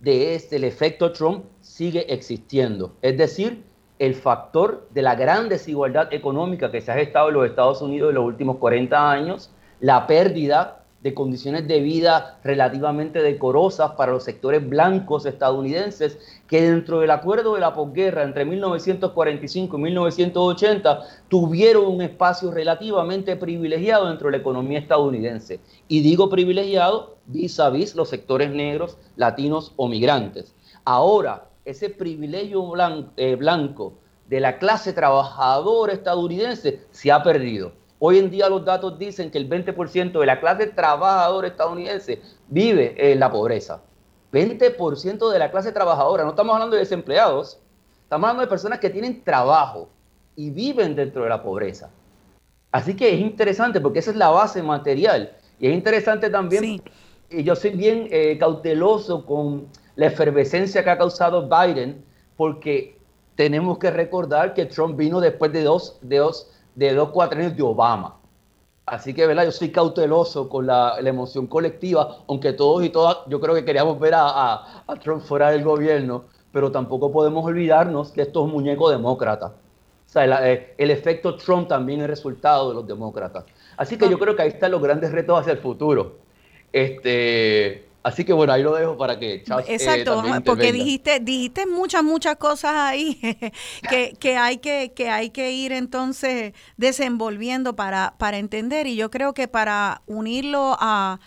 de 0.00 0.34
este, 0.34 0.56
el 0.56 0.64
efecto 0.64 1.12
Trump, 1.12 1.46
sigue 1.60 2.12
existiendo. 2.12 2.94
Es 3.02 3.16
decir, 3.16 3.64
el 3.98 4.14
factor 4.14 4.88
de 4.90 5.02
la 5.02 5.14
gran 5.14 5.48
desigualdad 5.48 6.12
económica 6.12 6.70
que 6.70 6.80
se 6.80 6.92
ha 6.92 6.96
gestado 6.96 7.28
en 7.28 7.34
los 7.34 7.46
Estados 7.46 7.80
Unidos 7.80 8.10
en 8.10 8.16
los 8.16 8.24
últimos 8.24 8.56
40 8.58 9.10
años, 9.10 9.50
la 9.80 10.06
pérdida 10.06 10.82
de 11.02 11.14
condiciones 11.14 11.68
de 11.68 11.80
vida 11.80 12.40
relativamente 12.42 13.22
decorosas 13.22 13.92
para 13.92 14.12
los 14.12 14.24
sectores 14.24 14.68
blancos 14.68 15.24
estadounidenses, 15.24 16.18
que 16.48 16.62
dentro 16.62 17.00
del 17.00 17.10
acuerdo 17.10 17.54
de 17.54 17.60
la 17.60 17.74
posguerra 17.74 18.24
entre 18.24 18.44
1945 18.44 19.78
y 19.78 19.80
1980 19.80 21.00
tuvieron 21.28 21.86
un 21.86 22.02
espacio 22.02 22.50
relativamente 22.50 23.36
privilegiado 23.36 24.08
dentro 24.08 24.26
de 24.26 24.32
la 24.32 24.38
economía 24.38 24.80
estadounidense. 24.80 25.60
Y 25.86 26.00
digo 26.00 26.28
privilegiado 26.28 27.18
vis 27.26 27.60
a 27.60 27.70
vis 27.70 27.94
los 27.94 28.08
sectores 28.08 28.50
negros, 28.50 28.98
latinos 29.16 29.74
o 29.76 29.86
migrantes. 29.88 30.54
Ahora, 30.84 31.44
ese 31.66 31.90
privilegio 31.90 32.62
eh, 33.16 33.34
blanco, 33.34 33.98
de 34.28 34.40
la 34.40 34.58
clase 34.58 34.92
trabajadora 34.92 35.92
estadounidense 35.92 36.80
se 36.90 37.12
ha 37.12 37.22
perdido. 37.22 37.72
Hoy 37.98 38.18
en 38.18 38.30
día 38.30 38.48
los 38.48 38.64
datos 38.64 38.98
dicen 38.98 39.30
que 39.30 39.38
el 39.38 39.48
20% 39.48 40.18
de 40.18 40.26
la 40.26 40.40
clase 40.40 40.66
trabajadora 40.68 41.48
estadounidense 41.48 42.20
vive 42.48 42.94
en 43.12 43.20
la 43.20 43.30
pobreza. 43.30 43.82
20% 44.32 45.30
de 45.30 45.38
la 45.38 45.50
clase 45.50 45.72
trabajadora, 45.72 46.24
no 46.24 46.30
estamos 46.30 46.54
hablando 46.54 46.76
de 46.76 46.80
desempleados, 46.80 47.60
estamos 48.02 48.28
hablando 48.28 48.42
de 48.42 48.48
personas 48.48 48.78
que 48.80 48.90
tienen 48.90 49.24
trabajo 49.24 49.88
y 50.34 50.50
viven 50.50 50.94
dentro 50.94 51.22
de 51.22 51.28
la 51.28 51.42
pobreza. 51.42 51.90
Así 52.70 52.94
que 52.94 53.14
es 53.14 53.20
interesante 53.20 53.80
porque 53.80 54.00
esa 54.00 54.10
es 54.10 54.16
la 54.16 54.28
base 54.28 54.62
material. 54.62 55.36
Y 55.58 55.68
es 55.68 55.74
interesante 55.74 56.28
también, 56.28 56.82
y 57.30 57.42
yo 57.42 57.56
soy 57.56 57.70
bien 57.70 58.08
eh, 58.10 58.36
cauteloso 58.38 59.24
con 59.24 59.68
la 59.96 60.06
efervescencia 60.06 60.84
que 60.84 60.90
ha 60.90 60.98
causado 60.98 61.48
Biden, 61.48 62.04
porque 62.36 62.98
tenemos 63.34 63.78
que 63.78 63.90
recordar 63.90 64.54
que 64.54 64.66
Trump 64.66 64.96
vino 64.96 65.20
después 65.20 65.52
de 65.52 65.62
dos, 65.62 65.98
de 66.02 66.18
dos, 66.18 66.50
de 66.74 66.94
dos 66.94 67.12
de 67.30 67.62
Obama. 67.62 68.16
Así 68.84 69.14
que, 69.14 69.26
¿verdad? 69.26 69.46
Yo 69.46 69.52
soy 69.52 69.70
cauteloso 69.70 70.48
con 70.48 70.66
la, 70.66 70.96
emoción 71.00 71.46
colectiva, 71.46 72.18
aunque 72.28 72.52
todos 72.52 72.84
y 72.84 72.90
todas, 72.90 73.18
yo 73.26 73.40
creo 73.40 73.54
que 73.54 73.64
queríamos 73.64 73.98
ver 73.98 74.14
a, 74.16 74.84
Trump 75.02 75.22
fuera 75.22 75.50
del 75.50 75.64
gobierno, 75.64 76.24
pero 76.52 76.70
tampoco 76.70 77.10
podemos 77.10 77.44
olvidarnos 77.44 78.12
que 78.12 78.22
esto 78.22 78.40
es 78.40 78.44
un 78.46 78.52
muñeco 78.52 78.90
demócrata. 78.90 79.46
O 79.46 80.08
sea, 80.08 80.24
el, 80.24 80.32
eh, 80.32 80.74
el, 80.78 80.90
efecto 80.92 81.36
Trump 81.36 81.68
también 81.68 82.00
es 82.00 82.06
resultado 82.06 82.68
de 82.68 82.74
los 82.76 82.86
demócratas. 82.86 83.44
Así 83.76 83.98
que 83.98 84.08
yo 84.08 84.18
creo 84.18 84.36
que 84.36 84.42
ahí 84.42 84.48
están 84.48 84.70
los 84.70 84.80
grandes 84.80 85.10
retos 85.10 85.40
hacia 85.40 85.52
el 85.52 85.58
futuro. 85.58 86.18
Este, 86.72 87.85
Así 88.06 88.24
que 88.24 88.32
bueno, 88.32 88.52
ahí 88.52 88.62
lo 88.62 88.72
dejo 88.72 88.96
para 88.96 89.18
que 89.18 89.42
Charles, 89.42 89.68
eh, 89.68 89.74
Exacto, 89.74 90.22
porque 90.44 90.72
dijiste, 90.72 91.18
dijiste 91.18 91.66
muchas, 91.66 92.04
muchas 92.04 92.36
cosas 92.36 92.70
ahí 92.76 93.18
que, 93.90 94.12
que, 94.20 94.36
hay 94.36 94.58
que, 94.58 94.92
que 94.94 95.10
hay 95.10 95.30
que 95.30 95.50
ir 95.50 95.72
entonces 95.72 96.52
desenvolviendo 96.76 97.74
para, 97.74 98.14
para 98.16 98.38
entender. 98.38 98.86
Y 98.86 98.94
yo 98.94 99.10
creo 99.10 99.34
que 99.34 99.48
para 99.48 100.02
unirlo 100.06 100.76
a, 100.78 101.18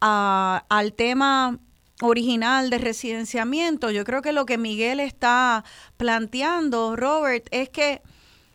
a, 0.00 0.64
al 0.68 0.92
tema 0.92 1.60
original 2.00 2.68
de 2.68 2.78
residenciamiento, 2.78 3.92
yo 3.92 4.02
creo 4.02 4.22
que 4.22 4.32
lo 4.32 4.44
que 4.44 4.58
Miguel 4.58 4.98
está 4.98 5.62
planteando, 5.98 6.96
Robert, 6.96 7.46
es 7.52 7.68
que, 7.68 8.02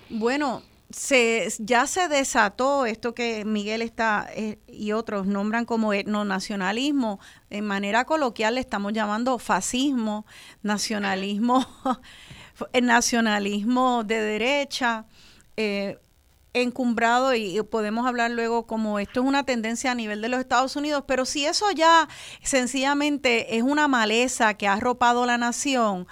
bueno, 0.09 0.63
se, 0.89 1.47
ya 1.59 1.85
se 1.85 2.07
desató 2.07 2.85
esto 2.85 3.13
que 3.13 3.43
Miguel 3.45 3.81
está 3.81 4.27
eh, 4.33 4.59
y 4.67 4.93
otros 4.93 5.27
nombran 5.27 5.65
como 5.65 5.93
etnonacionalismo. 5.93 7.19
En 7.49 7.65
manera 7.65 8.05
coloquial 8.05 8.55
le 8.55 8.61
estamos 8.61 8.93
llamando 8.93 9.37
fascismo, 9.37 10.25
nacionalismo, 10.61 11.65
nacionalismo 12.81 14.03
de 14.05 14.21
derecha, 14.21 15.05
eh, 15.57 15.99
encumbrado 16.53 17.35
y 17.35 17.61
podemos 17.63 18.07
hablar 18.07 18.31
luego 18.31 18.65
como 18.65 18.99
esto 18.99 19.21
es 19.21 19.27
una 19.27 19.43
tendencia 19.43 19.91
a 19.91 19.95
nivel 19.95 20.21
de 20.21 20.29
los 20.29 20.39
Estados 20.39 20.75
Unidos, 20.75 21.03
pero 21.05 21.25
si 21.25 21.45
eso 21.45 21.69
ya 21.71 22.07
sencillamente 22.41 23.57
es 23.57 23.63
una 23.63 23.87
maleza 23.87 24.55
que 24.55 24.67
ha 24.67 24.73
arropado 24.73 25.25
la 25.25 25.37
nación, 25.37 26.07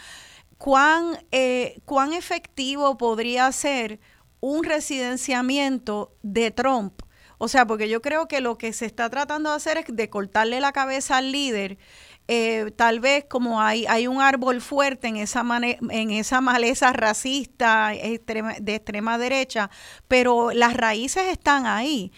¿cuán, 0.57 1.17
eh, 1.31 1.79
cuán 1.85 2.13
efectivo 2.13 2.97
podría 2.97 3.51
ser? 3.53 3.99
Un 4.45 4.63
residenciamiento 4.63 6.13
de 6.21 6.51
Trump. 6.51 7.01
O 7.39 7.47
sea, 7.47 7.65
porque 7.65 7.89
yo 7.89 8.01
creo 8.01 8.27
que 8.27 8.41
lo 8.41 8.59
que 8.59 8.73
se 8.73 8.85
está 8.85 9.09
tratando 9.09 9.49
de 9.49 9.55
hacer 9.55 9.77
es 9.77 9.85
de 9.87 10.09
cortarle 10.09 10.61
la 10.61 10.71
cabeza 10.71 11.17
al 11.17 11.31
líder. 11.31 11.79
Eh, 12.27 12.71
tal 12.75 12.99
vez 12.99 13.25
como 13.27 13.59
hay, 13.59 13.87
hay 13.87 14.07
un 14.07 14.21
árbol 14.21 14.61
fuerte 14.61 15.07
en 15.07 15.17
esa, 15.17 15.43
en 15.89 16.11
esa 16.11 16.41
maleza 16.41 16.93
racista 16.93 17.89
de 17.89 18.75
extrema 18.75 19.17
derecha, 19.17 19.71
pero 20.07 20.51
las 20.51 20.75
raíces 20.75 21.23
están 21.31 21.65
ahí. 21.65 22.11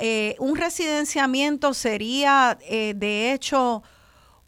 Eh, 0.00 0.36
un 0.38 0.56
residenciamiento 0.56 1.74
sería, 1.74 2.58
eh, 2.62 2.94
de 2.96 3.32
hecho, 3.34 3.82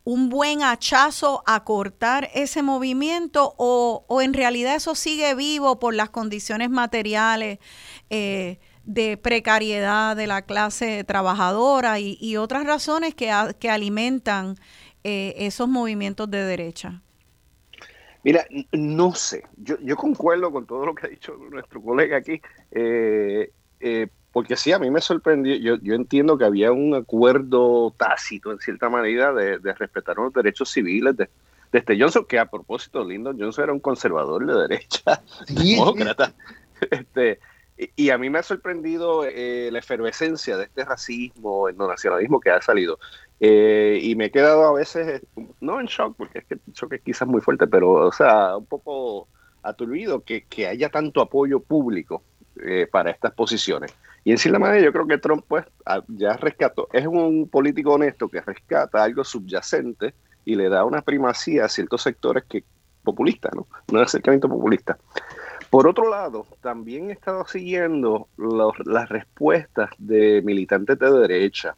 un 0.07 0.29
buen 0.29 0.63
hachazo 0.63 1.43
a 1.47 1.65
cortar 1.65 2.31
ese 2.33 2.63
movimiento 2.63 3.55
o, 3.59 4.05
o 4.07 4.23
en 4.23 4.35
realidad 4.35 4.77
eso 4.77 4.95
sigue 4.95 5.35
vivo 5.35 5.81
por 5.81 5.95
las 5.95 6.11
condiciones 6.11 6.71
materiales 6.71 7.59
eh, 8.09 8.61
de 8.85 9.17
precariedad 9.17 10.15
de 10.15 10.29
la 10.29 10.43
clase 10.43 11.03
trabajadora 11.03 11.99
y, 11.99 12.37
otras 12.37 12.65
razones 12.65 13.17
que, 13.17 13.33
que 13.59 13.69
alimentan 13.69 14.55
eh, 15.03 15.35
esos 15.39 15.69
movimientos 15.69 16.31
de 16.31 16.45
derecha? 16.45 17.03
Mira, 18.23 18.47
no 18.71 19.13
sé, 19.13 19.43
yo, 19.57 19.97
concuerdo 19.97 20.53
con 20.53 20.67
todo 20.67 20.87
lo 20.87 20.95
que 20.95 21.09
ha 21.09 21.11
dicho 21.11 21.37
nuestro 21.51 21.83
colega 21.83 22.19
aquí. 22.19 22.41
Eh 22.71 23.51
porque 24.37 24.55
sí, 24.55 24.71
a 24.71 24.79
mí 24.79 24.91
me 24.91 25.01
sorprendió, 25.01 25.57
yo, 25.57 25.77
yo 25.77 25.95
entiendo 25.95 26.37
que 26.37 26.45
había 26.45 26.71
un 26.71 26.95
acuerdo 26.95 27.95
tácito 27.97 28.53
en 28.53 28.59
cierta 28.59 28.91
manera 28.91 29.33
de, 29.33 29.57
respetar 29.73 30.19
los 30.19 30.31
derechos 30.31 30.71
civiles 30.71 31.17
de, 31.17 31.31
este 31.73 31.99
Johnson, 31.99 32.27
que 32.29 32.39
a 32.39 32.45
propósito, 32.45 33.03
Lyndon 33.03 33.41
Johnson 33.41 33.65
era 33.65 33.73
un 33.73 33.81
conservador 33.81 34.45
de 34.45 34.69
derecha, 34.69 35.23
demócrata. 35.49 36.35
Este, 36.91 37.41
y, 37.79 38.11
a 38.11 38.19
mí 38.19 38.29
me 38.29 38.41
ha 38.41 38.43
sorprendido 38.43 39.25
eh, 39.25 39.71
la 39.73 39.79
efervescencia 39.79 40.59
de 40.59 40.65
este 40.65 40.85
racismo, 40.85 41.71
el 41.71 41.79
nacionalismo 41.79 42.39
que 42.39 42.51
ha 42.51 42.61
salido. 42.61 42.99
Eh, 43.41 44.01
y 44.03 44.17
me 44.17 44.27
he 44.27 44.31
quedado 44.31 44.67
a 44.67 44.73
veces, 44.75 45.23
no 45.63 45.81
en 45.81 45.87
shock, 45.87 46.15
porque 46.15 46.41
es 46.41 46.45
que 46.45 46.55
el 46.57 46.61
shock 46.75 46.93
es 46.93 47.01
quizás 47.01 47.27
muy 47.27 47.41
fuerte, 47.41 47.67
pero, 47.67 47.91
o 47.91 48.13
sea, 48.13 48.59
un 48.59 48.67
poco 48.67 49.29
aturdido 49.63 50.25
que, 50.25 50.45
que 50.45 50.67
haya 50.67 50.91
tanto 50.91 51.23
apoyo 51.23 51.59
público 51.61 52.23
eh, 52.65 52.87
para 52.91 53.11
estas 53.11 53.33
posiciones. 53.33 53.95
Y 54.25 54.33
en 54.33 54.39
cierta 54.39 54.59
manera 54.59 54.85
yo 54.85 54.93
creo 54.93 55.07
que 55.07 55.19
Trump 55.19 55.45
pues 55.47 55.65
ya 56.09 56.33
rescató, 56.35 56.89
es 56.93 57.07
un 57.07 57.49
político 57.49 57.93
honesto 57.93 58.29
que 58.29 58.41
rescata 58.41 59.03
algo 59.03 59.25
subyacente 59.25 60.15
y 60.45 60.55
le 60.55 60.69
da 60.69 60.85
una 60.85 61.03
primacía 61.03 61.65
a 61.65 61.69
ciertos 61.69 62.03
sectores 62.03 62.45
que 62.49 62.65
populistas, 63.03 63.55
¿no? 63.55 63.67
Un 63.93 63.99
acercamiento 63.99 64.49
populista. 64.49 64.99
Por 65.71 65.87
otro 65.87 66.11
lado, 66.11 66.47
también 66.61 67.11
he 67.11 67.13
estado 67.13 67.47
siguiendo 67.47 68.29
las 68.37 69.09
respuestas 69.09 69.91
de 69.99 70.43
militantes 70.43 70.99
de 70.99 71.11
derecha, 71.11 71.77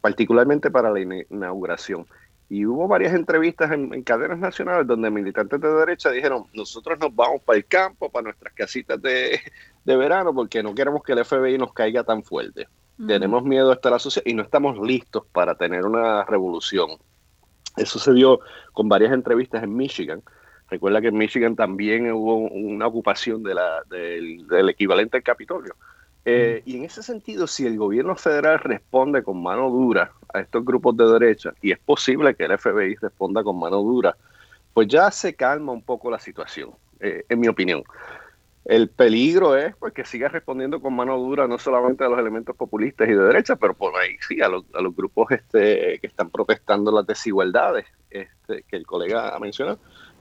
particularmente 0.00 0.70
para 0.70 0.90
la 0.90 1.00
inauguración. 1.00 2.06
Y 2.50 2.64
hubo 2.64 2.88
varias 2.88 3.12
entrevistas 3.12 3.70
en, 3.72 4.02
cadenas 4.02 4.38
nacionales 4.38 4.86
donde 4.86 5.10
militantes 5.10 5.60
de 5.60 5.68
derecha 5.70 6.10
dijeron, 6.10 6.46
nosotros 6.54 6.98
nos 6.98 7.14
vamos 7.14 7.42
para 7.42 7.58
el 7.58 7.66
campo, 7.66 8.10
para 8.10 8.24
nuestras 8.24 8.54
casitas 8.54 9.00
de, 9.02 9.38
de 9.84 9.96
verano 9.96 10.34
porque 10.34 10.62
no 10.62 10.74
queremos 10.74 11.02
que 11.02 11.12
el 11.12 11.24
FBI 11.24 11.58
nos 11.58 11.72
caiga 11.72 12.04
tan 12.04 12.22
fuerte. 12.22 12.66
Tenemos 13.06 13.44
miedo 13.44 13.70
a 13.70 13.74
estar 13.74 13.92
asociados 13.92 14.26
y 14.26 14.34
no 14.34 14.42
estamos 14.42 14.76
listos 14.84 15.24
para 15.30 15.54
tener 15.54 15.84
una 15.84 16.24
revolución. 16.24 16.98
Eso 17.76 18.00
se 18.00 18.10
vio 18.12 18.40
con 18.72 18.88
varias 18.88 19.12
entrevistas 19.12 19.62
en 19.62 19.76
Michigan. 19.76 20.20
Recuerda 20.68 21.00
que 21.00 21.08
en 21.08 21.16
Michigan 21.16 21.54
también 21.54 22.10
hubo 22.10 22.38
una 22.38 22.88
ocupación 22.88 23.44
de 23.44 23.54
la, 23.54 23.82
del, 23.88 24.68
equivalente 24.68 25.16
al 25.16 25.22
Capitolio. 25.22 25.76
Eh, 26.24 26.62
y 26.66 26.76
en 26.76 26.84
ese 26.84 27.04
sentido, 27.04 27.46
si 27.46 27.66
el 27.66 27.78
gobierno 27.78 28.16
federal 28.16 28.58
responde 28.58 29.22
con 29.22 29.40
mano 29.40 29.70
dura 29.70 30.12
a 30.32 30.40
estos 30.40 30.64
grupos 30.64 30.96
de 30.96 31.06
derecha, 31.06 31.52
y 31.62 31.72
es 31.72 31.78
posible 31.78 32.34
que 32.34 32.44
el 32.44 32.58
FBI 32.58 32.96
responda 32.96 33.42
con 33.42 33.58
mano 33.58 33.78
dura, 33.78 34.16
pues 34.74 34.88
ya 34.88 35.10
se 35.10 35.34
calma 35.34 35.72
un 35.72 35.82
poco 35.82 36.10
la 36.10 36.18
situación, 36.18 36.70
eh, 37.00 37.24
en 37.28 37.40
mi 37.40 37.48
opinión. 37.48 37.82
el 38.64 38.90
peligro 38.90 39.56
es 39.56 39.74
pues, 39.76 39.94
que 39.94 40.04
siga 40.04 40.28
respondiendo 40.28 40.80
con 40.80 40.94
mano 40.94 41.16
dura 41.16 41.48
no 41.48 41.58
solamente 41.58 42.04
a 42.04 42.08
los 42.08 42.18
elementos 42.18 42.54
populistas 42.54 43.08
y 43.08 43.12
de 43.12 43.24
derecha, 43.24 43.56
pero 43.56 43.74
por 43.74 43.96
ahí 43.96 44.16
sí 44.28 44.42
a 44.42 44.48
los, 44.48 44.64
a 44.74 44.82
los 44.82 44.94
grupos 44.94 45.30
este, 45.30 45.98
que 46.00 46.06
están 46.06 46.30
protestando 46.30 46.92
las 46.92 47.06
desigualdades 47.06 47.86
este, 48.10 48.64
que 48.68 48.76
el 48.76 48.86
colega 48.86 49.34
ha 49.34 49.38
mencionado. 49.38 49.78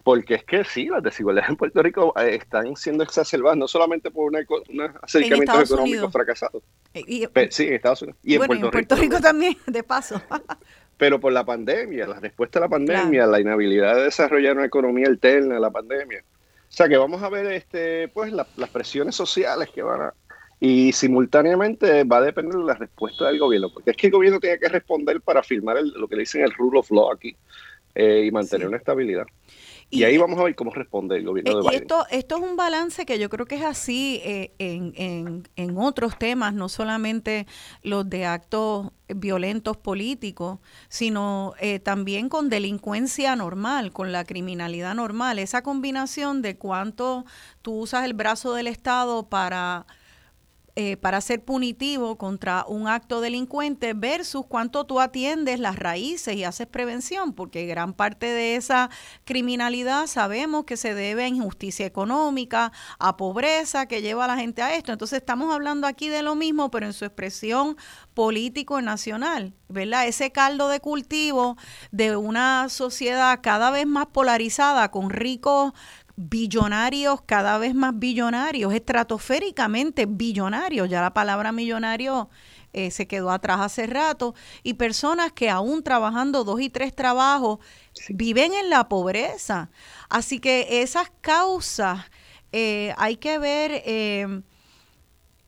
Porque 0.08 0.36
es 0.36 0.46
que 0.46 0.64
sí, 0.64 0.86
las 0.86 1.04
desigualdades 1.04 1.50
en 1.50 1.58
Puerto 1.58 1.84
Rico 1.84 2.14
eh, 2.18 2.36
están 2.36 2.78
siendo 2.78 3.04
exacerbadas 3.04 3.58
no 3.58 3.68
solamente 3.68 4.10
por 4.10 4.32
una, 4.32 4.40
una 4.70 4.94
acercamientos 5.02 5.70
económicos 5.70 6.14
fracasados. 6.14 6.64
Eh, 6.94 7.28
sí, 7.52 7.68
en 7.68 7.74
Estados 7.74 8.04
Unidos. 8.04 8.18
Y 8.24 8.36
en 8.36 8.46
Puerto, 8.72 8.96
Rico, 8.96 9.20
también, 9.20 9.58
de 9.68 9.84
paso. 9.84 10.22
pero 10.98 11.20
por 11.20 11.34
la 11.34 11.44
pandemia, 11.44 12.08
la 12.08 12.22
respuesta 12.22 12.58
a 12.58 12.62
la 12.62 12.70
pandemia, 12.70 13.28
la 13.28 13.42
inhabilidad 13.42 13.98
de 13.98 14.04
desarrollar 14.04 14.56
una 14.56 14.68
economía 14.68 15.08
alterna 15.08 15.58
a 15.58 15.60
la 15.60 15.72
pandemia. 15.72 16.24
O 16.24 16.72
sea 16.72 16.88
que 16.88 16.96
vamos 16.96 17.22
a 17.22 17.28
ver 17.28 17.46
este, 17.48 18.08
pues 18.08 18.32
las 18.32 18.70
presiones 18.72 19.14
sociales 19.14 19.68
que 19.76 19.82
van 19.82 20.04
a, 20.04 20.14
y 20.62 20.94
simultáneamente 20.94 22.06
va 22.06 22.20
a 22.20 22.22
depender 22.22 22.56
de 22.56 22.64
la 22.64 22.76
respuesta 22.76 23.28
del 23.28 23.40
gobierno, 23.40 23.74
porque 23.74 23.92
es 23.92 23.98
que 23.98 24.08
el 24.08 24.14
gobierno 24.14 24.40
tiene 24.40 24.58
que 24.58 24.70
responder 24.70 25.20
para 25.20 25.44
firmar 25.44 25.84
lo 25.84 26.08
que 26.08 26.16
le 26.16 26.22
dicen 26.22 26.44
el 26.44 26.54
rule 26.54 26.80
of 26.80 26.90
law 26.92 27.12
aquí 27.12 27.36
eh, 27.94 28.24
y 28.26 28.32
mantener 28.32 28.70
una 28.70 28.78
estabilidad. 28.78 29.26
Y, 29.90 30.04
ahí 30.04 30.18
vamos 30.18 30.38
a 30.40 30.44
ver 30.44 30.56
cómo 30.56 30.72
responde 30.72 31.16
el 31.16 31.26
gobierno 31.26 31.52
de 31.52 31.60
eh, 31.60 31.62
Biden. 31.62 31.82
Esto, 31.84 32.06
esto 32.12 32.38
es 32.38 32.44
un 32.44 32.58
balance 32.58 33.06
que 33.06 33.20
yo 33.20 33.30
creo 33.30 33.46
que 33.46 33.56
es 33.56 33.64
así 33.64 34.22
eh, 34.24 34.52
en, 34.60 34.94
en, 34.98 35.48
en, 35.56 35.78
otros 35.78 36.20
temas, 36.20 36.54
no 36.54 36.68
solamente 36.68 37.48
los 37.84 38.10
de 38.10 38.26
actos 38.26 38.92
violentos 39.08 39.78
políticos, 39.78 40.60
sino 40.90 41.54
eh, 41.60 41.80
también 41.80 42.28
con 42.28 42.50
delincuencia 42.50 43.36
normal, 43.38 43.94
con 43.94 44.12
la 44.12 44.26
criminalidad 44.26 44.94
normal. 44.94 45.40
Esa 45.40 45.64
combinación 45.64 46.42
de 46.42 46.58
cuánto 46.58 47.26
tú 47.62 47.80
usas 47.80 48.04
el 48.04 48.14
brazo 48.14 48.54
del 48.54 48.68
Estado 48.68 49.30
para 49.30 49.86
eh, 50.80 50.96
para 50.96 51.22
ser 51.22 51.44
punitivo 51.44 52.20
contra 52.20 52.64
un 52.68 52.88
acto 52.88 53.20
delincuente 53.20 53.96
versus 53.96 54.46
cuánto 54.48 54.86
tú 54.86 55.00
atiendes 55.00 55.60
las 55.60 55.76
raíces 55.76 56.36
y 56.36 56.44
haces 56.44 56.68
prevención, 56.68 57.34
porque 57.34 57.66
gran 57.66 57.94
parte 57.94 58.28
de 58.28 58.56
esa 58.58 58.92
criminalidad 59.24 60.06
sabemos 60.06 60.66
que 60.66 60.78
se 60.78 60.94
debe 60.94 61.24
a 61.24 61.30
injusticia 61.30 61.88
económica, 61.88 62.72
a 63.00 63.18
pobreza 63.18 63.88
que 63.88 64.04
lleva 64.04 64.26
a 64.26 64.28
la 64.28 64.38
gente 64.38 64.62
a 64.62 64.76
esto. 64.76 64.92
Entonces 64.92 65.18
estamos 65.18 65.52
hablando 65.52 65.88
aquí 65.88 66.10
de 66.10 66.22
lo 66.22 66.36
mismo, 66.36 66.70
pero 66.70 66.86
en 66.86 66.94
su 66.94 67.06
expresión 67.06 67.76
político 68.14 68.80
nacional, 68.80 69.56
¿verdad? 69.70 70.06
Ese 70.06 70.32
caldo 70.32 70.70
de 70.70 70.80
cultivo 70.80 71.58
de 71.90 72.16
una 72.18 72.70
sociedad 72.70 73.40
cada 73.42 73.72
vez 73.72 73.88
más 73.88 74.06
polarizada, 74.06 74.92
con 74.92 75.10
ricos 75.10 75.74
billonarios, 76.18 77.22
cada 77.22 77.60
vez 77.60 77.76
más 77.76 77.98
billonarios, 77.98 78.74
estratosféricamente 78.74 80.08
billonarios, 80.08 80.90
ya 80.90 81.00
la 81.00 81.14
palabra 81.14 81.52
millonario 81.52 82.30
eh, 82.74 82.90
se 82.92 83.08
quedó 83.08 83.30
atrás 83.30 83.60
hace 83.62 83.86
rato, 83.86 84.34
y 84.64 84.74
personas 84.74 85.32
que 85.32 85.50
aún 85.50 85.84
trabajando 85.84 86.44
dos 86.44 86.60
y 86.60 86.70
tres 86.70 86.94
trabajos 86.96 87.60
viven 88.10 88.54
en 88.54 88.70
la 88.70 88.90
pobreza. 88.90 89.70
Así 90.10 90.40
que 90.40 90.82
esas 90.82 91.12
causas 91.22 92.00
eh, 92.52 92.94
hay 92.98 93.18
que 93.18 93.38
ver... 93.38 93.84
Eh, 93.86 94.42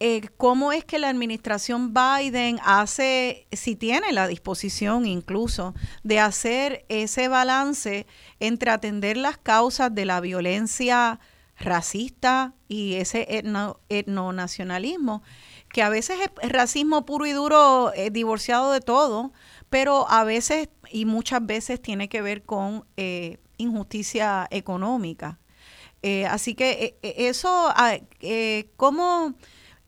eh, 0.01 0.21
cómo 0.37 0.71
es 0.71 0.85
que 0.85 0.97
la 0.97 1.09
administración 1.09 1.93
Biden 1.93 2.57
hace, 2.63 3.47
si 3.51 3.75
tiene 3.75 4.13
la 4.13 4.27
disposición 4.27 5.05
incluso, 5.05 5.73
de 6.03 6.21
hacer 6.21 6.85
ese 6.87 7.27
balance 7.27 8.07
entre 8.39 8.71
atender 8.71 9.17
las 9.17 9.37
causas 9.37 9.93
de 9.93 10.05
la 10.05 10.21
violencia 10.21 11.19
racista 11.57 12.53
y 12.69 12.93
ese 12.95 13.27
etno, 13.29 13.81
etnonacionalismo, 13.89 15.21
que 15.67 15.83
a 15.83 15.89
veces 15.89 16.17
es 16.41 16.49
racismo 16.49 17.05
puro 17.05 17.25
y 17.25 17.33
duro, 17.33 17.91
eh, 17.93 18.09
divorciado 18.09 18.71
de 18.71 18.79
todo, 18.79 19.33
pero 19.69 20.09
a 20.09 20.23
veces 20.23 20.69
y 20.89 21.03
muchas 21.03 21.45
veces 21.45 21.81
tiene 21.81 22.07
que 22.07 22.21
ver 22.21 22.43
con 22.43 22.85
eh, 22.95 23.39
injusticia 23.57 24.47
económica. 24.49 25.39
así 26.29 26.55
que 26.55 26.97
eso, 27.01 27.49
ah, 27.75 27.97
¿cómo 28.77 29.35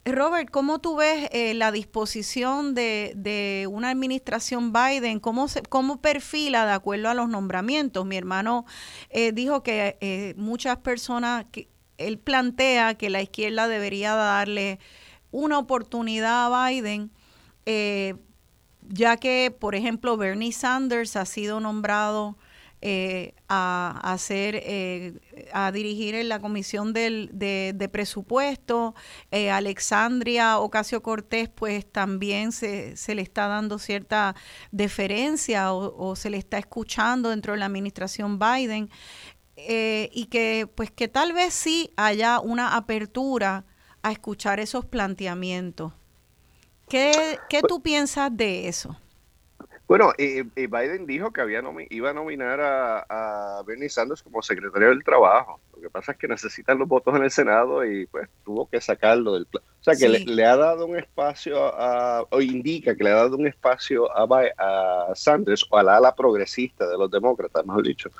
Robert, 0.04 0.50
¿cómo 0.50 0.80
tú 0.80 0.96
ves 0.96 1.28
eh, 1.30 1.54
la 1.54 1.70
disposición 1.70 2.74
de, 2.74 3.68
una 3.70 3.90
administración 3.90 4.72
Biden? 4.72 5.20
¿Cómo, 5.20 5.46
se, 5.46 5.62
¿Cómo 5.62 6.00
perfila 6.00 6.66
de 6.66 6.72
acuerdo 6.72 7.08
a 7.08 7.14
los 7.14 7.28
nombramientos? 7.28 8.04
Mi 8.04 8.16
hermano 8.16 8.66
eh, 9.10 9.30
dijo 9.30 9.62
que 9.62 9.96
eh, 10.00 10.34
muchas 10.36 10.78
personas, 10.78 11.46
que 11.52 11.68
él 11.98 12.18
plantea 12.18 12.94
que 12.94 13.10
la 13.10 13.22
izquierda 13.22 13.68
debería 13.68 14.14
darle 14.16 14.80
una 15.30 15.58
oportunidad 15.58 16.52
a 16.52 16.68
Biden, 16.68 17.12
ya 18.88 19.16
que, 19.18 19.56
por 19.56 19.76
ejemplo, 19.76 20.16
Bernie 20.16 20.50
Sanders 20.50 21.14
ha 21.14 21.24
sido 21.26 21.60
nombrado 21.60 22.36
eh, 22.84 23.36
a, 23.48 24.00
hacer, 24.02 24.56
eh, 24.56 25.14
a 25.52 25.70
dirigir 25.70 26.16
en 26.16 26.28
la 26.28 26.40
comisión 26.40 26.92
del, 26.92 27.30
de, 27.32 27.88
presupuesto. 27.92 28.96
Eh, 29.30 29.52
Alexandria 29.52 30.58
Ocasio 30.58 31.00
Cortés, 31.00 31.48
pues 31.48 31.86
también 31.86 32.50
se, 32.50 32.96
se, 32.96 33.14
le 33.14 33.22
está 33.22 33.46
dando 33.46 33.78
cierta 33.78 34.34
deferencia 34.72 35.72
o, 35.72 36.16
se 36.16 36.28
le 36.28 36.38
está 36.38 36.58
escuchando 36.58 37.28
dentro 37.28 37.52
de 37.52 37.60
la 37.60 37.66
administración 37.66 38.40
Biden. 38.40 38.90
y 39.56 40.26
que 40.26 40.68
pues 40.74 40.90
que 40.90 41.06
tal 41.06 41.32
vez 41.32 41.54
sí 41.54 41.92
haya 41.96 42.40
una 42.40 42.74
apertura 42.76 43.64
a 44.02 44.10
escuchar 44.10 44.58
esos 44.58 44.84
planteamientos. 44.86 45.92
¿Qué, 46.88 47.38
qué 47.48 47.60
pues 47.60 47.68
tú 47.68 47.80
piensas 47.80 48.36
de 48.36 48.66
eso? 48.66 48.96
Bueno, 49.92 50.14
eh, 50.16 50.42
eh, 50.56 50.68
Biden 50.68 51.04
dijo 51.04 51.34
que 51.34 51.42
había 51.42 51.62
iba 51.90 52.08
a 52.08 52.14
nominar 52.14 52.58
a, 52.62 53.62
Bernie 53.66 53.90
Sanders 53.90 54.22
como 54.22 54.40
secretario 54.40 54.88
del 54.88 55.04
Trabajo. 55.04 55.60
Lo 55.76 55.82
que 55.82 55.90
pasa 55.90 56.12
es 56.12 56.18
que 56.18 56.26
necesitan 56.26 56.78
los 56.78 56.88
votos 56.88 57.14
en 57.14 57.22
el 57.22 57.30
Senado 57.30 57.84
y 57.84 58.06
pues 58.06 58.26
tuvo 58.42 58.66
que 58.70 58.80
sacarlo 58.80 59.34
del 59.34 59.44
plan. 59.44 59.62
O 59.62 59.84
sea 59.84 59.94
que 59.94 60.08
le, 60.08 60.46
ha 60.46 60.56
dado 60.56 60.86
un 60.86 60.96
espacio 60.96 61.58
a, 61.78 62.24
o 62.30 62.40
indica 62.40 62.96
que 62.96 63.04
le 63.04 63.10
ha 63.10 63.16
dado 63.16 63.36
un 63.36 63.46
espacio 63.46 64.10
a, 64.16 64.26
a 64.56 65.14
Sanders 65.14 65.66
o 65.68 65.76
a 65.76 65.82
la 65.82 65.98
ala 65.98 66.14
progresista 66.14 66.88
de 66.88 66.96
los 66.96 67.10
demócratas, 67.10 67.66
mejor 67.66 67.82
dicho, 67.82 68.10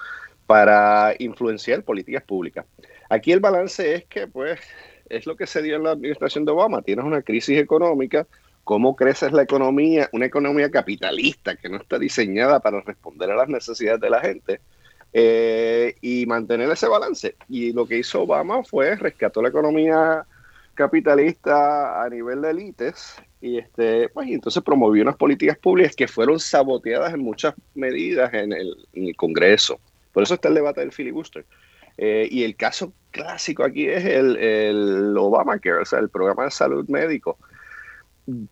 para 0.46 1.14
influenciar 1.20 1.84
políticas 1.84 2.22
públicas. 2.22 2.66
Aquí 3.08 3.32
el 3.32 3.40
balance 3.40 3.94
es 3.94 4.04
que 4.04 4.26
pues 4.26 4.60
es 5.08 5.24
lo 5.24 5.36
que 5.36 5.46
se 5.46 5.62
dio 5.62 5.76
en 5.76 5.84
la 5.84 5.92
administración 5.92 6.44
de 6.44 6.52
Obama. 6.52 6.82
Tienes 6.82 7.06
una 7.06 7.22
crisis 7.22 7.58
económica 7.58 8.26
cómo 8.64 8.94
crece 8.94 9.30
la 9.30 9.42
economía, 9.42 10.08
una 10.12 10.26
economía 10.26 10.70
capitalista 10.70 11.56
que 11.56 11.68
no 11.68 11.78
está 11.78 11.98
diseñada 11.98 12.60
para 12.60 12.80
responder 12.80 13.30
a 13.30 13.36
las 13.36 13.48
necesidades 13.48 14.00
de 14.00 14.10
la 14.10 14.20
gente 14.20 14.60
eh, 15.12 15.94
y 16.00 16.26
mantener 16.26 16.70
ese 16.70 16.88
balance. 16.88 17.36
Y 17.48 17.72
lo 17.72 17.86
que 17.86 17.98
hizo 17.98 18.22
Obama 18.22 18.62
fue 18.64 18.96
rescató 18.96 19.42
la 19.42 19.48
economía 19.48 20.24
capitalista 20.74 22.02
a 22.02 22.08
nivel 22.08 22.40
de 22.40 22.50
élites 22.50 23.16
y 23.42 23.58
este 23.58 24.08
pues 24.08 24.26
entonces 24.30 24.62
promovió 24.62 25.02
unas 25.02 25.16
políticas 25.16 25.58
públicas 25.58 25.94
que 25.94 26.08
fueron 26.08 26.40
saboteadas 26.40 27.12
en 27.12 27.20
muchas 27.20 27.54
medidas 27.74 28.32
en 28.32 28.52
el, 28.52 29.16
Congreso. 29.16 29.80
Por 30.12 30.22
eso 30.22 30.34
está 30.34 30.48
el 30.48 30.54
debate 30.54 30.80
del 30.80 30.92
filibuster. 30.92 31.44
Eh, 31.98 32.26
y 32.30 32.44
el 32.44 32.56
caso 32.56 32.94
clásico 33.10 33.64
aquí 33.64 33.86
es 33.86 34.04
el, 34.04 34.36
el 34.38 35.14
Obamacare, 35.18 35.82
o 35.82 35.84
sea, 35.84 35.98
el 35.98 36.08
programa 36.08 36.44
de 36.44 36.50
salud 36.50 36.88
médico 36.88 37.36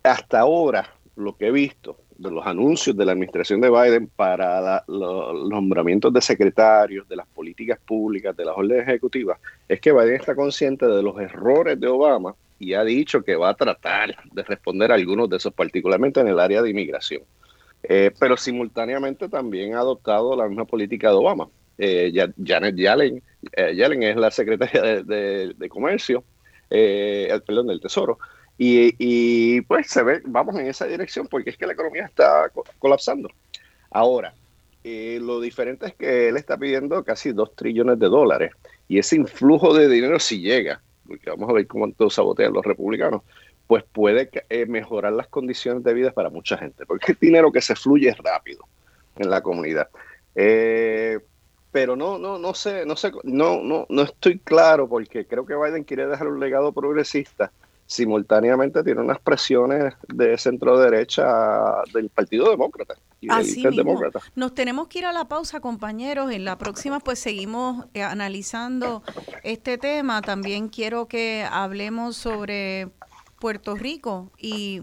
hasta 0.03 0.41
ahora, 0.41 0.95
lo 1.17 1.37
que 1.37 1.49
he 1.49 1.51
visto 1.51 1.99
de 2.17 2.31
los 2.31 2.47
anuncios 2.47 2.97
de 2.97 3.05
la 3.07 3.13
administración 3.13 3.61
de 3.61 3.71
Biden 3.71 4.09
para 4.09 4.85
los 4.87 5.49
nombramientos 5.49 6.13
de 6.13 6.21
secretarios, 6.21 7.09
de 7.09 7.17
las 7.17 7.27
políticas 7.27 7.79
públicas, 7.79 8.37
de 8.37 8.45
las 8.45 8.57
órdenes 8.57 8.87
ejecutivas, 8.87 9.39
es 9.67 9.81
que 9.81 9.93
Biden 9.93 10.17
está 10.17 10.35
consciente 10.35 10.87
de 10.87 11.03
los 11.03 11.19
errores 11.19 11.81
de 11.81 11.87
Obama 11.87 12.35
y 12.59 12.75
ha 12.75 12.85
dicho 12.85 13.23
que 13.23 13.37
va 13.37 13.49
a 13.49 13.55
tratar 13.55 14.15
de 14.33 14.43
responder 14.43 14.93
a 14.93 14.97
algunos 14.97 15.31
de 15.31 15.39
esos, 15.39 15.55
particularmente 15.55 16.21
en 16.21 16.29
el 16.29 16.39
área 16.39 16.61
de 16.61 16.71
inmigración. 16.71 17.23
Eh, 17.83 18.11
pero 18.21 18.37
simultáneamente 18.37 19.31
también 19.31 19.75
ha 19.75 19.79
adoptado 19.79 20.37
la 20.37 20.47
misma 20.47 20.67
política 20.67 21.09
de 21.09 21.15
Obama. 21.15 21.49
Eh, 21.79 22.13
Janet 22.45 22.77
Yellen, 22.77 23.23
eh, 23.53 23.75
Yellen 23.75 24.03
es 24.03 24.17
la 24.17 24.31
secretaria 24.31 25.03
de, 25.03 25.55
de 25.57 25.69
Comercio, 25.71 26.23
perdón, 26.69 27.69
del 27.69 27.81
Tesoro, 27.81 28.19
y, 28.63 29.63
pues 29.63 29.89
se 29.89 30.03
ve, 30.03 30.21
vamos 30.27 30.55
en 30.57 30.67
esa 30.67 30.85
dirección 30.85 31.27
porque 31.29 31.49
es 31.49 31.57
que 31.57 31.67
la 31.67 31.73
economía 31.73 32.05
está 32.05 32.53
colapsando. 32.79 33.31
Ahora, 33.91 34.35
eh, 34.85 35.19
lo 35.23 35.41
diferente 35.41 35.87
es 35.87 35.95
que 35.95 36.29
él 36.29 36.37
está 36.37 36.59
pidiendo 36.59 37.03
casi 37.03 37.33
2 37.33 37.57
trillones 37.57 37.99
de 37.99 38.09
dólares 38.09 38.53
y 38.87 38.99
ese 38.99 39.17
influjo 39.17 39.73
de 39.73 39.89
dinero 39.89 40.19
si 40.21 40.43
llega, 40.43 40.83
porque 41.09 41.31
vamos 41.31 41.49
a 41.49 41.55
ver 41.55 41.67
todos 41.97 42.13
sabotean 42.13 42.53
los 42.53 42.65
republicanos, 42.65 43.23
pues 43.67 43.83
puede 43.83 44.29
eh, 44.51 44.67
mejorar 44.67 45.15
las 45.15 45.29
condiciones 45.29 45.83
de 45.83 45.95
vida 45.95 46.11
para 46.13 46.29
mucha 46.29 46.59
gente, 46.59 46.85
porque 46.85 47.13
es 47.13 47.21
dinero 47.21 47.51
que 47.51 47.63
se 47.63 47.75
fluye 47.75 48.15
rápido 48.15 48.67
en 49.17 49.31
la 49.31 49.41
comunidad. 49.41 49.89
Eh, 50.35 51.19
pero 51.73 51.97
no, 51.97 52.19
no, 52.19 52.37
no 52.39 52.53
sé, 52.53 52.85
no 52.85 52.95
sé, 52.95 53.11
no, 53.25 53.63
no, 53.63 53.87
no 53.89 54.03
estoy 54.03 54.39
claro 54.39 54.87
porque 54.87 55.25
creo 55.25 55.47
que 55.47 55.57
Biden 55.57 55.85
quiere 55.85 56.07
dejar 56.07 56.29
un 56.29 56.41
legado 56.41 56.73
progresista. 56.73 57.53
Simultáneamente 57.91 58.85
tiene 58.85 59.01
unas 59.01 59.19
presiones 59.19 59.95
de 60.07 60.39
centro 60.39 60.79
derecha 60.79 61.83
del 61.93 62.09
Partido 62.09 62.49
Demócrata. 62.49 62.95
Y 63.21 63.29
Así 63.29 63.67
mismo. 63.67 64.01
Nos 64.37 64.55
tenemos 64.55 64.87
que 64.87 65.01
ir 65.01 65.07
a 65.07 65.13
la 65.13 65.25
pausa, 65.25 65.59
compañeros. 65.59 66.31
En 66.31 66.45
la 66.45 66.57
próxima, 66.57 67.01
pues 67.01 67.19
seguimos 67.19 67.87
eh, 67.95 68.05
analizando 68.05 69.03
este 69.43 69.77
tema. 69.77 70.23
También 70.23 70.69
quiero 70.69 71.09
que 71.09 71.45
hablemos 71.51 72.15
sobre 72.15 72.91
Puerto 73.41 73.75
Rico 73.75 74.31
y 74.39 74.83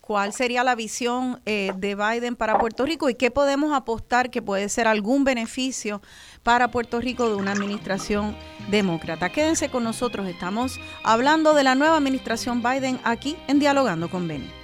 cuál 0.00 0.32
sería 0.32 0.64
la 0.64 0.74
visión 0.74 1.42
eh, 1.44 1.72
de 1.76 1.94
Biden 1.94 2.34
para 2.34 2.58
Puerto 2.58 2.86
Rico 2.86 3.10
y 3.10 3.14
qué 3.14 3.30
podemos 3.30 3.76
apostar 3.76 4.30
que 4.30 4.40
puede 4.40 4.70
ser 4.70 4.88
algún 4.88 5.22
beneficio 5.22 6.00
para 6.48 6.68
Puerto 6.68 6.98
Rico 6.98 7.28
de 7.28 7.34
una 7.34 7.52
administración 7.52 8.34
demócrata. 8.70 9.28
Quédense 9.28 9.68
con 9.68 9.84
nosotros, 9.84 10.26
estamos 10.26 10.80
hablando 11.02 11.52
de 11.52 11.62
la 11.62 11.74
nueva 11.74 11.98
administración 11.98 12.62
Biden 12.62 12.98
aquí 13.04 13.36
en 13.48 13.58
Dialogando 13.58 14.08
con 14.08 14.26
Beni. 14.26 14.57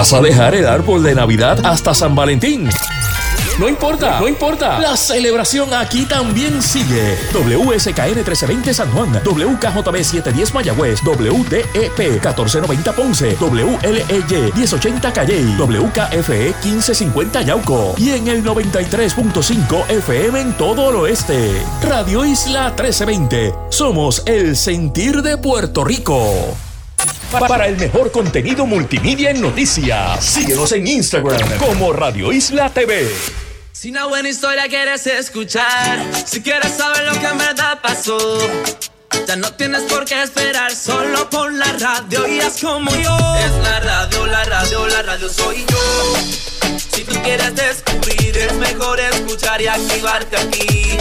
¿Vas 0.00 0.14
a 0.14 0.22
dejar 0.22 0.54
el 0.54 0.66
árbol 0.66 1.02
de 1.02 1.14
Navidad 1.14 1.60
hasta 1.62 1.92
San 1.92 2.14
Valentín? 2.14 2.70
No 3.58 3.68
importa, 3.68 4.18
no 4.18 4.28
importa. 4.28 4.78
La 4.78 4.96
celebración 4.96 5.74
aquí 5.74 6.06
también 6.06 6.62
sigue. 6.62 7.18
WSKN 7.34 8.14
1320 8.14 8.72
San 8.72 8.90
Juan, 8.92 9.12
WKJB 9.22 10.02
710 10.02 10.54
Mayagüez, 10.54 11.00
WDEP 11.04 11.98
1490 11.98 12.92
Ponce, 12.94 13.36
WLEY 13.38 14.52
1080 14.56 15.12
Calle, 15.12 15.44
WKFE 15.58 16.54
1550 16.64 17.42
Yauco 17.42 17.94
y 17.98 18.12
en 18.12 18.28
el 18.28 18.42
93.5 18.42 19.90
FM 19.90 20.40
en 20.40 20.56
todo 20.56 20.88
el 20.88 20.96
oeste. 20.96 21.62
Radio 21.82 22.24
Isla 22.24 22.68
1320. 22.70 23.54
Somos 23.68 24.22
el 24.24 24.56
sentir 24.56 25.20
de 25.20 25.36
Puerto 25.36 25.84
Rico 25.84 26.56
para 27.38 27.66
el 27.66 27.76
mejor 27.76 28.10
contenido 28.10 28.66
multimedia 28.66 29.30
en 29.30 29.40
noticias. 29.40 30.24
Síguenos 30.24 30.72
en 30.72 30.86
Instagram 30.86 31.58
como 31.58 31.92
Radio 31.92 32.32
Isla 32.32 32.70
TV. 32.70 33.08
Si 33.72 33.90
una 33.90 34.06
buena 34.06 34.28
historia 34.28 34.68
quieres 34.68 35.06
escuchar, 35.06 36.04
si 36.26 36.42
quieres 36.42 36.72
saber 36.72 37.04
lo 37.04 37.18
que 37.18 37.26
en 37.26 37.38
verdad 37.38 37.78
pasó, 37.82 38.18
ya 39.26 39.36
no 39.36 39.52
tienes 39.54 39.82
por 39.82 40.04
qué 40.04 40.22
esperar, 40.22 40.74
solo 40.74 41.30
pon 41.30 41.58
la 41.58 41.72
radio 41.72 42.26
y 42.26 42.40
haz 42.40 42.60
como 42.60 42.90
yo. 42.90 43.16
Es 43.36 43.64
la 43.64 43.80
radio, 43.80 44.26
la 44.26 44.44
radio, 44.44 44.86
la 44.88 45.02
radio 45.02 45.28
soy 45.28 45.64
yo. 45.66 46.14
Si 46.92 47.04
tú 47.04 47.14
quieres 47.22 47.54
descubrir, 47.54 48.36
es 48.36 48.52
mejor 48.54 49.00
escuchar 49.00 49.62
y 49.62 49.68
activarte 49.68 50.36
aquí. 50.36 50.98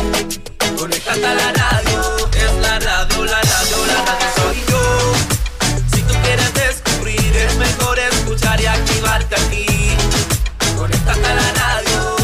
Conéctate 0.77 1.25
a 1.25 1.33
la 1.33 1.51
radio, 1.51 2.29
es 2.33 2.53
la 2.61 2.79
radio, 2.79 3.25
la 3.25 3.41
radio, 3.41 3.85
la 3.87 4.05
radio 4.05 4.27
soy 4.37 4.63
yo 4.69 5.38
quieres 6.29 6.53
descubrir, 6.53 7.35
es 7.35 7.55
mejor 7.55 7.97
escuchar 7.97 8.61
y 8.61 8.67
activarte 8.67 9.35
aquí. 9.35 9.65
Conéctate 10.77 11.25
a 11.25 11.33
la 11.33 11.51
radio. 11.53 12.15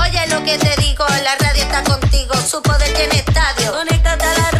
Oye 0.00 0.26
lo 0.28 0.42
que 0.42 0.56
te 0.56 0.80
digo, 0.80 1.04
la 1.22 1.36
radio 1.36 1.62
está 1.62 1.82
contigo, 1.84 2.34
su 2.50 2.62
poder 2.62 2.90
tiene 2.94 3.16
estadio. 3.16 3.72
Conéctate 3.72 4.24
a 4.24 4.34
la 4.38 4.50
radio. 4.52 4.55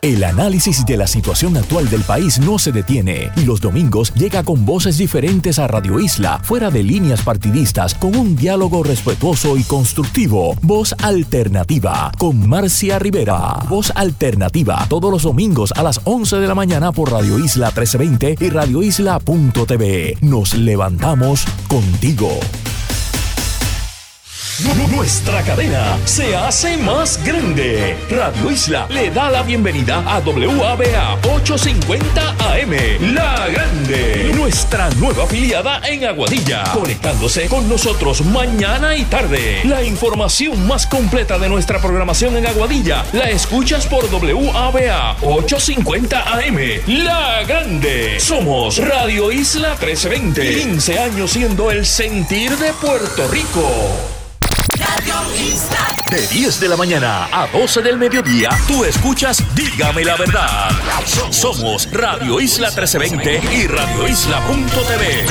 El 0.00 0.22
análisis 0.22 0.86
de 0.86 0.96
la 0.96 1.08
situación 1.08 1.56
actual 1.56 1.88
del 1.90 2.02
país 2.02 2.38
no 2.38 2.60
se 2.60 2.70
detiene 2.70 3.32
y 3.36 3.40
los 3.40 3.60
domingos 3.60 4.14
llega 4.14 4.44
con 4.44 4.64
voces 4.64 4.96
diferentes 4.96 5.58
a 5.58 5.66
Radio 5.66 5.98
Isla, 5.98 6.40
fuera 6.44 6.70
de 6.70 6.84
líneas 6.84 7.22
partidistas, 7.22 7.94
con 7.94 8.14
un 8.14 8.36
diálogo 8.36 8.84
respetuoso 8.84 9.56
y 9.56 9.64
constructivo. 9.64 10.54
Voz 10.62 10.94
Alternativa 11.02 12.12
con 12.16 12.48
Marcia 12.48 13.00
Rivera. 13.00 13.56
Voz 13.68 13.92
Alternativa 13.96 14.86
todos 14.88 15.10
los 15.10 15.24
domingos 15.24 15.72
a 15.74 15.82
las 15.82 16.00
11 16.04 16.36
de 16.36 16.46
la 16.46 16.54
mañana 16.54 16.92
por 16.92 17.10
Radio 17.10 17.38
Isla 17.38 17.66
1320 17.66 18.36
y 18.38 18.50
radioisla.tv. 18.50 20.18
Nos 20.20 20.54
levantamos 20.54 21.44
contigo. 21.66 22.30
Nuestra 24.58 25.40
cadena 25.42 25.96
se 26.04 26.34
hace 26.34 26.76
más 26.78 27.24
grande. 27.24 27.96
Radio 28.10 28.50
Isla 28.50 28.88
le 28.90 29.08
da 29.08 29.30
la 29.30 29.42
bienvenida 29.42 30.02
a 30.04 30.18
WABA 30.18 31.14
850 31.22 32.30
AM. 32.40 33.14
La 33.14 33.46
Grande. 33.48 34.32
Nuestra 34.34 34.90
nueva 34.96 35.24
afiliada 35.24 35.80
en 35.88 36.06
Aguadilla. 36.06 36.64
Conectándose 36.72 37.46
con 37.46 37.68
nosotros 37.68 38.24
mañana 38.24 38.96
y 38.96 39.04
tarde. 39.04 39.60
La 39.62 39.84
información 39.84 40.66
más 40.66 40.88
completa 40.88 41.38
de 41.38 41.48
nuestra 41.48 41.80
programación 41.80 42.36
en 42.36 42.48
Aguadilla 42.48 43.04
la 43.12 43.30
escuchas 43.30 43.86
por 43.86 44.06
WABA 44.06 45.18
850 45.22 46.34
AM. 46.34 46.58
La 47.04 47.44
Grande. 47.44 48.18
Somos 48.18 48.78
Radio 48.78 49.30
Isla 49.30 49.76
1320. 49.80 50.62
15 50.62 50.98
años 50.98 51.30
siendo 51.30 51.70
el 51.70 51.86
sentir 51.86 52.56
de 52.56 52.72
Puerto 52.72 53.28
Rico. 53.28 54.17
De 56.10 56.26
10 56.26 56.60
de 56.60 56.68
la 56.68 56.76
mañana 56.76 57.28
a 57.30 57.46
12 57.48 57.82
del 57.82 57.98
mediodía, 57.98 58.48
tú 58.66 58.84
escuchas 58.84 59.42
Dígame 59.54 60.04
la 60.04 60.16
verdad. 60.16 60.70
Somos 61.30 61.90
Radio 61.92 62.40
Isla 62.40 62.68
1320 62.68 63.54
y 63.54 63.66
radioisla.tv. 63.66 65.26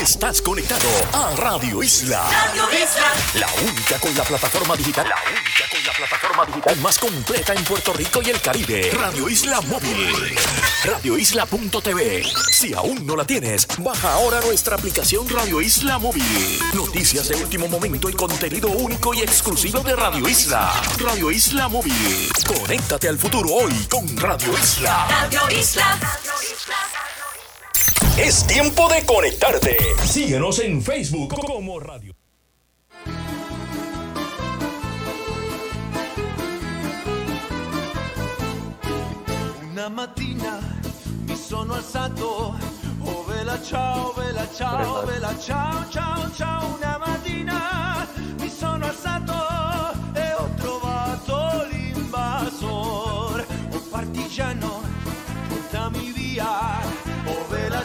Estás 0.00 0.42
conectado 0.42 0.88
a 1.12 1.36
Radio 1.36 1.82
Isla. 1.82 2.28
Radio 2.30 2.64
Isla. 2.72 3.12
La 3.34 3.48
única 3.62 3.98
con 4.00 4.16
la 4.16 4.24
plataforma 4.24 4.76
digital. 4.76 5.08
La 5.08 5.16
única 5.30 5.68
con 5.70 5.84
la 5.84 5.92
plataforma 5.92 6.46
digital 6.46 6.76
más 6.78 6.98
completa 6.98 7.54
en 7.54 7.64
Puerto 7.64 7.92
Rico 7.92 8.20
y 8.22 8.30
el 8.30 8.40
Caribe. 8.40 8.90
Radio 8.92 9.28
Isla 9.28 9.60
Móvil. 9.60 10.36
Radioisla.tv. 10.84 12.24
Si 12.50 12.74
aún 12.74 13.06
no 13.06 13.14
la 13.14 13.24
tienes, 13.24 13.66
baja 13.78 14.14
ahora 14.14 14.40
nuestra 14.40 14.76
aplicación 14.76 15.28
Radio 15.28 15.60
Isla 15.60 15.98
Móvil. 15.98 16.58
Noticias 16.74 17.28
de 17.28 17.36
último 17.36 17.68
momento 17.68 18.08
y 18.08 18.14
contenido 18.14 18.68
único 18.68 19.14
y 19.14 19.20
exclusivo 19.20 19.80
de 19.80 19.94
Radio 19.94 20.28
Isla. 20.28 20.72
Radio 20.98 21.30
Isla 21.30 21.68
Móvil. 21.68 22.28
Conéctate 22.46 23.08
al 23.08 23.18
futuro 23.18 23.50
hoy 23.50 23.74
con 23.88 24.16
Radio 24.16 24.52
Isla. 24.58 25.06
Radio 25.30 25.42
Isla. 25.50 25.98
Es 28.18 28.46
tiempo 28.46 28.88
de 28.88 29.04
conectarte. 29.04 29.76
Síguenos 30.04 30.58
en 30.60 30.82
Facebook 30.82 31.34
como 31.34 31.80
Radio. 31.80 32.14
Una 39.72 39.88
mattina 39.88 40.60
mi 41.26 41.36
sono 41.36 41.74
alzato, 41.74 42.54
oh 43.04 43.24
vela 43.26 43.58
ciao, 43.62 44.12
vela 44.14 44.46
ciao, 44.54 45.06
vela 45.06 45.34
ciao, 45.38 45.84
ciao, 45.90 46.30
ciao. 46.36 46.76
Una 46.76 46.98
mattina 46.98 48.06
mi 48.38 48.50
sono 48.50 48.86
alzato 48.86 49.59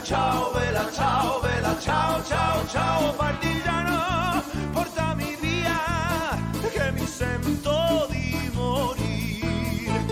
ciao, 0.06 0.51
vela 0.51 0.91
ciao, 0.91 1.39
vela 1.41 1.76
ciao, 1.80 2.24
ciao, 2.24 2.68
ciao, 2.68 3.14
partigiano, 3.16 4.43
portami 4.72 5.36
via, 5.41 6.38
che 6.72 6.91
mi 6.91 7.08
sento 7.08 8.06
di 8.12 8.51
morire. 8.53 10.06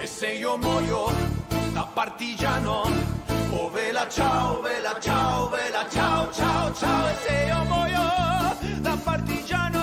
E 0.00 0.06
se 0.06 0.28
io 0.28 0.56
muoio 0.56 1.12
da 1.74 1.86
partigiano, 1.92 2.88
oh 3.50 3.68
vela 3.68 4.08
ciao, 4.08 4.62
vela 4.62 4.98
ciao, 4.98 5.50
vela 5.50 5.86
ciao, 5.90 6.32
ciao, 6.32 6.72
ciao, 6.72 7.08
e 7.08 7.14
se 7.26 7.44
io 7.46 7.64
muoio 7.64 8.80
da 8.80 8.96
partigiano. 9.04 9.79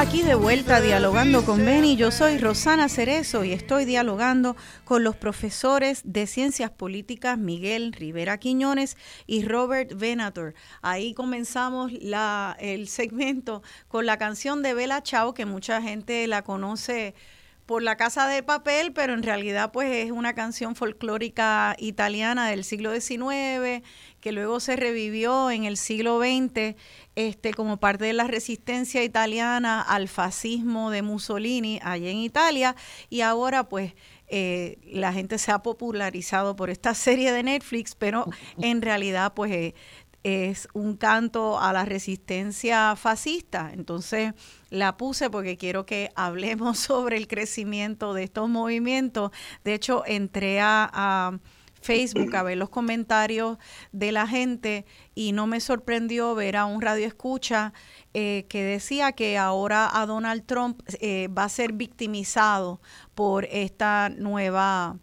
Aquí 0.00 0.22
de 0.22 0.36
vuelta 0.36 0.80
dialogando 0.80 1.44
con 1.44 1.64
Beni, 1.64 1.96
yo 1.96 2.12
soy 2.12 2.38
Rosana 2.38 2.88
Cerezo 2.88 3.42
y 3.42 3.50
estoy 3.50 3.84
dialogando 3.84 4.54
con 4.84 5.02
los 5.02 5.16
profesores 5.16 6.02
de 6.04 6.28
Ciencias 6.28 6.70
Políticas 6.70 7.36
Miguel 7.36 7.92
Rivera 7.92 8.38
Quiñones 8.38 8.96
y 9.26 9.44
Robert 9.44 9.94
Venator. 9.98 10.54
Ahí 10.82 11.14
comenzamos 11.14 11.90
la, 12.00 12.56
el 12.60 12.86
segmento 12.86 13.64
con 13.88 14.06
la 14.06 14.18
canción 14.18 14.62
de 14.62 14.72
Bella 14.72 15.02
Chao, 15.02 15.34
que 15.34 15.46
mucha 15.46 15.82
gente 15.82 16.28
la 16.28 16.42
conoce 16.42 17.16
por 17.68 17.82
la 17.82 17.98
casa 17.98 18.26
de 18.26 18.42
papel, 18.42 18.94
pero 18.94 19.12
en 19.12 19.22
realidad 19.22 19.72
pues 19.72 19.94
es 19.94 20.10
una 20.10 20.32
canción 20.34 20.74
folclórica 20.74 21.76
italiana 21.78 22.48
del 22.48 22.64
siglo 22.64 22.98
XIX 22.98 23.84
que 24.22 24.32
luego 24.32 24.58
se 24.58 24.74
revivió 24.74 25.50
en 25.50 25.64
el 25.64 25.76
siglo 25.76 26.18
XX 26.18 26.76
este, 27.18 27.52
como 27.52 27.78
parte 27.78 28.04
de 28.04 28.12
la 28.12 28.28
resistencia 28.28 29.02
italiana 29.02 29.82
al 29.82 30.06
fascismo 30.06 30.92
de 30.92 31.02
Mussolini 31.02 31.80
allá 31.82 32.10
en 32.10 32.18
Italia 32.18 32.76
y 33.10 33.22
ahora 33.22 33.68
pues 33.68 33.96
eh, 34.28 34.78
la 34.84 35.12
gente 35.12 35.38
se 35.38 35.50
ha 35.50 35.58
popularizado 35.58 36.54
por 36.54 36.70
esta 36.70 36.94
serie 36.94 37.32
de 37.32 37.42
Netflix, 37.42 37.96
pero 37.96 38.26
en 38.62 38.82
realidad 38.82 39.34
pues 39.34 39.50
eh, 39.50 39.74
es 40.22 40.68
un 40.74 40.96
canto 40.96 41.58
a 41.58 41.72
la 41.72 41.84
resistencia 41.84 42.94
fascista. 42.94 43.72
Entonces 43.74 44.34
la 44.70 44.96
puse 44.96 45.28
porque 45.28 45.56
quiero 45.56 45.86
que 45.86 46.10
hablemos 46.14 46.78
sobre 46.78 47.16
el 47.16 47.26
crecimiento 47.26 48.14
de 48.14 48.22
estos 48.22 48.48
movimientos. 48.48 49.32
De 49.64 49.74
hecho, 49.74 50.04
entré 50.06 50.60
a, 50.60 50.88
a 50.92 51.38
Facebook 51.88 52.36
a 52.36 52.42
ver 52.42 52.58
los 52.58 52.68
comentarios 52.68 53.56
de 53.92 54.12
la 54.12 54.26
gente 54.26 54.84
y 55.14 55.32
no 55.32 55.46
me 55.46 55.58
sorprendió 55.58 56.34
ver 56.34 56.58
a 56.58 56.66
un 56.66 56.82
radio 56.82 57.06
escucha 57.06 57.72
eh, 58.12 58.44
que 58.50 58.62
decía 58.62 59.12
que 59.12 59.38
ahora 59.38 59.88
a 59.90 60.04
Donald 60.04 60.44
Trump 60.44 60.82
eh, 61.00 61.28
va 61.28 61.44
a 61.44 61.48
ser 61.48 61.72
victimizado 61.72 62.82
por 63.14 63.46
esta 63.46 64.10
nueva 64.10 64.98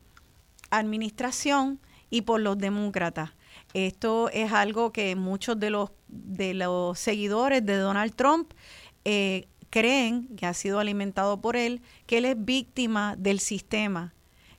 administración 0.70 1.80
y 2.12 2.22
por 2.22 2.42
los 2.42 2.56
demócratas. 2.60 3.32
Esto 3.74 4.30
es 4.30 4.54
algo 4.54 4.92
que 4.92 5.16
muchos 5.16 5.60
de 5.60 5.72
los, 5.72 5.90
de 6.08 6.54
los 6.54 7.00
seguidores 7.00 7.66
de 7.66 7.78
Donald 7.78 8.14
Trump 8.14 8.54
eh, 9.06 9.48
creen, 9.72 10.28
que 10.38 10.46
ha 10.46 10.54
sido 10.54 10.78
alimentado 10.78 11.42
por 11.42 11.56
él, 11.56 11.82
que 12.06 12.20
él 12.20 12.26
es 12.26 12.36
víctima 12.38 13.16
del 13.18 13.40
sistema 13.40 14.15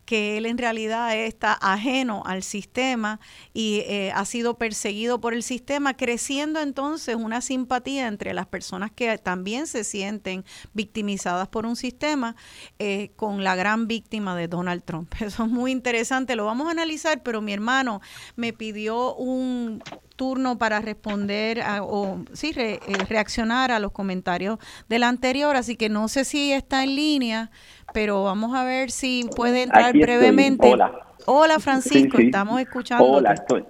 que 0.06 0.38
él 0.38 0.46
en 0.46 0.56
realidad 0.56 1.14
está 1.14 1.52
ajeno 1.52 2.22
al 2.24 2.42
sistema 2.42 3.20
y 3.52 3.80
eh, 3.86 4.12
ha 4.14 4.24
sido 4.24 4.56
perseguido 4.56 5.20
por 5.20 5.34
el 5.34 5.42
sistema, 5.42 5.94
creciendo 5.94 6.60
entonces 6.60 7.16
una 7.16 7.40
simpatía 7.40 8.06
entre 8.06 8.32
las 8.32 8.46
personas 8.46 8.92
que 8.92 9.18
también 9.18 9.66
se 9.66 9.84
sienten 9.84 10.44
victimizadas 10.72 11.48
por 11.48 11.66
un 11.66 11.76
sistema 11.76 12.36
eh, 12.78 13.10
con 13.16 13.44
la 13.44 13.56
gran 13.56 13.88
víctima 13.88 14.36
de 14.36 14.48
Donald 14.48 14.84
Trump. 14.84 15.12
Eso 15.20 15.44
es 15.44 15.50
muy 15.50 15.72
interesante, 15.72 16.36
lo 16.36 16.46
vamos 16.46 16.68
a 16.68 16.70
analizar, 16.70 17.22
pero 17.22 17.42
mi 17.42 17.52
hermano 17.52 18.00
me 18.36 18.52
pidió 18.52 19.14
un 19.16 19.82
turno 20.16 20.58
para 20.58 20.80
responder 20.80 21.60
a- 21.60 21.82
o 21.82 22.24
sí 22.32 22.52
re- 22.52 22.80
eh, 22.88 23.04
reaccionar 23.08 23.70
a 23.70 23.78
los 23.78 23.92
comentarios 23.92 24.58
del 24.88 25.02
anterior, 25.04 25.54
así 25.56 25.76
que 25.76 25.88
no 25.88 26.08
sé 26.08 26.24
si 26.24 26.52
está 26.52 26.82
en 26.82 26.96
línea, 26.96 27.50
pero 27.92 28.24
vamos 28.24 28.54
a 28.56 28.64
ver 28.64 28.90
si 28.90 29.28
puede 29.36 29.62
entrar 29.62 29.90
Aquí 29.90 30.00
estoy. 30.00 30.16
brevemente. 30.16 30.72
Hola. 30.72 30.92
Hola 31.26 31.58
Francisco, 31.58 32.16
Sí, 32.18 32.22
sí. 32.24 32.26
estamos 32.26 32.60
escuchando. 32.60 33.04
Hola, 33.04 33.32
estoy, 33.32 33.64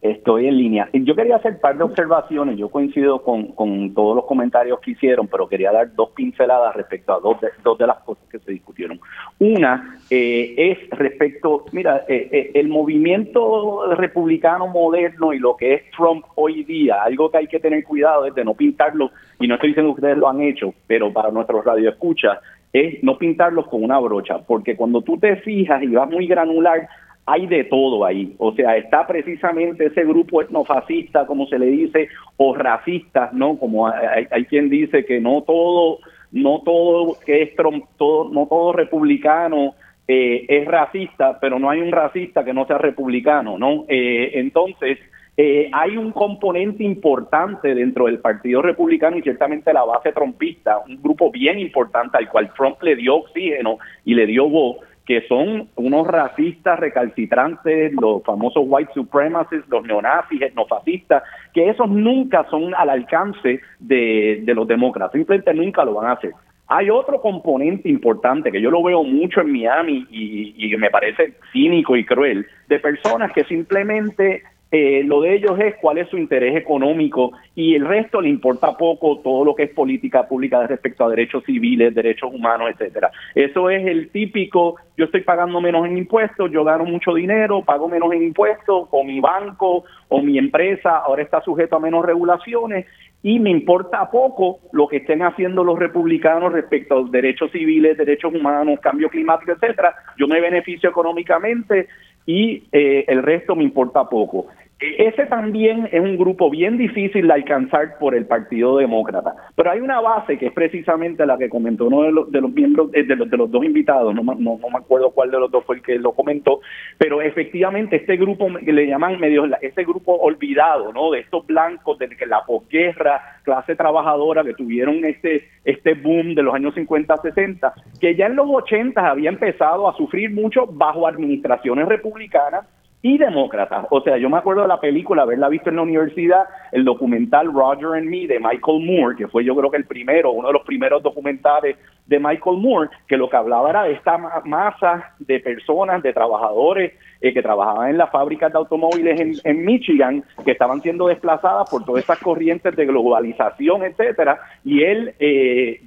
estoy 0.00 0.46
en 0.46 0.56
línea. 0.56 0.88
Yo 0.92 1.14
quería 1.14 1.36
hacer 1.36 1.52
un 1.52 1.60
par 1.60 1.76
de 1.76 1.84
observaciones. 1.84 2.56
Yo 2.56 2.70
coincido 2.70 3.22
con, 3.22 3.48
con 3.48 3.92
todos 3.92 4.16
los 4.16 4.24
comentarios 4.24 4.80
que 4.80 4.92
hicieron, 4.92 5.28
pero 5.28 5.48
quería 5.48 5.72
dar 5.72 5.94
dos 5.94 6.10
pinceladas 6.10 6.74
respecto 6.74 7.12
a 7.12 7.20
dos 7.20 7.40
de, 7.40 7.48
dos 7.62 7.76
de 7.78 7.86
las 7.86 7.98
cosas 7.98 8.24
que 8.30 8.38
se 8.38 8.52
discutieron. 8.52 8.98
Una 9.38 9.98
eh, 10.08 10.54
es 10.56 10.90
respecto, 10.90 11.66
mira, 11.72 12.04
eh, 12.08 12.28
eh, 12.32 12.50
el 12.54 12.68
movimiento 12.68 13.94
republicano 13.94 14.68
moderno 14.68 15.32
y 15.32 15.38
lo 15.38 15.56
que 15.56 15.74
es 15.74 15.82
Trump 15.96 16.24
hoy 16.34 16.64
día, 16.64 17.02
algo 17.02 17.30
que 17.30 17.38
hay 17.38 17.46
que 17.46 17.60
tener 17.60 17.84
cuidado 17.84 18.24
es 18.24 18.34
de 18.34 18.44
no 18.44 18.54
pintarlo, 18.54 19.10
y 19.38 19.46
no 19.46 19.54
estoy 19.54 19.70
diciendo 19.70 19.94
que 19.94 20.00
ustedes 20.00 20.18
lo 20.18 20.28
han 20.28 20.40
hecho, 20.40 20.74
pero 20.86 21.12
para 21.12 21.30
nuestros 21.30 21.64
radioescuchas, 21.64 22.38
es 22.72 23.02
no 23.02 23.18
pintarlos 23.18 23.66
con 23.66 23.82
una 23.82 23.98
brocha, 23.98 24.38
porque 24.46 24.76
cuando 24.76 25.02
tú 25.02 25.18
te 25.18 25.36
fijas 25.36 25.82
y 25.82 25.88
vas 25.88 26.08
muy 26.08 26.26
granular, 26.26 26.88
hay 27.30 27.46
de 27.46 27.64
todo 27.64 28.04
ahí. 28.04 28.34
O 28.38 28.52
sea, 28.52 28.76
está 28.76 29.06
precisamente 29.06 29.86
ese 29.86 30.04
grupo 30.04 30.42
etnofascista, 30.42 31.26
como 31.26 31.46
se 31.46 31.58
le 31.58 31.66
dice, 31.66 32.08
o 32.36 32.54
racistas, 32.54 33.32
¿no? 33.32 33.56
Como 33.56 33.86
hay, 33.86 34.44
quien 34.46 34.68
dice 34.68 35.04
que 35.04 35.20
no 35.20 35.42
todo, 35.42 35.98
no 36.32 36.60
todo 36.64 37.16
que 37.24 37.42
es 37.42 37.50
todo, 37.96 38.30
no 38.30 38.46
todo 38.46 38.72
republicano 38.72 39.74
eh, 40.08 40.44
es 40.48 40.66
racista, 40.66 41.38
pero 41.40 41.60
no 41.60 41.70
hay 41.70 41.80
un 41.80 41.92
racista 41.92 42.44
que 42.44 42.52
no 42.52 42.66
sea 42.66 42.78
republicano, 42.78 43.58
¿no? 43.58 43.84
Eh, 43.88 44.32
entonces, 44.34 44.98
eh, 45.36 45.70
hay 45.72 45.96
un 45.96 46.10
componente 46.10 46.82
importante 46.82 47.74
dentro 47.74 48.06
del 48.06 48.18
Partido 48.18 48.60
Republicano 48.60 49.16
y 49.16 49.22
ciertamente 49.22 49.72
la 49.72 49.84
base 49.84 50.12
trompista, 50.12 50.80
un 50.86 51.00
grupo 51.00 51.30
bien 51.30 51.58
importante 51.58 52.18
al 52.18 52.28
cual 52.28 52.52
Trump 52.54 52.82
le 52.82 52.96
dio 52.96 53.16
oxígeno 53.16 53.78
y 54.04 54.14
le 54.14 54.26
dio 54.26 54.48
voz, 54.48 54.78
que 55.10 55.26
son 55.26 55.68
unos 55.74 56.06
racistas 56.06 56.78
recalcitrantes, 56.78 57.92
los 58.00 58.22
famosos 58.22 58.62
white 58.64 58.92
supremacists, 58.94 59.68
los 59.68 59.82
neonazis, 59.82 60.40
etnofascistas, 60.40 61.24
que 61.52 61.68
esos 61.68 61.90
nunca 61.90 62.46
son 62.48 62.72
al 62.76 62.90
alcance 62.90 63.60
de, 63.80 64.40
de 64.44 64.54
los 64.54 64.68
demócratas, 64.68 65.14
simplemente 65.14 65.52
nunca 65.52 65.84
lo 65.84 65.94
van 65.94 66.10
a 66.10 66.12
hacer. 66.12 66.30
Hay 66.68 66.90
otro 66.90 67.20
componente 67.20 67.88
importante 67.88 68.52
que 68.52 68.62
yo 68.62 68.70
lo 68.70 68.84
veo 68.84 69.02
mucho 69.02 69.40
en 69.40 69.50
Miami 69.50 70.06
y, 70.12 70.54
y 70.56 70.76
me 70.76 70.90
parece 70.90 71.32
cínico 71.52 71.96
y 71.96 72.04
cruel, 72.04 72.46
de 72.68 72.78
personas 72.78 73.32
que 73.32 73.42
simplemente 73.42 74.44
eh, 74.72 75.02
lo 75.04 75.20
de 75.20 75.34
ellos 75.34 75.58
es 75.58 75.74
cuál 75.80 75.98
es 75.98 76.08
su 76.08 76.16
interés 76.16 76.56
económico 76.56 77.32
y 77.56 77.74
el 77.74 77.84
resto 77.84 78.20
le 78.20 78.28
importa 78.28 78.76
poco 78.76 79.18
todo 79.18 79.44
lo 79.44 79.54
que 79.54 79.64
es 79.64 79.70
política 79.70 80.28
pública 80.28 80.64
respecto 80.66 81.04
a 81.04 81.10
derechos 81.10 81.42
civiles, 81.44 81.94
derechos 81.94 82.32
humanos, 82.32 82.70
etcétera. 82.70 83.10
Eso 83.34 83.68
es 83.68 83.84
el 83.84 84.10
típico, 84.10 84.76
yo 84.96 85.06
estoy 85.06 85.22
pagando 85.22 85.60
menos 85.60 85.86
en 85.86 85.98
impuestos, 85.98 86.52
yo 86.52 86.62
gano 86.62 86.84
mucho 86.84 87.14
dinero, 87.14 87.62
pago 87.64 87.88
menos 87.88 88.12
en 88.12 88.22
impuestos, 88.22 88.86
o 88.90 89.02
mi 89.02 89.18
banco 89.18 89.84
o 90.08 90.22
mi 90.22 90.38
empresa 90.38 90.98
ahora 90.98 91.22
está 91.22 91.40
sujeto 91.42 91.76
a 91.76 91.80
menos 91.80 92.04
regulaciones 92.04 92.86
y 93.22 93.38
me 93.38 93.50
importa 93.50 94.10
poco 94.10 94.60
lo 94.72 94.88
que 94.88 94.98
estén 94.98 95.22
haciendo 95.22 95.62
los 95.64 95.78
republicanos 95.78 96.52
respecto 96.52 96.98
a 96.98 97.10
derechos 97.10 97.50
civiles, 97.50 97.98
derechos 97.98 98.32
humanos, 98.32 98.78
cambio 98.80 99.10
climático, 99.10 99.52
etcétera. 99.52 99.94
Yo 100.16 100.26
me 100.26 100.40
beneficio 100.40 100.88
económicamente 100.88 101.88
y 102.24 102.62
eh, 102.72 103.04
el 103.08 103.22
resto 103.22 103.56
me 103.56 103.64
importa 103.64 104.08
poco. 104.08 104.46
E, 104.80 105.08
ese 105.08 105.26
también 105.26 105.88
es 105.92 106.00
un 106.00 106.16
grupo 106.16 106.48
bien 106.48 106.78
difícil 106.78 107.26
de 107.26 107.34
alcanzar 107.34 107.98
por 107.98 108.14
el 108.14 108.26
Partido 108.26 108.78
Demócrata, 108.78 109.34
pero 109.54 109.70
hay 109.70 109.80
una 109.80 110.00
base 110.00 110.38
que 110.38 110.46
es 110.46 110.52
precisamente 110.52 111.26
la 111.26 111.36
que 111.36 111.50
comentó 111.50 111.86
uno 111.86 112.02
de 112.02 112.12
los, 112.12 112.32
de 112.32 112.40
los 112.40 112.50
miembros, 112.50 112.88
eh, 112.94 113.04
de 113.04 113.14
los, 113.14 113.28
de 113.28 113.36
los 113.36 113.50
dos 113.50 113.64
invitados, 113.64 114.14
no, 114.14 114.22
me 114.22 114.78
acuerdo 114.78 115.10
cuál 115.10 115.30
de 115.30 115.38
los 115.38 115.50
dos 115.50 115.64
fue 115.64 115.76
el 115.76 115.82
que 115.82 115.98
lo 115.98 116.12
comentó, 116.12 116.60
pero 116.96 117.20
efectivamente 117.20 117.96
este 117.96 118.16
grupo 118.16 118.48
que 118.64 118.72
le 118.72 118.86
llaman 118.86 119.20
medio, 119.20 119.44
ese 119.60 119.84
grupo 119.84 120.14
olvidado, 120.14 120.92
¿no? 120.92 121.10
De 121.10 121.20
estos 121.20 121.46
blancos 121.46 121.98
de 121.98 122.08
que 122.08 122.26
la 122.26 122.44
posguerra, 122.46 123.40
clase 123.42 123.76
trabajadora 123.76 124.44
que 124.44 124.54
tuvieron 124.54 125.04
este, 125.04 125.48
este 125.64 125.94
boom 125.94 126.34
de 126.34 126.42
los 126.42 126.54
años 126.54 126.74
50, 126.74 127.16
60, 127.18 127.74
que 128.00 128.16
ya 128.16 128.26
en 128.26 128.36
los 128.36 128.46
80 128.48 129.10
había 129.10 129.28
empezado 129.28 129.88
a 129.88 129.96
sufrir 129.96 130.30
mucho 130.30 130.66
bajo 130.66 131.06
administraciones 131.06 131.86
republicanas 131.86 132.66
y 133.02 133.16
demócratas. 133.16 133.86
O 133.90 134.02
sea, 134.02 134.18
yo 134.18 134.28
me 134.28 134.36
acuerdo 134.36 134.62
de 134.62 134.68
la 134.68 134.80
película, 134.80 135.22
haberla 135.22 135.48
visto 135.48 135.70
en 135.70 135.76
la 135.76 135.82
universidad, 135.82 136.44
el 136.72 136.84
documental 136.84 137.52
Roger 137.52 137.94
and 137.94 138.08
Me 138.08 138.26
de 138.26 138.38
Michael 138.38 138.84
Moore, 138.84 139.16
que 139.16 139.28
fue 139.28 139.44
yo 139.44 139.56
creo 139.56 139.70
que 139.70 139.78
el 139.78 139.86
primero, 139.86 140.32
uno 140.32 140.48
de 140.48 140.54
los 140.54 140.62
primeros 140.62 141.02
documentales 141.02 141.76
de 142.06 142.18
Michael 142.18 142.58
Moore, 142.58 142.90
que 143.08 143.16
lo 143.16 143.30
que 143.30 143.36
hablaba 143.36 143.70
era 143.70 143.84
de 143.84 143.92
esta 143.92 144.18
masa 144.44 145.14
de 145.18 145.40
personas, 145.40 146.02
de 146.02 146.12
trabajadores 146.12 146.92
eh, 147.22 147.32
que 147.32 147.40
trabajaban 147.40 147.90
en 147.90 147.98
las 147.98 148.10
fábricas 148.10 148.52
de 148.52 148.58
automóviles 148.58 149.40
en, 149.44 149.64
Michigan, 149.64 150.22
que 150.44 150.50
estaban 150.50 150.82
siendo 150.82 151.06
desplazadas 151.06 151.70
por 151.70 151.84
todas 151.84 152.02
esas 152.02 152.18
corrientes 152.18 152.74
de 152.76 152.84
globalización, 152.84 153.84
etcétera, 153.84 154.40
y 154.64 154.82
él, 154.82 155.14
eh, 155.20 155.82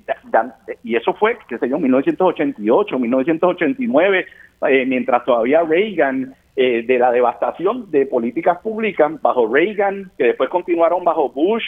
y 0.84 0.96
eso 0.96 1.14
fue, 1.14 1.38
qué 1.48 1.58
sé 1.58 1.70
yo, 1.70 1.78
1988, 1.78 2.98
1989, 2.98 4.26
eh, 4.68 4.86
mientras 4.86 5.26
todavía 5.26 5.62
Reagan 5.64 6.34
eh, 6.56 6.84
de 6.84 7.00
la 7.00 7.12
devastación 7.12 7.90
de 7.92 8.06
políticas 8.06 8.60
públicas 8.60 9.12
bajo 9.22 9.52
Reagan, 9.52 10.12
que 10.18 10.26
después 10.26 10.50
continuaron 10.50 11.04
bajo 11.04 11.30
Bush, 11.30 11.64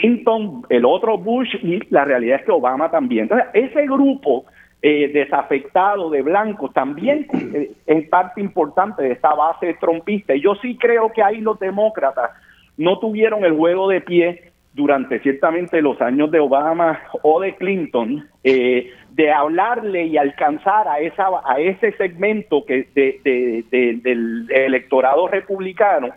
Clinton, 0.00 0.62
el 0.68 0.84
otro 0.84 1.18
Bush 1.18 1.54
y 1.62 1.80
la 1.90 2.04
realidad 2.04 2.40
es 2.40 2.46
que 2.46 2.52
Obama 2.52 2.90
también. 2.90 3.28
Ese 3.52 3.86
grupo 3.86 4.46
eh, 4.86 5.10
desafectado 5.12 6.10
de 6.10 6.22
blancos 6.22 6.72
también 6.72 7.26
eh, 7.54 7.72
es 7.86 8.08
parte 8.08 8.40
importante 8.40 9.02
de 9.02 9.12
esta 9.12 9.34
base 9.34 9.74
trompista. 9.80 10.34
Y 10.34 10.42
yo 10.42 10.54
sí 10.56 10.76
creo 10.76 11.10
que 11.10 11.22
ahí 11.22 11.40
los 11.40 11.58
demócratas 11.58 12.30
no 12.76 12.98
tuvieron 12.98 13.44
el 13.44 13.54
juego 13.54 13.88
de 13.88 14.00
pie 14.00 14.52
durante 14.74 15.20
ciertamente 15.20 15.80
los 15.80 16.00
años 16.00 16.30
de 16.30 16.40
Obama 16.40 17.00
o 17.22 17.40
de 17.40 17.54
Clinton, 17.56 18.28
eh, 18.42 18.92
de 19.14 19.30
hablarle 19.30 20.06
y 20.06 20.16
alcanzar 20.16 20.88
a 20.88 20.98
esa 20.98 21.26
a 21.44 21.60
ese 21.60 21.92
segmento 21.92 22.64
que 22.64 22.88
del 22.94 24.50
electorado 24.50 25.28
republicano 25.28 26.08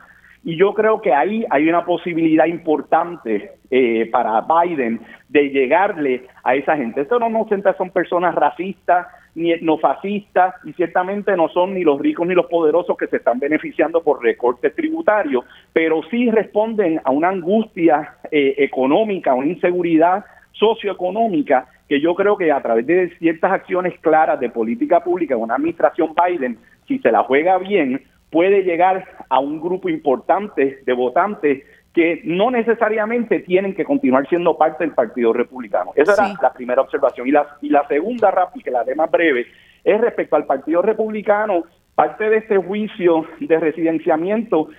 y 0.44 0.56
yo 0.56 0.74
creo 0.74 1.02
que 1.02 1.14
ahí 1.14 1.44
hay 1.50 1.68
una 1.68 1.84
posibilidad 1.84 2.46
importante 2.46 3.52
eh, 3.70 4.10
para 4.10 4.42
Biden 4.42 5.02
de 5.28 5.50
llegarle 5.50 6.24
a 6.42 6.56
esa 6.56 6.78
gente. 6.78 7.02
Esto 7.02 7.20
no 7.20 7.30
nos 7.30 7.50
son 7.78 7.90
personas 7.90 8.34
racistas 8.34 9.08
ni 9.36 9.52
etnofascistas 9.52 10.56
y 10.64 10.72
ciertamente 10.72 11.36
no 11.36 11.50
son 11.50 11.74
ni 11.74 11.84
los 11.84 12.00
ricos 12.00 12.26
ni 12.26 12.34
los 12.34 12.46
poderosos 12.46 12.98
que 12.98 13.08
se 13.08 13.18
están 13.18 13.40
beneficiando 13.40 14.02
por 14.02 14.24
recortes 14.24 14.74
tributarios, 14.74 15.44
pero 15.74 16.02
sí 16.10 16.32
responden 16.32 17.02
a 17.04 17.12
una 17.12 17.28
angustia 17.28 18.16
eh, 18.32 18.56
económica, 18.58 19.34
una 19.34 19.48
inseguridad 19.48 20.24
socioeconómica 20.54 21.68
que 21.88 22.02
yo 22.02 22.16
creo 22.16 22.38
que 22.38 22.52
a 22.52 22.62
través 22.62 22.86
de 22.86 23.16
ciertas 23.18 23.52
acciones 23.52 24.00
claras 24.00 24.40
de 24.40 24.50
política 24.50 25.04
pública, 25.04 25.38
una 25.38 25.56
administración 25.56 26.14
Biden, 26.14 26.58
si 26.88 27.00
se 27.00 27.12
la 27.12 27.24
juega 27.24 27.58
bien, 27.58 28.02
puede 28.30 28.64
llegar 28.64 29.06
a 29.30 29.40
un 29.40 29.62
grupo 29.62 29.90
importante 29.90 30.80
de 30.86 30.94
votantes 30.94 31.64
que 31.94 32.22
no 32.26 32.52
necesariamente 32.52 33.40
tienen 33.40 33.74
que 33.74 33.84
continuar 33.84 34.28
siendo 34.28 34.58
parte 34.58 34.84
del 34.84 34.94
Partido 34.94 35.34
Republicano. 35.34 35.92
Esa 35.96 36.14
era 36.14 36.34
la 36.42 36.54
primera 36.54 36.82
observación. 36.82 37.28
Y 37.28 37.32
la, 37.32 37.58
y 37.62 37.70
la 37.70 37.88
segunda, 37.88 38.30
rápida, 38.30 38.64
que 38.64 38.72
la 38.72 38.84
de 38.84 38.94
más 38.94 39.10
breve, 39.10 39.48
es 39.84 40.00
respecto 40.00 40.36
al 40.36 40.46
Partido 40.46 40.82
Republicano, 40.82 41.64
parte 41.96 42.30
de 42.30 42.38
este 42.38 42.58
juicio 42.58 43.26
de 43.40 43.60
residenciamiento 43.60 44.70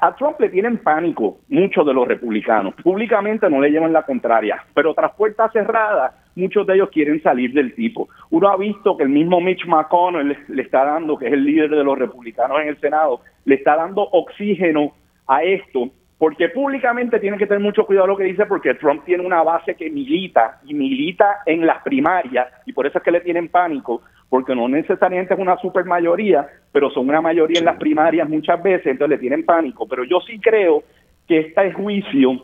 a, 0.00 0.14
Trump 0.16 0.38
le 0.40 0.48
tienen 0.48 0.78
pánico 0.78 1.38
muchos 1.48 1.84
de 1.84 1.92
los 1.92 2.06
republicanos. 2.06 2.74
Públicamente 2.82 3.50
no 3.50 3.60
le 3.60 3.70
llevan 3.70 3.92
la 3.92 4.02
contraria, 4.02 4.64
pero 4.74 4.94
tras 4.94 5.12
puertas 5.14 5.52
cerradas 5.52 6.12
muchos 6.36 6.66
de 6.66 6.74
ellos 6.74 6.90
quieren 6.90 7.22
salir 7.22 7.52
del 7.52 7.74
tipo. 7.74 8.08
Uno 8.30 8.48
ha 8.48 8.56
visto 8.56 8.96
que 8.96 9.02
el 9.02 9.08
mismo 9.08 9.40
Mitch 9.40 9.66
McConnell 9.66 10.36
le 10.48 10.62
está 10.62 10.84
dando, 10.84 11.18
que 11.18 11.26
es 11.26 11.32
el 11.32 11.44
líder 11.44 11.70
de 11.70 11.84
los 11.84 11.98
republicanos 11.98 12.60
en 12.60 12.68
el 12.68 12.80
Senado, 12.80 13.20
le 13.44 13.56
está 13.56 13.76
dando 13.76 14.02
oxígeno 14.02 14.92
a 15.26 15.42
esto, 15.42 15.90
porque 16.18 16.48
públicamente 16.48 17.18
tiene 17.18 17.38
que 17.38 17.46
tener 17.46 17.62
mucho 17.62 17.86
cuidado 17.86 18.08
lo 18.08 18.16
que 18.16 18.24
dice, 18.24 18.46
porque 18.46 18.74
Trump 18.74 19.04
tiene 19.04 19.24
una 19.24 19.42
base 19.42 19.74
que 19.74 19.90
milita 19.90 20.60
y 20.64 20.74
milita 20.74 21.38
en 21.46 21.66
las 21.66 21.82
primarias, 21.82 22.48
y 22.66 22.72
por 22.72 22.86
eso 22.86 22.98
es 22.98 23.04
que 23.04 23.10
le 23.10 23.20
tienen 23.20 23.48
pánico, 23.48 24.02
porque 24.30 24.54
no 24.54 24.68
necesariamente 24.68 25.34
es 25.34 25.40
una 25.40 25.58
super 25.58 25.84
mayoría, 25.84 26.48
pero 26.72 26.88
son 26.90 27.08
una 27.08 27.20
mayoría 27.20 27.58
en 27.58 27.64
las 27.64 27.76
primarias 27.76 28.28
muchas 28.28 28.62
veces, 28.62 28.86
entonces 28.86 29.16
le 29.16 29.20
tienen 29.20 29.44
pánico. 29.44 29.86
Pero 29.88 30.04
yo 30.04 30.20
sí 30.20 30.38
creo 30.38 30.84
que 31.26 31.40
este 31.40 31.72
juicio 31.72 32.42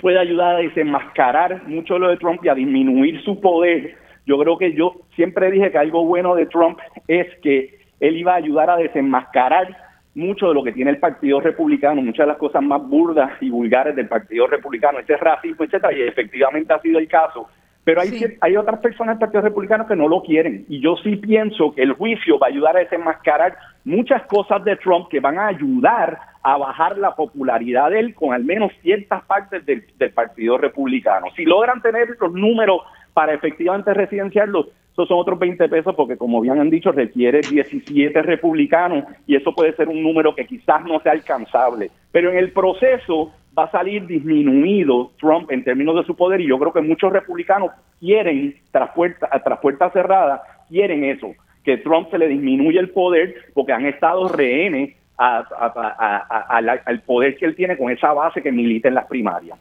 puede 0.00 0.18
ayudar 0.18 0.56
a 0.56 0.58
desenmascarar 0.60 1.68
mucho 1.68 1.94
de 1.94 2.00
lo 2.00 2.08
de 2.08 2.16
Trump 2.16 2.42
y 2.42 2.48
a 2.48 2.54
disminuir 2.54 3.22
su 3.22 3.40
poder. 3.40 3.94
Yo 4.24 4.38
creo 4.38 4.56
que 4.56 4.72
yo 4.72 4.94
siempre 5.16 5.50
dije 5.50 5.70
que 5.70 5.78
algo 5.78 6.04
bueno 6.06 6.34
de 6.34 6.46
Trump 6.46 6.78
es 7.06 7.26
que 7.42 7.78
él 8.00 8.16
iba 8.16 8.32
a 8.32 8.36
ayudar 8.36 8.70
a 8.70 8.76
desenmascarar 8.76 9.76
mucho 10.14 10.48
de 10.48 10.54
lo 10.54 10.62
que 10.62 10.72
tiene 10.72 10.90
el 10.90 10.98
Partido 10.98 11.40
Republicano, 11.40 12.00
muchas 12.00 12.24
de 12.24 12.32
las 12.32 12.38
cosas 12.38 12.62
más 12.62 12.82
burdas 12.88 13.30
y 13.40 13.50
vulgares 13.50 13.94
del 13.94 14.08
Partido 14.08 14.46
Republicano, 14.46 14.98
ese 14.98 15.16
racismo, 15.16 15.64
etcétera, 15.64 15.92
y 15.92 16.02
efectivamente 16.02 16.72
ha 16.72 16.80
sido 16.80 16.98
el 16.98 17.06
caso 17.06 17.48
pero 17.88 18.02
hay, 18.02 18.36
hay 18.42 18.54
otras 18.54 18.80
personas 18.80 19.14
del 19.14 19.20
Partido 19.20 19.40
Republicano 19.40 19.86
que 19.86 19.96
no 19.96 20.08
lo 20.08 20.20
quieren. 20.20 20.66
Y 20.68 20.78
yo 20.82 20.96
sí 21.02 21.16
pienso 21.16 21.74
que 21.74 21.80
el 21.80 21.94
juicio 21.94 22.38
va 22.38 22.48
a 22.48 22.50
ayudar 22.50 22.76
a 22.76 22.80
desenmascarar 22.80 23.56
muchas 23.82 24.26
cosas 24.26 24.62
de 24.64 24.76
Trump 24.76 25.08
que 25.08 25.20
van 25.20 25.38
a 25.38 25.46
ayudar 25.46 26.18
a 26.42 26.58
bajar 26.58 26.98
la 26.98 27.16
popularidad 27.16 27.88
de 27.88 28.00
él 28.00 28.14
con 28.14 28.34
al 28.34 28.44
menos 28.44 28.72
ciertas 28.82 29.24
partes 29.24 29.64
del, 29.64 29.86
Partido 30.12 30.58
Republicano. 30.58 31.28
Si 31.34 31.46
logran 31.46 31.80
tener 31.80 32.08
los 32.20 32.30
números 32.34 32.82
para 33.14 33.32
efectivamente 33.32 33.94
residenciarlos, 33.94 34.66
esos 34.92 35.08
son 35.08 35.20
otros 35.20 35.38
20 35.38 35.66
pesos 35.70 35.94
porque 35.94 36.18
como 36.18 36.42
bien 36.42 36.60
han 36.60 36.68
dicho 36.68 36.92
requiere 36.92 37.40
17 37.40 38.20
republicanos 38.20 39.04
y 39.26 39.34
eso 39.34 39.54
puede 39.54 39.74
ser 39.76 39.88
un 39.88 40.02
número 40.02 40.34
que 40.34 40.44
quizás 40.44 40.84
no 40.84 41.00
sea 41.00 41.12
alcanzable. 41.12 41.90
Pero 42.12 42.32
en 42.32 42.36
el 42.36 42.52
proceso 42.52 43.32
va 43.58 43.64
a 43.64 43.70
salir 43.70 44.06
disminuido 44.06 45.10
Trump 45.18 45.50
en 45.50 45.64
términos 45.64 45.96
de 45.96 46.04
su 46.04 46.14
poder 46.14 46.40
y 46.40 46.46
yo 46.46 46.58
creo 46.58 46.72
que 46.72 46.80
muchos 46.80 47.12
republicanos 47.12 47.72
quieren, 47.98 48.54
tras 48.70 48.90
puertas 48.90 49.28
tras 49.42 49.58
puerta 49.58 49.90
cerrada, 49.90 50.42
quieren 50.68 51.04
eso, 51.04 51.34
que 51.64 51.78
Trump 51.78 52.08
se 52.10 52.18
le 52.18 52.28
disminuye 52.28 52.78
el 52.78 52.90
poder 52.90 53.34
porque 53.54 53.72
han 53.72 53.86
estado 53.86 54.28
rehenes 54.28 54.96
al 55.16 57.02
poder 57.04 57.36
que 57.36 57.46
él 57.46 57.56
tiene 57.56 57.76
con 57.76 57.90
esa 57.90 58.12
base 58.12 58.40
que 58.40 58.52
milita 58.52 58.86
en 58.88 58.94
las 58.94 59.06
primarias. 59.06 59.58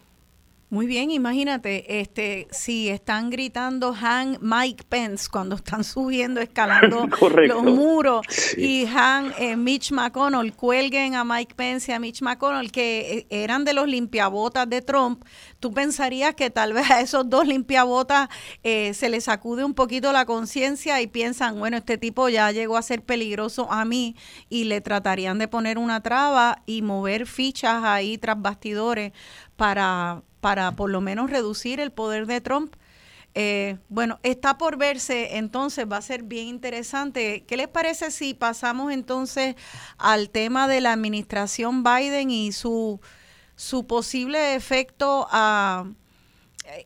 Muy 0.70 0.86
bien, 0.86 1.12
imagínate, 1.12 2.02
este, 2.02 2.46
si 2.52 2.90
están 2.90 3.30
gritando 3.30 3.96
Han 4.02 4.38
Mike 4.42 4.84
Pence 4.90 5.30
cuando 5.32 5.56
están 5.56 5.82
subiendo, 5.86 6.42
escalando 6.42 7.08
los 7.48 7.64
muros 7.64 8.26
y 8.58 8.86
Han 8.86 9.34
eh, 9.40 9.56
Mitch 9.56 9.94
McConnell 9.94 10.54
cuelguen 10.54 11.16
a 11.16 11.24
Mike 11.24 11.56
Pence 11.56 11.90
y 11.90 11.96
a 11.96 12.00
Mitch 12.00 12.22
McConnell 12.22 12.70
que 12.70 13.20
eh, 13.20 13.28
eran 13.30 13.64
de 13.64 13.72
los 13.72 13.88
limpiabotas 13.88 14.70
de 14.70 14.82
Trump, 14.82 15.24
tú 15.62 15.72
pensarías 15.72 16.36
que 16.36 16.50
tal 16.50 16.74
vez 16.74 16.92
a 16.92 17.00
esos 17.00 17.30
dos 17.30 17.48
limpiabotas 17.48 18.28
eh, 18.62 18.94
se 18.94 19.08
les 19.08 19.24
sacude 19.24 19.64
un 19.64 19.74
poquito 19.74 20.12
la 20.12 20.26
conciencia 20.26 21.02
y 21.02 21.08
piensan, 21.08 21.60
bueno, 21.60 21.78
este 21.78 21.98
tipo 21.98 22.28
ya 22.28 22.52
llegó 22.52 22.76
a 22.76 22.82
ser 22.82 23.04
peligroso 23.04 23.72
a 23.72 23.86
mí 23.86 24.18
y 24.50 24.66
le 24.66 24.82
tratarían 24.82 25.40
de 25.40 25.48
poner 25.48 25.78
una 25.78 26.04
traba 26.04 26.62
y 26.66 26.82
mover 26.82 27.26
fichas 27.26 27.86
ahí 27.86 28.18
tras 28.18 28.42
bastidores 28.42 29.14
para 29.56 30.24
para 30.48 30.72
por 30.78 30.90
lo 30.90 31.02
menos 31.02 31.30
reducir 31.30 31.82
el 31.82 31.92
poder 31.92 32.26
de 32.26 32.40
Trump. 32.40 32.74
Eh, 33.36 33.80
bueno, 33.90 34.18
está 34.24 34.58
por 34.58 34.78
verse, 34.78 35.36
entonces 35.36 35.86
va 35.92 35.98
a 35.98 36.02
ser 36.02 36.24
bien 36.24 36.48
interesante. 36.48 37.44
¿Qué 37.46 37.58
les 37.58 37.68
parece 37.68 38.12
si 38.12 38.34
pasamos 38.34 38.94
entonces 38.94 39.56
al 39.98 40.30
tema 40.30 40.70
de 40.70 40.80
la 40.80 40.94
administración 40.94 41.84
Biden 41.84 42.32
y 42.32 42.54
su, 42.54 43.02
su 43.58 43.88
posible 43.88 44.56
efecto 44.56 45.28
a, 45.32 45.92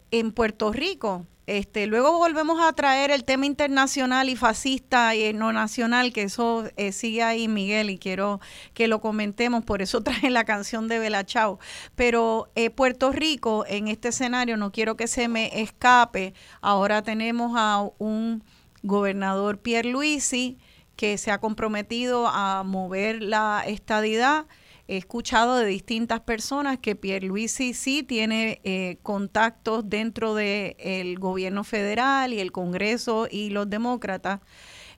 en 0.10 0.32
Puerto 0.32 0.74
Rico? 0.74 1.28
Este, 1.48 1.88
luego 1.88 2.18
volvemos 2.18 2.62
a 2.62 2.72
traer 2.74 3.10
el 3.10 3.24
tema 3.24 3.46
internacional 3.46 4.30
y 4.30 4.36
fascista 4.36 5.16
y 5.16 5.34
no 5.34 5.52
nacional, 5.52 6.14
que 6.14 6.24
eso 6.24 6.70
eh, 6.78 6.92
sigue 6.92 7.24
ahí, 7.24 7.48
Miguel, 7.48 7.90
y 7.90 7.98
quiero 7.98 8.40
que 8.74 8.88
lo 8.88 9.02
comentemos, 9.02 9.66
por 9.66 9.82
eso 9.82 10.02
traje 10.04 10.30
la 10.30 10.46
canción 10.46 10.88
de 10.88 11.00
Bella 11.00 11.26
Chao. 11.26 11.60
Pero 11.96 12.52
eh, 12.56 12.70
Puerto 12.70 13.12
Rico, 13.12 13.66
en 13.68 13.88
este 13.88 14.10
escenario, 14.10 14.56
no 14.56 14.72
quiero 14.72 14.96
que 14.96 15.08
se 15.08 15.28
me 15.28 15.62
escape, 15.62 16.34
ahora 16.62 17.02
tenemos 17.02 17.54
a 17.56 17.90
un 17.98 18.44
gobernador 18.84 19.60
Pierre 19.60 19.90
Luisi 19.90 20.58
que 20.96 21.18
se 21.18 21.32
ha 21.32 21.40
comprometido 21.40 22.28
a 22.28 22.64
mover 22.64 23.24
la 23.24 23.64
estadidad 23.66 24.46
he 24.92 24.98
escuchado 24.98 25.56
de 25.56 25.66
distintas 25.68 26.20
personas 26.20 26.78
que 26.78 26.98
Pierluisi 26.98 27.74
sí 27.74 28.04
tiene 28.04 28.60
eh, 28.66 28.98
contactos 29.04 29.90
dentro 29.90 30.36
del 30.36 31.18
gobierno 31.18 31.64
federal 31.64 32.34
y 32.34 32.42
el 32.42 32.52
Congreso 32.52 33.26
y 33.32 33.52
los 33.52 33.70
demócratas, 33.70 34.42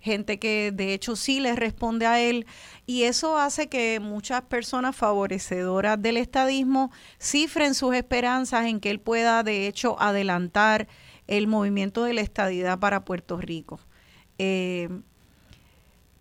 gente 0.02 0.40
que 0.40 0.72
de 0.74 0.96
hecho 0.96 1.16
sí 1.16 1.40
le 1.40 1.56
responde 1.56 2.08
a 2.08 2.20
él, 2.20 2.48
y 2.88 3.04
eso 3.04 3.38
hace 3.38 3.70
que 3.70 4.00
muchas 4.00 4.42
personas 4.42 4.96
favorecedoras 4.96 6.02
del 6.02 6.18
estadismo 6.18 6.92
cifren 7.22 7.76
sus 7.76 7.94
esperanzas 7.94 8.66
en 8.66 8.80
que 8.80 8.90
él 8.90 9.00
pueda 9.00 9.44
de 9.44 9.68
hecho 9.68 10.02
adelantar 10.02 10.88
el 11.28 11.46
movimiento 11.46 12.04
de 12.04 12.16
la 12.16 12.22
estadidad 12.22 12.80
para 12.80 13.06
Puerto 13.06 13.38
Rico. 13.38 13.80
Eh, 14.40 14.90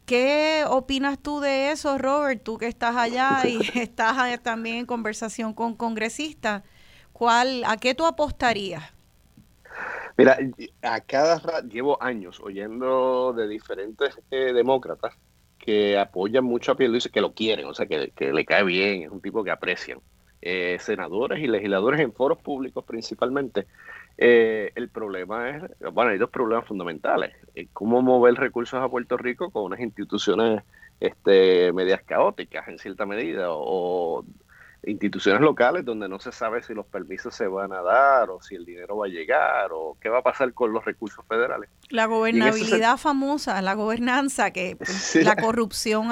¿Qué 0.06 0.64
opinas 0.68 1.18
tú 1.22 1.40
de 1.40 1.70
eso, 1.70 1.96
Robert? 1.98 2.42
Tú 2.42 2.58
que 2.58 2.66
estás 2.66 2.96
allá 2.96 3.42
y 3.46 3.58
estás 3.78 4.42
también 4.42 4.76
en 4.76 4.86
conversación 4.86 5.54
con 5.54 5.74
congresistas, 5.76 6.62
¿cuál, 7.12 7.62
¿a 7.66 7.76
qué 7.76 7.94
tú 7.94 8.04
apostarías? 8.04 8.92
Mira, 10.16 10.38
a 10.82 11.00
cada 11.00 11.60
llevo 11.62 12.02
años 12.02 12.40
oyendo 12.40 13.32
de 13.32 13.48
diferentes 13.48 14.18
eh, 14.30 14.52
demócratas 14.52 15.14
que 15.58 15.96
apoyan 15.96 16.44
mucho 16.44 16.72
a 16.72 16.76
Pierluisi, 16.76 17.08
que 17.08 17.20
lo 17.20 17.32
quieren, 17.32 17.66
o 17.66 17.74
sea, 17.74 17.86
que, 17.86 18.12
le 18.18 18.44
cae 18.44 18.64
bien, 18.64 19.02
es 19.02 19.10
un 19.10 19.20
tipo 19.20 19.44
que 19.44 19.50
aprecian. 19.50 20.00
Eh, 20.44 20.76
senadores 20.80 21.38
y 21.38 21.46
legisladores 21.46 22.00
en 22.00 22.12
foros 22.12 22.38
públicos 22.38 22.84
principalmente, 22.84 23.68
eh, 24.18 24.72
el 24.74 24.88
problema 24.88 25.50
es, 25.50 25.62
bueno, 25.92 26.10
hay 26.10 26.18
dos 26.18 26.30
problemas 26.30 26.66
fundamentales. 26.66 27.34
Eh, 27.54 27.68
¿Cómo 27.72 28.02
mover 28.02 28.34
recursos 28.34 28.80
a 28.80 28.88
Puerto 28.88 29.16
Rico 29.16 29.50
con 29.50 29.64
unas 29.64 29.80
instituciones 29.80 30.62
este, 31.00 31.72
medias 31.72 32.02
caóticas 32.04 32.68
en 32.68 32.78
cierta 32.78 33.06
medida 33.06 33.46
o, 33.48 34.24
instituciones 34.84 35.40
locales 35.40 35.84
donde 35.84 36.08
no 36.08 36.18
se 36.18 36.32
sabe 36.32 36.60
si 36.60 36.74
los 36.74 36.84
permisos 36.86 37.36
se 37.36 37.46
van 37.46 37.72
a 37.72 37.82
dar 37.82 38.30
o 38.30 38.42
si 38.42 38.56
el 38.56 38.64
dinero 38.64 38.96
va 38.96 39.06
a 39.06 39.08
llegar 39.08 39.70
o 39.72 39.96
qué 40.00 40.08
va 40.08 40.18
a 40.18 40.22
pasar 40.22 40.52
con 40.54 40.72
los 40.72 40.84
recursos 40.84 41.24
federales? 41.28 41.70
La 41.90 42.06
gobernabilidad 42.06 42.96
famosa, 42.96 43.62
la 43.62 43.74
gobernanza, 43.74 44.50
que 44.50 44.74
pues, 44.78 45.14
la 45.22 45.36
corrupción 45.36 46.08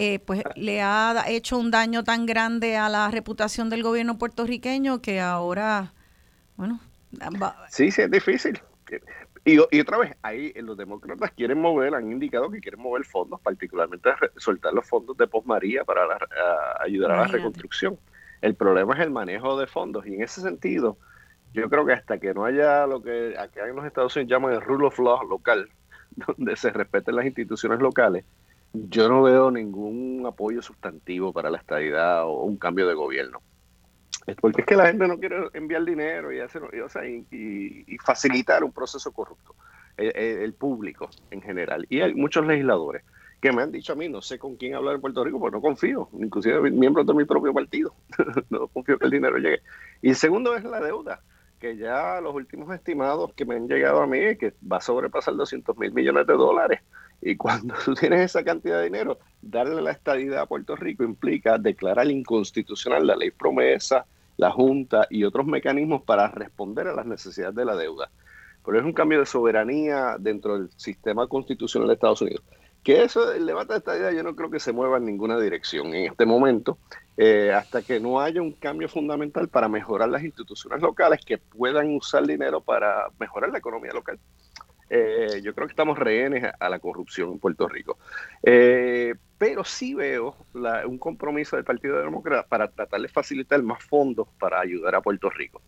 eh, 0.00 0.18
pues 0.18 0.42
le 0.56 0.82
ha 0.82 1.24
hecho 1.28 1.56
un 1.56 1.70
daño 1.70 2.02
tan 2.02 2.26
grande 2.26 2.76
a 2.76 2.88
la 2.88 3.08
reputación 3.12 3.70
del 3.70 3.84
gobierno 3.84 4.18
puertorriqueño 4.18 5.00
que 5.00 5.20
ahora 5.20 5.92
bueno, 6.60 6.80
sí, 7.68 7.90
sí, 7.90 8.02
es 8.02 8.10
difícil. 8.10 8.60
Y, 9.44 9.58
otra 9.58 9.98
vez, 9.98 10.16
ahí 10.22 10.52
los 10.56 10.76
demócratas 10.76 11.30
quieren 11.32 11.60
mover, 11.60 11.94
han 11.94 12.12
indicado 12.12 12.50
que 12.50 12.60
quieren 12.60 12.80
mover 12.80 13.04
fondos, 13.04 13.40
particularmente 13.40 14.10
soltar 14.36 14.74
los 14.74 14.86
fondos 14.86 15.16
de 15.16 15.26
Post 15.26 15.46
María 15.46 15.84
para 15.84 16.02
ayudar 16.80 17.12
a 17.12 17.16
la 17.22 17.26
reconstrucción. 17.26 17.98
El 18.42 18.54
problema 18.54 18.94
es 18.94 19.00
el 19.00 19.10
manejo 19.10 19.58
de 19.58 19.66
fondos 19.66 20.06
y 20.06 20.14
en 20.14 20.22
ese 20.22 20.40
sentido, 20.40 20.98
yo 21.52 21.68
creo 21.68 21.86
que 21.86 21.92
hasta 21.92 22.18
que 22.18 22.34
no 22.34 22.44
haya 22.44 22.86
lo 22.86 23.02
que 23.02 23.34
acá 23.38 23.66
en 23.66 23.76
los 23.76 23.84
Estados 23.84 24.14
Unidos 24.16 24.30
llaman 24.30 24.52
el 24.52 24.60
rule 24.60 24.86
of 24.86 24.98
law 24.98 25.26
local, 25.26 25.68
donde 26.10 26.56
se 26.56 26.70
respeten 26.70 27.16
las 27.16 27.26
instituciones 27.26 27.80
locales, 27.80 28.24
yo 28.72 29.08
no 29.08 29.22
veo 29.22 29.50
ningún 29.50 30.24
apoyo 30.26 30.62
sustantivo 30.62 31.32
para 31.32 31.50
la 31.50 31.58
estabilidad 31.58 32.24
o 32.24 32.44
un 32.44 32.56
cambio 32.56 32.86
de 32.86 32.94
gobierno. 32.94 33.40
Porque 34.40 34.62
es 34.62 34.66
que 34.66 34.76
la 34.76 34.86
gente 34.86 35.06
no 35.08 35.18
quiere 35.18 35.48
enviar 35.54 35.84
dinero 35.84 36.32
y, 36.32 36.40
hacer, 36.40 36.62
y, 37.30 37.98
facilitar 37.98 38.62
un 38.62 38.72
proceso 38.72 39.12
corrupto, 39.12 39.54
el, 39.96 40.52
público 40.54 41.08
en 41.30 41.42
general. 41.42 41.86
Y 41.88 42.00
hay 42.00 42.14
muchos 42.14 42.46
legisladores 42.46 43.02
que 43.40 43.52
me 43.52 43.62
han 43.62 43.72
dicho 43.72 43.94
a 43.94 43.96
mí, 43.96 44.08
no 44.08 44.20
sé 44.20 44.38
con 44.38 44.56
quién 44.56 44.74
hablar 44.74 44.96
en 44.96 45.00
Puerto 45.00 45.24
Rico, 45.24 45.40
pues 45.40 45.52
no 45.52 45.62
confío, 45.62 46.08
inclusive 46.18 46.70
miembros 46.70 47.06
de 47.06 47.14
mi 47.14 47.24
propio 47.24 47.54
partido, 47.54 47.94
no 48.50 48.68
confío 48.68 48.98
que 48.98 49.06
el 49.06 49.10
dinero 49.10 49.38
llegue. 49.38 49.60
Y 50.02 50.10
el 50.10 50.16
segundo 50.16 50.54
es 50.54 50.64
la 50.64 50.80
deuda, 50.80 51.22
que 51.58 51.76
ya 51.76 52.20
los 52.20 52.34
últimos 52.34 52.74
estimados 52.74 53.32
que 53.34 53.46
me 53.46 53.54
han 53.54 53.66
llegado 53.66 54.02
a 54.02 54.06
mí 54.06 54.36
que 54.36 54.54
va 54.70 54.76
a 54.78 54.80
sobrepasar 54.80 55.36
200 55.36 55.76
mil 55.78 55.92
millones 55.92 56.26
de 56.26 56.34
dólares. 56.34 56.80
Y 57.22 57.36
cuando 57.36 57.74
tú 57.84 57.94
tienes 57.94 58.20
esa 58.20 58.44
cantidad 58.44 58.78
de 58.78 58.84
dinero, 58.84 59.18
darle 59.42 59.80
la 59.80 59.92
estadidad 59.92 60.40
a 60.40 60.46
Puerto 60.46 60.76
Rico 60.76 61.04
implica 61.04 61.58
declarar 61.58 62.10
inconstitucional 62.10 63.06
la 63.06 63.16
ley 63.16 63.30
promesa, 63.30 64.06
la 64.36 64.50
Junta 64.50 65.06
y 65.10 65.24
otros 65.24 65.46
mecanismos 65.46 66.02
para 66.02 66.28
responder 66.28 66.88
a 66.88 66.94
las 66.94 67.06
necesidades 67.06 67.54
de 67.54 67.64
la 67.64 67.76
deuda. 67.76 68.10
Pero 68.64 68.78
es 68.78 68.84
un 68.84 68.92
cambio 68.92 69.20
de 69.20 69.26
soberanía 69.26 70.16
dentro 70.18 70.58
del 70.58 70.70
sistema 70.76 71.26
constitucional 71.26 71.88
de 71.88 71.94
Estados 71.94 72.22
Unidos. 72.22 72.42
Que 72.82 73.02
eso, 73.02 73.32
el 73.32 73.44
debate 73.44 73.74
de 73.74 73.78
esta 73.78 73.96
idea, 73.96 74.12
yo 74.12 74.22
no 74.22 74.34
creo 74.34 74.50
que 74.50 74.60
se 74.60 74.72
mueva 74.72 74.96
en 74.96 75.04
ninguna 75.04 75.38
dirección 75.38 75.94
en 75.94 76.10
este 76.10 76.24
momento, 76.24 76.78
eh, 77.18 77.52
hasta 77.52 77.82
que 77.82 78.00
no 78.00 78.20
haya 78.20 78.40
un 78.40 78.52
cambio 78.52 78.88
fundamental 78.88 79.48
para 79.48 79.68
mejorar 79.68 80.08
las 80.08 80.24
instituciones 80.24 80.80
locales 80.80 81.20
que 81.22 81.36
puedan 81.36 81.94
usar 81.94 82.26
dinero 82.26 82.62
para 82.62 83.08
mejorar 83.18 83.50
la 83.50 83.58
economía 83.58 83.92
local. 83.92 84.18
Eh, 84.92 85.40
yo 85.44 85.54
creo 85.54 85.68
que 85.68 85.72
estamos 85.72 85.96
rehenes 85.96 86.52
a, 86.58 86.68
la 86.68 86.80
corrupción 86.80 87.30
en 87.30 87.38
Puerto 87.38 87.68
Rico. 87.68 87.96
Eh, 88.42 89.14
pero 89.38 89.64
sí 89.64 89.94
veo 89.94 90.36
un 90.86 90.98
compromiso 90.98 91.56
del 91.56 91.64
Partido 91.64 91.98
Demócrata 92.00 92.46
para 92.46 92.68
tratar 92.68 93.00
de 93.00 93.08
facilitar 93.08 93.62
más 93.62 93.82
fondos 93.84 94.28
para 94.38 94.60
ayudar 94.60 94.96
a 94.96 95.00
Puerto 95.00 95.30
Rico. 95.30 95.62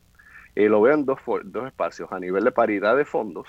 Eh, 0.56 0.68
lo 0.68 0.82
veo 0.82 0.94
en 0.94 1.06
dos, 1.06 1.20
dos 1.44 1.66
espacios. 1.68 2.10
A 2.10 2.18
nivel 2.18 2.44
de 2.44 2.50
paridad 2.50 2.96
de 2.96 3.04
fondos, 3.04 3.46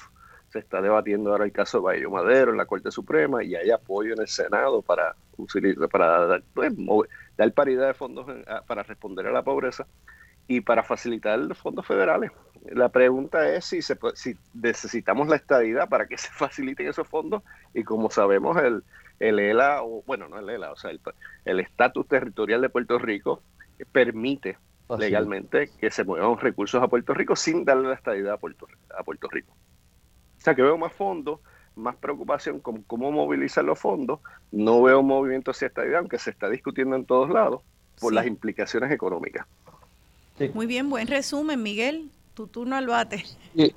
se 0.50 0.60
está 0.60 0.80
debatiendo 0.80 1.32
ahora 1.32 1.46
el 1.46 1.52
caso 1.52 1.80
de 1.80 1.84
Bayo 1.86 2.12
Madero 2.12 2.52
en 2.52 2.58
la 2.58 2.68
Corte 2.68 2.92
Suprema 2.92 3.44
y 3.44 3.56
hay 3.56 3.72
apoyo 3.72 4.14
en 4.14 4.22
el 4.22 4.28
Senado 4.28 4.84
para, 4.84 5.16
para 5.92 6.28
dar, 6.28 6.44
pues, 6.54 6.72
dar 7.36 7.52
paridad 7.54 7.88
de 7.88 7.94
fondos 7.96 8.28
para 8.68 8.84
responder 8.84 9.26
a 9.26 9.32
la 9.32 9.42
pobreza 9.42 9.88
y 10.48 10.62
para 10.62 10.84
facilitar 10.84 11.40
los 11.40 11.58
fondos 11.58 11.86
federales. 11.86 12.32
La 12.66 12.90
pregunta 12.90 13.50
es 13.50 13.66
si, 13.66 13.82
se, 13.82 13.98
si 14.16 14.38
necesitamos 14.54 15.28
la 15.28 15.36
estadidad 15.36 15.90
para 15.90 16.08
que 16.08 16.18
se 16.20 16.30
faciliten 16.30 16.88
esos 16.88 17.08
fondos 17.08 17.44
y 17.74 17.84
como 17.84 18.10
sabemos 18.10 18.58
el, 18.58 18.84
el 19.20 19.40
ELA, 19.40 19.84
o, 19.84 20.04
bueno, 20.06 20.28
no 20.28 20.40
el 20.40 20.50
ELA, 20.50 20.72
o 20.72 20.76
sea, 20.76 20.92
el 21.46 21.60
estatus 21.60 22.08
territorial 22.08 22.62
de 22.62 22.70
Puerto 22.70 23.00
Rico 23.00 23.42
permite 23.92 24.58
legalmente 24.98 25.70
que 25.80 25.90
se 25.90 26.04
muevan 26.04 26.38
recursos 26.38 26.82
a 26.82 26.88
Puerto 26.88 27.14
Rico 27.14 27.36
sin 27.36 27.66
darle 27.66 27.90
la 27.90 27.96
estadidad 27.96 28.34
a 28.34 28.38
Puerto, 28.38 28.68
a 28.98 29.04
Puerto 29.04 29.28
Rico. 29.30 29.54
O 30.38 30.42
sea 30.42 30.56
que 30.56 30.62
veo 30.62 30.78
más 30.78 30.94
fondos, 30.94 31.40
más 31.76 31.96
preocupación 31.96 32.60
con 32.60 32.84
cómo 32.84 33.12
movilizar 33.12 33.64
los 33.64 33.80
fondos, 33.80 34.20
no 34.52 34.82
veo 34.84 35.02
movimiento 35.02 35.52
hacia 35.52 35.68
estadidad, 35.68 36.00
aunque 36.00 36.20
se 36.20 36.30
está 36.30 36.50
discutiendo 36.50 36.96
en 36.96 37.06
todos 37.06 37.30
lados 37.30 37.62
por 38.00 38.14
las 38.14 38.28
implicaciones 38.28 38.92
económicas. 38.92 39.48
Muy 40.54 40.66
bien, 40.66 40.90
buen 40.90 41.08
resumen, 41.08 41.62
Miguel. 41.62 42.10
tu 42.34 42.48
turno 42.48 42.76
al 42.76 42.88
bate. 42.88 43.24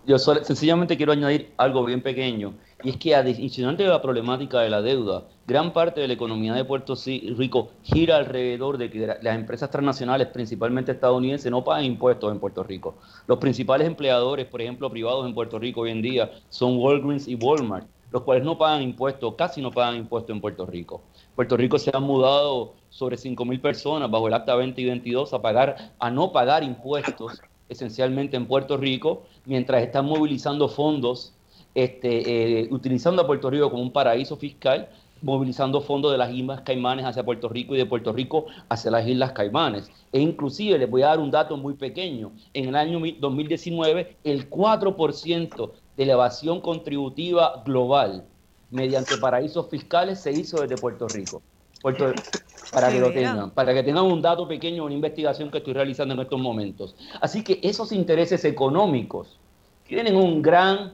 Yo 0.06 0.18
sencillamente 0.18 0.96
quiero 0.96 1.12
añadir 1.12 1.52
algo 1.58 1.84
bien 1.84 2.00
pequeño, 2.02 2.54
y 2.82 2.90
es 2.90 2.96
que 2.96 3.14
adicional 3.14 3.76
de 3.76 3.84
la 3.84 4.00
problemática 4.00 4.60
de 4.60 4.70
la 4.70 4.80
deuda, 4.80 5.24
gran 5.46 5.72
parte 5.72 6.00
de 6.00 6.08
la 6.08 6.14
economía 6.14 6.54
de 6.54 6.64
Puerto 6.64 6.94
Rico 7.04 7.70
gira 7.82 8.16
alrededor 8.16 8.78
de 8.78 8.90
que 8.90 9.06
las 9.20 9.36
empresas 9.36 9.70
transnacionales, 9.70 10.28
principalmente 10.28 10.92
estadounidenses, 10.92 11.50
no 11.50 11.62
pagan 11.62 11.84
impuestos 11.84 12.32
en 12.32 12.40
Puerto 12.40 12.62
Rico. 12.62 12.96
Los 13.26 13.38
principales 13.38 13.86
empleadores, 13.86 14.46
por 14.46 14.62
ejemplo, 14.62 14.90
privados 14.90 15.26
en 15.26 15.34
Puerto 15.34 15.58
Rico 15.58 15.82
hoy 15.82 15.90
en 15.90 16.00
día 16.00 16.30
son 16.48 16.78
Walgreens 16.78 17.28
y 17.28 17.34
Walmart, 17.34 17.86
los 18.10 18.22
cuales 18.22 18.44
no 18.44 18.56
pagan 18.56 18.82
impuestos, 18.82 19.34
casi 19.36 19.60
no 19.60 19.70
pagan 19.70 19.96
impuestos 19.96 20.34
en 20.34 20.40
Puerto 20.40 20.66
Rico. 20.66 21.02
Puerto 21.34 21.56
Rico 21.56 21.78
se 21.78 21.90
han 21.92 22.02
mudado 22.02 22.74
sobre 22.88 23.16
5.000 23.16 23.60
personas 23.60 24.10
bajo 24.10 24.28
el 24.28 24.34
Acta 24.34 24.52
2022 24.52 25.32
a 25.34 25.42
pagar, 25.42 25.92
a 25.98 26.10
no 26.10 26.32
pagar 26.32 26.62
impuestos 26.62 27.40
esencialmente 27.68 28.36
en 28.36 28.46
Puerto 28.46 28.76
Rico, 28.76 29.24
mientras 29.44 29.82
están 29.82 30.06
movilizando 30.06 30.68
fondos, 30.68 31.34
este, 31.74 32.62
eh, 32.62 32.68
utilizando 32.70 33.22
a 33.22 33.26
Puerto 33.26 33.50
Rico 33.50 33.70
como 33.70 33.82
un 33.82 33.92
paraíso 33.92 34.36
fiscal, 34.36 34.88
movilizando 35.22 35.80
fondos 35.80 36.12
de 36.12 36.18
las 36.18 36.32
Islas 36.32 36.60
Caimanes 36.60 37.04
hacia 37.04 37.24
Puerto 37.24 37.48
Rico 37.48 37.74
y 37.74 37.78
de 37.78 37.86
Puerto 37.86 38.12
Rico 38.12 38.46
hacia 38.68 38.90
las 38.90 39.06
Islas 39.06 39.32
Caimanes. 39.32 39.90
E 40.12 40.20
inclusive 40.20 40.78
les 40.78 40.88
voy 40.88 41.02
a 41.02 41.08
dar 41.08 41.18
un 41.18 41.30
dato 41.30 41.56
muy 41.56 41.74
pequeño. 41.74 42.32
En 42.54 42.68
el 42.68 42.76
año 42.76 43.00
2019, 43.18 44.16
el 44.24 44.48
4% 44.48 45.70
de 45.96 46.06
la 46.06 46.12
evasión 46.12 46.60
contributiva 46.60 47.62
global 47.64 48.24
mediante 48.70 49.16
paraísos 49.16 49.68
fiscales 49.68 50.20
se 50.20 50.32
hizo 50.32 50.60
desde 50.60 50.76
Puerto 50.76 51.08
Rico. 51.08 51.42
para 52.72 52.90
que 52.90 53.00
lo 53.00 53.12
tengan, 53.12 53.50
para 53.50 53.72
que 53.72 53.82
tengan 53.82 54.04
un 54.04 54.20
dato 54.20 54.46
pequeño, 54.48 54.84
una 54.84 54.94
investigación 54.94 55.50
que 55.50 55.58
estoy 55.58 55.72
realizando 55.72 56.14
en 56.14 56.20
estos 56.20 56.40
momentos. 56.40 56.96
Así 57.20 57.42
que 57.42 57.60
esos 57.62 57.92
intereses 57.92 58.44
económicos 58.44 59.38
tienen 59.84 60.16
un 60.16 60.42
gran 60.42 60.92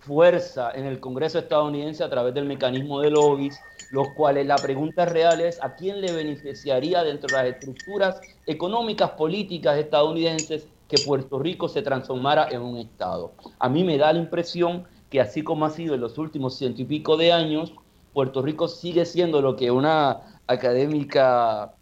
fuerza 0.00 0.72
en 0.74 0.86
el 0.86 0.98
Congreso 0.98 1.38
estadounidense 1.38 2.02
a 2.02 2.10
través 2.10 2.34
del 2.34 2.44
mecanismo 2.44 3.00
de 3.00 3.10
lobbies, 3.10 3.58
los 3.92 4.08
cuales 4.16 4.46
la 4.46 4.56
pregunta 4.56 5.04
real 5.04 5.40
es 5.40 5.62
a 5.62 5.74
quién 5.76 6.00
le 6.00 6.12
beneficiaría 6.12 7.04
dentro 7.04 7.28
de 7.36 7.42
las 7.42 7.52
estructuras 7.52 8.20
económicas 8.46 9.10
políticas 9.10 9.78
estadounidenses 9.78 10.66
que 10.92 10.98
Puerto 10.98 11.38
Rico 11.38 11.70
se 11.70 11.80
transformara 11.80 12.48
en 12.50 12.60
un 12.60 12.76
Estado. 12.76 13.32
A 13.58 13.70
mí 13.70 13.82
me 13.82 13.96
da 13.96 14.12
la 14.12 14.18
impresión 14.18 14.84
que 15.08 15.22
así 15.22 15.42
como 15.42 15.64
ha 15.64 15.70
sido 15.70 15.94
en 15.94 16.02
los 16.02 16.18
últimos 16.18 16.54
ciento 16.58 16.82
y 16.82 16.84
pico 16.84 17.16
de 17.16 17.32
años, 17.32 17.72
Puerto 18.12 18.42
Rico 18.42 18.68
sigue 18.68 19.06
siendo 19.06 19.40
lo 19.40 19.56
que 19.56 19.70
una 19.70 20.20
académica 20.46 21.76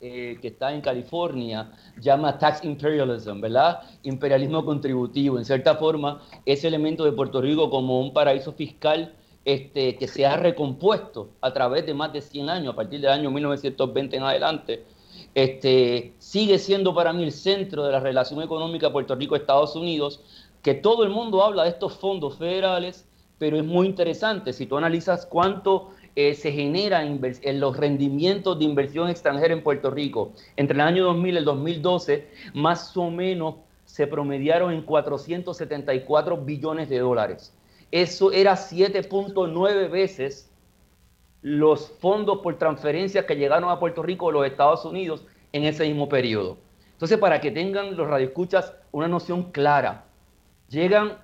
eh, 0.00 0.38
que 0.40 0.46
está 0.46 0.72
en 0.72 0.80
California 0.80 1.72
llama 2.00 2.38
tax 2.38 2.64
imperialism, 2.64 3.40
¿verdad? 3.40 3.80
Imperialismo 4.04 4.64
contributivo. 4.64 5.36
En 5.36 5.44
cierta 5.44 5.74
forma, 5.74 6.22
ese 6.46 6.68
elemento 6.68 7.04
de 7.04 7.10
Puerto 7.10 7.40
Rico 7.40 7.68
como 7.68 8.00
un 8.00 8.12
paraíso 8.12 8.52
fiscal 8.52 9.12
este, 9.44 9.96
que 9.96 10.06
se 10.06 10.24
ha 10.24 10.36
recompuesto 10.36 11.30
a 11.40 11.52
través 11.52 11.84
de 11.84 11.94
más 11.94 12.12
de 12.12 12.20
100 12.20 12.48
años, 12.48 12.74
a 12.74 12.76
partir 12.76 13.00
del 13.00 13.10
año 13.10 13.28
1920 13.32 14.16
en 14.16 14.22
adelante, 14.22 14.84
este, 15.34 16.12
sigue 16.18 16.58
siendo 16.58 16.94
para 16.94 17.12
mí 17.12 17.22
el 17.22 17.32
centro 17.32 17.84
de 17.84 17.92
la 17.92 18.00
relación 18.00 18.42
económica 18.42 18.92
Puerto 18.92 19.14
Rico-Estados 19.14 19.76
Unidos, 19.76 20.20
que 20.62 20.74
todo 20.74 21.04
el 21.04 21.10
mundo 21.10 21.42
habla 21.42 21.64
de 21.64 21.70
estos 21.70 21.94
fondos 21.94 22.36
federales, 22.38 23.06
pero 23.38 23.56
es 23.56 23.64
muy 23.64 23.86
interesante 23.86 24.52
si 24.52 24.66
tú 24.66 24.76
analizas 24.76 25.24
cuánto 25.24 25.90
eh, 26.16 26.34
se 26.34 26.52
genera 26.52 27.02
en 27.04 27.60
los 27.60 27.76
rendimientos 27.76 28.58
de 28.58 28.64
inversión 28.64 29.08
extranjera 29.08 29.54
en 29.54 29.62
Puerto 29.62 29.90
Rico. 29.90 30.32
Entre 30.56 30.74
el 30.74 30.80
año 30.80 31.04
2000 31.04 31.34
y 31.34 31.38
el 31.38 31.44
2012, 31.44 32.28
más 32.54 32.96
o 32.96 33.10
menos 33.10 33.54
se 33.84 34.06
promediaron 34.06 34.72
en 34.72 34.82
474 34.82 36.36
billones 36.38 36.88
de 36.88 36.98
dólares. 36.98 37.54
Eso 37.90 38.30
era 38.30 38.54
7.9 38.54 39.90
veces 39.90 40.49
los 41.42 41.90
fondos 42.00 42.38
por 42.38 42.58
transferencias 42.58 43.24
que 43.24 43.36
llegaron 43.36 43.70
a 43.70 43.78
Puerto 43.78 44.02
Rico 44.02 44.26
de 44.26 44.32
los 44.34 44.46
Estados 44.46 44.84
Unidos 44.84 45.24
en 45.52 45.64
ese 45.64 45.86
mismo 45.86 46.08
periodo. 46.08 46.58
Entonces, 46.92 47.18
para 47.18 47.40
que 47.40 47.50
tengan 47.50 47.96
los 47.96 48.06
radioescuchas 48.06 48.74
una 48.92 49.08
noción 49.08 49.50
clara, 49.52 50.04
llegan 50.68 51.18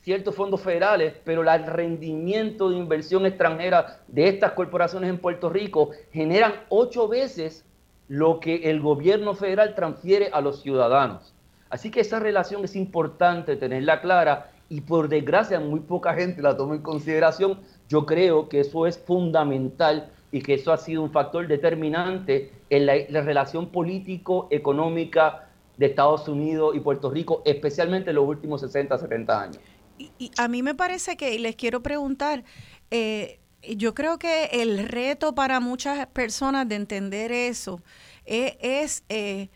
ciertos 0.00 0.34
fondos 0.34 0.62
federales, 0.62 1.14
pero 1.24 1.42
el 1.42 1.66
rendimiento 1.66 2.70
de 2.70 2.76
inversión 2.76 3.26
extranjera 3.26 4.00
de 4.08 4.28
estas 4.28 4.52
corporaciones 4.52 5.10
en 5.10 5.18
Puerto 5.18 5.50
Rico 5.50 5.90
generan 6.12 6.54
ocho 6.70 7.08
veces 7.08 7.66
lo 8.08 8.40
que 8.40 8.70
el 8.70 8.80
gobierno 8.80 9.34
federal 9.34 9.74
transfiere 9.74 10.30
a 10.32 10.40
los 10.40 10.62
ciudadanos. 10.62 11.34
Así 11.68 11.90
que 11.90 12.00
esa 12.00 12.18
relación 12.18 12.64
es 12.64 12.74
importante 12.74 13.56
tenerla 13.56 14.00
clara 14.00 14.50
y 14.68 14.80
por 14.82 15.08
desgracia 15.08 15.60
muy 15.60 15.80
poca 15.80 16.14
gente 16.14 16.42
la 16.42 16.56
toma 16.56 16.74
en 16.74 16.82
consideración. 16.82 17.60
Yo 17.88 18.04
creo 18.06 18.48
que 18.48 18.60
eso 18.60 18.86
es 18.86 18.98
fundamental 18.98 20.10
y 20.30 20.42
que 20.42 20.54
eso 20.54 20.72
ha 20.72 20.76
sido 20.76 21.02
un 21.02 21.10
factor 21.10 21.46
determinante 21.48 22.52
en 22.68 22.86
la, 22.86 22.94
la 23.08 23.22
relación 23.22 23.68
político-económica 23.70 25.48
de 25.78 25.86
Estados 25.86 26.28
Unidos 26.28 26.74
y 26.76 26.80
Puerto 26.80 27.10
Rico, 27.10 27.42
especialmente 27.46 28.10
en 28.10 28.16
los 28.16 28.26
últimos 28.26 28.60
60, 28.60 28.98
70 28.98 29.42
años. 29.42 29.60
Y, 29.98 30.30
a 30.36 30.48
mí 30.48 30.62
me 30.62 30.74
parece 30.74 31.16
que, 31.16 31.34
y 31.34 31.38
les 31.38 31.56
quiero 31.56 31.82
preguntar, 31.82 32.44
eh, 32.90 33.38
yo 33.62 33.94
creo 33.94 34.18
que 34.18 34.44
el 34.52 34.86
reto 34.88 35.34
para 35.34 35.60
muchas 35.60 36.06
personas 36.08 36.68
de 36.68 36.76
entender 36.76 37.32
eso 37.32 37.80
eh, 38.24 38.58
es, 38.60 39.04
eh, 39.08 39.48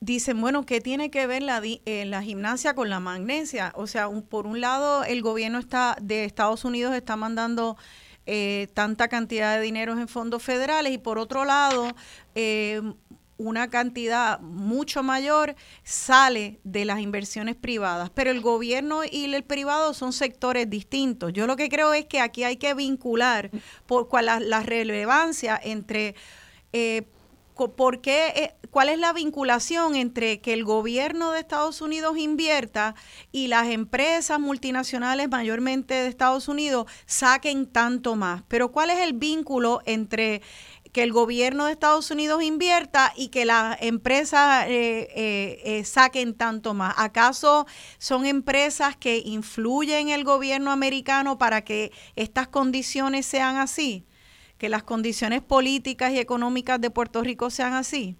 dicen, 0.00 0.40
bueno, 0.40 0.66
¿qué 0.66 0.80
tiene 0.80 1.10
que 1.10 1.26
ver 1.26 1.42
la, 1.42 1.62
la 1.86 2.22
gimnasia 2.22 2.74
con 2.74 2.90
la 2.90 3.00
magnesia? 3.00 3.72
O 3.76 3.86
sea, 3.86 4.08
por 4.28 4.46
un 4.46 4.60
lado, 4.60 5.04
el 5.04 5.22
gobierno 5.22 5.58
está 5.58 5.96
de 6.00 6.24
Estados 6.24 6.64
Unidos 6.64 6.94
está 6.94 7.16
mandando 7.16 7.76
tanta 8.74 9.06
cantidad 9.06 9.56
de 9.56 9.62
dinero 9.62 9.92
en 9.92 10.08
fondos 10.08 10.42
federales 10.42 10.92
y 10.92 10.98
por 10.98 11.18
otro 11.18 11.44
lado, 11.44 11.94
una 13.38 13.68
cantidad 13.68 14.40
mucho 14.40 15.02
mayor 15.02 15.56
sale 15.82 16.58
de 16.64 16.84
las 16.84 17.00
inversiones 17.00 17.54
privadas, 17.54 18.10
pero 18.10 18.30
el 18.30 18.40
gobierno 18.40 19.02
y 19.04 19.32
el 19.34 19.44
privado 19.44 19.94
son 19.94 20.12
sectores 20.12 20.70
distintos. 20.70 21.32
Yo 21.32 21.46
lo 21.46 21.56
que 21.56 21.68
creo 21.68 21.92
es 21.92 22.06
que 22.06 22.20
aquí 22.20 22.44
hay 22.44 22.56
que 22.56 22.74
vincular 22.74 23.50
por 23.86 24.08
la, 24.22 24.62
relevancia 24.62 25.60
entre 25.62 26.14
eh, 26.72 27.02
por 27.54 28.00
qué, 28.00 28.28
eh, 28.36 28.54
cuál 28.70 28.88
es 28.88 28.98
la 28.98 29.12
vinculación 29.12 29.94
entre 29.94 30.40
que 30.40 30.52
el 30.52 30.64
gobierno 30.64 31.32
de 31.32 31.40
Estados 31.40 31.80
Unidos 31.80 32.18
invierta 32.18 32.94
y 33.32 33.48
las 33.48 33.68
empresas 33.68 34.40
multinacionales 34.40 35.28
mayormente 35.28 35.94
de 35.94 36.08
Estados 36.08 36.48
Unidos 36.48 36.90
saquen 37.06 37.66
tanto 37.66 38.16
más. 38.16 38.42
Pero 38.48 38.72
cuál 38.72 38.90
es 38.90 38.98
el 39.00 39.12
vínculo 39.12 39.80
entre 39.86 40.42
que 40.96 41.02
el 41.02 41.12
gobierno 41.12 41.66
de 41.66 41.72
Estados 41.72 42.10
Unidos 42.10 42.42
invierta 42.42 43.12
y 43.14 43.28
que 43.28 43.44
las 43.44 43.76
empresas 43.82 44.66
eh, 44.66 45.08
eh, 45.14 45.60
eh, 45.62 45.84
saquen 45.84 46.32
tanto 46.32 46.72
más. 46.72 46.94
¿Acaso 46.96 47.66
son 47.98 48.24
empresas 48.24 48.96
que 48.96 49.18
influyen 49.18 50.08
en 50.08 50.14
el 50.14 50.24
gobierno 50.24 50.70
americano 50.70 51.36
para 51.36 51.64
que 51.64 51.92
estas 52.14 52.48
condiciones 52.48 53.26
sean 53.26 53.56
así? 53.58 54.06
¿Que 54.56 54.70
las 54.70 54.84
condiciones 54.84 55.42
políticas 55.42 56.12
y 56.12 56.18
económicas 56.18 56.80
de 56.80 56.88
Puerto 56.88 57.22
Rico 57.22 57.50
sean 57.50 57.74
así? 57.74 58.16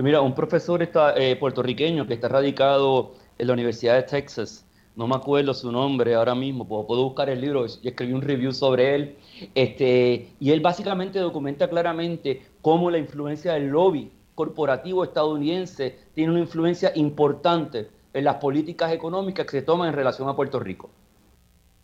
Mira, 0.00 0.20
un 0.20 0.32
profesor 0.32 0.80
está, 0.80 1.16
puertorriqueño 1.40 2.06
que 2.06 2.14
está 2.14 2.28
radicado 2.28 3.14
en 3.36 3.48
la 3.48 3.52
Universidad 3.54 3.96
de 3.96 4.04
Texas, 4.04 4.64
no 4.94 5.08
me 5.08 5.16
acuerdo 5.16 5.52
su 5.54 5.72
nombre 5.72 6.14
ahora 6.14 6.36
mismo, 6.36 6.68
puedo, 6.68 6.86
puedo 6.86 7.02
buscar 7.02 7.28
el 7.28 7.40
libro, 7.40 7.66
y 7.66 7.88
escribí 7.88 8.12
un 8.12 8.22
review 8.22 8.52
sobre 8.52 8.94
él, 8.94 9.16
este, 9.56 10.28
y 10.38 10.52
él 10.52 10.60
básicamente 10.60 11.18
documenta 11.18 11.68
claramente 11.68 12.42
cómo 12.62 12.92
la 12.92 12.98
influencia 12.98 13.54
del 13.54 13.70
lobby 13.70 14.12
corporativo 14.36 15.02
estadounidense 15.02 15.98
tiene 16.14 16.30
una 16.30 16.40
influencia 16.40 16.92
importante 16.94 17.88
en 18.14 18.22
las 18.22 18.36
políticas 18.36 18.92
económicas 18.92 19.46
que 19.46 19.58
se 19.58 19.62
toman 19.62 19.88
en 19.88 19.94
relación 19.96 20.28
a 20.28 20.36
Puerto 20.36 20.60
Rico. 20.60 20.90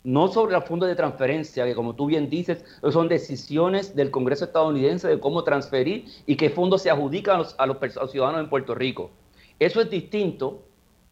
No 0.04 0.28
sobre 0.28 0.52
los 0.52 0.66
fondos 0.66 0.86
de 0.86 0.96
transferencia, 0.96 1.64
que 1.64 1.74
como 1.74 1.94
tú 1.94 2.04
bien 2.06 2.28
dices, 2.28 2.62
son 2.92 3.08
decisiones 3.08 3.96
del 3.96 4.10
Congreso 4.10 4.44
estadounidense 4.44 5.08
de 5.08 5.18
cómo 5.18 5.44
transferir 5.44 6.04
y 6.26 6.36
qué 6.36 6.50
fondos 6.50 6.82
se 6.82 6.90
adjudican 6.90 7.42
a 7.56 7.66
los 7.66 7.78
ciudadanos 8.10 8.42
en 8.42 8.50
Puerto 8.50 8.74
Rico. 8.74 9.10
Eso 9.58 9.80
es 9.80 9.88
distinto 9.88 10.62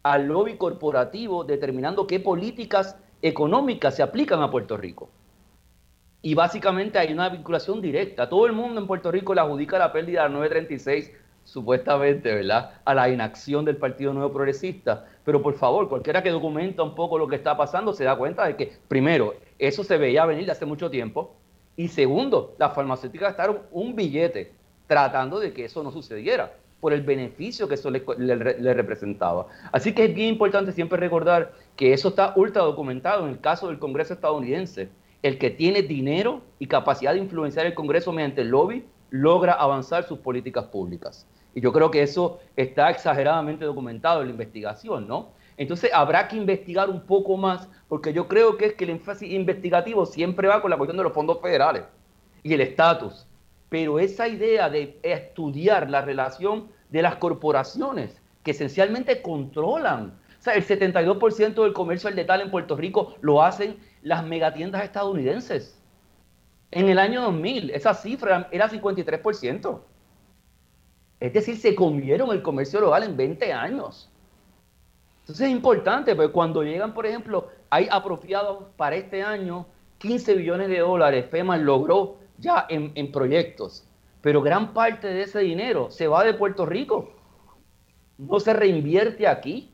al 0.03 0.27
lobby 0.27 0.59
corporativo 0.59 1.43
determinando 1.43 2.07
qué 2.07 2.21
políticas 2.21 2.99
económicas 3.23 3.97
se 3.97 4.03
aplican 4.03 4.43
a 4.43 4.51
Puerto 4.51 4.77
Rico. 4.77 5.09
Y 6.21 6.35
básicamente 6.35 6.99
hay 6.99 7.15
una 7.15 7.31
vinculación 7.31 7.81
directa. 7.81 8.29
Todo 8.29 8.47
el 8.47 8.53
mundo 8.53 8.81
en 8.81 8.87
Puerto 8.87 9.11
Rico 9.11 9.35
le 9.35 9.41
adjudica 9.41 9.79
la 9.79 9.93
pérdida 9.93 10.25
del 10.25 10.35
936, 10.35 11.11
supuestamente, 11.53 12.35
¿verdad? 12.35 12.81
A 12.85 12.95
la 12.95 13.11
inacción 13.11 13.65
del 13.65 13.77
Partido 13.77 14.15
Nuevo 14.15 14.33
Progresista. 14.33 15.05
Pero 15.25 15.43
por 15.43 15.55
favor, 15.55 15.89
cualquiera 15.89 16.23
que 16.23 16.31
documenta 16.31 16.83
un 16.83 16.95
poco 16.95 17.19
lo 17.19 17.29
que 17.29 17.37
está 17.37 17.57
pasando 17.57 17.93
se 17.93 18.05
da 18.05 18.17
cuenta 18.17 18.47
de 18.47 18.57
que, 18.57 18.73
primero, 18.89 19.35
eso 19.59 19.85
se 19.85 19.99
veía 19.99 20.25
venir 20.25 20.47
de 20.47 20.53
hace 20.53 20.65
mucho 20.65 20.91
tiempo. 20.91 21.37
Y 21.77 21.89
segundo, 21.89 22.55
las 22.59 22.75
farmacéuticas 22.75 23.29
gastaron 23.29 23.61
un 23.71 23.95
billete 23.95 24.53
tratando 24.87 25.39
de 25.41 25.53
que 25.53 25.67
eso 25.67 25.83
no 25.83 25.93
sucediera. 25.93 26.55
por 26.81 26.93
el 26.93 27.03
beneficio 27.03 27.69
que 27.69 27.75
eso 27.75 27.93
le, 27.93 28.03
le, 28.19 28.75
representaba. 28.75 29.47
Así 29.71 29.95
que 29.95 30.07
es 30.07 30.15
bien 30.17 30.31
importante 30.31 30.73
siempre 30.73 30.99
recordar 30.99 31.53
que 31.77 31.93
eso 31.93 32.09
está 32.09 32.33
ultra 32.35 32.63
documentado 32.63 33.25
en 33.25 33.31
el 33.31 33.41
caso 33.41 33.69
del 33.69 33.79
Congreso 33.79 34.15
estadounidense. 34.15 34.89
El 35.23 35.39
que 35.39 35.51
tiene 35.51 35.83
dinero 35.83 36.43
y 36.59 36.67
capacidad 36.67 37.13
de 37.13 37.21
influenciar 37.21 37.67
el 37.67 37.75
Congreso 37.75 38.11
mediante 38.11 38.41
el 38.41 38.49
lobby 38.49 38.85
logra 39.13 39.53
avanzar 39.53 40.03
sus 40.09 40.19
políticas 40.19 40.65
públicas. 40.65 41.27
Y 41.55 41.61
yo 41.61 41.73
creo 41.73 41.91
que 41.91 42.03
eso 42.03 42.41
está 42.57 42.91
exageradamente 42.91 43.65
documentado 43.65 44.21
en 44.21 44.29
la 44.29 44.33
investigación, 44.33 45.07
¿no? 45.07 45.31
Entonces 45.57 45.91
habrá 45.93 46.29
que 46.29 46.37
investigar 46.37 46.89
un 46.89 47.03
poco 47.03 47.37
más, 47.37 47.69
porque 47.89 48.13
yo 48.13 48.27
creo 48.27 48.57
que 48.57 48.67
es 48.67 48.75
que 48.75 48.85
el 48.85 48.91
énfasis 48.91 49.31
investigativo 49.31 50.07
siempre 50.07 50.49
va 50.49 50.63
con 50.63 50.71
la 50.71 50.77
cuestión 50.77 50.97
de 50.97 51.05
los 51.05 51.13
fondos 51.13 51.41
federales 51.41 51.85
y 52.43 52.55
el 52.55 52.61
estatus. 52.61 53.27
Pero 53.69 53.99
esa 53.99 54.29
idea 54.29 54.69
de 54.69 54.99
estudiar 55.03 55.91
la 55.91 56.03
relación 56.03 56.69
de 56.91 57.03
las 57.03 57.17
corporaciones 57.17 58.21
que 58.43 58.51
esencialmente 58.51 59.23
controlan, 59.23 60.15
o 60.39 60.43
sea, 60.43 60.55
el 60.55 60.67
72% 60.67 61.63
del 61.63 61.73
comercio 61.73 62.09
al 62.09 62.17
detalle 62.17 62.43
en 62.43 62.51
Puerto 62.51 62.77
Rico 62.77 63.15
lo 63.21 63.43
hacen 63.43 63.77
las 64.03 64.25
megatiendas 64.25 64.83
estadounidenses. 64.83 65.79
En 66.71 66.89
el 66.89 66.99
año 66.99 67.23
2000, 67.23 67.71
esa 67.71 67.95
cifra 67.95 68.49
era 68.51 68.69
53%. 68.69 69.81
Es 71.23 71.33
decir, 71.33 71.57
se 71.57 71.77
comieron 71.77 72.33
el 72.33 72.43
comercio 72.43 72.81
local 72.81 73.05
en 73.05 73.17
20 73.17 73.53
años. 73.53 74.11
Entonces 75.21 75.47
es 75.47 75.53
importante, 75.53 76.17
porque 76.17 76.33
cuando 76.33 76.65
llegan, 76.65 76.93
por 76.93 77.07
ejemplo, 77.07 77.49
hay 77.71 77.87
apropiados 77.93 78.65
para 78.77 78.97
este 78.97 79.23
año 79.23 79.65
15 79.99 80.35
billones 80.35 80.69
de 80.69 80.81
dólares, 80.81 81.27
FEMA 81.31 81.59
logró 81.59 82.17
ya 82.39 82.67
en, 82.69 82.91
en 82.97 83.13
proyectos, 83.13 83.87
pero 84.21 84.43
gran 84.43 84.75
parte 84.75 85.07
de 85.07 85.23
ese 85.23 85.39
dinero 85.39 85.93
se 85.93 86.09
va 86.09 86.25
de 86.25 86.35
Puerto 86.35 86.67
Rico, 86.67 87.13
no 88.19 88.41
se 88.41 88.53
reinvierte 88.53 89.29
aquí, 89.29 89.73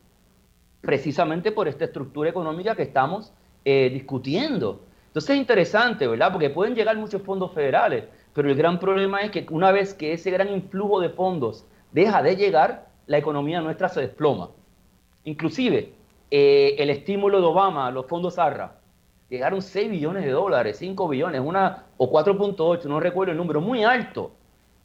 precisamente 0.82 1.50
por 1.50 1.66
esta 1.66 1.86
estructura 1.86 2.28
económica 2.28 2.74
que 2.74 2.82
estamos 2.82 3.32
eh, 3.64 3.88
discutiendo. 3.90 4.82
Entonces 5.06 5.30
es 5.30 5.38
interesante, 5.38 6.06
¿verdad? 6.06 6.30
Porque 6.30 6.50
pueden 6.50 6.74
llegar 6.74 6.94
muchos 6.98 7.22
fondos 7.22 7.54
federales, 7.54 8.04
pero 8.38 8.50
el 8.50 8.54
gran 8.54 8.78
problema 8.78 9.22
es 9.22 9.32
que 9.32 9.44
una 9.50 9.72
vez 9.72 9.94
que 9.94 10.12
ese 10.12 10.30
gran 10.30 10.48
influjo 10.48 11.00
de 11.00 11.08
fondos 11.08 11.66
deja 11.90 12.22
de 12.22 12.36
llegar, 12.36 12.86
la 13.08 13.18
economía 13.18 13.60
nuestra 13.60 13.88
se 13.88 14.02
desploma. 14.02 14.50
Inclusive, 15.24 15.92
eh, 16.30 16.76
el 16.78 16.88
estímulo 16.90 17.40
de 17.40 17.46
Obama, 17.48 17.90
los 17.90 18.06
fondos 18.06 18.38
ARRA, 18.38 18.78
llegaron 19.28 19.60
6 19.60 19.90
billones 19.90 20.24
de 20.24 20.30
dólares, 20.30 20.76
5 20.78 21.08
billones, 21.08 21.40
una 21.40 21.86
o 21.96 22.12
4.8, 22.12 22.84
no 22.84 23.00
recuerdo 23.00 23.32
el 23.32 23.38
número, 23.38 23.60
muy 23.60 23.82
alto. 23.82 24.30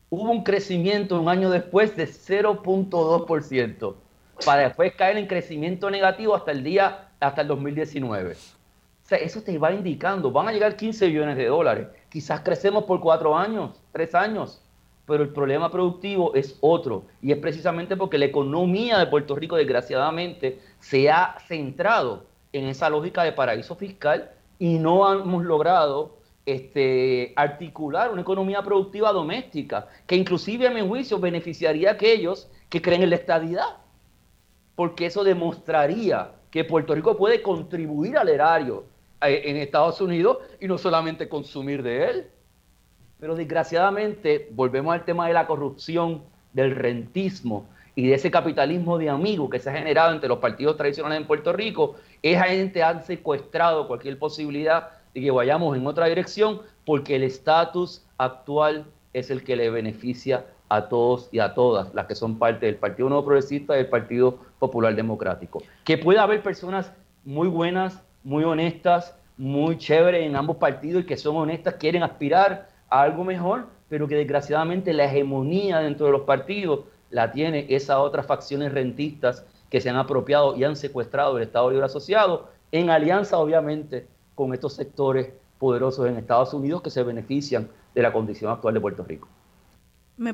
Hubo 0.10 0.32
un 0.32 0.44
crecimiento 0.44 1.22
un 1.22 1.30
año 1.30 1.52
después 1.52 1.96
de 1.96 2.08
0.2%, 2.08 3.96
para 4.44 4.64
después 4.64 4.96
caer 4.96 5.18
en 5.18 5.28
crecimiento 5.28 5.92
negativo 5.92 6.34
hasta 6.34 6.50
el 6.50 6.64
día, 6.64 7.10
hasta 7.20 7.42
el 7.42 7.50
2019. 7.50 8.32
O 8.32 8.36
sea, 9.06 9.20
eso 9.20 9.44
te 9.44 9.56
va 9.60 9.72
indicando, 9.72 10.32
van 10.32 10.48
a 10.48 10.54
llegar 10.54 10.76
15 10.76 11.06
billones 11.06 11.38
de 11.38 11.46
dólares. 11.46 11.90
Quizás 12.14 12.42
crecemos 12.42 12.84
por 12.84 13.00
cuatro 13.00 13.36
años, 13.36 13.72
tres 13.92 14.14
años, 14.14 14.62
pero 15.08 15.24
el 15.24 15.30
problema 15.30 15.72
productivo 15.72 16.36
es 16.36 16.56
otro. 16.62 17.06
Y 17.24 17.32
es 17.32 17.40
precisamente 17.40 17.98
porque 17.98 18.20
la 18.20 18.26
economía 18.26 19.00
de 19.00 19.08
Puerto 19.08 19.36
Rico, 19.36 19.56
desgraciadamente, 19.56 20.60
se 20.80 21.10
ha 21.10 21.36
centrado 21.48 22.28
en 22.52 22.66
esa 22.66 22.88
lógica 22.88 23.24
de 23.24 23.32
paraíso 23.32 23.76
fiscal 23.76 24.30
y 24.60 24.78
no 24.78 25.12
hemos 25.12 25.44
logrado 25.44 26.18
este, 26.46 27.34
articular 27.36 28.12
una 28.12 28.22
economía 28.22 28.62
productiva 28.62 29.12
doméstica, 29.12 29.88
que 30.06 30.16
inclusive 30.16 30.68
a 30.68 30.72
mi 30.72 30.88
juicio 30.88 31.18
beneficiaría 31.18 31.90
a 31.90 31.94
aquellos 31.94 32.48
que 32.70 32.80
creen 32.80 33.02
en 33.02 33.10
la 33.10 33.16
estadidad, 33.16 33.78
porque 34.76 35.08
eso 35.08 35.24
demostraría 35.24 36.30
que 36.52 36.64
Puerto 36.64 36.94
Rico 36.94 37.18
puede 37.18 37.42
contribuir 37.42 38.20
al 38.20 38.30
erario 38.30 38.93
en 39.24 39.58
Estados 39.58 40.02
Unidos 40.02 40.38
y 40.60 40.68
no 40.68 40.78
solamente 40.78 41.30
consumir 41.30 41.84
de 41.84 42.10
él. 42.10 42.28
Pero 43.20 43.36
desgraciadamente 43.36 44.50
volvemos 44.52 44.94
al 44.94 45.06
tema 45.06 45.28
de 45.28 45.34
la 45.34 45.48
corrupción, 45.48 46.24
del 46.54 46.76
rentismo 46.76 47.68
y 47.96 48.08
de 48.08 48.16
ese 48.16 48.32
capitalismo 48.32 48.98
de 48.98 49.10
amigos 49.10 49.50
que 49.50 49.60
se 49.60 49.70
ha 49.70 49.74
generado 49.74 50.14
entre 50.14 50.30
los 50.30 50.40
partidos 50.40 50.78
tradicionales 50.78 51.20
en 51.20 51.28
Puerto 51.28 51.54
Rico. 51.54 51.96
Esa 52.22 52.46
gente 52.46 52.84
ha 52.84 53.02
secuestrado 53.02 53.88
cualquier 53.88 54.18
posibilidad 54.18 54.90
de 55.14 55.22
que 55.22 55.32
vayamos 55.32 55.78
en 55.78 55.86
otra 55.86 56.08
dirección 56.08 56.62
porque 56.86 57.16
el 57.16 57.24
estatus 57.24 58.06
actual 58.18 58.86
es 59.14 59.30
el 59.30 59.44
que 59.44 59.56
le 59.56 59.70
beneficia 59.70 60.46
a 60.70 60.90
todos 60.90 61.30
y 61.32 61.40
a 61.40 61.54
todas 61.54 61.94
las 61.94 62.08
que 62.08 62.16
son 62.16 62.40
parte 62.40 62.66
del 62.66 62.76
Partido 62.78 63.10
Nuevo 63.10 63.26
Progresista 63.26 63.76
y 63.76 63.78
del 63.78 63.90
Partido 63.90 64.40
Popular 64.58 64.96
Democrático. 64.96 65.62
Que 65.84 65.98
puede 66.00 66.20
haber 66.20 66.42
personas 66.42 66.92
muy 67.24 67.48
buenas, 67.48 68.02
muy 68.24 68.44
honestas, 68.44 69.16
muy 69.38 69.78
chéveres 69.78 70.26
en 70.26 70.36
ambos 70.36 70.58
partidos 70.58 71.04
y 71.04 71.06
que 71.06 71.18
son 71.18 71.36
honestas, 71.36 71.76
quieren 71.76 72.04
aspirar 72.04 72.70
a 72.90 73.02
algo 73.02 73.24
mejor, 73.24 73.68
pero 73.90 74.08
que 74.08 74.16
desgraciadamente 74.16 74.94
la 74.94 75.06
hegemonía 75.06 75.80
dentro 75.80 76.06
de 76.06 76.12
los 76.12 76.22
partidos 76.22 76.82
la 77.10 77.32
tiene 77.32 77.66
esas 77.70 77.98
otras 77.98 78.26
facciones 78.26 78.72
rentistas 78.72 79.46
que 79.70 79.82
se 79.82 79.90
han 79.90 79.96
apropiado 79.96 80.56
y 80.56 80.64
han 80.64 80.76
secuestrado 80.76 81.38
el 81.38 81.44
Estado 81.44 81.70
Libre 81.70 81.86
Asociado, 81.86 82.50
en 82.72 82.90
alianza 82.90 83.38
obviamente 83.38 84.08
con 84.36 84.54
estos 84.54 84.74
sectores 84.74 85.30
poderosos 85.60 86.08
en 86.08 86.18
Estados 86.18 86.54
Unidos 86.54 86.82
que 86.82 86.90
se 86.90 87.04
benefician 87.04 87.70
de 87.94 88.02
la 88.02 88.12
condición 88.12 88.52
actual 88.52 88.74
de 88.74 88.82
Puerto 88.82 89.04
Rico. 89.04 89.28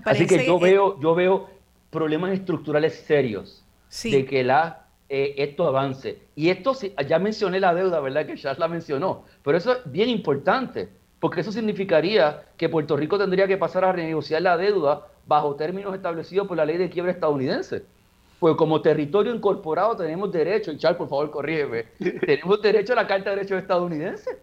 Así 0.05 0.27
que 0.27 0.45
yo 0.45 0.59
veo, 0.59 0.99
yo 0.99 1.15
veo 1.15 1.49
problemas 1.89 2.31
estructurales 2.31 2.95
serios 2.95 3.63
de 4.03 4.25
que 4.25 4.43
la 4.43 4.88
eh, 5.11 5.33
esto 5.37 5.67
avance. 5.67 6.19
Y 6.35 6.49
esto, 6.49 6.73
ya 7.07 7.17
mencioné 7.17 7.59
la 7.59 7.73
deuda, 7.73 7.99
¿verdad? 7.99 8.27
Que 8.27 8.37
ya 8.37 8.53
la 8.53 8.67
mencionó, 8.67 9.23
pero 9.43 9.57
eso 9.57 9.73
es 9.73 9.91
bien 9.91 10.07
importante, 10.07 10.87
porque 11.19 11.41
eso 11.41 11.51
significaría 11.51 12.43
que 12.57 12.69
Puerto 12.69 12.95
Rico 12.95 13.17
tendría 13.17 13.47
que 13.47 13.57
pasar 13.57 13.83
a 13.83 13.91
renegociar 13.91 14.43
la 14.43 14.55
deuda 14.55 15.07
bajo 15.25 15.55
términos 15.55 15.95
establecidos 15.95 16.47
por 16.47 16.57
la 16.57 16.65
ley 16.65 16.77
de 16.77 16.91
quiebra 16.91 17.11
estadounidense. 17.11 17.83
Pues 18.39 18.55
como 18.55 18.81
territorio 18.81 19.33
incorporado 19.33 19.97
tenemos 19.97 20.31
derecho, 20.31 20.71
y 20.71 20.77
Charles, 20.77 20.99
por 20.99 21.09
favor, 21.09 21.31
corrígeme, 21.31 21.85
tenemos 22.25 22.61
derecho 22.61 22.93
a 22.93 22.97
la 22.97 23.07
Carta 23.07 23.31
de 23.31 23.37
Derechos 23.37 23.59
estadounidense, 23.59 24.39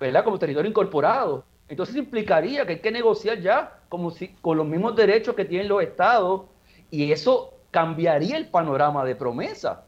¿verdad? 0.00 0.24
Como 0.24 0.38
territorio 0.38 0.70
incorporado. 0.70 1.44
Entonces 1.68 1.94
implicaría 1.94 2.64
que 2.64 2.72
hay 2.72 2.78
que 2.80 2.90
negociar 2.90 3.38
ya 3.40 3.80
como 3.90 4.10
si, 4.10 4.28
con 4.40 4.56
los 4.56 4.66
mismos 4.66 4.96
derechos 4.96 5.34
que 5.34 5.44
tienen 5.44 5.68
los 5.68 5.82
estados, 5.82 6.44
y 6.90 7.12
eso 7.12 7.52
cambiaría 7.70 8.38
el 8.38 8.48
panorama 8.48 9.04
de 9.04 9.14
promesa 9.14 9.84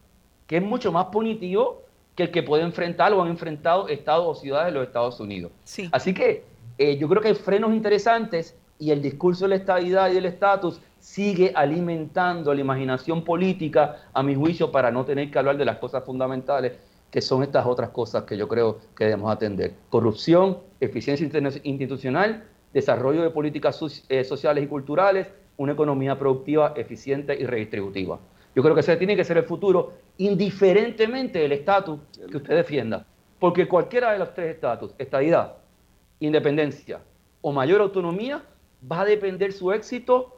que 0.52 0.58
es 0.58 0.62
mucho 0.62 0.92
más 0.92 1.06
punitivo 1.06 1.80
que 2.14 2.24
el 2.24 2.30
que 2.30 2.42
puede 2.42 2.62
enfrentar 2.62 3.10
o 3.14 3.22
han 3.22 3.28
enfrentado 3.28 3.88
estados 3.88 4.26
o 4.26 4.38
ciudades 4.38 4.66
de 4.66 4.78
los 4.78 4.86
Estados 4.86 5.18
Unidos. 5.18 5.50
Así 5.90 6.12
que 6.12 6.44
eh, 6.76 6.98
yo 6.98 7.08
creo 7.08 7.22
que 7.22 7.28
hay 7.28 7.34
frenos 7.34 7.72
interesantes 7.72 8.54
y 8.78 8.90
el 8.90 9.00
discurso 9.00 9.46
de 9.46 9.48
la 9.48 9.54
estabilidad 9.54 10.10
y 10.10 10.16
del 10.16 10.26
estatus 10.26 10.78
sigue 10.98 11.54
alimentando 11.54 12.52
la 12.52 12.60
imaginación 12.60 13.24
política, 13.24 13.96
a 14.12 14.22
mi 14.22 14.34
juicio, 14.34 14.70
para 14.70 14.90
no 14.90 15.06
tener 15.06 15.30
que 15.30 15.38
hablar 15.38 15.56
de 15.56 15.64
las 15.64 15.78
cosas 15.78 16.04
fundamentales, 16.04 16.74
que 17.10 17.22
son 17.22 17.42
estas 17.42 17.64
otras 17.64 17.88
cosas 17.88 18.24
que 18.24 18.36
yo 18.36 18.46
creo 18.46 18.78
que 18.94 19.04
debemos 19.04 19.32
atender. 19.32 19.72
Corrupción, 19.88 20.58
eficiencia 20.80 21.26
institucional, 21.62 22.44
desarrollo 22.74 23.22
de 23.22 23.30
políticas 23.30 23.80
eh, 24.10 24.22
sociales 24.22 24.64
y 24.64 24.66
culturales, 24.66 25.28
una 25.56 25.72
economía 25.72 26.18
productiva, 26.18 26.74
eficiente 26.76 27.40
y 27.40 27.46
redistributiva. 27.46 28.20
Yo 28.54 28.62
creo 28.62 28.74
que 28.74 28.80
ese 28.80 28.96
tiene 28.96 29.16
que 29.16 29.24
ser 29.24 29.38
el 29.38 29.44
futuro, 29.44 29.92
indiferentemente 30.18 31.38
del 31.38 31.52
estatus 31.52 32.00
que 32.30 32.36
usted 32.36 32.56
defienda. 32.56 33.06
Porque 33.38 33.66
cualquiera 33.66 34.12
de 34.12 34.18
los 34.18 34.34
tres 34.34 34.54
estatus, 34.54 34.94
estadidad, 34.98 35.56
independencia 36.20 37.00
o 37.40 37.50
mayor 37.52 37.80
autonomía, 37.80 38.42
va 38.90 39.00
a 39.00 39.04
depender 39.04 39.52
su 39.52 39.72
éxito 39.72 40.36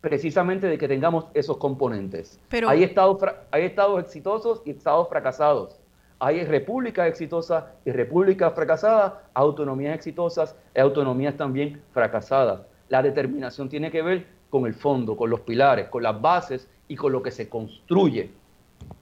precisamente 0.00 0.66
de 0.66 0.76
que 0.76 0.86
tengamos 0.86 1.26
esos 1.32 1.56
componentes. 1.56 2.38
hay, 2.68 2.84
estados, 2.84 3.22
hay 3.50 3.64
estados 3.64 4.00
exitosos 4.02 4.62
y 4.66 4.70
estados 4.70 5.08
fracasados. 5.08 5.80
Hay 6.18 6.44
repúblicas 6.44 7.08
exitosas 7.08 7.64
y 7.84 7.90
repúblicas 7.90 8.52
fracasadas, 8.54 9.14
autonomías 9.32 9.94
exitosas 9.94 10.54
y 10.76 10.80
autonomías 10.80 11.36
también 11.36 11.82
fracasadas. 11.92 12.60
La 12.88 13.02
determinación 13.02 13.68
tiene 13.68 13.90
que 13.90 14.02
ver 14.02 14.26
con 14.50 14.66
el 14.66 14.74
fondo, 14.74 15.16
con 15.16 15.30
los 15.30 15.40
pilares, 15.40 15.88
con 15.88 16.02
las 16.02 16.20
bases 16.20 16.68
y 16.88 16.96
con 16.96 17.12
lo 17.12 17.22
que 17.22 17.30
se 17.30 17.48
construye 17.48 18.30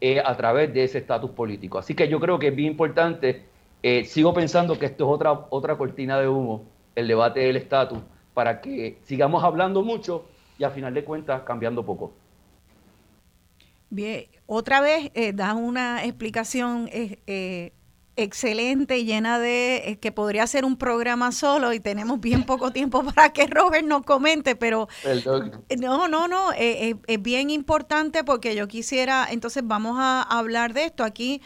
eh, 0.00 0.20
a 0.24 0.36
través 0.36 0.72
de 0.72 0.84
ese 0.84 0.98
estatus 0.98 1.30
político. 1.30 1.78
Así 1.78 1.94
que 1.94 2.08
yo 2.08 2.20
creo 2.20 2.38
que 2.38 2.48
es 2.48 2.56
bien 2.56 2.72
importante, 2.72 3.44
eh, 3.82 4.04
sigo 4.04 4.32
pensando 4.32 4.78
que 4.78 4.86
esto 4.86 5.04
es 5.04 5.10
otra, 5.14 5.46
otra 5.50 5.76
cortina 5.76 6.18
de 6.18 6.28
humo, 6.28 6.64
el 6.94 7.08
debate 7.08 7.40
del 7.40 7.56
estatus, 7.56 7.98
para 8.34 8.60
que 8.60 8.98
sigamos 9.02 9.42
hablando 9.42 9.82
mucho 9.82 10.24
y 10.58 10.64
a 10.64 10.70
final 10.70 10.94
de 10.94 11.04
cuentas 11.04 11.42
cambiando 11.42 11.84
poco. 11.84 12.12
Bien, 13.90 14.26
otra 14.46 14.80
vez 14.80 15.10
eh, 15.14 15.34
una 15.54 16.04
explicación 16.04 16.88
excelente, 18.16 19.04
llena 19.04 19.38
de 19.38 19.76
eh, 19.76 19.98
que 19.98 20.12
podría 20.12 20.46
ser 20.46 20.64
un 20.64 20.76
programa 20.76 21.32
solo 21.32 21.72
y 21.72 21.80
tenemos 21.80 22.20
bien 22.20 22.44
poco 22.44 22.72
tiempo 22.72 23.02
para 23.14 23.32
que 23.32 23.46
Robert 23.46 23.86
nos 23.86 24.02
comente, 24.02 24.56
pero 24.56 24.88
no, 25.78 26.08
no, 26.08 26.28
no, 26.28 26.52
es 26.52 27.22
bien 27.22 27.50
importante 27.50 28.24
porque 28.24 28.54
yo 28.54 28.68
quisiera, 28.68 29.26
entonces 29.30 29.62
vamos 29.66 29.96
a 29.98 30.22
hablar 30.22 30.72
de 30.74 30.84
esto. 30.84 31.04
Aquí 31.04 31.42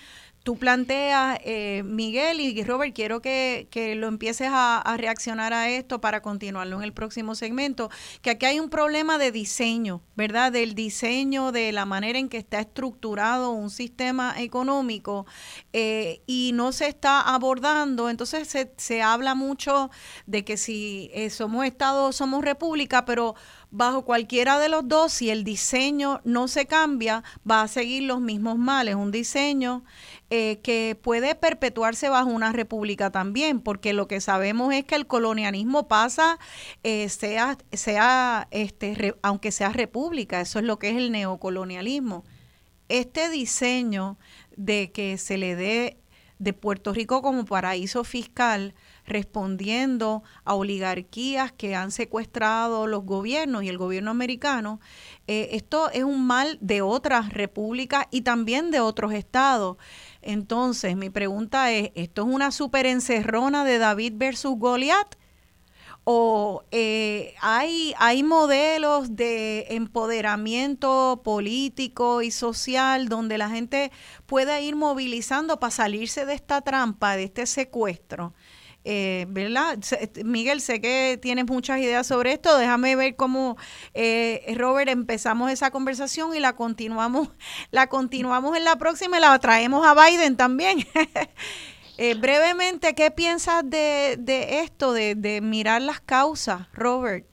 tú 0.47 0.57
planteas, 0.57 1.41
eh, 1.45 1.83
Miguel 1.85 2.39
y 2.39 2.63
Robert, 2.63 2.95
quiero 2.95 3.21
que, 3.21 3.67
lo 3.97 4.07
empieces 4.07 4.47
a, 4.49 4.97
reaccionar 4.97 5.53
a 5.53 5.69
esto 5.71 6.01
para 6.01 6.23
continuarlo 6.23 6.77
en 6.77 6.85
el 6.85 6.93
próximo 6.93 7.35
segmento, 7.35 7.91
que 8.23 8.31
aquí 8.31 8.47
hay 8.47 8.61
un 8.61 8.71
problema 8.71 9.19
de 9.19 9.33
diseño, 9.33 10.03
¿verdad? 10.15 10.53
Del 10.53 10.77
diseño, 10.77 11.51
de 11.51 11.73
la 11.73 11.85
manera 11.85 12.21
en 12.21 12.29
que 12.29 12.37
está 12.37 12.61
estructurado 12.61 13.51
un 13.51 13.71
sistema 13.71 14.37
económico 14.39 15.27
eh, 15.73 16.23
y 16.27 16.53
no 16.55 16.71
se 16.71 16.87
está 16.87 17.23
abordando, 17.23 18.09
entonces 18.09 18.47
se, 18.47 18.73
se 18.77 19.03
habla 19.03 19.35
mucho 19.35 19.91
de 20.27 20.45
que 20.45 20.57
si 20.57 21.11
eh, 21.13 21.29
somos 21.29 21.67
Estado, 21.67 22.13
somos 22.13 22.45
República, 22.45 23.05
pero 23.05 23.35
bajo 23.73 24.05
cualquiera 24.05 24.59
de 24.59 24.69
los 24.69 24.87
dos, 24.87 25.13
si 25.13 25.29
el 25.29 25.43
diseño 25.43 26.21
no 26.25 26.47
se 26.47 26.67
cambia, 26.67 27.25
va 27.49 27.63
a 27.63 27.69
seguir 27.69 28.05
los 28.05 28.21
mismos 28.21 28.57
males. 28.57 28.95
Un 28.95 29.11
diseño 29.11 29.83
eh, 30.31 30.59
que 30.63 30.99
puede 31.01 31.37
perpetuarse 31.37 32.09
bajo 32.09 32.31
una 32.31 32.53
república 32.53 33.11
también, 33.11 33.61
porque 33.61 33.93
lo 33.93 34.09
que 34.09 34.21
sabemos 34.21 34.75
es 34.75 34.85
que 34.85 34.97
el 34.97 35.07
colonialismo 35.07 35.87
pasa, 35.87 36.39
eh, 36.83 37.09
sea, 37.09 37.57
sea 37.73 38.49
este, 38.51 39.15
aunque 39.23 39.53
sea 39.53 39.69
república, 39.69 40.41
eso 40.41 40.59
es 40.59 40.65
lo 40.65 40.81
que 40.81 40.91
es 40.91 40.97
el 40.97 41.13
neocolonialismo. 41.13 42.25
Este 42.89 43.31
diseño 43.31 44.19
de 44.57 44.91
que 44.91 45.17
se 45.19 45.39
le 45.39 45.55
dé 45.55 45.99
de 46.39 46.53
Puerto 46.53 46.93
Rico 46.93 47.23
como 47.23 47.45
paraíso 47.45 48.05
fiscal, 48.05 48.75
respondiendo 49.07 50.23
a 50.45 50.55
oligarquías 50.55 51.53
que 51.53 51.75
han 51.75 51.91
secuestrado 51.91 52.87
los 52.87 53.05
gobiernos 53.05 53.63
y 53.63 53.69
el 53.69 53.79
gobierno 53.79 54.11
americano, 54.11 54.81
eh, 55.27 55.51
esto 55.53 55.91
es 55.91 56.05
un 56.05 56.27
mal 56.27 56.59
de 56.61 56.83
otras 56.83 57.33
repúblicas 57.33 58.07
y 58.11 58.23
también 58.23 58.71
de 58.71 58.81
otros 58.81 59.13
estados. 59.13 59.77
Entonces, 60.27 60.97
mi 60.97 61.09
pregunta 61.09 61.71
es, 61.71 61.93
¿esto 61.95 62.23
es 62.23 62.29
una 62.29 62.51
super 62.51 62.85
encerrona 62.85 63.65
de 63.65 63.79
David 63.79 64.15
versus 64.17 64.59
Goliat? 64.59 65.15
¿O 66.03 66.65
eh, 66.73 67.35
hay, 67.41 67.95
hay 67.99 68.25
modelos 68.25 69.15
de 69.15 69.67
empoderamiento 69.71 71.21
político 71.25 72.23
y 72.23 72.33
social 72.33 73.09
donde 73.09 73.39
la 73.39 73.51
gente 73.51 73.93
pueda 74.27 74.61
ir 74.61 74.75
movilizando 74.75 75.61
para 75.61 75.71
salirse 75.71 76.27
de 76.27 76.35
esta 76.35 76.61
trampa, 76.61 77.17
de 77.17 77.25
este 77.25 77.47
secuestro? 77.47 78.35
Eh, 78.89 79.27
¿verdad? 79.29 79.79
Miguel, 80.25 80.61
sé 80.61 80.81
que 80.81 81.19
tienes 81.21 81.47
muchas 81.47 81.81
ideas 81.81 82.07
sobre 82.07 82.33
esto. 82.33 82.57
Déjame 82.57 82.95
ver 82.95 83.17
cómo, 83.17 83.57
eh, 83.95 84.55
Robert, 84.57 84.89
empezamos 84.89 85.51
esa 85.51 85.73
conversación 85.73 86.37
y 86.37 86.39
la 86.39 86.55
continuamos, 86.55 87.31
la 87.73 87.89
continuamos 87.89 88.57
en 88.57 88.63
la 88.63 88.77
próxima 88.77 89.19
y 89.19 89.21
la 89.21 89.37
traemos 89.41 89.85
a 89.85 89.95
Biden 89.95 90.37
también. 90.37 90.87
Eh, 91.99 92.13
brevemente, 92.13 92.95
¿qué 92.95 93.11
piensas 93.11 93.63
de, 93.65 94.19
esto, 94.63 94.93
de 94.93 95.41
mirar 95.43 95.81
las 95.81 95.99
causas, 95.99 96.69
Robert? 96.75 97.25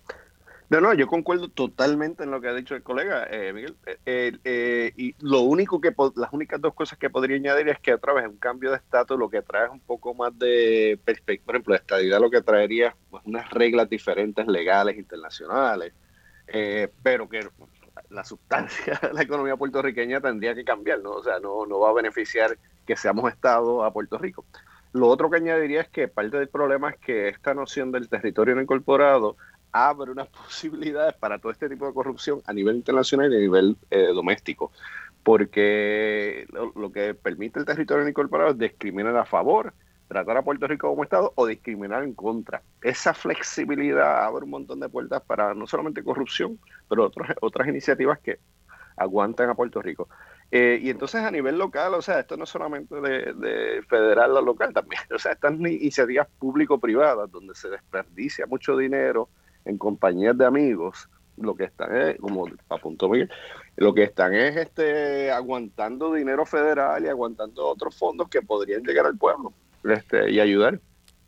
No, 0.73 0.81
no, 0.81 0.91
yo 0.95 1.05
concuerdo 1.05 1.49
totalmente 1.49 2.23
en 2.23 2.31
lo 2.31 2.41
que 2.41 2.47
ha 2.47 2.53
dicho 2.55 2.73
el 2.73 2.81
colega 2.81 3.27
eh, 3.29 3.53
Miguel. 3.53 3.75
Eh, 4.07 4.35
eh, 4.43 4.91
y 4.97 5.13
lo 5.19 5.41
único 5.41 5.79
que, 5.79 5.93
las 6.15 6.33
únicas 6.33 6.59
dos 6.59 6.73
cosas 6.73 6.97
que 6.97 7.11
podría 7.11 7.37
añadir 7.37 7.69
es 7.69 7.79
que 7.79 7.93
otra 7.93 8.11
vez 8.11 8.25
un 8.27 8.37
cambio 8.37 8.71
de 8.71 8.77
estatus 8.77 9.19
lo 9.19 9.29
que 9.29 9.43
trae 9.43 9.65
es 9.65 9.71
un 9.71 9.81
poco 9.81 10.15
más 10.15 10.35
de 10.39 10.99
perspectiva. 11.05 11.45
Por 11.45 11.55
ejemplo, 11.55 11.73
de 11.75 11.77
estadidad 11.77 12.19
lo 12.19 12.31
que 12.31 12.41
traería 12.41 12.95
pues, 13.11 13.21
unas 13.27 13.51
reglas 13.51 13.87
diferentes 13.87 14.47
legales 14.47 14.97
internacionales, 14.97 15.93
pero 17.03 17.29
que 17.29 17.47
la 18.09 18.23
sustancia 18.23 18.99
de 18.99 19.13
la 19.13 19.21
economía 19.21 19.55
puertorriqueña 19.55 20.21
tendría 20.21 20.55
que 20.55 20.65
cambiar, 20.65 21.01
¿no? 21.01 21.11
O 21.11 21.23
sea, 21.23 21.39
no, 21.39 21.67
no 21.67 21.81
va 21.81 21.91
a 21.91 21.93
beneficiar 21.93 22.57
que 22.87 22.95
seamos 22.95 23.31
Estado 23.31 23.83
a 23.83 23.93
Puerto 23.93 24.17
Rico. 24.17 24.43
Lo 24.93 25.07
otro 25.07 25.29
que 25.29 25.37
añadiría 25.37 25.81
es 25.81 25.89
que 25.89 26.07
parte 26.07 26.37
del 26.37 26.49
problema 26.49 26.91
es 26.91 26.97
que 26.97 27.27
esta 27.27 27.53
noción 27.53 27.91
del 27.91 28.09
territorio 28.09 28.53
no 28.55 28.61
incorporado 28.61 29.37
abre 29.73 30.11
unas 30.11 30.27
posibilidades 30.45 31.15
para 31.15 31.39
todo 31.39 31.51
este 31.51 31.67
tipo 31.67 31.85
de 31.85 31.93
corrupción 31.93 32.41
a 32.45 32.53
nivel 32.53 32.77
internacional 32.77 33.33
y 33.33 33.37
a 33.37 33.39
nivel 33.39 33.77
eh, 33.91 34.07
doméstico. 34.13 34.71
Porque 35.23 36.45
lo, 36.53 36.91
que 36.91 37.13
permite 37.13 37.59
el 37.59 37.65
territorio 37.65 38.07
incorporado 38.07 38.51
es 38.51 38.57
discriminar 38.57 39.15
a 39.15 39.23
favor, 39.23 39.73
tratar 40.09 40.35
a 40.35 40.41
Puerto 40.41 40.67
Rico 40.67 40.89
como 40.89 41.03
Estado 41.03 41.31
o 41.35 41.45
discriminar 41.47 42.03
en 42.03 42.13
contra. 42.13 42.61
Esa 42.81 43.13
flexibilidad 43.13 44.25
abre 44.25 44.43
un 44.43 44.51
montón 44.51 44.81
de 44.81 44.89
puertas 44.89 45.21
para 45.21 45.53
no 45.53 45.65
solamente 45.65 46.03
corrupción, 46.03 46.59
pero 46.89 47.05
otras 47.05 47.37
otras 47.39 47.69
iniciativas 47.69 48.19
que 48.19 48.39
aguantan 48.97 49.49
a 49.49 49.55
Puerto 49.55 49.81
Rico. 49.81 50.09
Eh, 50.51 50.79
y 50.83 50.89
entonces 50.89 51.21
a 51.21 51.31
nivel 51.31 51.57
local, 51.57 51.93
o 51.93 52.01
sea, 52.01 52.19
esto 52.19 52.35
no 52.35 52.43
es 52.43 52.49
solamente 52.49 52.99
de, 52.99 53.33
de 53.33 53.81
federal 53.87 54.37
a 54.37 54.41
local 54.41 54.73
también, 54.73 55.01
o 55.15 55.17
sea, 55.17 55.31
estas 55.31 55.53
iniciativas 55.53 56.27
público-privadas 56.37 57.31
donde 57.31 57.55
se 57.55 57.69
desperdicia 57.69 58.45
mucho 58.45 58.77
dinero, 58.77 59.29
en 59.65 59.77
compañías 59.77 60.38
de 60.38 60.45
amigos, 60.45 61.10
lo 61.38 61.56
que 61.56 61.65
están 61.65 61.95
es, 61.95 62.19
como 62.19 62.48
apuntó 62.69 63.10
Miguel, 63.10 63.30
lo 63.76 63.94
que 63.94 64.03
están 64.03 64.34
es 64.34 64.56
este 64.56 65.31
aguantando 65.31 66.14
dinero 66.14 66.45
federal 66.45 67.03
y 67.03 67.07
aguantando 67.07 67.68
otros 67.68 67.95
fondos 67.95 68.30
que 68.30 68.41
podrían 68.41 68.84
llegar 68.84 69.06
al 69.06 69.18
pueblo 69.18 69.53
este, 69.84 70.31
y 70.31 70.40
ayudar. 70.40 70.80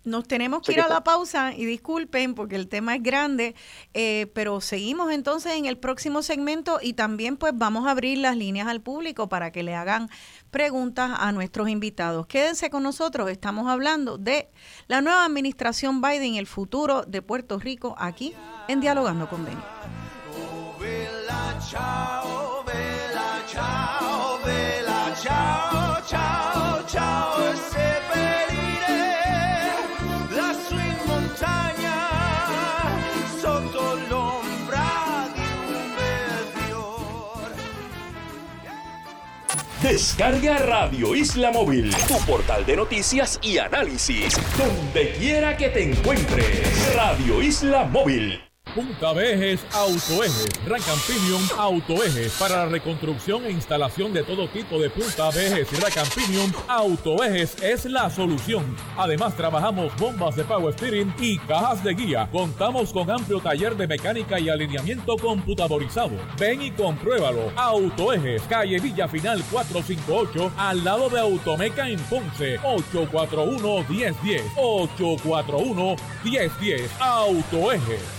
Nos 0.05 0.27
tenemos 0.27 0.61
que 0.61 0.73
ir 0.73 0.81
a 0.81 0.87
la 0.87 1.03
pausa 1.03 1.53
y 1.53 1.65
disculpen 1.65 2.35
porque 2.35 2.55
el 2.55 2.67
tema 2.67 2.95
es 2.95 3.03
grande, 3.03 3.55
eh, 3.93 4.31
pero 4.35 4.61
seguimos 4.61 5.11
entonces 5.11 5.53
en 5.53 5.65
el 5.65 5.77
próximo 5.77 6.21
segmento 6.21 6.79
y 6.81 6.93
también 6.93 7.37
pues 7.37 7.53
vamos 7.55 7.87
a 7.87 7.91
abrir 7.91 8.19
las 8.19 8.37
líneas 8.37 8.67
al 8.67 8.81
público 8.81 9.27
para 9.27 9.51
que 9.51 9.63
le 9.63 9.73
hagan 9.73 10.09
preguntas 10.51 11.11
a 11.17 11.31
nuestros 11.31 11.69
invitados. 11.69 12.27
Quédense 12.27 12.69
con 12.69 12.83
nosotros, 12.83 13.29
estamos 13.31 13.67
hablando 13.67 14.19
de 14.19 14.49
la 14.87 15.01
nueva 15.01 15.25
administración 15.25 16.01
Biden 16.01 16.35
y 16.35 16.39
el 16.39 16.47
futuro 16.47 17.03
de 17.03 17.21
Puerto 17.21 17.57
Rico 17.57 17.95
aquí 17.97 18.33
en 18.67 18.81
Dialogando 18.81 19.27
con 19.27 19.43
Beni. 19.43 19.61
Descarga 39.85 40.57
Radio 40.57 41.13
Isla 41.13 41.51
Móvil, 41.51 41.95
tu 42.07 42.17
portal 42.25 42.65
de 42.65 42.75
noticias 42.75 43.39
y 43.43 43.59
análisis, 43.59 44.35
donde 44.57 45.13
quiera 45.13 45.55
que 45.55 45.69
te 45.69 45.83
encuentres. 45.83 46.95
Radio 46.95 47.39
Isla 47.39 47.85
Móvil. 47.85 48.41
Punta 48.75 49.13
Vejes 49.13 49.65
Autoejes, 49.71 50.49
Racan 50.67 50.99
Pinion 51.07 51.41
Autoejes, 51.57 52.33
para 52.33 52.57
la 52.57 52.65
reconstrucción 52.65 53.45
e 53.45 53.51
instalación 53.51 54.11
de 54.11 54.21
todo 54.21 54.49
tipo 54.49 54.77
de 54.77 54.89
punta 54.89 55.29
vejes 55.29 55.69
y 55.71 56.19
Pinion 56.19 56.53
Autoejes 56.67 57.55
es 57.63 57.85
la 57.85 58.09
solución. 58.09 58.75
Además 58.97 59.37
trabajamos 59.37 59.95
bombas 59.95 60.35
de 60.35 60.43
power 60.43 60.73
steering 60.73 61.13
y 61.21 61.37
cajas 61.37 61.85
de 61.85 61.93
guía. 61.93 62.27
Contamos 62.29 62.91
con 62.91 63.09
amplio 63.09 63.39
taller 63.39 63.77
de 63.77 63.87
mecánica 63.87 64.41
y 64.41 64.49
alineamiento 64.49 65.15
computadorizado. 65.15 66.11
Ven 66.37 66.61
y 66.61 66.71
compruébalo. 66.71 67.53
Autoejes, 67.55 68.41
calle 68.49 68.77
Villa 68.81 69.07
Final 69.07 69.41
458, 69.51 70.51
al 70.57 70.83
lado 70.83 71.09
de 71.09 71.21
Automeca 71.21 71.87
en 71.87 71.99
Ponce, 72.01 72.59
841 72.61 73.85
1010 73.87 74.43
841 74.57 75.95
1010 76.25 76.91
Autoejes. 76.99 78.14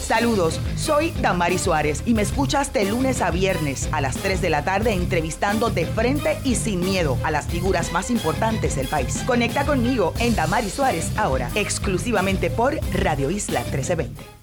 Saludos, 0.06 0.60
soy 0.76 1.12
Damari 1.22 1.56
Suárez 1.56 2.02
y 2.04 2.12
me 2.12 2.20
escuchas 2.20 2.70
de 2.74 2.84
lunes 2.84 3.22
a 3.22 3.30
viernes 3.30 3.88
a 3.92 4.02
las 4.02 4.18
3 4.18 4.42
de 4.42 4.50
la 4.50 4.62
tarde 4.62 4.92
entrevistando 4.92 5.70
de 5.70 5.86
frente 5.86 6.38
y 6.44 6.56
sin 6.56 6.80
miedo 6.80 7.16
a 7.24 7.30
las 7.30 7.46
figuras 7.46 7.92
más 7.92 8.10
importantes 8.10 8.76
del 8.76 8.88
país. 8.88 9.22
Conecta 9.26 9.64
conmigo 9.64 10.12
en 10.18 10.36
Damari 10.36 10.68
Suárez 10.68 11.16
ahora, 11.16 11.50
exclusivamente 11.54 12.50
por 12.50 12.78
Radio 12.92 13.30
Isla 13.30 13.60
1320. 13.60 14.41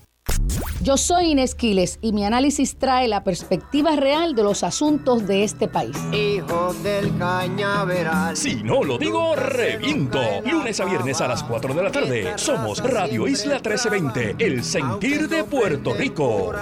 Yo 0.81 0.97
soy 0.97 1.31
Inés 1.31 1.55
Quiles 1.55 1.99
y 2.01 2.13
mi 2.13 2.25
análisis 2.25 2.77
trae 2.77 3.07
la 3.07 3.23
perspectiva 3.23 3.95
real 3.95 4.33
de 4.33 4.43
los 4.43 4.63
asuntos 4.63 5.27
de 5.27 5.43
este 5.43 5.67
país. 5.67 5.95
Hijo 6.13 6.73
del 6.83 7.17
cañaveral. 7.17 8.37
Si 8.37 8.63
no 8.63 8.83
lo 8.83 8.97
digo, 8.97 9.35
reviento. 9.35 10.21
Lunes 10.45 10.79
a 10.79 10.85
viernes 10.85 11.19
a 11.21 11.27
las 11.27 11.43
4 11.43 11.73
de 11.73 11.83
la 11.83 11.91
tarde. 11.91 12.33
Somos 12.37 12.81
Radio 12.83 13.27
Isla 13.27 13.55
1320, 13.55 14.35
el 14.39 14.63
sentir 14.63 15.27
de 15.27 15.43
Puerto 15.43 15.93
Rico. 15.93 16.53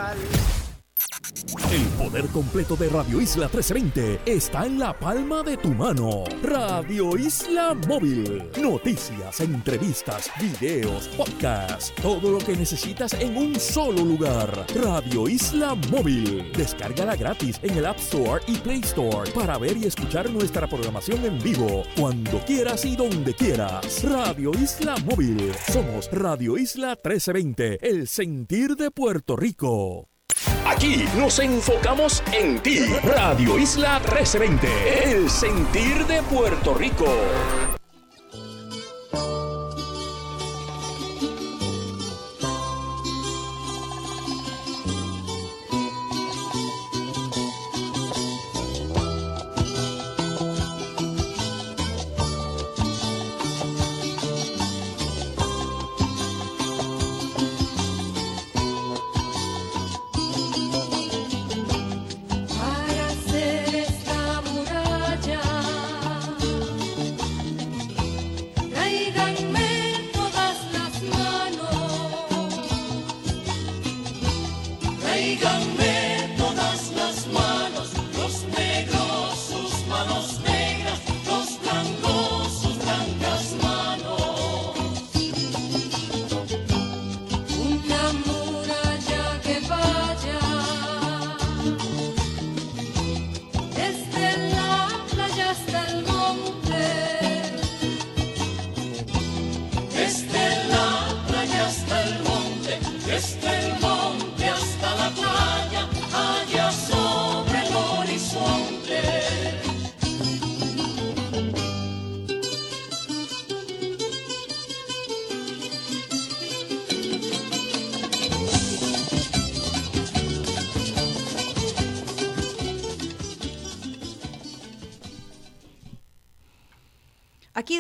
El 1.72 1.86
poder 1.98 2.28
completo 2.28 2.76
de 2.76 2.90
Radio 2.90 3.20
Isla 3.20 3.46
1320 3.46 4.22
está 4.26 4.66
en 4.66 4.80
la 4.80 4.98
palma 4.98 5.44
de 5.44 5.58
tu 5.58 5.70
mano. 5.70 6.24
Radio 6.42 7.18
Isla 7.18 7.74
Móvil. 7.88 8.44
Noticias, 8.62 9.42
entrevistas, 9.42 10.32
videos, 10.40 11.08
podcasts. 11.10 11.94
Todo 12.02 12.32
lo 12.32 12.38
que 12.38 12.56
necesitas 12.56 13.14
en 13.14 13.36
un 13.36 13.60
solo 13.60 14.04
lugar. 14.04 14.50
Radio 14.76 15.28
Isla 15.28 15.76
Móvil. 15.92 16.52
Descárgala 16.54 17.16
gratis 17.16 17.60
en 17.62 17.78
el 17.78 17.86
App 17.86 17.98
Store 17.98 18.42
y 18.48 18.56
Play 18.58 18.80
Store 18.82 19.30
para 19.32 19.58
ver 19.58 19.78
y 19.78 19.86
escuchar 19.86 20.30
nuestra 20.30 20.68
programación 20.68 21.26
en 21.26 21.40
vivo 21.40 21.84
cuando 21.98 22.40
quieras 22.46 22.86
y 22.86 22.96
donde 22.96 23.34
quieras. 23.34 24.04
Radio 24.04 24.52
Isla 24.52 24.96
Móvil. 25.06 25.52
Somos 25.72 26.10
Radio 26.12 26.58
Isla 26.58 26.90
1320, 26.90 27.80
el 27.82 28.08
sentir 28.08 28.76
de 28.76 28.92
Puerto 28.92 29.36
Rico. 29.36 30.10
Aquí 30.66 31.06
nos 31.18 31.40
enfocamos 31.40 32.24
en 32.32 32.60
ti. 32.60 32.80
Radio 33.04 33.58
Isla 33.58 34.00
1320, 34.00 35.14
el 35.14 35.30
sentir 35.30 36.06
de 36.06 36.22
Puerto 36.24 36.74
Rico. 36.74 37.06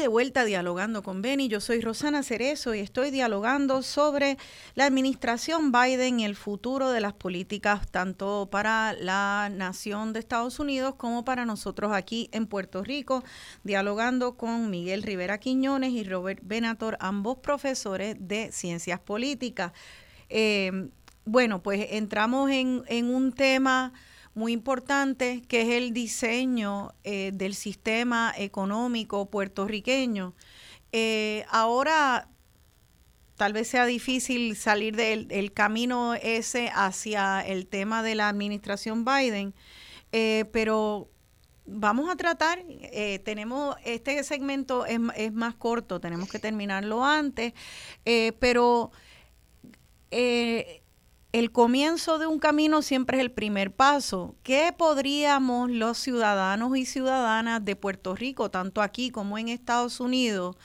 Vuelta 0.08 0.46
dialogando 0.46 1.04
con 1.04 1.22
Beni, 1.22 1.48
yo 1.48 1.60
soy 1.60 1.82
Rosana 1.82 2.24
Cerezo 2.24 2.74
y 2.74 2.80
estoy 2.80 3.12
dialogando 3.12 3.82
sobre 3.82 4.38
la 4.76 4.86
administración 4.86 5.72
Biden 5.72 6.20
y 6.20 6.26
el 6.26 6.36
futuro 6.36 6.90
de 6.92 7.02
las 7.02 7.14
políticas 7.14 7.90
tanto 7.90 8.48
para 8.52 8.94
la 8.94 9.50
nación 9.54 10.14
de 10.14 10.20
Estados 10.20 10.60
Unidos 10.60 10.96
como 10.96 11.26
para 11.26 11.46
nosotros 11.46 11.92
aquí 11.94 12.30
en 12.32 12.48
Puerto 12.48 12.84
Rico, 12.84 13.24
dialogando 13.64 14.38
con 14.38 14.70
Miguel 14.70 15.04
Rivera 15.04 15.40
Quiñones 15.40 15.92
y 15.92 16.04
Robert 16.04 16.40
Benator, 16.44 16.98
ambos 17.00 17.38
profesores 17.40 18.16
de 18.20 18.52
ciencias 18.52 19.00
políticas. 19.00 19.74
Eh, 20.30 20.90
bueno, 21.26 21.62
pues 21.62 21.88
entramos 21.92 22.50
en, 22.52 22.84
en 22.88 23.14
un 23.14 23.34
tema 23.34 23.94
muy 24.38 24.54
importante, 24.54 25.42
que 25.48 25.64
es 25.64 25.70
el 25.70 25.94
diseño 25.94 26.94
eh, 27.04 27.32
del 27.34 27.56
sistema 27.56 28.32
económico 28.38 29.26
puertorriqueño. 29.32 30.36
Eh, 30.92 31.44
ahora 31.50 32.30
tal 33.36 33.54
vez 33.54 33.68
sea 33.68 33.88
difícil 33.88 34.56
salir 34.56 34.96
del, 34.96 35.28
del 35.28 35.54
camino 35.54 36.14
ese 36.14 36.70
hacia 36.72 37.42
el 37.42 37.66
tema 37.66 38.04
de 38.04 38.14
la 38.14 38.30
administración 38.30 39.06
Biden, 39.06 39.56
eh, 40.12 40.46
pero 40.54 41.10
vamos 41.66 42.08
a 42.08 42.16
tratar, 42.16 42.64
tenemos, 43.26 43.76
este 43.86 44.24
segmento 44.24 44.86
es, 44.86 45.00
es, 45.16 45.34
más 45.34 45.56
corto, 45.56 46.00
tenemos 46.00 46.30
que 46.30 46.38
terminarlo 46.38 47.04
antes, 47.04 47.54
pero 48.40 48.92
el 51.38 51.52
comienzo 51.52 52.18
de 52.18 52.26
un 52.26 52.40
camino 52.40 52.82
siempre 52.82 53.18
es 53.18 53.22
el 53.22 53.32
primer 53.32 53.72
paso. 53.72 54.36
¿Qué 54.42 54.74
podríamos 54.76 55.70
los 55.70 56.00
ciudadanos 56.00 56.76
y 56.76 56.86
ciudadanas 56.86 57.64
de 57.64 57.76
Puerto 57.76 58.16
Rico, 58.16 58.50
tanto 58.50 58.82
aquí 58.82 59.12
como 59.12 59.38
en 59.38 59.50
Estados 59.50 60.00
Unidos, 60.00 60.56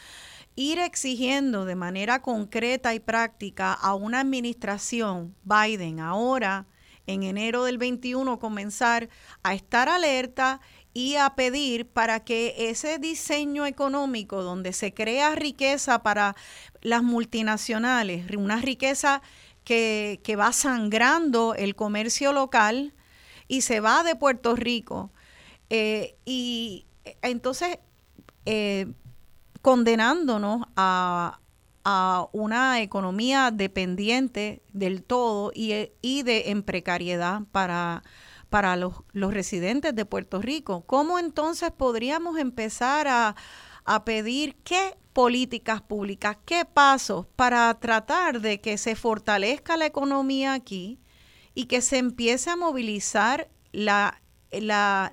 ir 0.57 0.78
exigiendo 0.78 1.66
de 1.66 1.74
manera 1.74 2.23
concreta 2.23 2.94
y 2.94 3.01
práctica 3.01 3.74
a 3.74 3.94
una 3.94 4.20
administración 4.20 5.35
Biden 5.44 6.01
ahora, 6.01 6.66
en 7.07 7.23
enero 7.23 7.65
del 7.65 7.77
21, 7.77 8.39
comenzar 8.39 9.11
a 9.43 9.53
estar 9.53 9.90
alerta 9.90 10.61
y 10.94 11.16
a 11.16 11.35
pedir 11.35 11.86
para 11.86 12.20
que 12.20 12.70
ese 12.70 12.99
diseño 12.99 13.66
económico 13.66 14.43
donde 14.43 14.73
se 14.73 14.94
crea 14.94 15.35
riqueza 15.35 16.03
para 16.03 16.35
las 16.81 17.03
multinacionales, 17.03 18.24
una 18.36 18.57
riqueza 18.57 19.23
que, 19.64 20.20
que, 20.24 20.36
va 20.36 20.52
sangrando 20.52 21.55
el 21.55 21.74
comercio 21.74 22.32
local 22.32 22.94
y 23.48 23.62
se 23.62 23.80
va 23.80 24.02
de 24.02 24.16
Puerto 24.16 24.56
Rico. 24.56 25.10
Eh, 25.70 26.16
y 26.24 26.86
entonces, 27.22 27.78
eh, 28.47 28.93
condenándonos 29.62 30.66
a, 30.76 31.40
a, 31.84 32.26
una 32.32 32.80
economía 32.80 33.51
dependiente 33.51 34.62
del 34.72 35.02
todo 35.02 35.52
y, 35.55 35.90
y 36.01 36.22
de 36.22 36.51
en 36.51 36.62
precariedad 36.62 37.43
para, 37.52 38.02
para 38.51 38.76
los, 38.76 38.94
los 39.12 39.32
residentes 39.32 39.94
de 39.94 40.05
Puerto 40.05 40.43
Rico. 40.43 40.82
¿Cómo 40.86 41.18
entonces 41.18 41.70
podríamos 41.70 42.39
empezar 42.39 43.09
a, 43.09 43.34
a 43.84 44.04
pedir 44.04 44.56
qué 44.64 44.96
políticas 45.12 45.82
públicas, 45.82 46.38
qué 46.44 46.64
pasos 46.64 47.26
para 47.36 47.72
tratar 47.78 48.40
de 48.40 48.60
que 48.60 48.78
se 48.78 48.96
fortalezca 48.96 49.76
la 49.76 49.86
economía 49.86 50.54
aquí 50.54 50.98
y 51.54 51.66
que 51.66 51.82
se 51.82 51.98
empiece 51.98 52.50
a 52.50 52.56
movilizar 52.56 53.50
la, 53.72 54.22
la, 54.50 55.12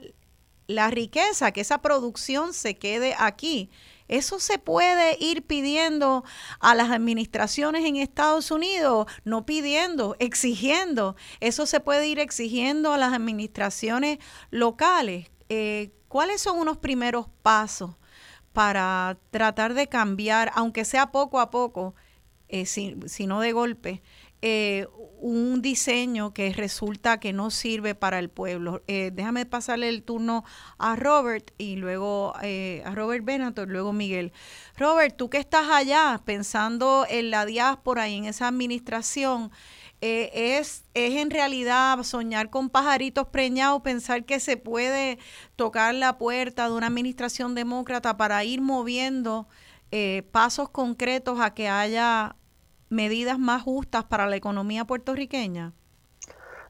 la 0.68 0.90
riqueza, 0.90 1.52
que 1.52 1.62
esa 1.62 1.82
producción 1.82 2.54
se 2.54 2.78
quede 2.78 3.16
aquí. 3.18 3.70
Eso 4.08 4.40
se 4.40 4.58
puede 4.58 5.18
ir 5.20 5.46
pidiendo 5.46 6.24
a 6.60 6.74
las 6.74 6.90
administraciones 6.90 7.86
en 7.86 7.98
Estados 7.98 8.50
Unidos, 8.50 9.06
no 9.24 9.46
pidiendo, 9.46 10.16
exigiendo. 10.20 11.16
Eso 11.42 11.66
se 11.66 11.80
puede 11.80 12.08
ir 12.08 12.20
exigiendo 12.20 12.92
a 12.92 12.98
las 12.98 13.14
administraciones 13.14 14.18
locales. 14.50 15.30
Eh, 15.50 15.92
¿Cuáles 16.08 16.42
son 16.42 16.58
unos 16.58 16.78
primeros 16.78 17.28
pasos 17.44 17.99
para 18.60 19.18
tratar 19.32 19.74
de 19.74 19.88
cambiar, 19.88 20.52
aunque 20.54 20.84
sea 20.84 21.14
poco 21.14 21.40
a 21.40 21.50
poco, 21.50 21.96
eh, 22.50 22.66
si, 22.66 22.94
no 23.26 23.40
de 23.40 23.54
golpe, 23.54 24.02
eh, 24.42 24.86
un 25.22 25.62
diseño 25.62 26.34
que 26.34 26.52
resulta 26.52 27.22
que 27.22 27.32
no 27.32 27.52
sirve 27.52 27.96
para 27.96 28.20
el 28.20 28.30
pueblo. 28.30 28.82
Eh, 28.88 29.12
déjame 29.14 29.46
pasarle 29.46 29.88
el 29.88 30.04
turno 30.04 30.44
a 30.78 30.98
Robert 30.98 31.52
y 31.58 31.78
luego 31.78 32.34
eh, 32.42 32.84
a 32.86 32.94
Robert 32.94 33.24
Benator, 33.24 33.70
luego 33.70 33.94
Miguel. 33.94 34.34
Robert, 34.78 35.16
tú 35.16 35.30
que 35.30 35.38
estás 35.38 35.70
allá 35.70 36.22
pensando 36.26 37.06
en 37.10 37.32
la 37.32 37.46
diáspora 37.46 38.10
y 38.10 38.18
en 38.18 38.26
esa 38.26 38.50
administración, 38.50 39.52
eh, 40.02 40.58
es, 40.58 40.86
es 40.94 41.16
en 41.16 41.30
realidad 41.30 42.02
soñar 42.04 42.50
con 42.50 42.70
pajaritos 42.70 43.28
preñados, 43.28 43.82
pensar 43.82 44.26
que 44.26 44.40
se 44.40 44.58
puede 44.58 45.20
tocar 45.56 45.94
la 45.94 46.18
puerta 46.18 46.68
de 46.68 46.76
una 46.76 46.88
administración 46.88 47.56
demócrata 47.56 48.18
para 48.18 48.44
ir 48.44 48.62
moviendo 48.62 49.48
pasos 50.32 50.70
concretos 50.70 51.40
a 51.40 51.56
que 51.56 51.68
haya 51.68 52.36
medidas 52.90 53.40
más 53.40 53.62
justas 53.62 54.04
para 54.06 54.28
la 54.28 54.36
economía 54.36 54.86
puertorriqueña? 54.86 55.74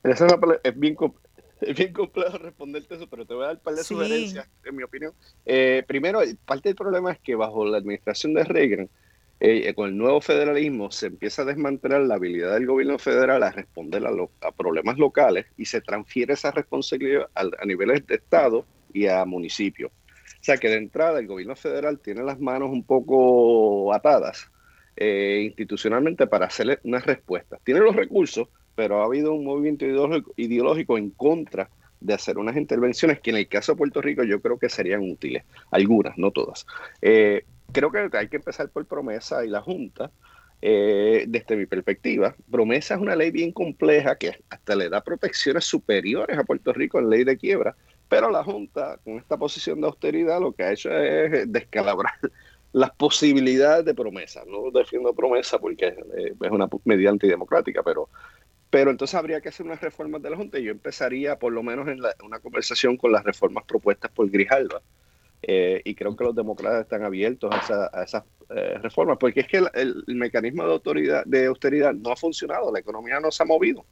es, 0.03 0.79
bien, 0.79 0.97
es 1.61 1.75
bien 1.75 1.93
complejo 1.93 2.37
responderte 2.37 2.95
eso, 2.95 3.07
pero 3.07 3.25
te 3.25 3.33
voy 3.33 3.43
a 3.43 3.47
dar 3.47 3.55
un 3.55 3.63
par 3.63 3.75
de 3.75 3.83
sugerencias, 3.83 4.47
en 4.63 4.75
mi 4.75 4.83
opinión. 4.83 5.13
Eh, 5.45 5.83
primero, 5.87 6.19
parte 6.45 6.69
del 6.69 6.75
problema 6.75 7.11
es 7.11 7.19
que 7.19 7.35
bajo 7.35 7.65
la 7.65 7.77
administración 7.77 8.33
de 8.33 8.43
Reagan, 8.43 8.89
eh, 9.39 9.73
con 9.73 9.89
el 9.89 9.97
nuevo 9.97 10.21
federalismo, 10.21 10.91
se 10.91 11.07
empieza 11.07 11.43
a 11.43 11.45
desmantelar 11.45 12.01
la 12.01 12.15
habilidad 12.15 12.53
del 12.53 12.65
gobierno 12.65 12.99
federal 12.99 13.43
a 13.43 13.51
responder 13.51 14.05
a, 14.05 14.11
a 14.47 14.51
problemas 14.51 14.97
locales 14.97 15.45
y 15.57 15.65
se 15.65 15.81
transfiere 15.81 16.33
esa 16.33 16.51
responsabilidad 16.51 17.27
a, 17.35 17.41
a 17.41 17.65
niveles 17.65 18.05
de 18.07 18.15
Estado 18.15 18.65
y 18.93 19.07
a 19.07 19.23
municipios. 19.25 19.91
O 20.39 20.43
sea 20.43 20.57
que 20.57 20.69
de 20.69 20.77
entrada 20.77 21.19
el 21.19 21.27
gobierno 21.27 21.55
federal 21.55 21.99
tiene 21.99 22.23
las 22.23 22.39
manos 22.39 22.69
un 22.69 22.83
poco 22.83 23.93
atadas 23.93 24.49
eh, 24.95 25.43
institucionalmente 25.45 26.27
para 26.27 26.47
hacerle 26.47 26.79
una 26.83 26.99
respuesta. 26.99 27.57
Tiene 27.63 27.81
los 27.81 27.95
recursos, 27.95 28.47
pero 28.75 29.01
ha 29.01 29.05
habido 29.05 29.33
un 29.33 29.45
movimiento 29.45 29.85
ideológico, 30.37 30.97
en 30.97 31.11
contra 31.11 31.69
de 31.99 32.13
hacer 32.13 32.37
unas 32.37 32.55
intervenciones 32.55 33.19
que 33.19 33.29
en 33.29 33.37
el 33.37 33.47
caso 33.47 33.73
de 33.73 33.77
Puerto 33.77 34.01
Rico 34.01 34.23
yo 34.23 34.41
creo 34.41 34.57
que 34.57 34.69
serían 34.69 35.01
útiles, 35.01 35.43
algunas, 35.71 36.17
no 36.17 36.31
todas. 36.31 36.65
Eh, 37.01 37.43
creo 37.71 37.91
que 37.91 38.09
hay 38.17 38.27
que 38.27 38.37
empezar 38.37 38.69
por 38.69 38.85
promesa 38.85 39.45
y 39.45 39.49
la 39.49 39.61
Junta, 39.61 40.11
eh, 40.61 41.25
desde 41.27 41.55
mi 41.55 41.65
perspectiva, 41.65 42.35
promesa 42.51 42.95
es 42.95 42.99
una 42.99 43.15
ley 43.15 43.31
bien 43.31 43.51
compleja 43.51 44.17
que 44.17 44.43
hasta 44.49 44.75
le 44.75 44.89
da 44.89 45.01
protecciones 45.01 45.63
superiores 45.63 46.37
a 46.37 46.43
Puerto 46.43 46.73
Rico 46.73 46.99
en 46.99 47.09
ley 47.09 47.23
de 47.23 47.37
quiebra, 47.37 47.75
pero 48.09 48.29
la 48.29 48.43
Junta, 48.43 48.99
con 49.03 49.17
esta 49.17 49.37
posición 49.37 49.79
de 49.79 49.87
austeridad, 49.87 50.41
lo 50.41 50.51
que 50.51 50.63
ha 50.63 50.71
hecho 50.73 50.91
es 50.91 51.51
descalabrar 51.51 52.13
las 52.73 52.91
posibilidades 52.91 53.85
de 53.85 53.95
promesa. 53.95 54.43
No 54.47 54.71
defiendo 54.71 55.13
promesa 55.13 55.59
porque 55.59 55.87
eh, 55.87 56.33
es 56.41 56.51
una 56.51 56.67
medida 56.83 57.09
antidemocrática, 57.09 57.81
pero, 57.83 58.09
pero 58.69 58.91
entonces 58.91 59.15
habría 59.15 59.39
que 59.41 59.49
hacer 59.49 59.65
unas 59.65 59.79
reformas 59.79 60.21
de 60.21 60.29
la 60.29 60.37
Junta 60.37 60.59
yo 60.59 60.71
empezaría 60.71 61.39
por 61.39 61.53
lo 61.53 61.63
menos 61.63 61.87
en 61.87 61.99
una 62.23 62.39
conversación 62.39 62.97
con 62.97 63.11
las 63.11 63.23
reformas 63.23 63.63
propuestas 63.65 64.11
por 64.11 64.29
Grijalva. 64.29 64.81
Eh, 65.41 65.81
y 65.85 65.95
creo 65.95 66.15
que 66.15 66.23
los 66.25 66.35
demócratas 66.35 66.81
están 66.81 67.03
abiertos 67.03 67.49
a, 67.53 68.03
esas 68.03 68.23
eh, 68.49 68.77
reformas, 68.81 69.17
porque 69.17 69.41
es 69.41 69.47
que 69.47 69.63
el, 69.73 70.03
mecanismo 70.07 70.65
de, 70.65 70.71
autoridad, 70.71 71.23
de 71.25 71.45
austeridad 71.45 71.93
no 71.93 72.11
ha 72.11 72.15
funcionado, 72.15 72.71
la 72.71 72.79
economía 72.79 73.19
no 73.19 73.31
se 73.31 73.43
ha 73.43 73.45
movido 73.45 73.85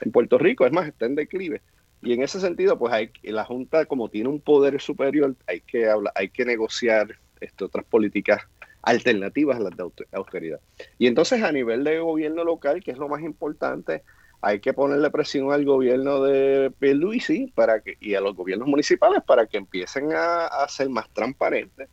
en 0.00 0.12
Puerto 0.12 0.38
Rico, 0.38 0.64
es 0.64 0.72
más, 0.72 0.86
está 0.86 1.06
en 1.06 1.14
declive. 1.14 1.60
Y 2.02 2.12
en 2.12 2.22
ese 2.22 2.40
sentido, 2.40 2.78
pues 2.78 2.92
hay, 2.92 3.10
la 3.22 3.44
Junta, 3.44 3.86
como 3.86 4.08
tiene 4.08 4.28
un 4.28 4.40
poder 4.40 4.80
superior, 4.80 5.36
hay 5.46 5.60
que, 5.60 5.88
hablar, 5.88 6.12
hay 6.16 6.28
que 6.28 6.44
negociar 6.44 7.18
este, 7.40 7.64
otras 7.64 7.84
políticas 7.84 8.42
alternativas 8.82 9.58
a 9.58 9.60
las 9.60 9.76
de 9.76 9.90
austeridad. 10.12 10.60
Y 10.98 11.06
entonces 11.06 11.42
a 11.42 11.52
nivel 11.52 11.84
de 11.84 12.00
gobierno 12.00 12.44
local, 12.44 12.82
que 12.82 12.90
es 12.90 12.98
lo 12.98 13.08
más 13.08 13.22
importante, 13.22 14.02
hay 14.42 14.58
que 14.58 14.74
ponerle 14.74 15.08
presión 15.10 15.52
al 15.52 15.64
gobierno 15.64 16.20
de 16.24 16.72
Pierluisi 16.78 17.46
para 17.54 17.80
que, 17.80 17.96
y 18.00 18.14
a 18.14 18.20
los 18.20 18.34
gobiernos 18.34 18.66
municipales 18.66 19.22
para 19.24 19.46
que 19.46 19.56
empiecen 19.56 20.10
a, 20.12 20.48
ser 20.68 20.90
más 20.90 21.08
transparentes 21.10 21.88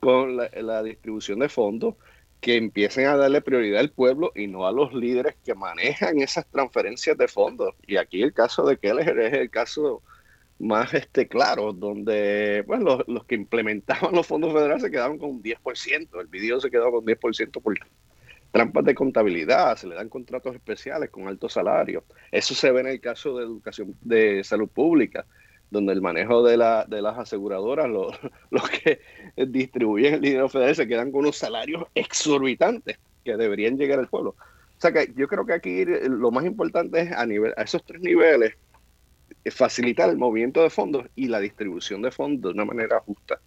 con 0.00 0.36
la, 0.36 0.82
distribución 0.82 1.38
de 1.38 1.48
fondos, 1.48 1.94
que 2.40 2.56
empiecen 2.56 3.06
a 3.06 3.16
darle 3.16 3.40
prioridad 3.40 3.78
al 3.78 3.92
pueblo 3.92 4.32
y 4.34 4.48
no 4.48 4.66
a 4.66 4.72
los 4.72 4.92
líderes 4.92 5.36
que 5.44 5.54
manejan 5.54 6.18
esas 6.18 6.44
transferencias 6.50 7.16
de 7.16 7.28
fondos. 7.28 7.72
Y 7.86 7.96
aquí 7.96 8.20
el 8.20 8.32
caso 8.32 8.66
de 8.66 8.78
Keller 8.78 9.16
es 9.20 9.32
el 9.34 9.48
caso 9.48 10.02
más 10.58 10.92
este, 10.94 11.28
claro, 11.28 11.72
donde 11.72 12.64
bueno, 12.66 12.98
los, 13.06 13.24
que 13.26 13.36
implementaban 13.36 14.12
los 14.12 14.26
fondos 14.26 14.52
federales 14.52 14.82
se 14.82 14.90
quedaban 14.90 15.18
con 15.18 15.30
un 15.30 15.42
10%, 15.42 16.20
el 16.20 16.26
video 16.26 16.60
se 16.60 16.68
quedó 16.68 16.90
con 16.90 17.04
10% 17.04 17.62
por 17.62 17.74
trampas 18.52 18.84
de 18.84 18.94
contabilidad, 18.94 19.76
se 19.76 19.88
le 19.88 19.94
dan 19.94 20.10
contratos 20.10 20.54
especiales 20.54 21.10
con 21.10 21.26
altos 21.26 21.54
salarios. 21.54 22.04
Eso 22.30 22.54
se 22.54 22.70
ve 22.70 22.82
en 22.82 22.86
el 22.86 23.00
caso 23.00 23.36
de 23.36 23.44
educación 23.44 23.96
de 24.02 24.44
salud 24.44 24.68
pública, 24.68 25.24
donde 25.70 25.94
el 25.94 26.02
manejo 26.02 26.42
de, 26.42 26.58
la, 26.58 26.84
de 26.86 27.00
las 27.00 27.18
aseguradoras, 27.18 27.88
los, 27.88 28.14
los 28.50 28.68
que 28.68 29.00
distribuyen 29.36 30.14
el 30.14 30.20
dinero 30.20 30.48
federal 30.50 30.76
se 30.76 30.86
quedan 30.86 31.10
con 31.10 31.22
unos 31.22 31.36
salarios 31.36 31.84
exorbitantes 31.94 32.98
que 33.24 33.36
deberían 33.36 33.78
llegar 33.78 33.98
al 33.98 34.08
pueblo. 34.08 34.36
O 34.38 34.80
sea 34.82 34.92
que 34.92 35.12
yo 35.16 35.26
creo 35.28 35.46
que 35.46 35.54
aquí 35.54 35.84
lo 35.86 36.30
más 36.30 36.44
importante 36.44 37.00
es 37.00 37.12
a 37.12 37.24
nivel, 37.24 37.54
a 37.56 37.62
esos 37.62 37.82
tres 37.84 38.02
niveles, 38.02 38.54
facilitar 39.50 40.10
el 40.10 40.18
movimiento 40.18 40.62
de 40.62 40.70
fondos 40.70 41.06
y 41.16 41.28
la 41.28 41.40
distribución 41.40 42.02
de 42.02 42.10
fondos 42.10 42.52
de 42.52 42.54
una 42.54 42.66
manera 42.66 43.00
justa. 43.00 43.40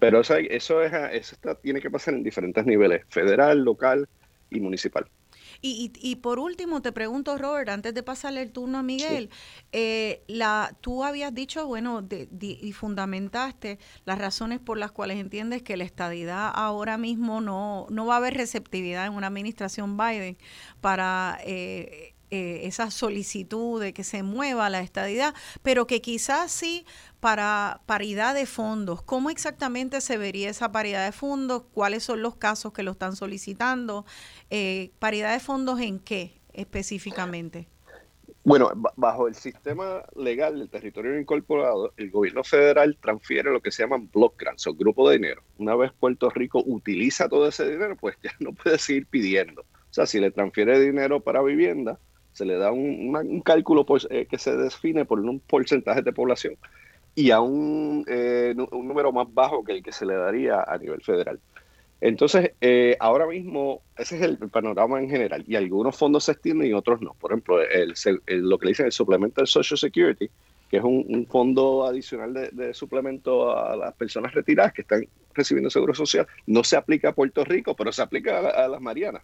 Pero 0.00 0.20
eso, 0.20 0.36
eso, 0.36 0.82
es, 0.82 0.92
eso 1.12 1.36
tiene 1.62 1.80
que 1.80 1.90
pasar 1.90 2.14
en 2.14 2.24
diferentes 2.24 2.66
niveles, 2.66 3.04
federal, 3.08 3.62
local 3.62 4.08
y 4.50 4.60
municipal. 4.60 5.06
Y, 5.62 5.92
y, 6.00 6.16
por 6.16 6.38
último, 6.38 6.80
te 6.80 6.90
pregunto, 6.92 7.36
Robert, 7.36 7.68
antes 7.68 7.92
de 7.92 8.02
pasarle 8.02 8.40
el 8.40 8.50
turno 8.50 8.78
a 8.78 8.82
Miguel, 8.82 9.28
eh, 9.72 10.22
la, 10.26 10.74
tú 10.80 11.04
habías 11.04 11.34
dicho, 11.34 11.66
bueno, 11.66 12.06
y 12.40 12.72
fundamentaste 12.72 13.78
las 14.06 14.18
razones 14.18 14.58
por 14.58 14.78
las 14.78 14.90
cuales 14.90 15.18
entiendes 15.18 15.62
que 15.62 15.76
la 15.76 15.84
estadidad 15.84 16.50
ahora 16.54 16.96
mismo 16.96 17.40
no, 17.40 17.86
no 17.90 18.06
va 18.06 18.14
a 18.14 18.16
haber 18.18 18.34
receptividad 18.34 19.06
en 19.06 19.12
una 19.12 19.26
administración 19.26 19.98
Biden 19.98 20.38
para 20.80 21.38
eh, 21.44 22.14
eh, 22.32 22.68
esa 22.68 22.92
solicitud 22.92 23.80
de 23.80 23.92
que 23.92 24.04
se 24.04 24.22
mueva 24.22 24.70
la 24.70 24.82
estadidad, 24.82 25.34
pero 25.62 25.88
que 25.88 26.00
quizás 26.00 26.52
sí 26.52 26.86
para 27.18 27.80
paridad 27.86 28.34
de 28.34 28.46
fondos. 28.46 29.02
¿Cómo 29.02 29.30
exactamente 29.30 30.00
se 30.00 30.16
vería 30.16 30.48
esa 30.48 30.70
paridad 30.70 31.04
de 31.04 31.10
fondos? 31.10 31.64
¿Cuáles 31.72 32.04
son 32.04 32.22
los 32.22 32.36
casos 32.36 32.72
que 32.72 32.84
lo 32.84 32.92
están 32.92 33.16
solicitando? 33.16 34.06
Eh, 34.50 34.90
¿Paridad 34.98 35.32
de 35.32 35.40
fondos 35.40 35.80
en 35.80 36.00
qué 36.00 36.40
específicamente? 36.52 37.68
Bueno, 38.42 38.70
bajo 38.96 39.28
el 39.28 39.34
sistema 39.34 40.02
legal 40.16 40.58
del 40.58 40.70
territorio 40.70 41.18
incorporado, 41.18 41.92
el 41.98 42.10
gobierno 42.10 42.42
federal 42.42 42.96
transfiere 43.00 43.52
lo 43.52 43.60
que 43.60 43.70
se 43.70 43.82
llaman 43.82 44.10
block 44.10 44.40
grants 44.40 44.66
o 44.66 44.74
grupo 44.74 45.08
de 45.08 45.18
dinero. 45.18 45.42
Una 45.58 45.76
vez 45.76 45.92
Puerto 45.92 46.30
Rico 46.30 46.62
utiliza 46.64 47.28
todo 47.28 47.46
ese 47.46 47.70
dinero, 47.70 47.96
pues 47.96 48.16
ya 48.22 48.32
no 48.40 48.52
puede 48.52 48.78
seguir 48.78 49.06
pidiendo. 49.06 49.60
O 49.62 49.92
sea, 49.92 50.06
si 50.06 50.20
le 50.20 50.30
transfiere 50.30 50.80
dinero 50.80 51.20
para 51.20 51.42
vivienda, 51.42 51.98
se 52.32 52.46
le 52.46 52.56
da 52.56 52.72
un, 52.72 53.42
cálculo 53.44 53.84
eh, 54.08 54.26
que 54.26 54.38
se 54.38 54.56
define 54.56 55.04
por 55.04 55.20
un 55.20 55.40
porcentaje 55.40 56.00
de 56.00 56.12
población 56.12 56.56
y 57.14 57.32
a 57.32 57.40
un, 57.40 58.04
eh, 58.08 58.54
un, 58.56 58.88
número 58.88 59.12
más 59.12 59.32
bajo 59.32 59.64
que 59.64 59.72
el 59.72 59.82
que 59.82 59.92
se 59.92 60.06
le 60.06 60.14
daría 60.14 60.62
a 60.62 60.78
nivel 60.78 61.02
federal. 61.02 61.40
Entonces, 62.00 62.52
eh, 62.60 62.96
ahora 62.98 63.26
mismo, 63.26 63.82
ese 63.96 64.16
es 64.16 64.22
el 64.22 64.38
panorama 64.38 65.00
en 65.00 65.10
general, 65.10 65.44
y 65.46 65.56
algunos 65.56 65.96
fondos 65.96 66.24
se 66.24 66.32
extienden 66.32 66.68
y 66.68 66.72
otros 66.72 67.00
no. 67.02 67.14
Por 67.14 67.32
ejemplo, 67.32 67.60
el, 67.60 67.94
lo 68.26 68.58
que 68.58 68.66
le 68.66 68.70
dicen 68.70 68.86
el 68.86 68.92
suplemento 68.92 69.40
del 69.40 69.48
Social 69.48 69.76
Security, 69.76 70.30
que 70.70 70.78
es 70.78 70.84
un, 70.84 71.26
fondo 71.28 71.84
adicional 71.84 72.32
de, 72.52 72.74
suplemento 72.74 73.56
a 73.56 73.76
las 73.76 73.94
personas 73.94 74.32
retiradas 74.32 74.72
que 74.72 74.82
están 74.82 75.06
recibiendo 75.34 75.68
seguro 75.68 75.94
social, 75.94 76.26
no 76.46 76.64
se 76.64 76.76
aplica 76.76 77.10
a 77.10 77.14
Puerto 77.14 77.44
Rico, 77.44 77.74
pero 77.74 77.92
se 77.92 78.02
aplica 78.02 78.38
a, 78.38 78.64
a 78.64 78.68
las 78.68 78.80
Marianas. 78.80 79.22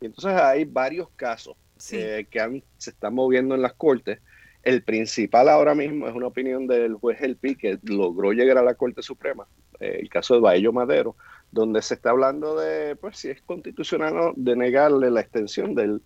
Y 0.00 0.06
entonces 0.06 0.32
hay 0.34 0.64
varios 0.64 1.08
casos 1.16 1.56
eh, 1.92 2.26
que 2.28 2.62
se 2.76 2.90
están 2.90 3.14
moviendo 3.14 3.54
en 3.54 3.62
las 3.62 3.72
cortes 3.72 4.18
El 4.64 4.82
principal 4.82 5.48
ahora 5.48 5.76
mismo 5.76 6.08
es 6.08 6.14
una 6.14 6.26
opinión 6.26 6.66
del 6.66 6.94
juez 6.94 7.22
Elpi 7.22 7.54
que 7.54 7.78
logró 7.84 8.32
llegar 8.32 8.58
a 8.58 8.62
la 8.62 8.74
Corte 8.74 9.00
Suprema, 9.00 9.46
eh, 9.78 9.98
el 10.00 10.08
caso 10.08 10.34
de 10.34 10.40
Baello 10.40 10.72
Madero, 10.72 11.14
donde 11.50 11.82
se 11.82 11.94
está 11.94 12.10
hablando 12.10 12.58
de 12.58 12.96
pues 12.96 13.16
si 13.18 13.28
es 13.30 13.40
constitucional 13.42 14.16
o 14.16 14.16
no, 14.28 14.32
de 14.36 14.56
negarle 14.56 15.10
la 15.10 15.20
extensión 15.20 15.74
del, 15.74 16.02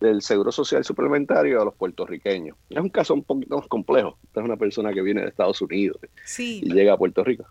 del 0.00 0.20
seguro 0.22 0.52
social 0.52 0.84
suplementario 0.84 1.62
a 1.62 1.64
los 1.64 1.74
puertorriqueños. 1.74 2.56
Es 2.68 2.78
un 2.78 2.90
caso 2.90 3.14
un 3.14 3.24
poquito 3.24 3.56
más 3.58 3.68
complejo. 3.68 4.18
Esta 4.24 4.40
es 4.40 4.46
una 4.46 4.56
persona 4.56 4.92
que 4.92 5.02
viene 5.02 5.22
de 5.22 5.28
Estados 5.28 5.60
Unidos 5.62 5.98
Sí. 6.24 6.60
y 6.64 6.72
llega 6.72 6.92
a 6.92 6.98
Puerto 6.98 7.24
Rico. 7.24 7.44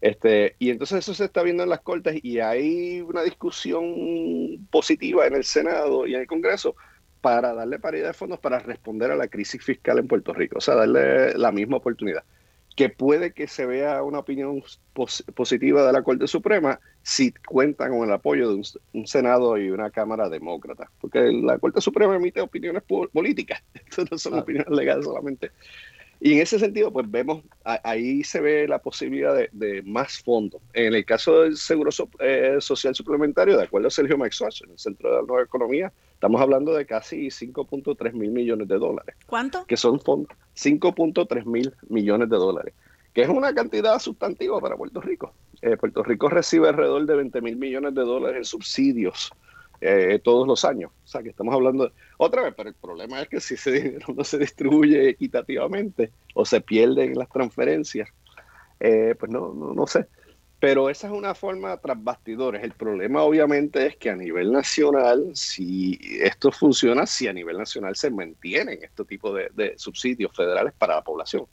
Este, 0.00 0.56
y 0.58 0.70
entonces 0.70 0.98
eso 0.98 1.14
se 1.14 1.24
está 1.24 1.42
viendo 1.42 1.62
en 1.62 1.68
las 1.68 1.80
cortes 1.80 2.18
y 2.22 2.40
hay 2.40 3.00
una 3.00 3.22
discusión 3.22 4.66
positiva 4.70 5.26
en 5.26 5.34
el 5.34 5.44
Senado 5.44 6.06
y 6.06 6.14
en 6.14 6.22
el 6.22 6.26
Congreso 6.26 6.74
para 7.20 7.54
darle 7.54 7.78
paridad 7.78 8.08
de 8.08 8.12
fondos 8.12 8.38
para 8.38 8.58
responder 8.58 9.10
a 9.10 9.16
la 9.16 9.28
crisis 9.28 9.62
fiscal 9.62 9.98
en 9.98 10.06
Puerto 10.08 10.34
Rico, 10.34 10.58
o 10.58 10.60
sea, 10.60 10.74
darle 10.74 11.32
la 11.38 11.52
misma 11.52 11.78
oportunidad. 11.78 12.22
Que 12.74 12.88
puede 12.88 13.32
que 13.32 13.46
se 13.46 13.66
vea 13.66 14.02
una 14.02 14.18
opinión 14.18 14.60
pos- 14.92 15.24
positiva 15.34 15.86
de 15.86 15.92
la 15.92 16.02
Corte 16.02 16.26
Suprema 16.26 16.80
si 17.02 17.32
cuentan 17.46 17.90
con 17.96 18.08
el 18.08 18.12
apoyo 18.14 18.48
de 18.48 18.54
un, 18.56 18.64
un 18.94 19.06
Senado 19.06 19.56
y 19.58 19.70
una 19.70 19.90
Cámara 19.90 20.28
demócrata, 20.28 20.90
porque 21.00 21.30
la 21.32 21.58
Corte 21.58 21.80
Suprema 21.80 22.16
emite 22.16 22.40
opiniones 22.40 22.82
po- 22.82 23.08
políticas, 23.08 23.62
no 24.10 24.18
son 24.18 24.38
opiniones 24.40 24.70
legales 24.70 25.04
solamente. 25.04 25.52
Y 26.26 26.32
en 26.32 26.38
ese 26.40 26.58
sentido, 26.58 26.90
pues 26.90 27.10
vemos, 27.10 27.42
a- 27.66 27.80
ahí 27.84 28.24
se 28.24 28.40
ve 28.40 28.66
la 28.66 28.78
posibilidad 28.78 29.34
de, 29.36 29.50
de 29.52 29.82
más 29.82 30.22
fondos. 30.22 30.62
En 30.72 30.94
el 30.94 31.04
caso 31.04 31.42
del 31.42 31.58
Seguro 31.58 31.92
So- 31.92 32.08
eh, 32.18 32.56
Social 32.60 32.94
Suplementario, 32.94 33.58
de 33.58 33.64
acuerdo 33.64 33.88
a 33.88 33.90
Sergio 33.90 34.16
Maxwell, 34.16 34.50
en 34.64 34.70
el 34.70 34.78
Centro 34.78 35.10
de 35.10 35.16
la 35.16 35.22
Nueva 35.26 35.42
Economía, 35.42 35.92
estamos 36.14 36.40
hablando 36.40 36.72
de 36.72 36.86
casi 36.86 37.30
5.3 37.30 38.14
mil 38.14 38.30
millones 38.30 38.68
de 38.68 38.78
dólares, 38.78 39.16
¿Cuánto? 39.26 39.66
que 39.66 39.76
son 39.76 40.00
fondos 40.00 40.34
5.3 40.56 41.44
mil 41.44 41.74
millones 41.90 42.30
de 42.30 42.36
dólares, 42.38 42.72
que 43.12 43.20
es 43.20 43.28
una 43.28 43.54
cantidad 43.54 43.98
sustantiva 43.98 44.58
para 44.60 44.76
Puerto 44.78 45.02
Rico. 45.02 45.34
Eh, 45.60 45.76
Puerto 45.76 46.02
Rico 46.02 46.30
recibe 46.30 46.70
alrededor 46.70 47.04
de 47.04 47.16
20 47.16 47.40
mil 47.42 47.56
millones 47.56 47.94
de 47.94 48.00
dólares 48.02 48.38
en 48.38 48.44
subsidios 48.46 49.30
eh, 49.80 50.20
todos 50.22 50.46
los 50.46 50.64
años. 50.64 50.90
O 50.92 51.06
sea, 51.06 51.22
que 51.22 51.30
estamos 51.30 51.54
hablando, 51.54 51.86
de- 51.86 51.92
otra 52.18 52.42
vez, 52.42 52.54
pero 52.56 52.68
el 52.68 52.74
problema 52.74 53.20
es 53.22 53.28
que 53.28 53.40
si 53.40 53.54
ese 53.54 53.70
dinero 53.82 54.06
no 54.16 54.24
se 54.24 54.38
distribuye 54.38 55.08
equitativamente 55.08 56.12
o 56.34 56.44
se 56.44 56.60
pierden 56.60 57.14
las 57.18 57.28
transferencias, 57.28 58.08
eh, 58.80 59.14
pues 59.18 59.30
no, 59.30 59.52
no, 59.54 59.74
no 59.74 59.86
sé. 59.86 60.06
Pero 60.60 60.88
esa 60.88 61.08
es 61.08 61.12
una 61.12 61.34
forma 61.34 61.76
tras 61.76 62.02
bastidores. 62.02 62.62
El 62.62 62.72
problema 62.72 63.22
obviamente 63.22 63.86
es 63.86 63.96
que 63.96 64.08
a 64.08 64.16
nivel 64.16 64.50
nacional, 64.50 65.30
si 65.34 65.98
esto 66.22 66.50
funciona, 66.50 67.04
si 67.06 67.28
a 67.28 67.32
nivel 67.34 67.58
nacional 67.58 67.96
se 67.96 68.10
mantienen 68.10 68.78
este 68.82 69.04
tipo 69.04 69.32
de, 69.34 69.50
de 69.52 69.74
subsidios 69.76 70.32
federales 70.34 70.72
para 70.78 70.94
la 70.94 71.02
población. 71.02 71.46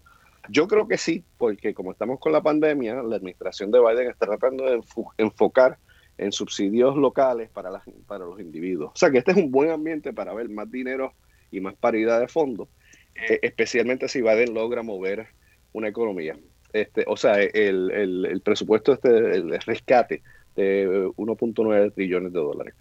Yo 0.49 0.68
creo 0.68 0.88
que 0.88 0.98
sí, 0.98 1.26
porque 1.38 1.73
como 1.73 1.91
estamos 1.91 2.19
con 2.19 2.31
la 2.31 2.41
pandemia, 2.41 3.03
la 3.03 3.18
administración 3.18 3.69
de 3.69 3.80
Biden 3.80 4.10
está 4.10 4.26
tratando 4.27 4.64
de 4.65 4.77
enfo- 4.80 5.11
enfocar 5.18 5.77
en 6.22 6.31
subsidios 6.31 6.95
locales 6.98 7.49
para, 7.49 7.69
las, 7.69 7.84
para 8.07 8.26
los 8.26 8.39
individuos. 8.39 8.91
O 8.93 8.98
sea 8.98 9.10
que 9.11 9.18
este 9.19 9.31
es 9.31 9.38
un 9.38 9.52
buen 9.52 9.69
ambiente 9.72 10.14
para 10.14 10.34
ver 10.34 10.49
más 10.49 10.69
dinero 10.72 11.14
y 11.52 11.60
más 11.60 11.76
paridad 11.76 12.19
de 12.19 12.27
fondos, 12.27 12.69
eh, 13.15 13.39
especialmente 13.41 14.07
si 14.07 14.22
Biden 14.22 14.53
logra 14.53 14.84
mover 14.84 15.27
una 15.73 15.88
economía. 15.89 16.38
Este, 16.73 17.03
o 17.07 17.18
sea, 17.18 17.41
el, 17.41 17.91
el- 17.91 18.26
el 18.26 18.41
presupuesto, 18.41 18.93
este, 18.93 19.10
el 19.10 19.60
rescate 19.61 20.23
de 20.56 20.88
1.9 21.18 21.93
trillones 21.93 22.31
de 22.34 22.39
dólares. 22.39 22.73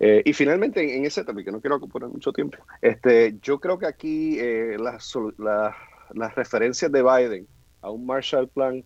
Eh, 0.00 0.22
y 0.24 0.32
finalmente, 0.32 0.82
en, 0.82 0.90
en 1.00 1.04
ese 1.06 1.24
tema, 1.24 1.42
que 1.44 1.52
no 1.52 1.60
quiero 1.60 1.76
ocupar 1.76 2.06
mucho 2.08 2.32
tiempo, 2.32 2.58
este, 2.82 3.36
yo 3.42 3.58
creo 3.60 3.78
que 3.78 3.86
aquí 3.86 4.38
eh, 4.40 4.76
las, 4.78 5.12
las- 5.38 5.74
las 6.14 6.34
referencias 6.36 6.90
de 6.92 7.02
Biden 7.02 7.46
a 7.82 7.90
un 7.90 8.06
Marshall 8.06 8.48
Plan 8.48 8.84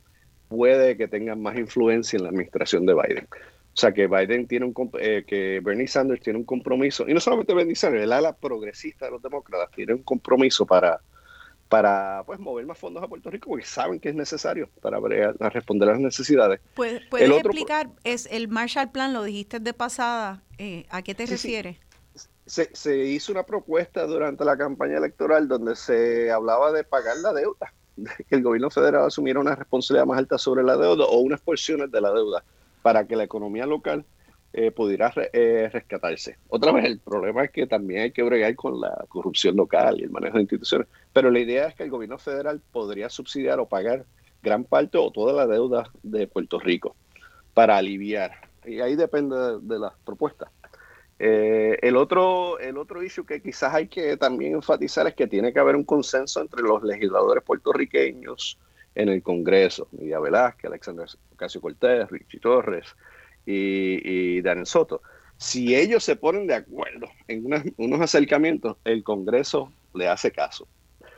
puede 0.49 0.97
que 0.97 1.07
tengan 1.09 1.41
más 1.43 1.57
influencia 1.59 2.17
en 2.17 2.25
la 2.25 2.29
administración 2.31 2.85
de 2.87 2.95
Biden. 2.95 3.29
O 3.73 3.77
sea, 3.81 3.93
que 3.93 4.07
Biden 4.09 4.47
tiene 4.47 4.67
un, 4.67 4.75
eh, 4.99 5.25
que 5.27 5.61
Bernie 5.63 5.87
Sanders 5.87 6.21
tiene 6.21 6.39
un 6.39 6.45
compromiso, 6.45 7.09
y 7.09 7.15
no 7.15 7.21
solamente 7.21 7.55
Bernie 7.55 7.77
Sanders, 7.77 8.05
el 8.05 8.13
ala 8.13 8.37
progresista 8.37 9.07
de 9.07 9.13
los 9.13 9.23
demócratas 9.23 9.71
tiene 9.71 9.95
un 9.95 10.03
compromiso 10.03 10.67
para, 10.67 11.01
para 11.69 12.25
pues, 12.27 12.41
mover 12.41 12.67
más 12.67 12.77
fondos 12.79 13.03
a 13.03 13.07
Puerto 13.09 13.31
Rico, 13.31 13.49
porque 13.49 13.65
saben 13.65 14.01
que 14.01 14.09
es 14.09 14.15
necesario 14.17 14.69
para 14.83 14.99
responder 15.51 15.89
a 15.89 15.93
las 15.93 16.01
necesidades. 16.01 16.61
¿Puedes 16.75 17.03
El 17.19 17.33
otro- 17.33 17.51
explicar? 17.53 17.91
Es 18.03 18.27
el 18.31 18.49
Marshall 18.49 18.91
Plan, 18.91 19.13
lo 19.13 19.23
dijiste 19.23 19.61
de 19.61 19.73
pasada. 19.73 20.43
eh, 20.59 20.85
¿A 20.91 21.03
qué 21.03 21.15
te 21.15 21.27
Sí, 21.27 21.39
sí. 21.39 21.49
refieres? 21.49 21.77
se, 22.45 22.69
se 22.75 22.97
hizo 22.99 23.31
una 23.31 23.45
propuesta 23.45 24.05
durante 24.07 24.45
la 24.45 24.57
campaña 24.59 24.99
electoral 24.99 25.47
donde 25.47 25.77
se 25.77 26.33
hablaba 26.33 26.73
de 26.73 26.83
pagar 26.83 27.17
la 27.19 27.33
deuda, 27.33 27.73
de 27.95 28.11
que 28.29 28.35
el 28.35 28.43
gobierno 28.43 28.69
federal 28.71 29.05
asumiera 29.05 29.39
una 29.39 29.55
responsabilidad 29.55 30.07
más 30.07 30.19
alta 30.19 30.37
sobre 30.37 30.65
la 30.65 30.77
deuda 30.77 31.05
o 31.05 31.19
unas 31.21 31.41
porciones 31.41 31.93
de 31.93 32.01
la 32.01 32.11
deuda 32.13 32.43
para 32.83 33.07
que 33.07 33.17
la 33.17 33.25
economía 33.25 33.67
local 33.67 34.05
eh, 34.53 34.71
pudiera 34.71 35.13
eh, 35.33 35.69
rescatarse. 35.73 36.39
Otra 36.49 36.73
vez, 36.73 36.85
el 36.85 36.99
problema 36.99 37.45
es 37.45 37.51
que 37.51 37.67
también 37.67 38.03
hay 38.03 38.11
que 38.11 38.23
bregar 38.23 38.55
con 38.57 38.81
la 38.81 39.05
corrupción 39.09 39.57
local 39.57 40.01
y 40.01 40.05
el 40.05 40.11
manejo 40.11 40.37
de 40.37 40.43
instituciones, 40.43 40.89
pero 41.13 41.31
la 41.31 41.39
idea 41.39 41.69
es 41.69 41.75
que 41.75 41.85
el 41.85 41.91
gobierno 41.91 42.19
federal 42.19 42.61
podría 42.73 43.09
subsidiar 43.09 43.61
o 43.61 43.69
pagar 43.69 44.05
gran 44.43 44.65
parte 44.65 44.99
o 44.99 45.11
toda 45.11 45.33
la 45.33 45.47
deuda 45.47 45.91
de 46.03 46.27
Puerto 46.27 46.59
Rico 46.59 46.97
para 47.55 47.77
aliviar. 47.77 48.33
Y 48.65 48.81
ahí 48.81 48.97
depende 48.97 49.37
de, 49.37 49.59
de 49.61 49.79
las 49.79 49.93
propuestas. 50.05 50.51
Eh, 51.23 51.79
el 51.83 51.99
otro 51.99 52.59
el 52.61 52.79
otro 52.79 53.03
issue 53.03 53.27
que 53.27 53.43
quizás 53.43 53.75
hay 53.75 53.89
que 53.89 54.17
también 54.17 54.55
enfatizar 54.55 55.07
es 55.07 55.15
que 55.15 55.27
tiene 55.27 55.53
que 55.53 55.59
haber 55.59 55.77
un 55.77 55.85
consenso 55.85 56.41
entre 56.41 56.63
los 56.63 56.83
legisladores 56.83 57.45
puertorriqueños 57.45 58.59
en 58.95 59.09
el 59.09 59.23
Congreso. 59.23 59.89
Miguel 59.93 60.21
Velázquez, 60.21 60.67
Alexander 60.67 61.07
Ocasio 61.33 61.61
Cortés, 61.61 62.09
Richie 62.11 62.41
Torres 62.41 62.87
y, 63.47 64.39
y 64.39 64.43
Soto. 64.65 65.03
Si 65.37 65.75
ellos 65.75 66.05
se 66.05 66.17
ponen 66.17 66.47
de 66.47 66.55
acuerdo 66.55 67.09
en 67.27 67.73
unos 67.79 68.01
acercamientos, 68.01 68.77
el 68.85 69.03
Congreso 69.03 69.73
le 69.95 70.07
hace 70.07 70.31
caso. 70.31 70.69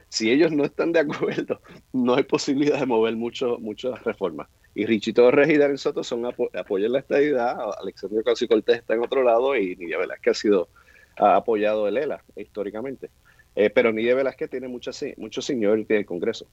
Si 0.08 0.30
ellos 0.30 0.52
no 0.52 0.64
están 0.64 0.92
de 0.92 1.00
acuerdo, 1.00 1.60
no 1.92 2.14
hay 2.14 2.22
posibilidad 2.24 2.78
de 2.78 2.86
mover 2.86 3.16
mucho, 3.16 3.58
muchas 3.58 4.02
reformas. 4.04 4.48
Y 4.74 4.86
Richie 4.86 5.12
Torres 5.12 5.48
y 5.48 5.56
Darren 5.56 5.78
Soto 5.78 6.04
son 6.04 6.24
apo 6.26 6.50
apoyan 6.54 6.92
la 6.92 7.00
estadidad, 7.00 7.56
Alexander 7.80 8.20
Ocasio 8.20 8.48
Cortés 8.48 8.78
está 8.78 8.94
en 8.94 9.02
otro 9.02 9.22
lado 9.22 9.56
y 9.56 9.74
Nidia 9.76 9.98
Velázquez 9.98 10.30
ha 10.30 10.40
sido 10.40 10.68
apoyado 11.16 11.88
el 11.88 11.96
ELA 11.96 12.22
históricamente. 12.36 13.10
Eh, 13.54 13.70
pero 13.70 13.92
Nidia 13.92 14.14
Velázquez 14.14 14.50
tiene 14.50 14.68
mucha, 14.68 14.92
mucho 15.16 15.42
seniority 15.42 15.94
en 15.94 16.00
el 16.00 16.06
Congreso. 16.06 16.46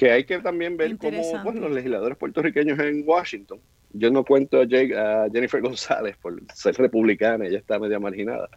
Que 0.00 0.10
hay 0.12 0.24
que 0.24 0.38
también 0.38 0.78
ver 0.78 0.96
cómo 0.96 1.22
bueno, 1.44 1.60
los 1.60 1.72
legisladores 1.72 2.16
puertorriqueños 2.16 2.78
en 2.78 3.02
Washington. 3.06 3.60
Yo 3.92 4.10
no 4.10 4.24
cuento 4.24 4.60
a, 4.60 4.64
Jake- 4.64 4.96
a 4.96 5.28
Jennifer 5.30 5.60
González 5.68 6.16
por 6.16 6.40
ser 6.54 6.74
republicana, 6.76 7.44
ella 7.46 7.58
está 7.58 7.78
media 7.78 7.98
marginada. 8.00 8.48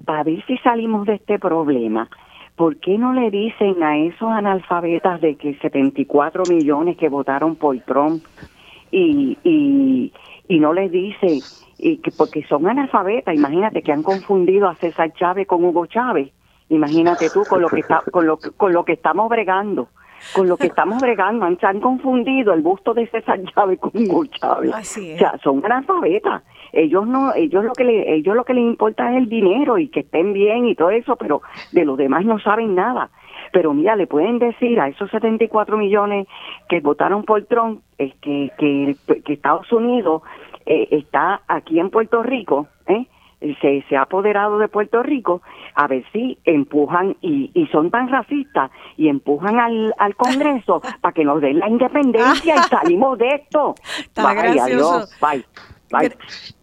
para 0.05 0.23
ver 0.23 0.45
si 0.47 0.59
salimos 0.59 1.07
de 1.07 1.15
este 1.15 1.39
problema, 1.39 2.09
¿por 2.57 2.77
qué 2.77 2.99
no 2.99 3.15
le 3.15 3.31
dicen 3.31 3.83
a 3.83 3.99
esos 3.99 4.31
analfabetas 4.31 5.21
de 5.23 5.37
que 5.37 5.55
74 5.55 6.43
millones 6.49 6.99
que 6.99 7.09
votaron 7.09 7.57
por 7.57 7.79
Trump 7.81 8.23
y, 8.91 9.39
y, 9.45 10.13
y 10.49 10.59
no 10.59 10.75
les 10.75 10.93
dicen 10.93 11.41
y 11.79 11.97
que 11.99 12.11
porque 12.11 12.45
son 12.47 12.69
analfabetas, 12.69 13.35
imagínate 13.35 13.83
que 13.83 13.93
han 13.93 14.03
confundido 14.03 14.69
a 14.69 14.75
César 14.75 15.13
Chávez 15.15 15.47
con 15.47 15.65
Hugo 15.65 15.87
Chávez. 15.87 16.31
Imagínate 16.71 17.29
tú 17.31 17.45
con 17.49 17.61
lo 17.61 17.69
que 17.69 17.81
está 17.81 18.03
con 18.11 18.27
lo 18.27 18.39
con 18.57 18.73
lo 18.73 18.85
que 18.85 18.95
estamos 18.95 19.29
bregando 19.29 19.89
con 20.35 20.49
lo 20.49 20.57
que 20.57 20.67
estamos 20.67 21.01
bregando, 21.01 21.45
han, 21.47 21.59
se 21.59 21.67
han 21.67 21.81
confundido 21.81 22.53
el 22.53 22.61
busto 22.61 22.95
de 22.95 23.07
César 23.09 23.41
Chávez 23.55 23.81
con 23.81 23.91
Hugo 23.95 24.27
Chávez. 24.27 24.73
Así 24.75 25.15
O 25.15 25.19
sea, 25.19 25.39
son 25.43 25.65
analfabetas. 25.65 26.43
Ellos 26.73 27.07
no, 27.07 27.35
ellos 27.35 27.65
lo 27.65 27.73
que 27.73 27.85
le, 27.85 28.15
ellos 28.15 28.37
lo 28.37 28.45
que 28.45 28.55
les 28.55 28.65
importa 28.65 29.11
es 29.11 29.17
el 29.17 29.29
dinero 29.29 29.79
y 29.79 29.89
que 29.89 30.01
estén 30.01 30.33
bien 30.33 30.67
y 30.67 30.75
todo 30.75 30.91
eso, 30.91 31.17
pero 31.17 31.43
de 31.73 31.85
los 31.85 31.97
demás 31.97 32.25
no 32.25 32.39
saben 32.39 32.75
nada. 32.75 33.11
Pero 33.53 33.75
mira, 33.75 33.97
le 33.97 34.07
pueden 34.07 34.39
decir 34.39 34.79
a 34.79 34.89
esos 34.89 35.11
74 35.11 35.77
millones 35.77 36.29
que 36.69 36.81
votaron 36.81 37.25
por 37.25 37.45
Trump, 37.47 37.81
es 37.99 38.15
que, 38.17 38.53
que, 38.59 38.95
que 39.25 39.33
Estados 39.33 39.73
Unidos 39.73 40.23
eh, 40.67 40.87
está 40.93 41.43
aquí 41.49 41.81
en 41.81 41.91
Puerto 41.91 42.23
Rico, 42.23 42.69
¿eh? 42.87 43.07
Se, 43.41 43.85
se 43.89 43.97
ha 43.97 44.03
apoderado 44.03 44.59
de 44.59 44.69
Puerto 44.69 45.03
Rico, 45.03 45.43
a 45.75 45.87
ver 45.87 46.05
si 46.13 46.39
empujan 46.45 47.17
y, 47.21 47.51
y 47.55 47.67
son 47.69 47.91
tan 47.91 48.09
racistas 48.09 48.71
y 48.97 49.09
empujan 49.09 49.59
al, 49.59 49.95
al 49.99 50.15
Congreso 50.17 50.81
para 51.01 51.13
que 51.15 51.25
nos 51.25 51.41
den 51.41 51.59
la 51.59 51.69
independencia 51.69 52.57
y 52.57 52.59
salimos 52.71 53.19
de 53.19 53.29
esto. 53.37 53.75
Está 53.99 54.25
Bye, 54.27 54.35
gracioso. 54.55 54.93
adiós, 54.95 55.11
bye. 55.21 55.45
Bye. 55.91 56.11
Gra- 56.11 56.17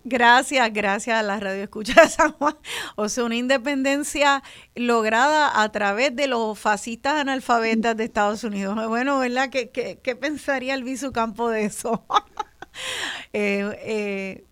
Gracias, 0.09 0.71
gracias 0.71 1.19
a 1.19 1.21
la 1.21 1.37
radio 1.37 1.61
escucha 1.63 2.01
de 2.01 2.07
San 2.07 2.31
Juan. 2.31 2.55
O 2.95 3.09
sea, 3.09 3.25
una 3.25 3.35
independencia 3.35 4.41
lograda 4.73 5.61
a 5.61 5.69
través 5.73 6.15
de 6.15 6.27
los 6.29 6.57
fascistas 6.57 7.15
analfabetas 7.19 7.97
de 7.97 8.05
Estados 8.05 8.45
Unidos. 8.45 8.87
Bueno, 8.87 9.19
¿verdad? 9.19 9.49
¿Qué, 9.49 9.69
qué, 9.69 9.99
qué 10.01 10.15
pensaría 10.15 10.75
el 10.75 10.85
Campo 11.13 11.49
de 11.49 11.65
eso? 11.65 12.05
Eh, 13.33 14.45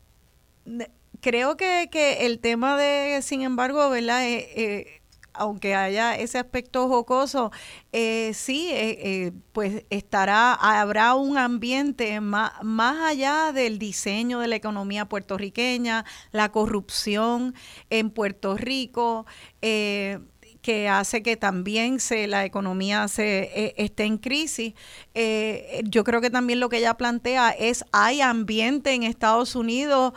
eh, 0.65 0.81
creo 1.25 1.57
que, 1.57 1.89
que 1.91 2.27
el 2.27 2.37
tema 2.37 2.77
de, 2.77 3.19
sin 3.23 3.41
embargo, 3.41 3.89
¿verdad? 3.89 4.23
Eh, 4.27 4.47
eh, 4.55 5.01
aunque 5.33 5.73
haya 5.73 6.15
ese 6.15 6.37
aspecto 6.37 6.87
jocoso, 6.87 7.51
eh, 7.91 8.31
sí, 8.35 8.71
pues 9.51 9.85
estará, 9.89 10.53
habrá 10.53 11.15
un 11.15 11.39
ambiente 11.39 12.21
más, 12.21 12.51
más 12.61 12.97
allá 13.11 13.51
del 13.51 13.79
diseño 13.79 14.39
de 14.39 14.47
la 14.49 14.55
economía 14.55 15.05
puertorriqueña, 15.05 16.05
la 16.31 16.51
corrupción 16.51 17.55
en 17.89 18.11
Puerto 18.11 18.55
Rico, 18.55 19.25
que 19.59 20.87
hace 20.89 21.21
que 21.21 21.37
también 21.37 21.99
se 21.99 22.27
la 22.27 22.45
economía 22.45 23.07
se 23.07 23.73
esté 23.77 24.03
en 24.05 24.19
crisis. 24.19 24.73
Yo 25.83 26.03
creo 26.05 26.21
que 26.21 26.29
también 26.29 26.59
lo 26.59 26.69
que 26.69 26.77
ella 26.77 26.93
plantea 26.93 27.49
es 27.49 27.83
hay 27.91 28.21
ambiente 28.21 28.93
en 28.93 29.03
Estados 29.03 29.55
Unidos 29.55 30.13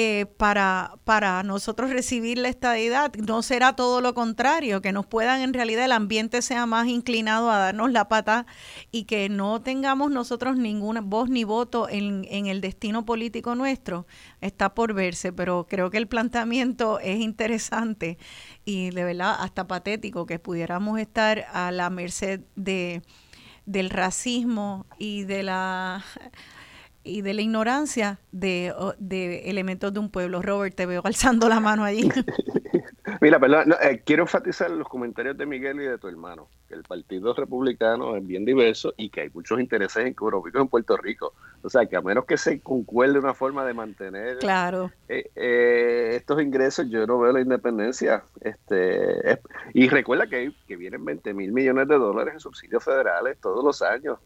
eh, 0.00 0.26
para, 0.26 0.92
para 1.02 1.42
nosotros 1.42 1.90
recibir 1.90 2.38
la 2.38 2.48
estadidad. 2.48 3.12
No 3.16 3.42
será 3.42 3.74
todo 3.74 4.00
lo 4.00 4.14
contrario, 4.14 4.80
que 4.80 4.92
nos 4.92 5.06
puedan 5.06 5.40
en 5.40 5.52
realidad 5.52 5.86
el 5.86 5.90
ambiente 5.90 6.40
sea 6.40 6.66
más 6.66 6.86
inclinado 6.86 7.50
a 7.50 7.58
darnos 7.58 7.90
la 7.90 8.06
pata 8.06 8.46
y 8.92 9.06
que 9.06 9.28
no 9.28 9.60
tengamos 9.60 10.12
nosotros 10.12 10.56
ninguna 10.56 11.00
voz 11.00 11.30
ni 11.30 11.42
voto 11.42 11.88
en, 11.88 12.24
en 12.30 12.46
el 12.46 12.60
destino 12.60 13.04
político 13.04 13.56
nuestro. 13.56 14.06
Está 14.40 14.72
por 14.72 14.94
verse, 14.94 15.32
pero 15.32 15.66
creo 15.68 15.90
que 15.90 15.98
el 15.98 16.06
planteamiento 16.06 17.00
es 17.00 17.18
interesante 17.18 18.18
y 18.64 18.90
de 18.90 19.02
verdad 19.02 19.34
hasta 19.40 19.66
patético 19.66 20.26
que 20.26 20.38
pudiéramos 20.38 21.00
estar 21.00 21.44
a 21.52 21.72
la 21.72 21.90
merced 21.90 22.42
de 22.54 23.02
del 23.66 23.90
racismo 23.90 24.86
y 24.96 25.24
de 25.24 25.42
la 25.42 26.02
y 27.08 27.22
de 27.22 27.34
la 27.34 27.42
ignorancia 27.42 28.18
de, 28.32 28.72
de 28.98 29.50
elementos 29.50 29.92
de 29.92 30.00
un 30.00 30.10
pueblo. 30.10 30.42
Robert, 30.42 30.74
te 30.74 30.86
veo 30.86 31.02
alzando 31.04 31.48
la 31.48 31.60
mano 31.60 31.84
allí. 31.84 32.08
Mira, 33.20 33.40
perdón, 33.40 33.70
no, 33.70 33.74
eh, 33.82 34.02
quiero 34.04 34.22
enfatizar 34.24 34.70
los 34.70 34.86
comentarios 34.88 35.36
de 35.36 35.46
Miguel 35.46 35.80
y 35.80 35.84
de 35.86 35.98
tu 35.98 36.08
hermano, 36.08 36.48
que 36.68 36.74
el 36.74 36.82
Partido 36.82 37.32
Republicano 37.34 38.14
es 38.14 38.24
bien 38.24 38.44
diverso 38.44 38.92
y 38.96 39.08
que 39.10 39.22
hay 39.22 39.30
muchos 39.30 39.58
intereses 39.58 40.04
económicos 40.06 40.60
en 40.60 40.68
Puerto 40.68 40.96
Rico. 40.96 41.32
O 41.62 41.70
sea, 41.70 41.86
que 41.86 41.96
a 41.96 42.00
menos 42.02 42.26
que 42.26 42.36
se 42.36 42.60
concuerde 42.60 43.18
una 43.18 43.34
forma 43.34 43.64
de 43.64 43.74
mantener 43.74 44.38
Claro. 44.38 44.92
eh, 45.08 45.30
eh, 45.34 46.12
estos 46.16 46.40
ingresos, 46.42 46.88
yo 46.90 47.06
no 47.06 47.18
veo 47.18 47.32
la 47.32 47.40
independencia. 47.40 48.22
Este, 48.40 49.32
es- 49.32 49.38
y 49.74 49.88
recuerda 49.88 50.26
que, 50.28 50.52
que 50.66 50.76
vienen 50.76 51.04
20 51.04 51.32
mil 51.34 51.50
millones 51.52 51.88
de 51.88 51.96
dólares 51.98 52.34
en 52.34 52.40
subsidios 52.40 52.84
federales 52.84 53.38
todos 53.40 53.64
los 53.64 53.80
años, 53.82 54.18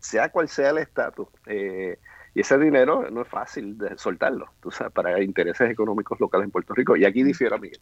sea 0.00 0.28
cual 0.30 0.48
sea 0.48 0.70
el 0.70 0.78
estatus. 0.78 1.28
Eh, 1.46 1.98
y 2.38 2.42
ese 2.42 2.56
dinero 2.56 3.10
no 3.10 3.22
es 3.22 3.28
fácil 3.28 3.76
de 3.76 3.98
soltarlo, 3.98 4.46
tú 4.62 4.70
sabes, 4.70 4.92
para 4.92 5.20
intereses 5.20 5.68
económicos 5.68 6.20
locales 6.20 6.44
en 6.44 6.52
Puerto 6.52 6.72
Rico. 6.72 6.96
Y 6.96 7.04
aquí 7.04 7.24
difiero 7.24 7.56
a 7.56 7.58
Miguel. 7.58 7.80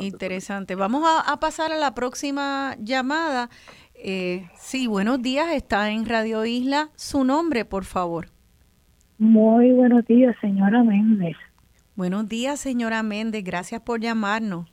Interesante. 0.00 0.74
Vamos 0.74 1.04
a, 1.06 1.32
a 1.32 1.40
pasar 1.40 1.72
a 1.72 1.78
la 1.78 1.94
próxima 1.94 2.76
llamada. 2.78 3.48
Eh, 3.94 4.46
sí, 4.56 4.88
buenos 4.88 5.22
días. 5.22 5.54
Está 5.54 5.90
en 5.90 6.04
Radio 6.04 6.44
Isla. 6.44 6.90
Su 6.96 7.24
nombre, 7.24 7.64
por 7.64 7.84
favor. 7.84 8.26
Muy 9.16 9.72
buenos 9.72 10.04
días, 10.04 10.36
señora 10.42 10.84
Méndez. 10.84 11.38
Buenos 11.96 12.28
días, 12.28 12.60
señora 12.60 13.02
Méndez. 13.02 13.42
Gracias 13.42 13.80
por 13.80 14.00
llamarnos. 14.00 14.70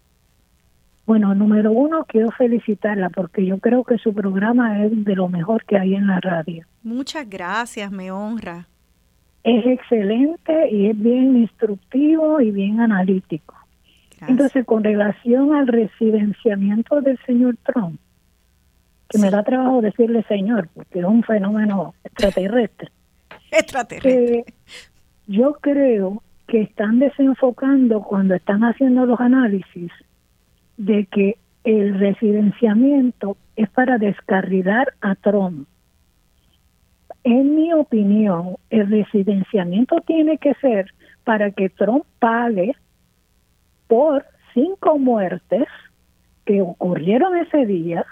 Bueno, 1.06 1.34
número 1.36 1.72
uno, 1.72 2.04
quiero 2.06 2.32
felicitarla 2.32 3.10
porque 3.12 3.46
yo 3.46 3.60
creo 3.60 3.86
que 3.86 3.98
su 3.98 4.14
programa 4.14 4.84
es 4.84 5.06
de 5.06 5.16
lo 5.16 5.30
mejor 5.30 5.64
que 5.64 5.78
hay 5.78 5.96
en 5.96 6.08
la 6.08 6.20
radio. 6.20 6.66
Muchas 6.84 7.30
gracias, 7.30 7.90
me 7.94 8.12
honra. 8.12 8.68
Es 9.46 9.64
excelente 9.64 10.72
y 10.72 10.88
es 10.88 11.00
bien 11.00 11.38
instructivo 11.38 12.42
y 12.42 12.50
bien 12.50 12.80
analítico. 12.80 13.54
Entonces, 14.28 14.66
con 14.66 14.84
relación 14.84 15.54
al 15.54 15.68
residenciamiento 15.68 17.00
del 17.02 17.20
señor 17.28 17.56
Trump, 17.64 18.00
que 19.08 19.20
me 19.20 19.30
da 19.30 19.44
trabajo 19.44 19.82
decirle 19.82 20.24
señor, 20.24 20.68
porque 20.74 20.98
es 20.98 21.06
un 21.06 21.22
fenómeno 21.22 21.94
extraterrestre. 22.04 22.90
Extraterrestre. 23.52 24.40
Eh, 24.40 24.46
yo 25.28 25.54
creo 25.62 26.24
que 26.48 26.62
están 26.62 26.98
desenfocando 26.98 28.02
cuando 28.02 28.34
están 28.34 28.64
haciendo 28.64 29.06
los 29.06 29.20
análisis 29.20 29.92
de 30.78 31.06
que 31.06 31.38
el 31.64 32.00
residenciamiento 32.00 33.38
es 33.56 33.70
para 33.70 34.00
descarrilar 34.00 34.94
a 35.02 35.14
Trump. 35.14 35.68
En 37.26 37.56
mi 37.56 37.74
opinión, 37.74 38.58
el 38.70 38.88
residenciamiento 38.88 39.96
tiene 40.06 40.38
que 40.38 40.54
ser 40.62 40.94
para 41.24 41.50
que 41.50 41.70
Trump 41.70 42.06
pague 42.20 42.76
por 43.88 44.24
cinco 44.54 45.00
muertes 45.00 45.66
que 46.46 46.62
ocurrieron 46.62 47.36
ese 47.36 47.66
día, 47.66 48.06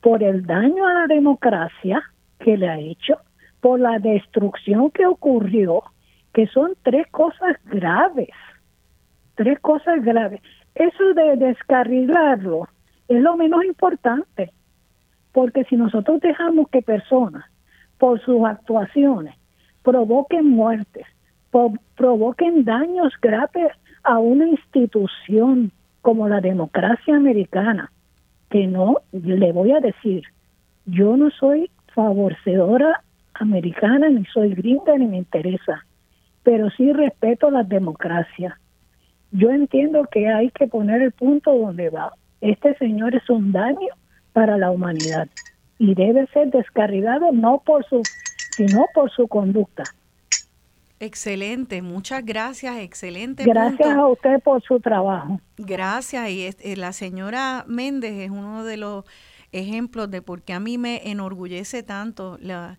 por 0.00 0.22
el 0.22 0.46
daño 0.46 0.86
a 0.86 0.94
la 0.94 1.06
democracia 1.08 2.00
que 2.38 2.56
le 2.56 2.68
ha 2.68 2.78
hecho, 2.78 3.18
por 3.60 3.80
la 3.80 3.98
destrucción 3.98 4.92
que 4.92 5.04
ocurrió, 5.04 5.82
que 6.32 6.46
son 6.46 6.74
tres 6.84 7.08
cosas 7.08 7.56
graves, 7.64 8.30
tres 9.34 9.58
cosas 9.58 10.00
graves. 10.04 10.42
Eso 10.76 11.12
de 11.14 11.34
descarrilarlo 11.44 12.68
es 13.08 13.20
lo 13.20 13.36
menos 13.36 13.64
importante, 13.64 14.52
porque 15.32 15.64
si 15.64 15.74
nosotros 15.74 16.20
dejamos 16.20 16.68
que 16.68 16.82
personas, 16.82 17.49
por 18.00 18.18
sus 18.22 18.42
actuaciones, 18.44 19.34
provoquen 19.82 20.48
muertes, 20.48 21.06
provoquen 21.96 22.64
daños 22.64 23.12
graves 23.20 23.70
a 24.02 24.18
una 24.18 24.46
institución 24.46 25.70
como 26.00 26.26
la 26.26 26.40
democracia 26.40 27.14
americana, 27.14 27.92
que 28.48 28.66
no, 28.66 28.96
le 29.12 29.52
voy 29.52 29.72
a 29.72 29.80
decir, 29.80 30.22
yo 30.86 31.14
no 31.16 31.30
soy 31.30 31.70
favorecedora 31.94 33.02
americana, 33.34 34.08
ni 34.08 34.24
soy 34.24 34.54
gringa, 34.54 34.96
ni 34.96 35.06
me 35.06 35.18
interesa, 35.18 35.84
pero 36.42 36.70
sí 36.70 36.92
respeto 36.94 37.50
las 37.50 37.68
democracias. 37.68 38.54
Yo 39.30 39.50
entiendo 39.50 40.08
que 40.10 40.26
hay 40.26 40.50
que 40.50 40.66
poner 40.68 41.02
el 41.02 41.12
punto 41.12 41.54
donde 41.54 41.90
va. 41.90 42.12
Este 42.40 42.74
señor 42.78 43.14
es 43.14 43.28
un 43.28 43.52
daño 43.52 43.92
para 44.32 44.56
la 44.56 44.70
humanidad 44.70 45.28
y 45.80 45.94
debe 45.94 46.26
ser 46.28 46.50
descarrilado 46.50 47.32
no 47.32 47.62
por 47.64 47.84
su, 47.88 48.02
sino 48.56 48.84
por 48.94 49.10
su 49.10 49.26
conducta. 49.26 49.82
Excelente, 51.02 51.80
muchas 51.80 52.22
gracias, 52.24 52.76
excelente. 52.78 53.44
Gracias 53.44 53.88
punto. 53.88 54.00
a 54.02 54.08
usted 54.08 54.40
por 54.42 54.62
su 54.62 54.78
trabajo. 54.80 55.40
Gracias. 55.56 56.28
Y 56.28 56.42
es- 56.42 56.58
eh, 56.60 56.76
la 56.76 56.92
señora 56.92 57.64
Méndez 57.66 58.12
es 58.18 58.30
uno 58.30 58.64
de 58.64 58.76
los 58.76 59.04
ejemplos 59.52 60.10
de 60.10 60.20
por 60.20 60.42
qué 60.42 60.52
a 60.52 60.60
mí 60.60 60.76
me 60.76 61.10
enorgullece 61.10 61.82
tanto 61.82 62.36
la, 62.42 62.76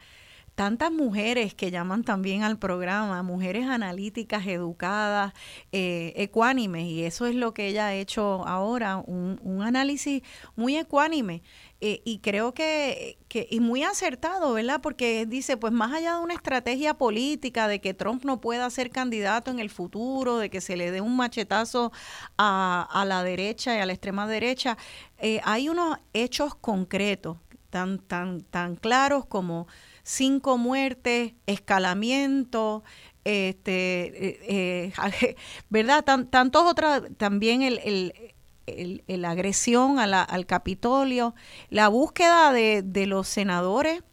tantas 0.54 0.92
mujeres 0.92 1.56
que 1.56 1.72
llaman 1.72 2.04
también 2.04 2.44
al 2.44 2.60
programa, 2.60 3.24
mujeres 3.24 3.66
analíticas, 3.68 4.46
educadas, 4.46 5.34
eh, 5.72 6.14
ecuánimes, 6.18 6.84
y 6.86 7.04
eso 7.04 7.26
es 7.26 7.34
lo 7.34 7.56
que 7.56 7.68
ella 7.70 7.88
ha 7.88 7.96
hecho 7.96 8.46
ahora, 8.48 8.98
un, 8.98 9.40
un 9.42 9.64
análisis 9.64 10.22
muy 10.56 10.78
ecuánime. 10.78 11.42
Eh, 11.84 12.02
y 12.06 12.20
creo 12.20 12.54
que, 12.54 13.18
que, 13.28 13.48
y 13.50 13.60
muy 13.60 13.84
acertado, 13.84 14.54
¿verdad? 14.54 14.82
Porque 14.82 15.26
dice, 15.26 15.58
pues 15.58 15.74
más 15.74 15.92
allá 15.92 16.16
de 16.16 16.22
una 16.22 16.36
estrategia 16.36 16.94
política, 16.94 17.68
de 17.68 17.82
que 17.82 17.96
Trump 17.96 18.24
no 18.24 18.40
pueda 18.40 18.70
ser 18.70 18.92
candidato 18.92 19.50
en 19.50 19.60
el 19.60 19.72
futuro, 19.72 20.38
de 20.38 20.52
que 20.52 20.62
se 20.62 20.78
le 20.78 20.92
dé 20.92 21.02
un 21.02 21.16
machetazo 21.16 21.92
a, 22.38 22.88
a 22.92 23.06
la 23.06 23.24
derecha 23.24 23.76
y 23.76 23.80
a 23.80 23.88
la 23.88 23.94
extrema 23.94 24.28
derecha, 24.28 24.78
eh, 25.18 25.42
hay 25.44 25.70
unos 25.70 25.98
hechos 26.14 26.54
concretos 26.54 27.38
tan, 27.72 27.98
tan, 28.00 28.42
tan 28.42 28.76
claros 28.76 29.26
como 29.26 29.68
cinco 30.04 30.60
muertes, 30.60 31.34
escalamiento, 31.48 32.84
este, 33.24 34.86
eh, 34.88 34.94
¿verdad? 35.70 36.04
Tan, 36.04 36.30
tantos 36.30 36.64
otros, 36.64 37.04
también 37.18 37.64
el, 37.64 38.14
la 39.08 39.32
agresión 39.32 40.00
al 40.00 40.46
Capitolio, 40.46 41.36
la 41.70 41.88
búsqueda 41.88 42.52
de, 42.54 43.06
los 43.08 43.28
senadores 43.28 44.04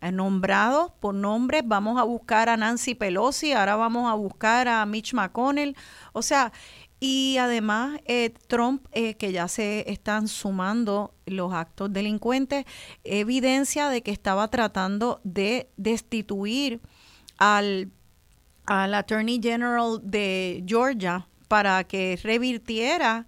eh, 0.00 0.12
nombrados 0.12 0.92
por 1.00 1.14
nombre, 1.14 1.62
vamos 1.64 1.98
a 1.98 2.04
buscar 2.04 2.48
a 2.48 2.56
Nancy 2.56 2.94
Pelosi, 2.94 3.52
ahora 3.52 3.76
vamos 3.76 4.10
a 4.10 4.14
buscar 4.14 4.68
a 4.68 4.84
Mitch 4.86 5.14
McConnell, 5.14 5.76
o 6.12 6.22
sea, 6.22 6.52
y 7.00 7.36
además 7.38 8.00
eh, 8.06 8.32
Trump, 8.46 8.86
eh, 8.92 9.14
que 9.14 9.32
ya 9.32 9.48
se 9.48 9.90
están 9.90 10.26
sumando 10.26 11.12
los 11.26 11.52
actos 11.52 11.92
delincuentes, 11.92 12.64
evidencia 13.02 13.88
de 13.88 14.02
que 14.02 14.10
estaba 14.10 14.48
tratando 14.48 15.20
de 15.22 15.68
destituir 15.76 16.80
al, 17.36 17.90
al 18.64 18.94
Attorney 18.94 19.38
General 19.42 20.00
de 20.02 20.64
Georgia 20.66 21.28
para 21.48 21.84
que 21.84 22.18
revirtiera 22.22 23.26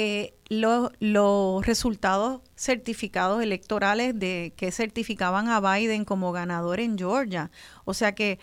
eh, 0.00 0.32
los, 0.48 0.92
los 1.00 1.66
resultados 1.66 2.40
certificados 2.54 3.42
electorales 3.42 4.16
de 4.16 4.52
que 4.56 4.70
certificaban 4.70 5.48
a 5.48 5.60
Biden 5.60 6.04
como 6.04 6.30
ganador 6.30 6.78
en 6.78 6.96
Georgia. 6.96 7.50
O 7.84 7.94
sea 7.94 8.14
que 8.14 8.38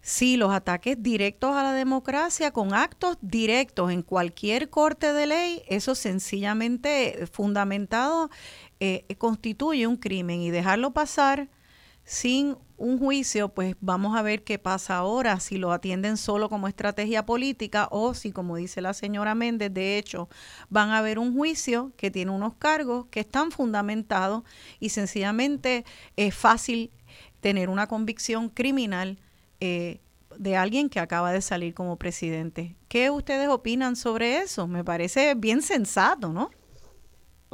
sí, 0.00 0.36
los 0.36 0.50
ataques 0.50 1.00
directos 1.00 1.54
a 1.54 1.62
la 1.62 1.74
democracia 1.74 2.50
con 2.50 2.74
actos 2.74 3.18
directos 3.20 3.92
en 3.92 4.02
cualquier 4.02 4.68
corte 4.68 5.12
de 5.12 5.28
ley, 5.28 5.62
eso 5.68 5.94
sencillamente 5.94 7.24
fundamentado 7.30 8.28
eh, 8.80 9.04
constituye 9.16 9.86
un 9.86 9.96
crimen 9.96 10.40
y 10.40 10.50
dejarlo 10.50 10.90
pasar 10.90 11.50
sin 12.02 12.56
un 12.80 12.98
juicio, 12.98 13.50
pues 13.50 13.76
vamos 13.80 14.16
a 14.16 14.22
ver 14.22 14.42
qué 14.42 14.58
pasa 14.58 14.96
ahora, 14.96 15.38
si 15.38 15.58
lo 15.58 15.70
atienden 15.70 16.16
solo 16.16 16.48
como 16.48 16.66
estrategia 16.66 17.26
política 17.26 17.88
o 17.90 18.14
si, 18.14 18.32
como 18.32 18.56
dice 18.56 18.80
la 18.80 18.94
señora 18.94 19.34
Méndez, 19.34 19.72
de 19.72 19.98
hecho, 19.98 20.30
van 20.70 20.90
a 20.90 21.02
ver 21.02 21.18
un 21.18 21.36
juicio 21.36 21.92
que 21.98 22.10
tiene 22.10 22.30
unos 22.30 22.54
cargos 22.54 23.04
que 23.10 23.20
están 23.20 23.50
fundamentados 23.50 24.44
y 24.80 24.88
sencillamente 24.88 25.84
es 26.16 26.34
fácil 26.34 26.90
tener 27.40 27.68
una 27.68 27.86
convicción 27.86 28.48
criminal 28.48 29.18
eh, 29.60 30.00
de 30.38 30.56
alguien 30.56 30.88
que 30.88 31.00
acaba 31.00 31.32
de 31.32 31.42
salir 31.42 31.74
como 31.74 31.96
presidente. 31.96 32.76
¿Qué 32.88 33.10
ustedes 33.10 33.50
opinan 33.50 33.94
sobre 33.94 34.38
eso? 34.38 34.66
Me 34.66 34.84
parece 34.84 35.34
bien 35.34 35.60
sensato, 35.60 36.32
¿no? 36.32 36.50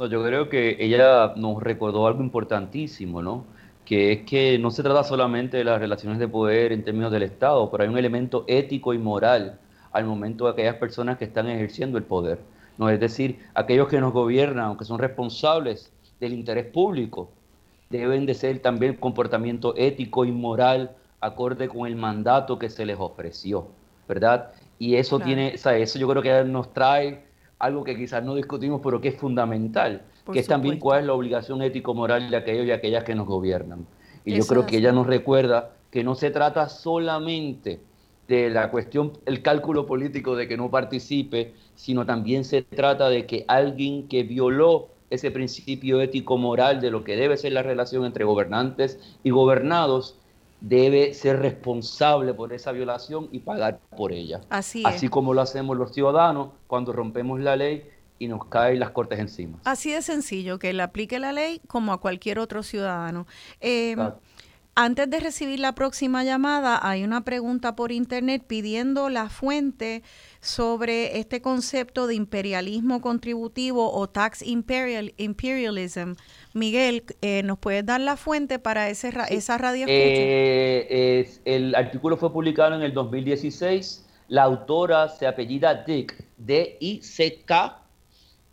Yo 0.09 0.23
creo 0.23 0.47
que 0.47 0.77
ella 0.79 1.33
nos 1.35 1.61
recordó 1.61 2.07
algo 2.07 2.23
importantísimo, 2.23 3.21
¿no? 3.21 3.56
Que 3.87 4.11
es 4.11 4.21
que 4.23 4.59
no 4.59 4.69
se 4.69 4.83
trata 4.83 5.01
solamente 5.05 5.55
de 5.55 5.63
las 5.63 5.79
relaciones 5.79 6.19
de 6.19 6.27
poder 6.27 6.73
en 6.73 6.83
términos 6.83 7.09
del 7.09 7.23
Estado, 7.23 7.71
pero 7.71 7.83
hay 7.83 7.89
un 7.89 7.97
elemento 7.97 8.43
ético 8.45 8.93
y 8.93 8.97
moral 8.97 9.59
al 9.93 10.03
momento 10.03 10.43
de 10.43 10.51
aquellas 10.51 10.75
personas 10.75 11.17
que 11.17 11.23
están 11.23 11.47
ejerciendo 11.47 11.97
el 11.97 12.03
poder. 12.03 12.39
No, 12.77 12.89
es 12.89 12.99
decir, 12.99 13.39
aquellos 13.53 13.87
que 13.87 14.01
nos 14.01 14.11
gobiernan, 14.11 14.65
aunque 14.65 14.83
son 14.83 14.99
responsables 14.99 15.89
del 16.19 16.33
interés 16.33 16.65
público, 16.65 17.29
deben 17.89 18.25
de 18.25 18.33
ser 18.33 18.59
también 18.59 18.95
comportamiento 18.95 19.73
ético 19.77 20.25
y 20.25 20.33
moral 20.33 20.91
acorde 21.21 21.69
con 21.69 21.87
el 21.87 21.95
mandato 21.95 22.59
que 22.59 22.69
se 22.69 22.85
les 22.85 22.97
ofreció, 22.99 23.69
¿verdad? 24.05 24.51
Y 24.79 24.95
eso 24.95 25.15
Claro. 25.15 25.27
tiene, 25.27 25.53
o 25.55 25.57
sea, 25.57 25.77
eso 25.77 25.97
yo 25.97 26.09
creo 26.09 26.21
que 26.21 26.43
nos 26.43 26.73
trae 26.73 27.23
algo 27.57 27.85
que 27.85 27.95
quizás 27.95 28.21
no 28.21 28.35
discutimos, 28.35 28.81
pero 28.83 28.99
que 28.99 29.07
es 29.07 29.15
fundamental, 29.15 30.01
Por 30.27 30.33
que 30.33 30.41
es 30.41 30.47
también 30.47 30.75
supuesto. 30.75 30.83
cuál 30.83 30.99
es 30.99 31.05
la 31.07 31.13
obligación 31.13 31.61
ético-moral 31.61 32.29
de 32.29 32.35
aquellos 32.35 32.67
y 32.67 32.71
aquellas 32.71 33.05
que 33.05 33.15
nos 33.15 33.25
gobiernan. 33.25 33.87
Y 34.25 34.35
yo 34.35 34.45
creo 34.45 34.61
es 34.61 34.67
que 34.67 34.77
ella 34.77 34.91
nos 34.91 35.07
recuerda 35.07 35.71
que 35.89 36.03
no 36.03 36.15
se 36.15 36.31
trata 36.31 36.67
solamente 36.67 37.79
de 38.27 38.49
la 38.49 38.69
cuestión, 38.69 39.13
el 39.25 39.41
cálculo 39.41 39.85
político 39.85 40.35
de 40.35 40.49
que 40.49 40.57
no 40.57 40.69
participe, 40.69 41.53
sino 41.75 42.05
también 42.05 42.43
se 42.43 42.61
trata 42.61 43.07
de 43.07 43.25
que 43.25 43.45
alguien 43.47 44.09
que 44.09 44.23
violó 44.23 44.89
ese 45.09 45.31
principio 45.31 46.01
ético-moral 46.01 46.81
de 46.81 46.91
lo 46.91 47.05
que 47.05 47.15
debe 47.15 47.37
ser 47.37 47.53
la 47.53 47.63
relación 47.63 48.03
entre 48.03 48.25
gobernantes 48.25 48.99
y 49.23 49.29
gobernados, 49.29 50.19
debe 50.59 51.13
ser 51.13 51.39
responsable 51.39 52.33
por 52.33 52.51
esa 52.51 52.73
violación 52.73 53.29
y 53.31 53.39
pagar 53.39 53.79
por 53.95 54.11
ella. 54.11 54.41
Así 54.49 54.79
es. 54.79 54.85
Así 54.85 55.07
como 55.07 55.33
lo 55.33 55.39
hacemos 55.39 55.77
los 55.77 55.93
ciudadanos 55.93 56.49
cuando 56.67 56.91
rompemos 56.91 57.39
la 57.39 57.55
ley 57.55 57.83
y 58.19 58.27
nos 58.27 58.45
caen 58.45 58.79
las 58.79 58.91
cortes 58.91 59.19
encima. 59.19 59.59
Así 59.65 59.91
de 59.91 60.01
sencillo, 60.01 60.59
que 60.59 60.73
le 60.73 60.83
aplique 60.83 61.19
la 61.19 61.31
ley 61.31 61.61
como 61.67 61.93
a 61.93 61.99
cualquier 61.99 62.39
otro 62.39 62.63
ciudadano. 62.63 63.27
Eh, 63.61 63.93
Claro. 63.95 64.19
Antes 64.79 65.09
de 65.09 65.19
recibir 65.19 65.59
la 65.59 65.73
próxima 65.73 66.23
llamada, 66.23 66.79
hay 66.87 67.03
una 67.03 67.21
pregunta 67.21 67.75
por 67.75 67.91
internet 67.91 68.43
pidiendo 68.45 69.09
la 69.09 69.27
fuente 69.27 70.03
sobre 70.39 71.17
este 71.17 71.41
concepto 71.41 72.05
de 72.05 72.13
imperialismo 72.13 73.01
contributivo 73.01 73.91
o 73.91 74.07
tax 74.07 74.43
imperial, 74.43 75.15
imperialism. 75.17 76.13
Miguel, 76.53 77.05
eh, 77.23 77.41
¿nos 77.41 77.57
puedes 77.57 77.87
dar 77.87 78.01
la 78.01 78.17
fuente 78.17 78.59
para 78.59 78.87
ese 78.89 79.11
esa 79.31 79.57
radio? 79.57 79.87
Eh, 79.89 81.21
es- 81.25 81.41
el 81.45 81.73
artículo 81.73 82.15
fue 82.15 82.31
publicado 82.31 82.75
en 82.75 82.83
el 82.83 82.93
2016. 82.93 84.05
La 84.27 84.43
autora 84.43 85.09
se 85.09 85.25
apellida 85.25 85.73
Dick, 85.85 86.23
D-I-C-K, 86.37 87.81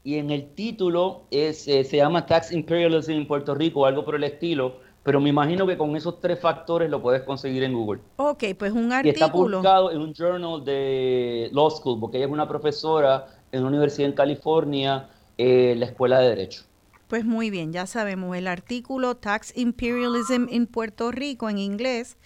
y 0.04 0.16
en 0.18 0.30
el 0.30 0.54
título 0.54 1.26
es, 1.30 1.66
eh, 1.68 1.84
se 1.84 1.96
llama 1.96 2.26
Tax 2.26 2.52
Imperialism 2.52 3.12
en 3.12 3.26
Puerto 3.26 3.54
Rico 3.54 3.80
o 3.80 3.86
algo 3.86 4.04
por 4.04 4.14
el 4.14 4.24
estilo, 4.24 4.80
pero 5.02 5.20
me 5.20 5.30
imagino 5.30 5.66
que 5.66 5.76
con 5.78 5.96
esos 5.96 6.20
tres 6.20 6.40
factores 6.40 6.90
lo 6.90 7.02
puedes 7.02 7.22
conseguir 7.22 7.64
en 7.64 7.72
Google. 7.74 8.02
Ok, 8.16 8.44
pues 8.58 8.72
un 8.72 8.92
Y 9.02 9.08
está 9.08 9.26
artículo. 9.26 9.58
publicado 9.58 9.90
en 9.90 10.00
un 10.00 10.14
journal 10.14 10.64
de 10.64 11.48
Law 11.52 11.70
School, 11.70 12.00
porque 12.00 12.18
ella 12.18 12.26
es 12.26 12.32
una 12.32 12.48
profesora 12.48 13.26
en 13.50 13.60
una 13.60 13.70
universidad 13.70 14.08
en 14.10 14.14
California, 14.14 15.10
eh, 15.38 15.74
la 15.78 15.86
Escuela 15.86 16.20
de 16.20 16.28
Derecho. 16.28 16.62
Pues 17.08 17.24
muy 17.24 17.50
bien, 17.50 17.72
ya 17.72 17.86
sabemos, 17.86 18.36
el 18.36 18.46
artículo 18.46 19.16
Tax 19.16 19.56
Imperialism 19.56 20.46
en 20.50 20.66
Puerto 20.66 21.10
Rico 21.12 21.48
en 21.48 21.58
inglés 21.58 22.16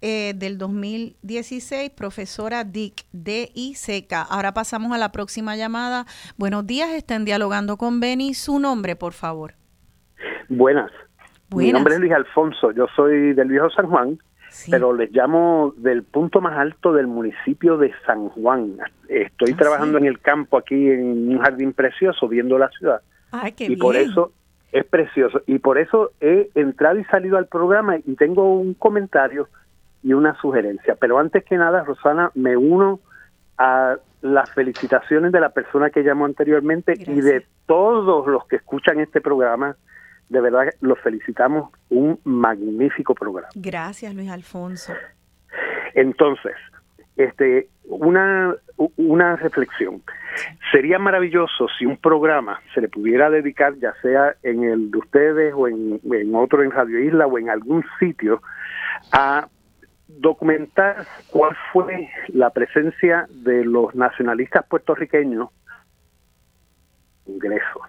eh, 0.00 0.32
del 0.36 0.58
2016, 0.58 1.90
profesora 1.90 2.64
Dick, 2.64 3.04
D-I-C-K. 3.12 4.22
Ahora 4.22 4.54
pasamos 4.54 4.92
a 4.92 4.98
la 4.98 5.10
próxima 5.10 5.56
llamada. 5.56 6.06
Buenos 6.36 6.66
días, 6.66 6.90
están 6.90 7.24
dialogando 7.24 7.76
con 7.76 8.00
Benny. 8.00 8.34
Su 8.34 8.58
nombre, 8.58 8.96
por 8.96 9.12
favor. 9.12 9.54
Buenas. 10.48 10.90
Mi 11.54 11.72
nombre 11.72 11.94
es 11.94 12.00
Luis 12.00 12.12
Alfonso, 12.12 12.72
yo 12.72 12.86
soy 12.94 13.32
del 13.32 13.48
viejo 13.48 13.70
San 13.70 13.86
Juan, 13.86 14.18
pero 14.70 14.92
les 14.92 15.10
llamo 15.12 15.72
del 15.78 16.02
punto 16.02 16.40
más 16.40 16.58
alto 16.58 16.92
del 16.92 17.06
municipio 17.06 17.78
de 17.78 17.92
San 18.06 18.28
Juan. 18.28 18.76
Estoy 19.08 19.54
trabajando 19.54 19.98
en 19.98 20.04
el 20.04 20.20
campo 20.20 20.58
aquí 20.58 20.90
en 20.90 21.30
un 21.30 21.38
jardín 21.38 21.72
precioso, 21.72 22.28
viendo 22.28 22.58
la 22.58 22.68
ciudad. 22.68 23.00
Ay, 23.30 23.52
qué 23.52 23.64
y 23.64 23.76
por 23.76 23.96
eso 23.96 24.32
es 24.72 24.84
precioso. 24.84 25.42
Y 25.46 25.58
por 25.58 25.78
eso 25.78 26.12
he 26.20 26.50
entrado 26.54 26.98
y 26.98 27.04
salido 27.04 27.38
al 27.38 27.46
programa 27.46 27.96
y 27.96 28.14
tengo 28.16 28.52
un 28.52 28.74
comentario 28.74 29.48
y 30.02 30.12
una 30.12 30.34
sugerencia. 30.40 30.96
Pero 30.96 31.18
antes 31.18 31.44
que 31.44 31.56
nada, 31.56 31.84
Rosana, 31.84 32.30
me 32.34 32.56
uno 32.56 33.00
a 33.56 33.96
las 34.20 34.50
felicitaciones 34.52 35.32
de 35.32 35.40
la 35.40 35.50
persona 35.50 35.90
que 35.90 36.02
llamó 36.02 36.24
anteriormente 36.24 36.94
y 36.98 37.20
de 37.20 37.46
todos 37.66 38.26
los 38.26 38.46
que 38.46 38.56
escuchan 38.56 39.00
este 39.00 39.20
programa. 39.20 39.76
De 40.28 40.40
verdad, 40.40 40.66
los 40.80 40.98
felicitamos. 41.00 41.70
Un 41.88 42.20
magnífico 42.24 43.14
programa. 43.14 43.48
Gracias, 43.54 44.14
Luis 44.14 44.30
Alfonso. 44.30 44.92
Entonces, 45.94 46.54
este, 47.16 47.68
una, 47.84 48.54
una 48.96 49.36
reflexión. 49.36 50.02
Sería 50.70 50.98
maravilloso 50.98 51.66
si 51.78 51.86
un 51.86 51.96
programa 51.96 52.60
se 52.74 52.80
le 52.80 52.88
pudiera 52.88 53.30
dedicar, 53.30 53.74
ya 53.76 53.92
sea 54.02 54.34
en 54.42 54.62
el 54.62 54.90
de 54.90 54.98
ustedes 54.98 55.54
o 55.56 55.66
en, 55.66 56.00
en 56.12 56.34
otro 56.34 56.62
en 56.62 56.70
Radio 56.70 57.00
Isla 57.00 57.26
o 57.26 57.38
en 57.38 57.50
algún 57.50 57.84
sitio, 57.98 58.42
a 59.12 59.48
documentar 60.20 61.06
cuál 61.30 61.56
fue 61.72 62.08
la 62.28 62.50
presencia 62.50 63.26
de 63.30 63.64
los 63.64 63.94
nacionalistas 63.94 64.64
puertorriqueños 64.66 65.48
en 67.26 67.32
Congreso. 67.38 67.80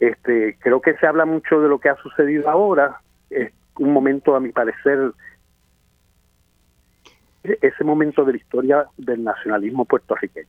Este, 0.00 0.56
creo 0.60 0.80
que 0.80 0.94
se 0.96 1.06
habla 1.06 1.24
mucho 1.24 1.60
de 1.60 1.68
lo 1.68 1.78
que 1.78 1.88
ha 1.88 1.96
sucedido 1.96 2.48
ahora, 2.50 3.00
eh, 3.30 3.52
un 3.78 3.92
momento, 3.92 4.34
a 4.34 4.40
mi 4.40 4.50
parecer, 4.50 5.12
ese 7.44 7.84
momento 7.84 8.24
de 8.24 8.32
la 8.32 8.38
historia 8.38 8.86
del 8.96 9.22
nacionalismo 9.22 9.84
puertorriqueño. 9.84 10.48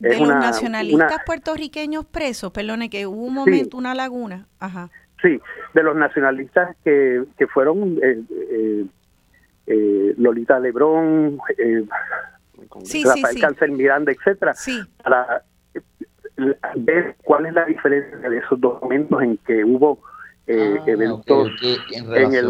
De 0.00 0.08
Es 0.10 0.18
los 0.18 0.28
una- 0.28 0.40
nacionalistas 0.40 1.12
una- 1.12 1.24
puertorriqueños 1.24 2.04
presos, 2.04 2.50
perdone, 2.52 2.90
que 2.90 3.06
hubo 3.06 3.22
un 3.24 3.34
momento, 3.34 3.76
una 3.76 3.94
laguna. 3.94 4.46
Ajá. 4.58 4.90
Sí, 5.22 5.40
de 5.74 5.82
los 5.82 5.94
nacionalistas 5.94 6.76
que, 6.82 7.24
que 7.38 7.46
fueron 7.46 7.98
eh, 8.02 8.20
eh, 8.50 8.86
eh, 9.72 10.14
Lolita 10.18 10.58
Lebrón, 10.58 11.38
eh, 11.56 11.84
Sí, 12.84 13.02
sí, 13.02 13.04
Rafael 13.04 13.34
sí. 13.34 13.40
Cáncer 13.40 13.70
Miranda, 13.70 14.12
etcétera, 14.12 14.52
Sí. 14.54 14.80
para 15.02 15.42
eh, 15.74 15.80
ver 16.76 17.16
cuál 17.24 17.46
es 17.46 17.54
la 17.54 17.64
diferencia 17.64 18.28
de 18.28 18.38
esos 18.38 18.60
dos 18.60 18.80
momentos 18.82 19.22
en 19.22 19.36
que 19.38 19.64
hubo 19.64 20.00
eh, 20.46 20.76
Ah, 20.80 20.84
eventos 20.86 21.48
en 21.92 22.34
el 22.34 22.48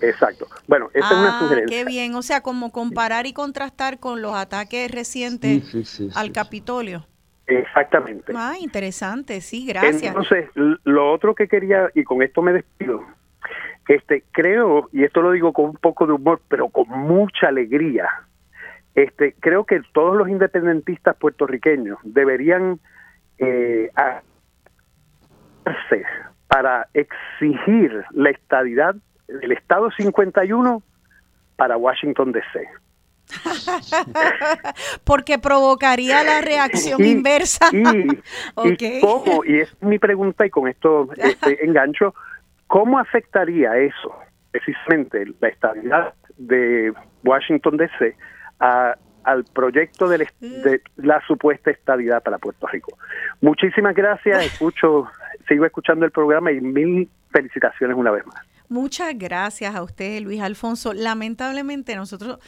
exacto. 0.00 0.46
Bueno, 0.66 0.90
esa 0.92 1.06
es 1.12 1.16
una 1.18 1.36
Ah, 1.36 1.40
sugerencia. 1.40 1.78
qué 1.78 1.84
bien. 1.84 2.14
O 2.16 2.22
sea, 2.22 2.40
como 2.42 2.72
comparar 2.72 3.26
y 3.26 3.32
contrastar 3.32 3.98
con 3.98 4.20
los 4.20 4.34
ataques 4.34 4.90
recientes 4.90 5.64
Sí, 5.66 5.84
sí, 5.84 6.08
sí, 6.08 6.10
al 6.14 6.32
Capitolio. 6.32 7.06
Exactamente. 7.46 8.32
Ah, 8.36 8.54
interesante, 8.60 9.40
sí, 9.40 9.66
gracias. 9.66 10.02
Entonces, 10.02 10.50
lo 10.84 11.12
otro 11.12 11.34
que 11.34 11.46
quería, 11.46 11.88
y 11.94 12.02
con 12.04 12.20
esto 12.22 12.42
me 12.42 12.52
despido, 12.52 13.04
este, 13.88 14.24
creo, 14.32 14.88
y 14.92 15.04
esto 15.04 15.22
lo 15.22 15.30
digo 15.32 15.52
con 15.52 15.66
un 15.66 15.76
poco 15.76 16.06
de 16.06 16.12
humor, 16.12 16.40
pero 16.48 16.68
con 16.68 16.88
mucha 16.88 17.48
alegría, 17.48 18.08
este, 18.94 19.34
creo 19.40 19.64
que 19.64 19.80
todos 19.92 20.16
los 20.16 20.28
independentistas 20.28 21.16
puertorriqueños 21.16 21.98
deberían 22.02 22.80
eh, 23.38 23.90
hacerse 25.64 26.04
para 26.48 26.88
exigir 26.94 28.04
la 28.12 28.30
estadidad 28.30 28.94
del 29.28 29.52
Estado 29.52 29.90
51 29.90 30.82
para 31.56 31.76
Washington 31.76 32.32
DC. 32.32 32.68
Porque 35.04 35.38
provocaría 35.38 36.22
la 36.22 36.40
reacción 36.40 37.02
Y- 37.04 37.10
inversa. 37.10 37.68
Y, 37.72 37.82
Ok. 38.54 38.80
y 38.82 39.00
cómo, 39.00 39.44
y 39.44 39.60
es 39.60 39.82
mi 39.82 39.98
pregunta 39.98 40.46
y 40.46 40.50
con 40.50 40.68
esto 40.68 41.08
este, 41.16 41.64
engancho, 41.64 42.14
¿cómo 42.66 42.98
afectaría 42.98 43.76
eso, 43.76 44.14
precisamente 44.50 45.24
la 45.40 45.48
estabilidad 45.48 46.14
de 46.36 46.92
Washington 47.24 47.76
DC, 47.76 48.14
a- 48.60 48.94
al 49.24 49.44
proyecto 49.44 50.08
del 50.08 50.22
est- 50.22 50.40
de 50.40 50.80
la 50.96 51.20
supuesta 51.26 51.70
estabilidad 51.70 52.22
para 52.22 52.38
Puerto 52.38 52.66
Rico? 52.68 52.96
Muchísimas 53.40 53.94
gracias, 53.94 54.44
escucho, 54.44 55.08
sigo 55.48 55.64
escuchando 55.64 56.04
el 56.04 56.12
programa 56.12 56.52
y 56.52 56.60
mil 56.60 57.08
felicitaciones 57.30 57.96
una 57.96 58.10
vez 58.10 58.24
más. 58.26 58.36
Muchas 58.68 59.16
gracias 59.16 59.74
a 59.74 59.82
usted, 59.82 60.20
Luis 60.22 60.40
Alfonso. 60.40 60.92
Lamentablemente 60.92 61.94
nosotros 61.94 62.38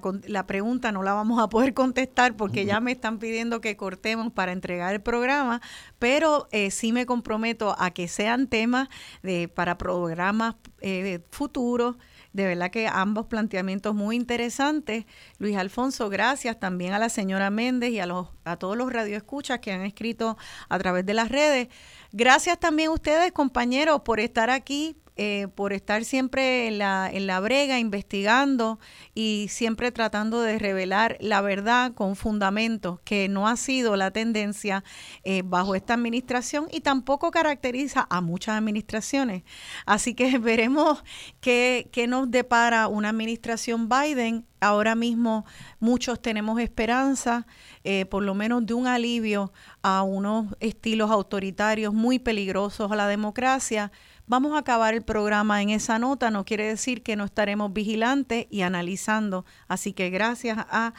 con- 0.00 0.22
la 0.26 0.46
pregunta 0.46 0.90
no 0.92 1.02
la 1.02 1.12
vamos 1.12 1.40
a 1.40 1.48
poder 1.48 1.74
contestar 1.74 2.36
porque 2.36 2.64
ya 2.64 2.80
me 2.80 2.92
están 2.92 3.18
pidiendo 3.18 3.60
que 3.60 3.76
cortemos 3.76 4.32
para 4.32 4.52
entregar 4.52 4.94
el 4.94 5.00
programa, 5.00 5.60
pero 5.98 6.48
eh, 6.50 6.70
sí 6.70 6.92
me 6.92 7.06
comprometo 7.06 7.76
a 7.78 7.90
que 7.90 8.08
sean 8.08 8.46
temas 8.48 8.88
de, 9.22 9.48
para 9.48 9.78
programas 9.78 10.56
eh, 10.80 11.20
futuros. 11.30 11.96
De 12.32 12.46
verdad 12.46 12.70
que 12.70 12.86
ambos 12.86 13.26
planteamientos 13.26 13.92
muy 13.94 14.14
interesantes. 14.14 15.04
Luis 15.38 15.56
Alfonso, 15.56 16.08
gracias 16.08 16.60
también 16.60 16.92
a 16.92 16.98
la 17.00 17.08
señora 17.08 17.50
Méndez 17.50 17.90
y 17.90 17.98
a, 17.98 18.06
los, 18.06 18.28
a 18.50 18.56
todos 18.58 18.76
los 18.76 18.92
radioescuchas 18.92 19.60
que 19.60 19.72
han 19.72 19.82
escrito 19.82 20.36
a 20.68 20.78
través 20.78 21.06
de 21.06 21.14
las 21.14 21.28
redes. 21.28 21.68
Gracias 22.12 22.58
también 22.58 22.88
a 22.88 22.92
ustedes, 22.92 23.32
compañeros, 23.32 24.02
por 24.02 24.20
estar 24.20 24.50
aquí, 24.50 24.96
eh, 25.22 25.48
por 25.54 25.74
estar 25.74 26.04
siempre 26.04 26.66
en 26.66 26.78
la, 26.78 27.10
en 27.12 27.26
la 27.26 27.40
brega, 27.40 27.78
investigando 27.78 28.78
y 29.14 29.48
siempre 29.50 29.92
tratando 29.92 30.40
de 30.40 30.58
revelar 30.58 31.18
la 31.20 31.42
verdad 31.42 31.92
con 31.92 32.16
fundamentos, 32.16 33.00
que 33.04 33.28
no 33.28 33.46
ha 33.46 33.56
sido 33.56 33.96
la 33.96 34.12
tendencia 34.12 34.82
eh, 35.24 35.42
bajo 35.44 35.74
esta 35.74 35.92
administración 35.92 36.68
y 36.72 36.80
tampoco 36.80 37.30
caracteriza 37.30 38.06
a 38.08 38.22
muchas 38.22 38.56
administraciones. 38.56 39.42
Así 39.84 40.14
que 40.14 40.38
veremos 40.38 41.04
qué, 41.42 41.90
qué 41.92 42.06
nos 42.06 42.30
depara 42.30 42.88
una 42.88 43.10
administración 43.10 43.90
Biden. 43.90 44.46
Ahora 44.60 44.94
mismo 44.94 45.46
muchos 45.78 46.20
tenemos 46.20 46.60
esperanza, 46.60 47.46
eh, 47.82 48.04
por 48.04 48.22
lo 48.22 48.34
menos 48.34 48.66
de 48.66 48.74
un 48.74 48.86
alivio 48.86 49.52
a 49.82 50.02
unos 50.02 50.46
estilos 50.60 51.10
autoritarios 51.10 51.94
muy 51.94 52.18
peligrosos 52.18 52.92
a 52.92 52.96
la 52.96 53.08
democracia. 53.08 53.90
Vamos 54.26 54.54
a 54.54 54.58
acabar 54.58 54.94
el 54.94 55.02
programa 55.02 55.60
en 55.60 55.70
esa 55.70 55.98
nota, 55.98 56.30
no 56.30 56.44
quiere 56.44 56.64
decir 56.66 57.02
que 57.02 57.16
no 57.16 57.24
estaremos 57.24 57.72
vigilantes 57.72 58.46
y 58.48 58.60
analizando. 58.60 59.44
Así 59.66 59.92
que 59.92 60.10
gracias 60.10 60.56
a, 60.58 60.94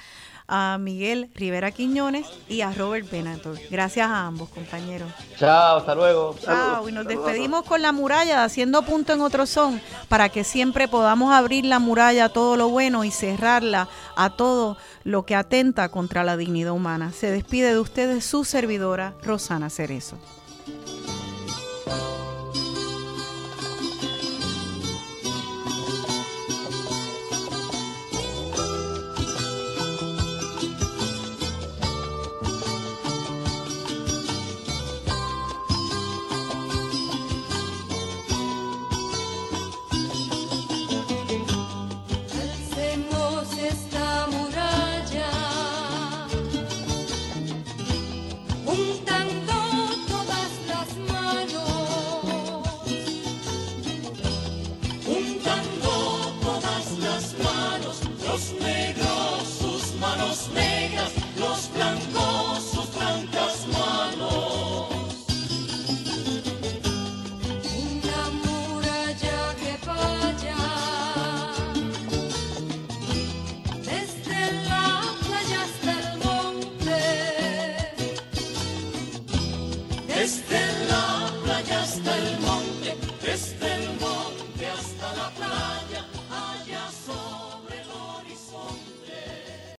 a 0.53 0.77
Miguel 0.77 1.31
Rivera 1.33 1.71
Quiñones 1.71 2.27
y 2.49 2.59
a 2.59 2.73
Robert 2.73 3.09
Benator. 3.09 3.57
Gracias 3.69 4.05
a 4.07 4.27
ambos, 4.27 4.49
compañeros. 4.49 5.09
Chao, 5.39 5.77
hasta 5.77 5.95
luego. 5.95 6.35
Chao, 6.43 6.89
y 6.89 6.91
nos 6.91 7.07
despedimos 7.07 7.63
con 7.63 7.81
la 7.81 7.93
muralla, 7.93 8.43
haciendo 8.43 8.81
punto 8.81 9.13
en 9.13 9.21
otro 9.21 9.45
son, 9.45 9.81
para 10.09 10.27
que 10.27 10.43
siempre 10.43 10.89
podamos 10.89 11.33
abrir 11.33 11.63
la 11.63 11.79
muralla 11.79 12.25
a 12.25 12.29
todo 12.29 12.57
lo 12.57 12.67
bueno 12.67 13.05
y 13.05 13.11
cerrarla 13.11 13.87
a 14.17 14.31
todo 14.31 14.75
lo 15.05 15.25
que 15.25 15.35
atenta 15.35 15.89
contra 15.89 16.25
la 16.25 16.35
dignidad 16.35 16.73
humana. 16.73 17.13
Se 17.13 17.31
despide 17.31 17.71
de 17.71 17.79
ustedes 17.79 18.25
su 18.25 18.43
servidora, 18.43 19.13
Rosana 19.23 19.69
Cerezo. 19.69 20.17